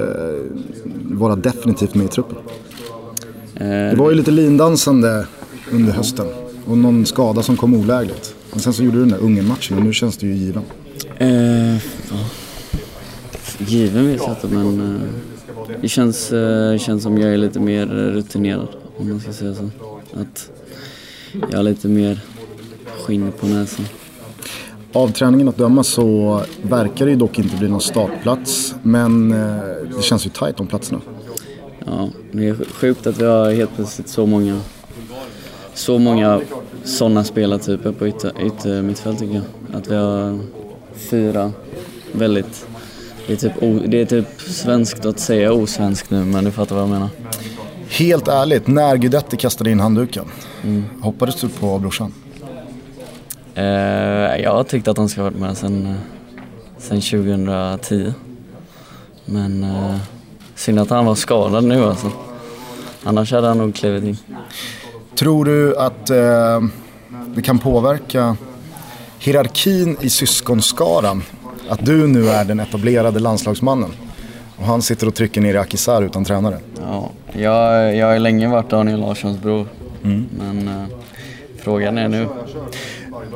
vara 1.04 1.36
definitivt 1.36 1.96
med 1.96 2.06
i 2.06 2.10
truppen? 2.10 2.38
Det 3.54 3.96
var 3.98 4.10
ju 4.10 4.16
lite 4.16 4.32
lindansande 4.32 5.28
under 5.72 5.94
hösten 5.94 6.28
och 6.66 6.78
någon 6.78 7.06
skada 7.06 7.44
som 7.44 7.58
kom 7.58 7.74
olägligt. 7.74 8.36
Men 8.52 8.60
sen 8.60 8.74
så 8.74 8.84
gjorde 8.84 8.98
du 8.98 9.02
den 9.02 9.10
där 9.12 9.20
Ungern-matchen 9.20 9.78
och 9.78 9.84
nu 9.84 9.94
känns 9.94 10.18
det 10.18 10.28
ju 10.28 10.34
given. 10.34 10.64
Eh, 11.18 11.74
ja. 12.10 12.26
Given 13.68 14.08
vet 14.08 14.22
jag 14.42 14.52
men 14.52 14.96
eh, 14.96 15.02
det 15.82 15.88
känns, 15.88 16.32
eh, 16.32 16.78
känns 16.78 17.04
som 17.04 17.18
jag 17.18 17.34
är 17.34 17.38
lite 17.38 17.60
mer 17.60 17.86
rutinerad 17.86 18.68
om 18.98 19.10
man 19.10 19.20
ska 19.20 19.34
säga 19.34 19.56
så. 19.56 19.70
Att 20.14 20.52
jag 21.52 21.58
har 21.58 21.64
lite 21.64 21.88
mer 21.88 22.20
skinn 23.00 23.32
på 23.40 23.48
näsan. 23.48 23.86
Av 24.94 25.08
träningen 25.08 25.48
att 25.48 25.58
döma 25.58 25.84
så 25.84 26.42
verkar 26.62 27.06
det 27.06 27.12
ju 27.12 27.18
dock 27.18 27.40
inte 27.40 27.58
bli 27.58 27.68
någon 27.68 27.82
startplats 27.82 28.76
men 28.84 29.32
eh, 29.32 29.58
det 29.96 30.04
känns 30.04 30.26
ju 30.26 30.30
tajt 30.30 30.60
om 30.60 30.68
platserna. 30.68 31.02
Ja, 31.86 32.10
det 32.32 32.48
är 32.48 32.56
sjukt 32.74 33.08
att 33.08 33.22
vi 33.22 33.26
har 33.26 33.52
helt 33.52 33.76
plötsligt 33.76 34.10
så 34.10 34.26
många 34.26 34.60
så 35.74 36.00
många 36.00 36.42
sådana 36.84 37.24
spelartyper 37.24 37.92
på 37.92 38.08
ytter, 38.08 38.32
ytter 38.46 38.82
mittfält 38.82 39.20
tycker 39.20 39.34
jag. 39.34 39.44
Att 39.80 39.88
vi 39.88 39.96
har 39.96 40.40
fyra 40.96 41.52
väldigt... 42.12 42.69
Det 43.30 43.44
är, 43.44 43.50
typ, 43.50 43.92
det 43.92 44.02
är 44.02 44.06
typ 44.06 44.42
svenskt 44.42 45.06
att 45.06 45.20
säga 45.20 45.54
osvenskt 45.54 46.10
nu 46.10 46.26
men 46.26 46.44
du 46.44 46.52
fattar 46.52 46.76
vad 46.76 46.84
jag 46.84 46.90
menar. 46.90 47.10
Helt 47.90 48.28
ärligt, 48.28 48.68
när 48.68 48.98
Guidetti 48.98 49.38
kastade 49.38 49.72
in 49.72 49.80
handduken, 49.80 50.26
hoppades 51.02 51.42
du 51.42 51.50
på 51.50 51.80
brorsan? 51.80 52.14
Eh, 53.56 53.64
jag 54.44 54.54
har 54.54 54.64
tyckt 54.64 54.88
att 54.88 54.98
han 54.98 55.10
ska 55.10 55.22
ha 55.22 55.30
varit 55.30 55.40
med 55.40 55.58
sen, 55.58 55.98
sen 56.78 57.02
2010. 57.02 58.14
Men 59.26 59.64
eh, 59.64 59.96
synd 60.56 60.80
att 60.80 60.90
han 60.90 61.06
var 61.06 61.16
skadad 61.16 61.64
nu 61.64 61.84
alltså. 61.84 62.12
Annars 63.04 63.32
hade 63.32 63.48
han 63.48 63.58
nog 63.58 63.76
klivit 63.76 64.04
in. 64.04 64.18
Tror 65.16 65.46
du 65.46 65.78
att 65.78 66.10
eh, 66.10 66.62
det 67.36 67.42
kan 67.42 67.60
påverka 67.60 68.38
hierarkin 69.20 69.98
i 70.02 70.10
syskonskaran? 70.10 71.24
Att 71.70 71.86
du 71.86 72.08
nu 72.08 72.30
är 72.30 72.46
den 72.46 72.60
etablerade 72.60 73.20
landslagsmannen 73.20 73.92
och 74.58 74.66
han 74.66 74.82
sitter 74.82 75.08
och 75.08 75.16
trycker 75.16 75.42
ner 75.42 75.54
i 75.54 75.58
Akisar 75.58 76.02
utan 76.02 76.26
tränare. 76.26 76.58
Ja, 76.82 77.10
jag, 77.32 77.96
jag 77.96 78.08
har 78.08 78.20
länge 78.20 78.48
varit 78.48 78.70
Daniel 78.70 79.00
Larssons 79.00 79.42
bror. 79.42 79.68
Men 80.02 80.68
eh, 80.68 80.84
frågan 81.58 81.98
är 81.98 82.08
nu. 82.08 82.28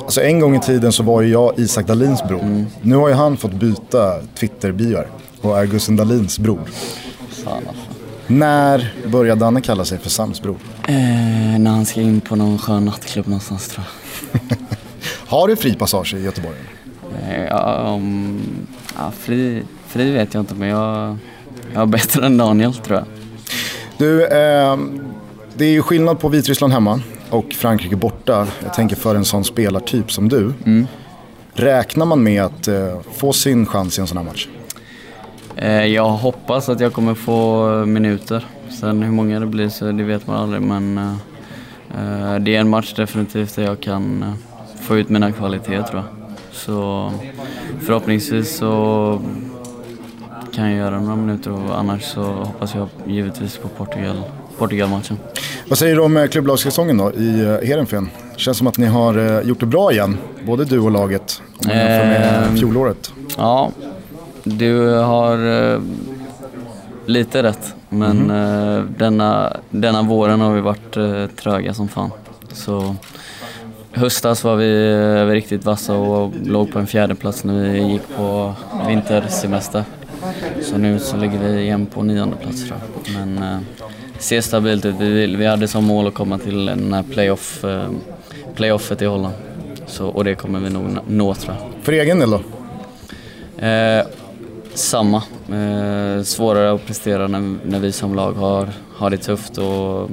Alltså 0.04 0.22
en 0.22 0.40
gång 0.40 0.56
i 0.56 0.60
tiden 0.60 0.92
så 0.92 1.04
var 1.04 1.22
ju 1.22 1.32
jag 1.32 1.60
Isak 1.60 1.88
Dahlins 1.88 2.24
bror. 2.24 2.66
Nu 2.82 2.96
har 2.96 3.08
ju 3.08 3.14
han 3.14 3.38
fått 3.38 3.54
byta 3.54 4.20
Twitter-bior 4.36 5.08
och 5.42 5.60
är 5.60 5.66
Gusten 5.66 5.96
Dahlins 5.96 6.40
bror. 6.40 6.60
Fan 7.30 7.54
alltså. 7.68 7.84
När 8.28 8.94
började 9.08 9.40
Danne 9.40 9.62
kalla 9.62 9.86
sig 9.86 9.98
för 9.98 10.10
Sams 10.10 10.42
bror? 10.42 10.58
Eh, 10.88 10.94
när 11.60 11.72
han 11.72 11.86
ska 11.86 12.02
in 12.02 12.22
på 12.22 12.36
någon 12.36 12.58
skön 12.58 12.86
nattklubb 12.86 13.28
någonstans 13.28 13.68
tror 13.68 13.86
jag. 14.32 14.58
Har 15.28 15.48
du 15.48 15.56
fri 15.56 15.76
passage 15.76 16.14
i 16.14 16.24
Göteborg? 16.24 16.58
Eh, 17.22 17.46
ja, 17.46 17.82
om, 17.82 18.40
ja, 18.98 19.12
fri, 19.12 19.64
fri 19.88 20.12
vet 20.12 20.34
jag 20.34 20.42
inte 20.42 20.56
men 20.56 20.70
jag, 20.70 21.18
jag 21.74 21.82
är 21.82 21.86
bättre 21.86 22.26
än 22.26 22.38
Daniel 22.38 22.74
tror 22.74 22.98
jag. 22.98 23.08
Du, 23.98 24.26
eh, 24.26 24.78
det 25.56 25.66
är 25.66 25.72
ju 25.72 25.82
skillnad 25.82 26.20
på 26.20 26.30
Vitryssland 26.30 26.74
hemma 26.74 27.02
och 27.30 27.54
Frankrike 27.54 27.96
borta. 27.96 28.48
Jag 28.64 28.74
tänker 28.74 28.96
för 28.96 29.16
en 29.16 29.26
sån 29.26 29.44
spelartyp 29.44 30.12
som 30.12 30.30
du. 30.30 30.54
Räknar 31.54 32.06
man 32.06 32.24
med 32.24 32.44
att 32.44 32.68
eh, 32.68 33.00
få 33.12 33.34
sin 33.34 33.66
chans 33.66 33.98
i 33.98 34.02
en 34.02 34.08
sån 34.08 34.18
här 34.18 34.26
match? 34.26 34.48
Eh, 35.56 35.86
jag 35.86 36.10
hoppas 36.10 36.70
att 36.70 36.80
jag 36.80 36.94
kommer 36.94 37.16
få 37.16 37.68
minuter. 37.86 38.46
Sen 38.80 39.04
hur 39.04 39.12
många 39.12 39.40
det 39.40 39.46
blir 39.46 39.70
så 39.70 39.92
det 39.92 40.04
vet 40.04 40.28
man 40.28 40.38
aldrig 40.38 40.62
men 40.62 40.98
eh, 40.98 42.34
eh, 42.34 42.40
det 42.40 42.56
är 42.56 42.60
en 42.60 42.70
match 42.70 42.94
definitivt 42.94 43.56
där 43.56 43.64
jag 43.64 43.80
kan 43.80 44.24
eh, 44.24 44.34
få 44.82 44.98
ut 44.98 45.10
mina 45.10 45.32
kvaliteter 45.32 45.84
tror 45.84 46.04
jag. 46.04 46.23
Så 46.66 47.12
förhoppningsvis 47.82 48.58
så 48.58 49.22
kan 50.56 50.70
jag 50.70 50.78
göra 50.78 51.00
några 51.00 51.16
minuter 51.16 51.52
och 51.52 51.80
annars 51.80 52.04
så 52.04 52.24
hoppas 52.24 52.76
jag 52.76 52.88
givetvis 53.08 53.58
på 53.58 53.68
Portugal, 53.68 54.22
Portugal-matchen. 54.58 55.18
Vad 55.70 55.78
säger 55.78 55.96
du 55.96 56.02
om 56.02 56.18
eh, 56.18 56.28
klubblagssäsongen 56.28 56.98
då 56.98 57.12
i 57.14 57.40
eh, 57.42 57.68
Heerenveen? 57.68 58.10
Känns 58.36 58.58
som 58.58 58.68
att 58.68 58.78
ni 58.78 58.86
har 58.86 59.18
eh, 59.18 59.42
gjort 59.48 59.60
det 59.60 59.66
bra 59.66 59.92
igen, 59.92 60.18
både 60.46 60.66
du 60.66 60.80
och 60.80 60.92
laget, 60.92 61.42
om 61.58 61.68
man 61.68 61.78
jämför 61.78 62.06
med 62.08 62.44
Ehm. 62.48 62.58
fjolåret. 62.58 63.14
Ja, 63.38 63.72
du 64.44 64.90
har 64.90 65.38
lite 67.06 67.44
rätt. 67.44 67.76
Men 67.90 68.32
eh, 68.32 68.84
denna, 68.98 69.58
denna 69.70 70.02
våren 70.02 70.42
har 70.42 70.54
vi 70.54 70.62
varit 70.62 70.92
tröga 71.36 71.74
som 71.74 71.88
fan. 71.88 72.12
Så 72.54 72.96
höstas 73.94 74.44
var 74.44 74.56
vi 74.56 74.92
eh, 74.94 75.26
riktigt 75.28 75.66
vassa 75.66 75.94
och 75.96 76.32
låg 76.46 76.72
på 76.72 76.80
en 76.80 76.88
fjärde 76.88 77.16
plats 77.16 77.44
när 77.44 77.54
vi 77.72 77.80
gick 77.92 78.02
på 78.18 78.54
vintersemester. 78.88 79.84
Så 80.62 80.78
nu 80.78 81.00
så 81.00 81.18
ligger 81.18 81.40
vi 81.40 81.62
igen 81.62 81.86
på 81.86 82.04
nionde 82.04 82.36
plats 82.36 82.68
tror 82.68 82.80
jag. 82.80 83.14
Men 83.20 83.38
eh, 83.44 83.58
ser 84.20 84.42
stabilt 84.42 84.86
ut. 84.86 84.96
Vi, 85.00 85.10
vill- 85.10 85.38
vi 85.38 85.46
hade 85.46 85.68
som 85.68 85.84
mål 85.84 86.08
att 86.08 86.14
komma 86.14 86.38
till 86.38 86.66
den 86.66 86.94
här 86.94 87.04
playoff, 87.04 87.64
eh, 87.64 87.84
playoffet 88.56 89.02
i 89.02 89.06
Holland. 89.06 89.34
Så, 89.88 90.08
och 90.08 90.24
det 90.24 90.36
kommer 90.36 90.60
vi 90.60 90.70
nog 90.70 90.84
nå- 90.84 91.02
nå 91.08 91.34
tror 91.34 91.56
jag. 91.60 91.84
För 91.84 91.92
egen 91.92 92.20
del 92.20 92.30
då? 92.32 92.42
Eh, 93.66 94.04
samma. 94.74 95.18
Eh, 95.52 96.24
svårare 96.24 96.72
att 96.74 96.86
prestera 96.86 97.28
när, 97.28 97.56
när 97.66 97.80
vi 97.80 97.92
som 97.92 98.16
lag 98.16 98.34
har, 98.34 98.70
har 98.96 99.10
det 99.10 99.18
tufft 99.18 99.58
och 99.58 100.10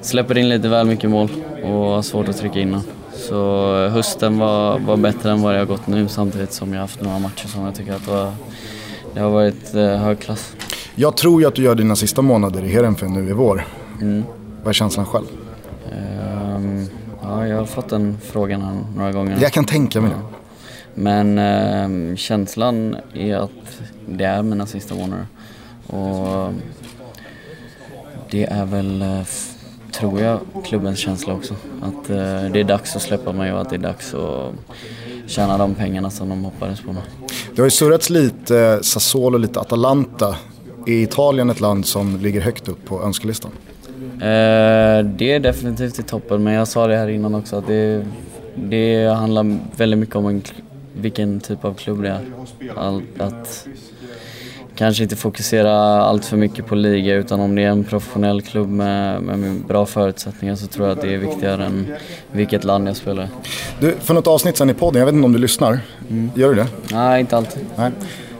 släpper 0.00 0.38
in 0.38 0.48
lite 0.48 0.68
väl 0.68 0.86
mycket 0.86 1.10
mål 1.10 1.28
och 1.62 1.70
har 1.70 2.02
svårt 2.02 2.28
att 2.28 2.36
trycka 2.36 2.60
in. 2.60 2.80
Så 3.14 3.74
eh, 3.84 3.90
hösten 3.90 4.38
var, 4.38 4.78
var 4.78 4.96
bättre 4.96 5.30
än 5.30 5.42
vad 5.42 5.54
det 5.54 5.58
har 5.58 5.66
gått 5.66 5.86
nu 5.86 6.08
samtidigt 6.08 6.52
som 6.52 6.72
jag 6.72 6.76
har 6.76 6.82
haft 6.82 7.02
några 7.02 7.18
matcher 7.18 7.48
som 7.48 7.64
jag 7.64 7.74
tycker 7.74 7.92
att 7.92 8.06
var, 8.06 8.32
det 9.14 9.20
har 9.20 9.30
varit 9.30 9.74
eh, 9.74 9.96
hög 9.96 10.20
klass. 10.20 10.54
Jag 10.94 11.16
tror 11.16 11.40
ju 11.40 11.48
att 11.48 11.54
du 11.54 11.62
gör 11.62 11.74
dina 11.74 11.96
sista 11.96 12.22
månader 12.22 12.64
i 12.64 12.68
Heerenveen 12.68 13.12
nu 13.12 13.30
i 13.30 13.32
vår. 13.32 13.66
Mm. 14.00 14.24
Vad 14.62 14.68
är 14.68 14.72
känslan 14.72 15.06
själv? 15.06 15.26
Ehm, 15.92 16.86
ja, 17.22 17.46
jag 17.46 17.56
har 17.56 17.66
fått 17.66 17.88
den 17.88 18.18
frågan 18.22 18.62
här 18.62 18.76
några 18.96 19.12
gånger. 19.12 19.38
Jag 19.40 19.52
kan 19.52 19.64
tänka 19.64 20.00
mig 20.00 20.10
det. 20.10 20.16
Men 20.94 21.38
eh, 21.38 22.16
känslan 22.16 22.96
är 23.14 23.36
att 23.36 23.80
det 24.06 24.24
är 24.24 24.42
mina 24.42 24.66
sista 24.66 24.94
månader. 24.94 25.26
Och 25.86 26.52
det 28.30 28.44
är 28.44 28.64
väl, 28.64 29.02
eh, 29.02 29.22
tror 29.92 30.20
jag, 30.20 30.40
klubbens 30.64 30.98
känsla 30.98 31.34
också. 31.34 31.54
Att 31.82 32.10
eh, 32.10 32.16
det 32.52 32.60
är 32.60 32.64
dags 32.64 32.96
att 32.96 33.02
släppa 33.02 33.32
mig 33.32 33.52
och 33.52 33.60
att 33.60 33.70
det 33.70 33.76
är 33.76 33.80
dags 33.80 34.14
att 34.14 34.54
tjäna 35.26 35.58
de 35.58 35.74
pengarna 35.74 36.10
som 36.10 36.28
de 36.28 36.44
hoppades 36.44 36.80
på 36.80 36.92
mig. 36.92 37.02
Det 37.54 37.60
har 37.60 37.66
ju 37.66 37.70
surrats 37.70 38.10
lite 38.10 38.58
eh, 38.58 38.80
Sassuolo 38.80 39.36
och 39.36 39.40
lite 39.40 39.60
Atalanta. 39.60 40.36
Är 40.86 41.02
Italien 41.02 41.50
ett 41.50 41.60
land 41.60 41.86
som 41.86 42.16
ligger 42.16 42.40
högt 42.40 42.68
upp 42.68 42.84
på 42.84 43.02
önskelistan? 43.02 43.50
Eh, 44.14 45.04
det 45.04 45.32
är 45.32 45.40
definitivt 45.40 45.98
i 45.98 46.02
toppen, 46.02 46.42
men 46.42 46.52
jag 46.52 46.68
sa 46.68 46.86
det 46.86 46.96
här 46.96 47.08
innan 47.08 47.34
också 47.34 47.56
att 47.56 47.66
det, 47.66 48.06
det 48.54 49.06
handlar 49.06 49.58
väldigt 49.76 49.98
mycket 49.98 50.16
om 50.16 50.26
en, 50.26 50.42
vilken 50.92 51.40
typ 51.40 51.64
av 51.64 51.74
klubb 51.74 52.02
det 52.02 52.08
är. 52.08 52.20
All, 52.76 53.02
att 53.18 53.66
kanske 54.76 55.02
inte 55.02 55.16
fokusera 55.16 55.72
allt 56.02 56.24
för 56.24 56.36
mycket 56.36 56.66
på 56.66 56.74
liga 56.74 57.14
utan 57.14 57.40
om 57.40 57.54
det 57.54 57.62
är 57.62 57.68
en 57.68 57.84
professionell 57.84 58.42
klubb 58.42 58.68
med, 58.68 59.22
med 59.22 59.64
bra 59.64 59.86
förutsättningar 59.86 60.54
så 60.54 60.66
tror 60.66 60.88
jag 60.88 60.98
att 60.98 61.02
det 61.02 61.14
är 61.14 61.18
viktigare 61.18 61.64
än 61.64 61.94
vilket 62.32 62.64
land 62.64 62.88
jag 62.88 62.96
spelar. 62.96 63.28
Du, 63.80 63.94
för 64.00 64.14
något 64.14 64.26
avsnitt 64.26 64.56
sen 64.56 64.70
i 64.70 64.74
podden, 64.74 64.98
jag 64.98 65.06
vet 65.06 65.14
inte 65.14 65.26
om 65.26 65.32
du 65.32 65.38
lyssnar. 65.38 65.80
Gör 66.34 66.48
du 66.48 66.54
det? 66.54 66.66
Nej, 66.92 67.20
inte 67.20 67.36
alltid. 67.36 67.64
Nej. 67.76 67.90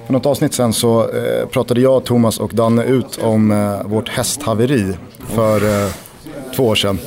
För 0.07 0.13
något 0.13 0.27
avsnitt 0.27 0.55
sen 0.55 0.73
så 0.73 1.01
eh, 1.01 1.47
pratade 1.47 1.81
jag, 1.81 2.05
Thomas 2.05 2.41
och 2.41 2.55
Danne 2.55 2.85
ut 2.85 3.19
om 3.23 3.51
eh, 3.51 3.83
vårt 3.85 4.09
hästhaveri 4.09 4.93
för 5.29 5.85
eh, 5.85 5.91
två 6.57 6.65
år 6.65 6.75
sedan. 6.75 6.99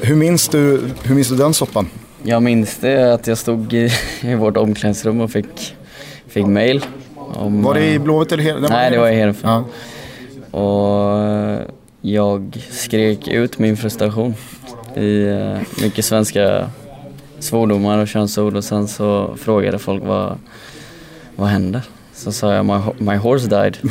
Hur 0.00 0.16
minns, 0.16 0.48
du, 0.48 0.80
hur 1.02 1.14
minns 1.14 1.28
du 1.28 1.36
den 1.36 1.54
soppan? 1.54 1.86
Jag 2.22 2.42
minns 2.42 2.76
det 2.76 3.14
att 3.14 3.26
jag 3.26 3.38
stod 3.38 3.72
i, 3.72 3.90
i 4.20 4.34
vårt 4.34 4.56
omklädningsrum 4.56 5.20
och 5.20 5.30
fick, 5.30 5.76
fick 6.28 6.46
mail. 6.46 6.84
Om, 7.34 7.62
Var 7.62 7.74
det 7.74 7.84
i 7.84 7.94
eh, 7.94 8.02
Blåvitt 8.02 8.32
eller 8.32 8.42
Heerenveen? 8.42 8.72
Nej, 8.72 8.90
det 8.90 8.98
var 8.98 9.08
i 9.08 9.14
Heerenveen. 9.14 9.64
Ja. 10.52 10.58
Och 10.58 11.18
eh, 11.18 11.60
jag 12.00 12.62
skrek 12.70 13.28
ut 13.28 13.58
min 13.58 13.76
frustration 13.76 14.34
i 14.96 15.22
eh, 15.22 15.58
mycket 15.82 16.04
svenska 16.04 16.70
svordomar 17.38 17.98
och 17.98 18.08
könsord 18.08 18.56
och 18.56 18.64
sen 18.64 18.88
så 18.88 19.34
frågade 19.36 19.78
folk 19.78 20.02
vad, 20.06 20.38
vad 21.36 21.48
händer? 21.48 21.82
Så 22.14 22.32
sa 22.32 22.54
jag 22.54 22.64
my, 22.64 22.78
my 22.98 23.16
horse 23.16 23.48
died. 23.48 23.76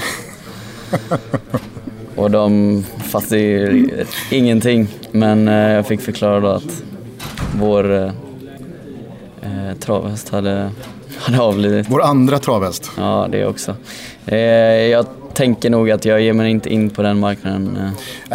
och 2.16 2.32
de 2.32 2.84
fattade 3.04 3.42
ju 3.42 3.90
ingenting. 4.32 4.88
Men 5.12 5.48
jag 5.48 5.88
fick 5.88 6.02
förklara 6.02 6.40
då 6.40 6.48
att 6.48 6.84
vår 7.60 8.12
eh, 9.48 9.78
travhäst 9.80 10.30
hade, 10.30 10.72
hade 11.20 11.42
avlidit. 11.42 11.88
Vår 11.90 12.02
andra 12.02 12.40
travhäst. 12.40 12.92
Ja, 12.98 13.28
det 13.32 13.46
också. 13.46 13.76
Eh, 14.26 14.38
jag 14.38 15.06
tänker 15.34 15.70
nog 15.70 15.92
att 15.92 16.06
jag 16.06 16.22
ger 16.22 16.34
mig 16.34 16.52
inte 16.52 16.70
in 16.74 16.90
på 16.90 17.02
den 17.02 17.20
marknaden 17.20 17.78
eh, 17.78 17.84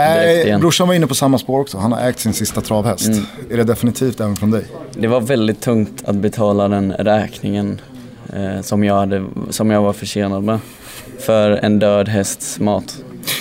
direkt 0.05 0.37
Äh, 0.37 0.47
igen. 0.47 0.61
brorsan 0.61 0.89
var 0.89 0.95
inne 0.95 1.07
på 1.07 1.15
samma 1.15 1.39
spår 1.39 1.61
också. 1.61 1.79
Han 1.79 1.93
har 1.93 2.09
ägt 2.09 2.19
sin 2.19 2.33
sista 2.33 2.61
travhäst. 2.61 3.07
Mm. 3.09 3.25
Är 3.51 3.57
det 3.57 3.65
definitivt 3.65 4.21
även 4.21 4.37
från 4.37 4.51
dig? 4.51 4.65
Det 4.95 5.07
var 5.07 5.21
väldigt 5.21 5.61
tungt 5.61 6.03
att 6.05 6.17
betala 6.17 6.69
den 6.69 6.93
räkningen 6.93 7.81
eh, 8.33 8.61
som, 8.63 8.85
jag 8.85 8.95
hade, 8.95 9.25
som 9.51 9.71
jag 9.71 9.83
var 9.83 9.93
försenad 9.93 10.43
med. 10.43 10.59
För 11.21 11.51
en 11.51 11.79
död 11.79 12.09
hästs 12.09 12.61
mat. 12.61 12.99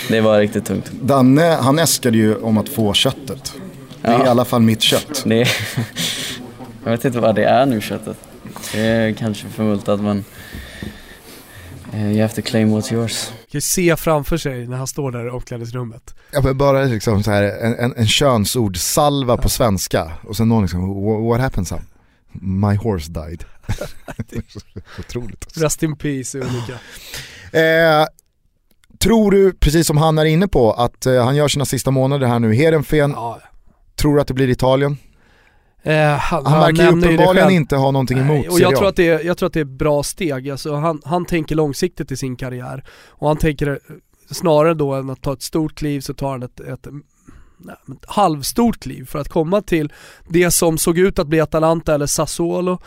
Det 0.08 0.20
var 0.20 0.38
riktigt 0.38 0.64
tungt. 0.64 0.90
Danne, 1.02 1.42
han 1.60 1.78
äskade 1.78 2.18
ju 2.18 2.36
om 2.36 2.58
att 2.58 2.68
få 2.68 2.92
köttet. 2.92 3.52
Det 4.02 4.08
är 4.08 4.12
Ja. 4.12 4.26
i 4.26 4.28
alla 4.28 4.44
fall 4.44 4.60
mitt 4.62 4.82
kött. 4.82 5.22
Det 5.26 5.36
jag 6.84 6.90
vet 6.90 7.04
inte 7.04 7.18
vad 7.20 7.34
det 7.34 7.44
är 7.44 7.66
nu 7.66 7.80
köttet. 7.80 8.16
Det 8.72 8.80
är 8.80 9.12
kanske 9.12 9.48
förmultat 9.48 10.00
men 10.00 10.24
eh, 11.92 12.12
you 12.12 12.20
have 12.22 12.34
to 12.34 12.42
claim 12.42 12.68
what's 12.76 12.92
yours. 12.92 13.26
kan 13.28 13.34
ju 13.50 13.60
se 13.60 13.96
framför 13.96 14.36
sig 14.36 14.66
när 14.68 14.76
han 14.76 14.86
står 14.86 15.12
där 15.12 15.26
i 15.26 15.30
omklädningsrummet. 15.30 16.14
Ja, 16.32 16.40
men 16.42 16.58
bara 16.58 16.84
liksom 16.84 17.22
så 17.22 17.30
här, 17.30 17.42
en, 17.42 17.74
en, 17.74 17.94
en 17.96 18.06
könsordsalva 18.06 19.36
på 19.36 19.48
svenska 19.48 20.12
och 20.28 20.36
sen 20.36 20.48
någon 20.48 20.62
liksom, 20.62 20.80
"Wha- 20.94 21.28
what 21.28 21.40
happened 21.40 21.68
son? 21.68 21.86
My 22.40 22.74
horse 22.76 23.12
died. 23.12 23.44
Otroligt. 24.98 25.46
Rest 25.56 25.82
in 25.82 25.96
peace 25.96 26.38
Ulrika. 26.38 26.72
Eh, 27.58 28.06
tror 28.98 29.30
du, 29.30 29.52
precis 29.52 29.86
som 29.86 29.96
han 29.96 30.18
är 30.18 30.24
inne 30.24 30.48
på, 30.48 30.72
att 30.72 31.06
eh, 31.06 31.24
han 31.24 31.36
gör 31.36 31.48
sina 31.48 31.64
sista 31.64 31.90
månader 31.90 32.26
här 32.26 32.38
nu 32.38 32.54
i 32.54 32.56
Heerenveen. 32.56 33.10
Ja. 33.10 33.40
Tror 33.96 34.14
du 34.14 34.20
att 34.20 34.28
det 34.28 34.34
blir 34.34 34.48
Italien? 34.48 34.96
Eh, 35.82 36.08
han, 36.08 36.46
Han 36.46 36.60
verkar 36.60 36.82
det 36.82 36.90
uppenbarligen 36.90 37.50
inte 37.50 37.76
ha 37.76 37.90
någonting 37.90 38.18
emot 38.18 38.36
Nej, 38.36 38.48
och 38.48 38.60
jag 38.60 38.76
tror, 38.76 38.88
att 38.88 38.96
det 38.96 39.08
är, 39.08 39.24
jag 39.24 39.38
tror 39.38 39.46
att 39.46 39.52
det 39.52 39.60
är 39.60 39.64
bra 39.64 40.02
steg, 40.02 40.50
alltså, 40.50 40.74
han, 40.74 41.02
han 41.04 41.24
tänker 41.24 41.54
långsiktigt 41.54 42.12
i 42.12 42.16
sin 42.16 42.36
karriär. 42.36 42.84
Och 43.08 43.28
han 43.28 43.36
tänker 43.36 43.66
eh, 43.68 43.76
snarare 44.30 44.74
då 44.74 44.94
än 44.94 45.10
att 45.10 45.22
ta 45.22 45.32
ett 45.32 45.42
stort 45.42 45.74
kliv 45.74 46.00
så 46.00 46.14
tar 46.14 46.30
han 46.30 46.42
ett, 46.42 46.60
ett, 46.60 46.86
nej, 47.58 47.76
men 47.86 47.96
ett 47.96 48.04
halvstort 48.08 48.80
kliv 48.80 49.04
för 49.04 49.18
att 49.18 49.28
komma 49.28 49.62
till 49.62 49.92
det 50.28 50.50
som 50.50 50.78
såg 50.78 50.98
ut 50.98 51.18
att 51.18 51.26
bli 51.26 51.40
Atalanta 51.40 51.94
eller 51.94 52.06
Sassuolo. 52.06 52.78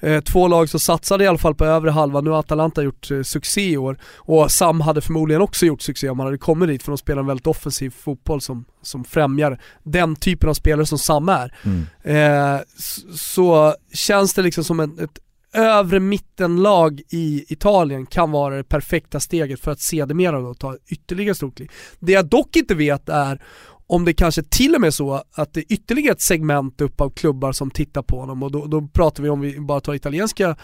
Eh, 0.00 0.20
två 0.20 0.48
lag 0.48 0.68
som 0.68 0.80
satsade 0.80 1.24
i 1.24 1.26
alla 1.26 1.38
fall 1.38 1.54
på 1.54 1.64
övre 1.64 1.90
halvan, 1.90 2.24
nu 2.24 2.30
har 2.30 2.38
Atalanta 2.38 2.82
gjort 2.82 3.10
eh, 3.10 3.22
succé 3.22 3.70
i 3.70 3.76
år. 3.76 3.98
Och 4.16 4.50
Sam 4.50 4.80
hade 4.80 5.00
förmodligen 5.00 5.42
också 5.42 5.66
gjort 5.66 5.82
succé 5.82 6.08
om 6.08 6.18
han 6.18 6.26
hade 6.26 6.38
kommit 6.38 6.68
dit 6.68 6.82
för 6.82 6.92
de 6.92 6.98
spelar 6.98 7.20
en 7.20 7.26
väldigt 7.26 7.46
offensiv 7.46 7.90
fotboll 7.90 8.40
som, 8.40 8.64
som 8.82 9.04
främjar 9.04 9.60
den 9.82 10.16
typen 10.16 10.50
av 10.50 10.54
spelare 10.54 10.86
som 10.86 10.98
Sam 10.98 11.28
är 11.28 11.54
Mm. 11.64 11.86
eh, 12.02 12.60
så, 12.76 13.16
så 13.16 13.74
känns 13.92 14.34
det 14.34 14.42
liksom 14.42 14.64
som 14.64 14.80
en, 14.80 14.98
ett 14.98 15.18
övre 15.52 16.00
mittenlag 16.00 17.02
i 17.10 17.44
Italien 17.48 18.06
kan 18.06 18.30
vara 18.30 18.56
det 18.56 18.64
perfekta 18.64 19.20
steget 19.20 19.60
för 19.60 19.70
att 19.70 19.80
sedermera 19.80 20.40
då 20.40 20.54
ta 20.54 20.76
ytterligare 20.86 21.34
stort 21.34 21.56
kliv. 21.56 21.70
Det 21.98 22.12
jag 22.12 22.26
dock 22.26 22.56
inte 22.56 22.74
vet 22.74 23.08
är 23.08 23.42
om 23.90 24.04
det 24.04 24.12
kanske 24.12 24.42
till 24.42 24.74
och 24.74 24.80
med 24.80 24.88
är 24.88 24.92
så 24.92 25.22
att 25.32 25.54
det 25.54 25.60
är 25.60 25.72
ytterligare 25.72 26.12
ett 26.12 26.20
segment 26.20 26.80
upp 26.80 27.00
av 27.00 27.10
klubbar 27.10 27.52
som 27.52 27.70
tittar 27.70 28.02
på 28.02 28.20
honom 28.20 28.42
och 28.42 28.52
då, 28.52 28.66
då 28.66 28.88
pratar 28.88 29.22
vi 29.22 29.28
om 29.28 29.40
vi 29.40 29.60
bara 29.60 29.80
tar 29.80 29.94
italienska 29.94 30.56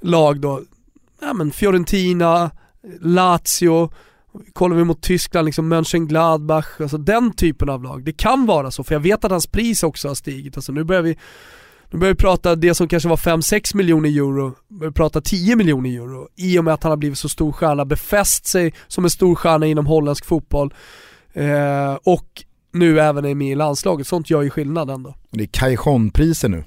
lag 0.00 0.40
då, 0.40 0.62
ja 1.20 1.32
men 1.32 1.50
Fiorentina, 1.50 2.50
Lazio, 3.00 3.90
kollar 4.52 4.76
vi 4.76 4.84
mot 4.84 5.02
Tyskland, 5.02 5.46
liksom 5.46 5.68
Mönchengladbach, 5.68 6.80
alltså 6.80 6.98
den 6.98 7.32
typen 7.32 7.68
av 7.68 7.82
lag. 7.82 8.04
Det 8.04 8.12
kan 8.12 8.46
vara 8.46 8.70
så, 8.70 8.84
för 8.84 8.94
jag 8.94 9.00
vet 9.00 9.24
att 9.24 9.30
hans 9.30 9.46
pris 9.46 9.82
också 9.82 10.08
har 10.08 10.14
stigit. 10.14 10.56
Alltså 10.56 10.72
nu 10.72 10.84
börjar 10.84 11.02
vi 11.02 11.18
nu 11.90 11.98
börjar 11.98 12.14
vi 12.14 12.18
prata 12.18 12.56
det 12.56 12.74
som 12.74 12.88
kanske 12.88 13.08
var 13.08 13.16
5-6 13.16 13.76
miljoner 13.76 14.08
euro, 14.08 14.54
börjar 14.68 14.90
vi 14.90 14.94
prata 14.94 15.20
10 15.20 15.56
miljoner 15.56 15.90
euro 15.90 16.28
i 16.36 16.58
och 16.58 16.64
med 16.64 16.74
att 16.74 16.82
han 16.82 16.90
har 16.90 16.96
blivit 16.96 17.18
så 17.18 17.28
stor 17.28 17.52
stjärna, 17.52 17.84
befäst 17.84 18.46
sig 18.46 18.74
som 18.88 19.04
en 19.04 19.10
stor 19.10 19.34
stjärna 19.34 19.66
inom 19.66 19.86
holländsk 19.86 20.24
fotboll 20.24 20.74
eh, 21.32 21.94
och 22.04 22.44
nu 22.74 23.00
även 23.00 23.24
är 23.24 23.34
med 23.34 23.48
i 23.48 23.54
landslaget. 23.54 24.06
Sånt 24.06 24.30
gör 24.30 24.42
ju 24.42 24.50
skillnad 24.50 24.90
ändå. 24.90 25.14
Det 25.30 25.42
är 25.42 25.46
Cajon-priser 25.46 26.48
nu. 26.48 26.64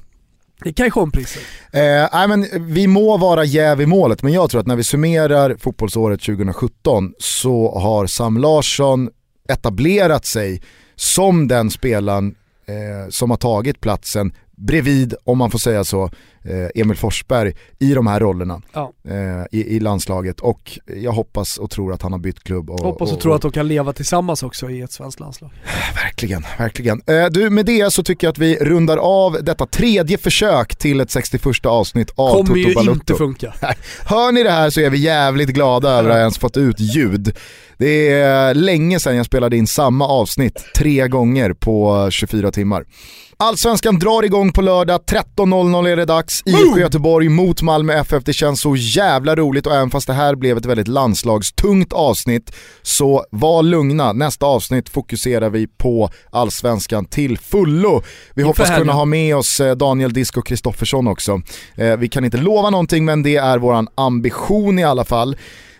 Det 0.64 0.74
kan 0.74 0.86
ju 0.86 1.12
priser. 1.12 1.42
Eh, 1.72 2.10
nej, 2.14 2.28
men 2.28 2.48
vi 2.74 2.88
må 2.88 3.18
vara 3.18 3.44
jäv 3.44 3.82
i 3.82 3.86
målet, 3.86 4.24
men 4.24 4.34
jag 4.34 4.50
tror 4.50 4.62
att 4.62 4.68
när 4.68 4.76
vi 4.76 4.84
summerar 4.84 5.56
fotbollsåret 5.60 6.22
2017 6.22 7.14
så 7.20 7.80
har 7.80 8.08
Sam 8.08 8.38
Larsson 8.38 9.10
etablerat 9.50 10.26
sig 10.26 10.62
som 10.96 11.48
den 11.48 11.72
spelaren 11.72 12.36
eh, 12.68 13.10
som 13.10 13.30
har 13.30 13.38
tagit 13.38 13.82
platsen 13.82 14.34
bredvid, 14.58 15.14
om 15.24 15.38
man 15.38 15.52
får 15.52 15.60
säga 15.60 15.84
så, 15.84 16.04
eh, 16.44 16.82
Emil 16.82 16.98
Forsberg 16.98 17.54
i 17.80 17.94
de 17.94 18.08
här 18.08 18.20
rollerna 18.20 18.62
Ja. 18.74 18.94
eh, 19.10 19.46
i, 19.60 19.76
i 19.76 19.80
landslaget. 19.80 20.40
Och 20.40 20.80
jag 20.96 21.12
hoppas 21.12 21.58
och 21.58 21.70
tror 21.70 21.94
att 21.94 22.02
han 22.02 22.12
har 22.12 22.20
bytt 22.20 22.44
klubb. 22.44 22.70
Och, 22.70 22.80
Hoppas 22.80 23.12
och 23.12 23.20
tror 23.20 23.36
att 23.36 23.42
de 23.42 23.52
kan 23.52 23.68
leva 23.68 23.94
tillsammans 23.94 24.44
också 24.44 24.70
i 24.70 24.82
ett 24.82 24.92
svenskt 24.92 25.20
landslag. 25.20 25.52
Verkligen, 26.04 26.44
verkligen. 26.58 27.02
Eh, 27.08 27.26
du, 27.26 27.50
med 27.50 27.66
det 27.66 27.94
så 27.94 28.04
tycker 28.04 28.28
jag 28.28 28.32
att 28.32 28.38
vi 28.38 28.56
rundar 28.56 28.98
av 28.98 29.38
detta 29.44 29.66
tredje 29.66 30.18
försök 30.18 30.76
till 30.76 31.00
ett 31.00 31.12
61 31.12 31.66
avsnitt 31.66 32.12
av 32.16 32.32
Kommer 32.46 32.64
Toto 32.64 32.84
ju 32.84 32.92
inte 32.92 33.14
funka. 33.14 33.54
Hör 34.06 34.32
ni 34.32 34.44
det 34.44 34.52
här 34.52 34.70
så 34.70 34.82
är 34.82 34.90
vi 34.90 34.98
jävligt 34.98 35.50
glada 35.50 35.90
över 35.90 36.10
att 36.10 36.16
ha 36.16 36.20
ens 36.20 36.38
fått 36.38 36.58
ut 36.58 36.80
ljud. 36.80 37.38
Det 37.78 38.10
är 38.12 38.54
länge 38.54 39.00
sedan 39.00 39.16
jag 39.16 39.26
spelade 39.26 39.58
in 39.58 39.68
samma 39.68 40.08
avsnitt 40.08 40.66
tre 40.76 41.08
gånger 41.08 41.54
på 41.54 42.08
24 42.12 42.52
timmar. 42.52 42.86
Allsvenskan 43.39 43.99
drar 43.99 44.23
igång 44.23 44.51
på 44.51 44.61
lördag, 44.61 45.01
13.00 45.07 45.88
är 45.88 45.95
det 45.95 46.05
dags. 46.05 46.43
IFK 46.45 46.80
Göteborg 46.80 47.30
mot 47.30 47.61
Malmö 47.61 47.93
FF. 47.93 48.23
Det 48.23 48.34
känns 48.34 48.61
så 48.61 48.76
jävla 48.76 49.35
roligt 49.35 49.68
och 49.68 49.76
även 49.76 49.89
fast 49.89 50.07
det 50.07 50.14
här 50.14 50.35
blev 50.35 50.57
ett 50.57 50.65
väldigt 50.65 50.88
landslagstungt 50.88 51.93
avsnitt 51.93 52.55
så 52.81 53.26
var 53.31 53.64
lugna. 53.64 54.14
Nästa 54.14 54.45
avsnitt 54.45 54.89
fokuserar 54.89 55.49
vi 55.49 55.68
på 55.68 56.09
Allsvenskan 56.31 57.05
till 57.05 57.38
fullo. 57.38 58.01
Vi 58.34 58.43
hoppas 58.43 58.69
kunna 58.77 58.93
ha 58.93 59.05
med 59.05 59.35
oss 59.35 59.59
eh, 59.59 59.76
Daniel 59.76 60.14
Disco 60.14 60.41
Kristoffersson 60.41 61.07
också. 61.07 61.41
Eh, 61.76 61.95
Vi 61.97 62.09
kan 62.09 62.26
inte 62.26 62.38
lova 62.38 62.69
någonting 62.69 63.05
men 63.05 63.23
det 63.23 63.35
är 63.35 63.57
våran 63.57 63.88
ambition 63.95 64.80
i 64.80 64.84
alla 64.84 65.05
fall. 65.05 65.38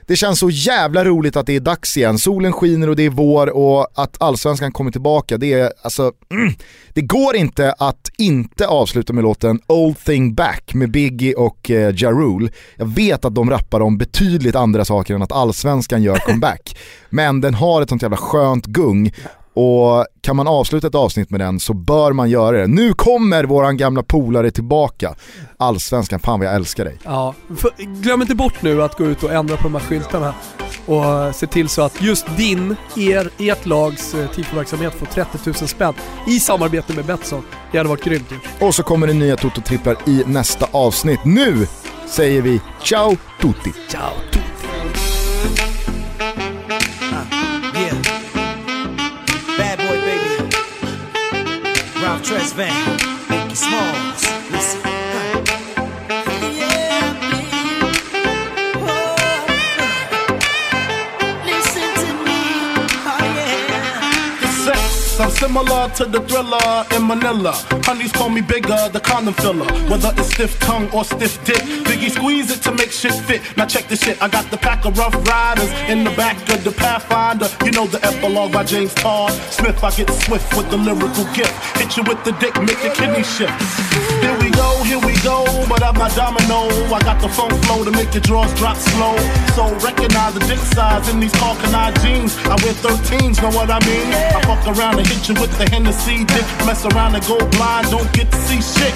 Det 0.08 0.16
känns 0.16 0.40
så 0.40 0.50
jävla 0.50 1.06
roligt 1.06 1.36
att 1.36 1.46
det 1.46 1.56
är 1.56 1.60
dags 1.60 1.98
igen. 1.98 2.20
Solen 2.20 2.54
skiner 2.54 2.90
och 2.90 2.96
det 2.96 3.04
är 3.04 3.10
vår 3.10 3.50
och 3.50 3.88
att 3.96 4.22
allsvenskan 4.22 4.72
kommer 4.72 4.92
tillbaka. 4.92 5.38
Det 5.38 5.54
är 5.54 5.74
alltså, 5.82 6.12
mm, 6.32 6.54
det 6.94 7.02
går 7.02 7.36
inte 7.36 7.74
att 7.78 8.10
inte 8.18 8.68
avsluta 8.68 9.14
med 9.14 9.24
låten 9.24 9.60
Old 9.68 10.00
Thing 10.06 10.34
Back 10.34 10.74
med 10.74 10.92
Biggie 10.92 11.34
och 11.34 11.72
eh, 11.72 11.94
Ja 11.96 12.12
Rule. 12.12 12.50
Jag 12.76 12.86
vet 12.86 13.26
att 13.26 13.36
de 13.36 13.50
rappar 13.50 13.80
om 13.80 13.98
betydligt 13.98 14.56
andra 14.56 14.86
saker 14.86 15.16
än 15.16 15.22
att 15.22 15.32
allsvenskan 15.32 16.04
gör 16.04 16.16
comeback. 16.16 16.78
Men 17.10 17.42
den 17.42 17.54
har 17.54 17.82
ett 17.82 17.90
sånt 17.90 18.02
jävla 18.02 18.18
skönt 18.18 18.66
gung. 18.66 19.12
Och 19.58 20.06
kan 20.22 20.36
man 20.36 20.48
avsluta 20.48 20.88
ett 20.88 20.96
avsnitt 20.96 21.30
med 21.30 21.40
den 21.40 21.60
så 21.60 21.74
bör 21.74 22.12
man 22.12 22.30
göra 22.30 22.58
det. 22.58 22.68
Nu 22.68 22.94
kommer 22.94 23.44
våran 23.44 23.78
gamla 23.78 24.04
polare 24.04 24.52
tillbaka. 24.52 25.16
Allsvenskan, 25.58 26.20
fan 26.20 26.40
vad 26.40 26.48
jag 26.48 26.56
älskar 26.56 26.86
dig. 26.86 26.98
Ja, 27.04 27.34
för, 27.56 27.72
glöm 27.78 28.22
inte 28.22 28.36
bort 28.36 28.62
nu 28.62 28.84
att 28.84 28.98
gå 28.98 29.06
ut 29.06 29.24
och 29.24 29.32
ändra 29.32 29.58
på 29.58 29.64
de 29.64 29.74
här 29.74 29.82
skyltarna 29.82 30.34
och 30.86 31.36
se 31.36 31.48
till 31.48 31.70
så 31.70 31.82
att 31.82 32.02
just 32.02 32.38
din, 32.38 32.76
er, 32.98 33.30
ert 33.38 33.66
lags 33.66 34.14
eh, 34.14 34.30
tifo-verksamhet 34.32 34.94
får 34.94 35.06
30 35.06 35.38
000 35.46 35.56
spänn 35.56 35.94
i 36.28 36.40
samarbete 36.40 36.94
med 36.94 37.06
Betsson. 37.06 37.44
Det 37.72 37.78
hade 37.78 37.90
varit 37.90 38.04
grymt 38.04 38.32
ju. 38.32 38.66
Och 38.68 38.76
så 38.76 38.84
kommer 38.84 39.08
det 39.08 39.14
nya 39.14 39.36
Toto-tripplar 39.36 40.10
i 40.10 40.24
nästa 40.26 40.68
avsnitt. 40.72 41.26
Nu 41.26 41.68
säger 42.08 42.42
vi 42.42 42.62
ciao 42.84 43.18
tutti! 43.42 43.74
Ciao 43.90 44.14
tutti! 44.32 44.67
Ralph 52.08 52.24
Tresvant. 52.24 53.30
Make 53.30 53.52
it 53.52 53.58
small. 53.58 54.07
I'm 65.20 65.32
similar 65.32 65.90
to 65.96 66.06
the 66.06 66.22
thriller 66.22 66.86
in 66.96 67.08
Manila. 67.08 67.54
Honeys 67.86 68.12
call 68.12 68.30
me 68.30 68.42
bigger, 68.42 68.78
the 68.92 69.00
condom 69.00 69.34
filler. 69.34 69.66
Whether 69.90 70.12
it's 70.18 70.34
stiff 70.34 70.60
tongue 70.60 70.90
or 70.92 71.04
stiff 71.04 71.44
dick, 71.44 71.62
Biggie 71.88 72.12
squeeze 72.12 72.52
it 72.52 72.62
to 72.64 72.72
make 72.72 72.92
shit 72.92 73.14
fit. 73.26 73.42
Now 73.58 73.66
check 73.66 73.88
this 73.88 74.04
shit, 74.04 74.22
I 74.22 74.28
got 74.28 74.50
the 74.52 74.58
pack 74.58 74.86
of 74.86 74.98
rough 74.98 75.16
riders 75.28 75.72
in 75.90 76.04
the 76.04 76.12
back 76.12 76.38
of 76.50 76.64
the 76.64 76.72
Pathfinder. 76.72 77.48
You 77.66 77.72
know 77.72 77.88
the 77.88 78.04
epilogue 78.06 78.54
by 78.54 78.64
James 78.64 78.94
Todd 78.94 79.32
Smith. 79.52 79.84
I 79.84 79.92
get 79.92 80.10
swift 80.26 80.56
with 80.56 80.70
the 80.70 80.78
lyrical 80.78 81.26
gift. 81.34 81.56
Hit 81.78 81.98
you 81.98 82.04
with 82.04 82.24
the 82.24 82.34
dick, 82.34 82.54
make 82.62 82.82
your 82.84 82.94
kidney 82.94 83.24
shift. 83.24 83.58
Here 84.22 84.38
we 84.40 84.50
go, 84.52 84.84
here 84.84 85.00
we 85.00 85.14
go. 85.24 85.37
But 85.68 85.84
I'm 85.84 85.96
not 85.96 86.16
domino. 86.16 86.68
I 86.94 87.00
got 87.04 87.22
the 87.22 87.30
funk 87.30 87.54
flow 87.66 87.84
to 87.84 87.92
make 87.92 88.14
your 88.14 88.24
drawers 88.24 88.54
drop 88.56 88.78
slow. 88.78 89.16
So 89.56 89.68
recognize 89.86 90.34
the 90.34 90.44
dick 90.48 90.60
size 90.60 91.10
in 91.10 91.20
these 91.20 91.34
Carcanine 91.34 91.96
jeans. 92.02 92.38
I 92.48 92.56
wear 92.64 92.74
13s, 92.74 93.42
know 93.42 93.52
what 93.56 93.70
I 93.70 93.80
mean? 93.86 94.08
I 94.36 94.42
fuck 94.48 94.66
around 94.68 95.00
and 95.00 95.08
hit 95.08 95.28
you 95.28 95.36
with 95.40 95.56
the 95.58 95.70
Hennessy 95.70 96.24
dick. 96.26 96.46
Mess 96.66 96.86
around 96.86 97.16
and 97.16 97.26
go 97.26 97.38
blind, 97.52 97.92
don't 97.92 98.12
get 98.14 98.32
to 98.32 98.38
see 98.48 98.62
shit. 98.62 98.96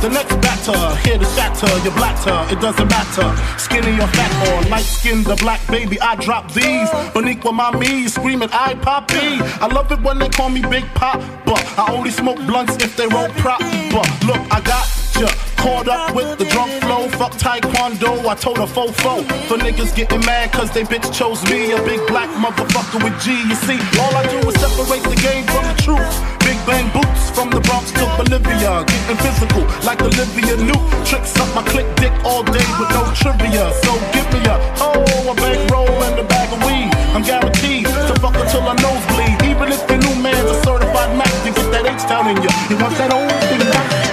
The 0.00 0.08
next 0.08 0.34
batter, 0.40 0.96
here 1.04 1.18
to 1.18 1.24
shatter 1.36 1.68
your 1.84 1.92
blatter, 1.92 2.38
it 2.50 2.58
doesn't 2.58 2.88
matter. 2.88 3.28
Skinny 3.58 4.00
or 4.00 4.08
fat 4.08 4.32
or 4.48 4.70
light 4.70 4.84
skinned 4.84 5.26
the 5.26 5.36
black 5.36 5.60
baby, 5.68 6.00
I 6.00 6.16
drop 6.16 6.50
these. 6.52 6.88
Boniqua 7.12 7.52
my 7.52 7.70
me, 7.76 8.08
screaming 8.08 8.48
I 8.50 8.74
poppy. 8.76 9.42
I 9.60 9.66
love 9.66 9.92
it 9.92 10.00
when 10.00 10.18
they 10.18 10.30
call 10.30 10.48
me 10.48 10.62
Big 10.62 10.86
Pop, 10.94 11.20
but 11.44 11.62
I 11.78 11.92
only 11.92 12.10
smoke 12.10 12.38
blunts 12.46 12.82
if 12.82 12.96
they 12.96 13.08
roll 13.08 13.28
prop. 13.44 13.60
But 13.92 14.08
look, 14.24 14.40
I 14.50 14.62
got 14.64 14.99
ya. 15.20 15.28
Caught 15.60 15.88
up 15.88 16.14
with 16.16 16.38
the 16.38 16.46
drunk 16.48 16.72
flow, 16.80 17.04
fuck 17.20 17.36
taekwondo, 17.36 18.24
I 18.24 18.34
told 18.34 18.58
a 18.58 18.66
fofo. 18.66 19.20
For 19.48 19.58
niggas 19.60 19.94
getting 19.94 20.24
mad 20.24 20.52
cause 20.52 20.72
they 20.72 20.84
bitch 20.84 21.12
chose 21.12 21.44
me, 21.52 21.72
a 21.72 21.78
big 21.84 22.00
black 22.08 22.30
motherfucker 22.40 23.04
with 23.04 23.16
G. 23.20 23.36
You 23.44 23.56
see, 23.68 23.76
all 24.00 24.12
I 24.16 24.24
do 24.32 24.40
is 24.48 24.56
separate 24.56 25.04
the 25.04 25.20
game 25.20 25.44
from 25.52 25.64
the 25.68 25.76
truth. 25.84 26.16
Big 26.40 26.56
bang 26.64 26.88
boots 26.96 27.28
from 27.36 27.52
the 27.52 27.60
Bronx 27.60 27.92
to 27.92 28.04
Bolivia, 28.16 28.88
getting 28.88 29.20
physical 29.20 29.64
like 29.84 30.00
Olivia 30.00 30.56
Newt. 30.56 30.80
Tricks 31.04 31.36
up 31.36 31.52
my 31.54 31.62
click 31.68 31.88
dick 32.00 32.12
all 32.24 32.42
day 32.42 32.64
with 32.80 32.90
no 32.96 33.04
trivia. 33.12 33.68
So 33.84 33.92
give 34.16 34.28
me 34.32 34.40
a 34.48 34.56
oh, 34.80 35.28
a 35.28 35.34
bankroll 35.36 35.92
and 36.08 36.16
a 36.18 36.24
bag 36.24 36.48
of 36.56 36.64
weed. 36.64 36.88
I'm 37.12 37.22
guaranteed 37.22 37.84
to 37.84 38.14
fuck 38.16 38.32
until 38.40 38.64
I 38.64 38.74
nosebleed. 38.80 39.36
Even 39.44 39.68
if 39.76 39.84
the 39.84 40.00
new 40.00 40.16
man's 40.24 40.48
a 40.48 40.56
certified 40.64 41.12
Mac, 41.20 41.32
you 41.44 41.52
get 41.52 41.68
that 41.76 41.84
H 41.84 42.08
down 42.08 42.32
in 42.32 42.40
you. 42.40 42.48
You 42.72 42.80
want 42.80 42.96
that 42.96 43.12
old 43.12 43.28
thing 43.52 43.60
back? 43.68 44.09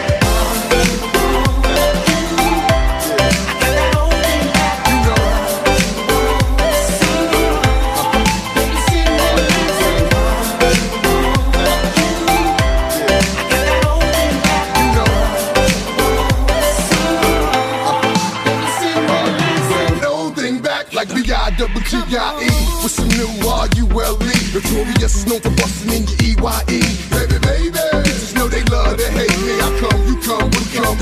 B-I-double-G-I-E 21.89 22.84
with 22.84 22.91
some 22.91 23.07
new 23.07 23.47
R-U-L-E. 23.47 24.53
Notorious, 24.53 25.26
known 25.26 25.39
for 25.39 25.51
busting 25.51 25.93
in 25.93 26.03
your 26.03 26.18
E-Y-E. 26.22 26.81
Baby, 27.09 27.39
baby, 27.39 27.77
bitches 28.03 28.35
know 28.35 28.47
they 28.47 28.64
love 28.64 28.97
to 28.97 29.07
hate 29.11 29.30
me 29.41 29.66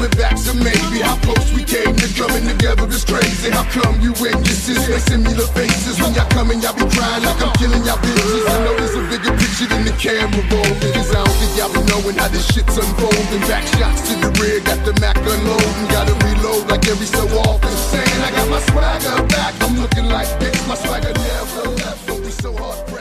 coming 0.06 0.18
back, 0.18 0.38
so 0.38 0.54
maybe 0.54 1.02
how 1.02 1.16
close 1.18 1.52
we 1.54 1.64
came 1.64 1.96
to 1.96 2.08
coming 2.14 2.46
together 2.46 2.88
is 2.88 3.04
crazy. 3.04 3.50
How 3.50 3.64
come 3.72 4.00
you 4.02 4.14
witnesses 4.22 4.88
make 4.90 5.02
similar 5.02 5.48
faces 5.54 6.00
when 6.02 6.14
y'all 6.14 6.30
coming, 6.30 6.62
y'all 6.62 6.74
be 6.74 6.86
crying 6.94 7.24
like 7.24 7.42
I'm 7.42 7.54
killing 7.58 7.84
y'all 7.84 7.98
bitches. 7.98 8.46
I 8.46 8.64
know 8.66 8.76
there's 8.78 8.96
a 8.96 9.02
bigger 9.10 9.34
picture 9.38 9.68
than 9.68 9.86
the 9.86 9.96
camera 9.98 10.44
rolling, 10.52 10.94
cause 10.94 11.10
I 11.10 11.24
don't 11.24 11.38
think 11.42 11.58
y'all 11.58 11.74
be 11.74 11.82
knowing 11.90 12.18
how 12.18 12.28
this 12.28 12.46
shit's 12.54 12.78
unfolding. 12.78 13.42
Back 13.50 13.66
shots 13.78 14.10
to 14.10 14.14
the 14.22 14.30
rear, 14.42 14.60
got 14.62 14.84
the 14.86 14.94
Mac 15.02 15.18
unloading, 15.18 15.88
gotta 15.90 16.14
reload 16.26 16.70
like 16.70 16.86
every 16.88 17.08
so 17.08 17.26
often. 17.42 17.72
Saying 17.92 18.22
I 18.22 18.30
got 18.32 18.48
my 18.50 18.62
swagger 18.70 19.24
back, 19.28 19.54
I'm 19.62 19.80
looking 19.80 20.08
like 20.10 20.30
this, 20.40 20.56
my 20.68 20.76
swagger 20.76 21.14
never 21.14 21.70
left, 21.82 22.08
don't 22.08 22.22
be 22.22 22.32
so 22.32 22.54
hard. 22.54 22.95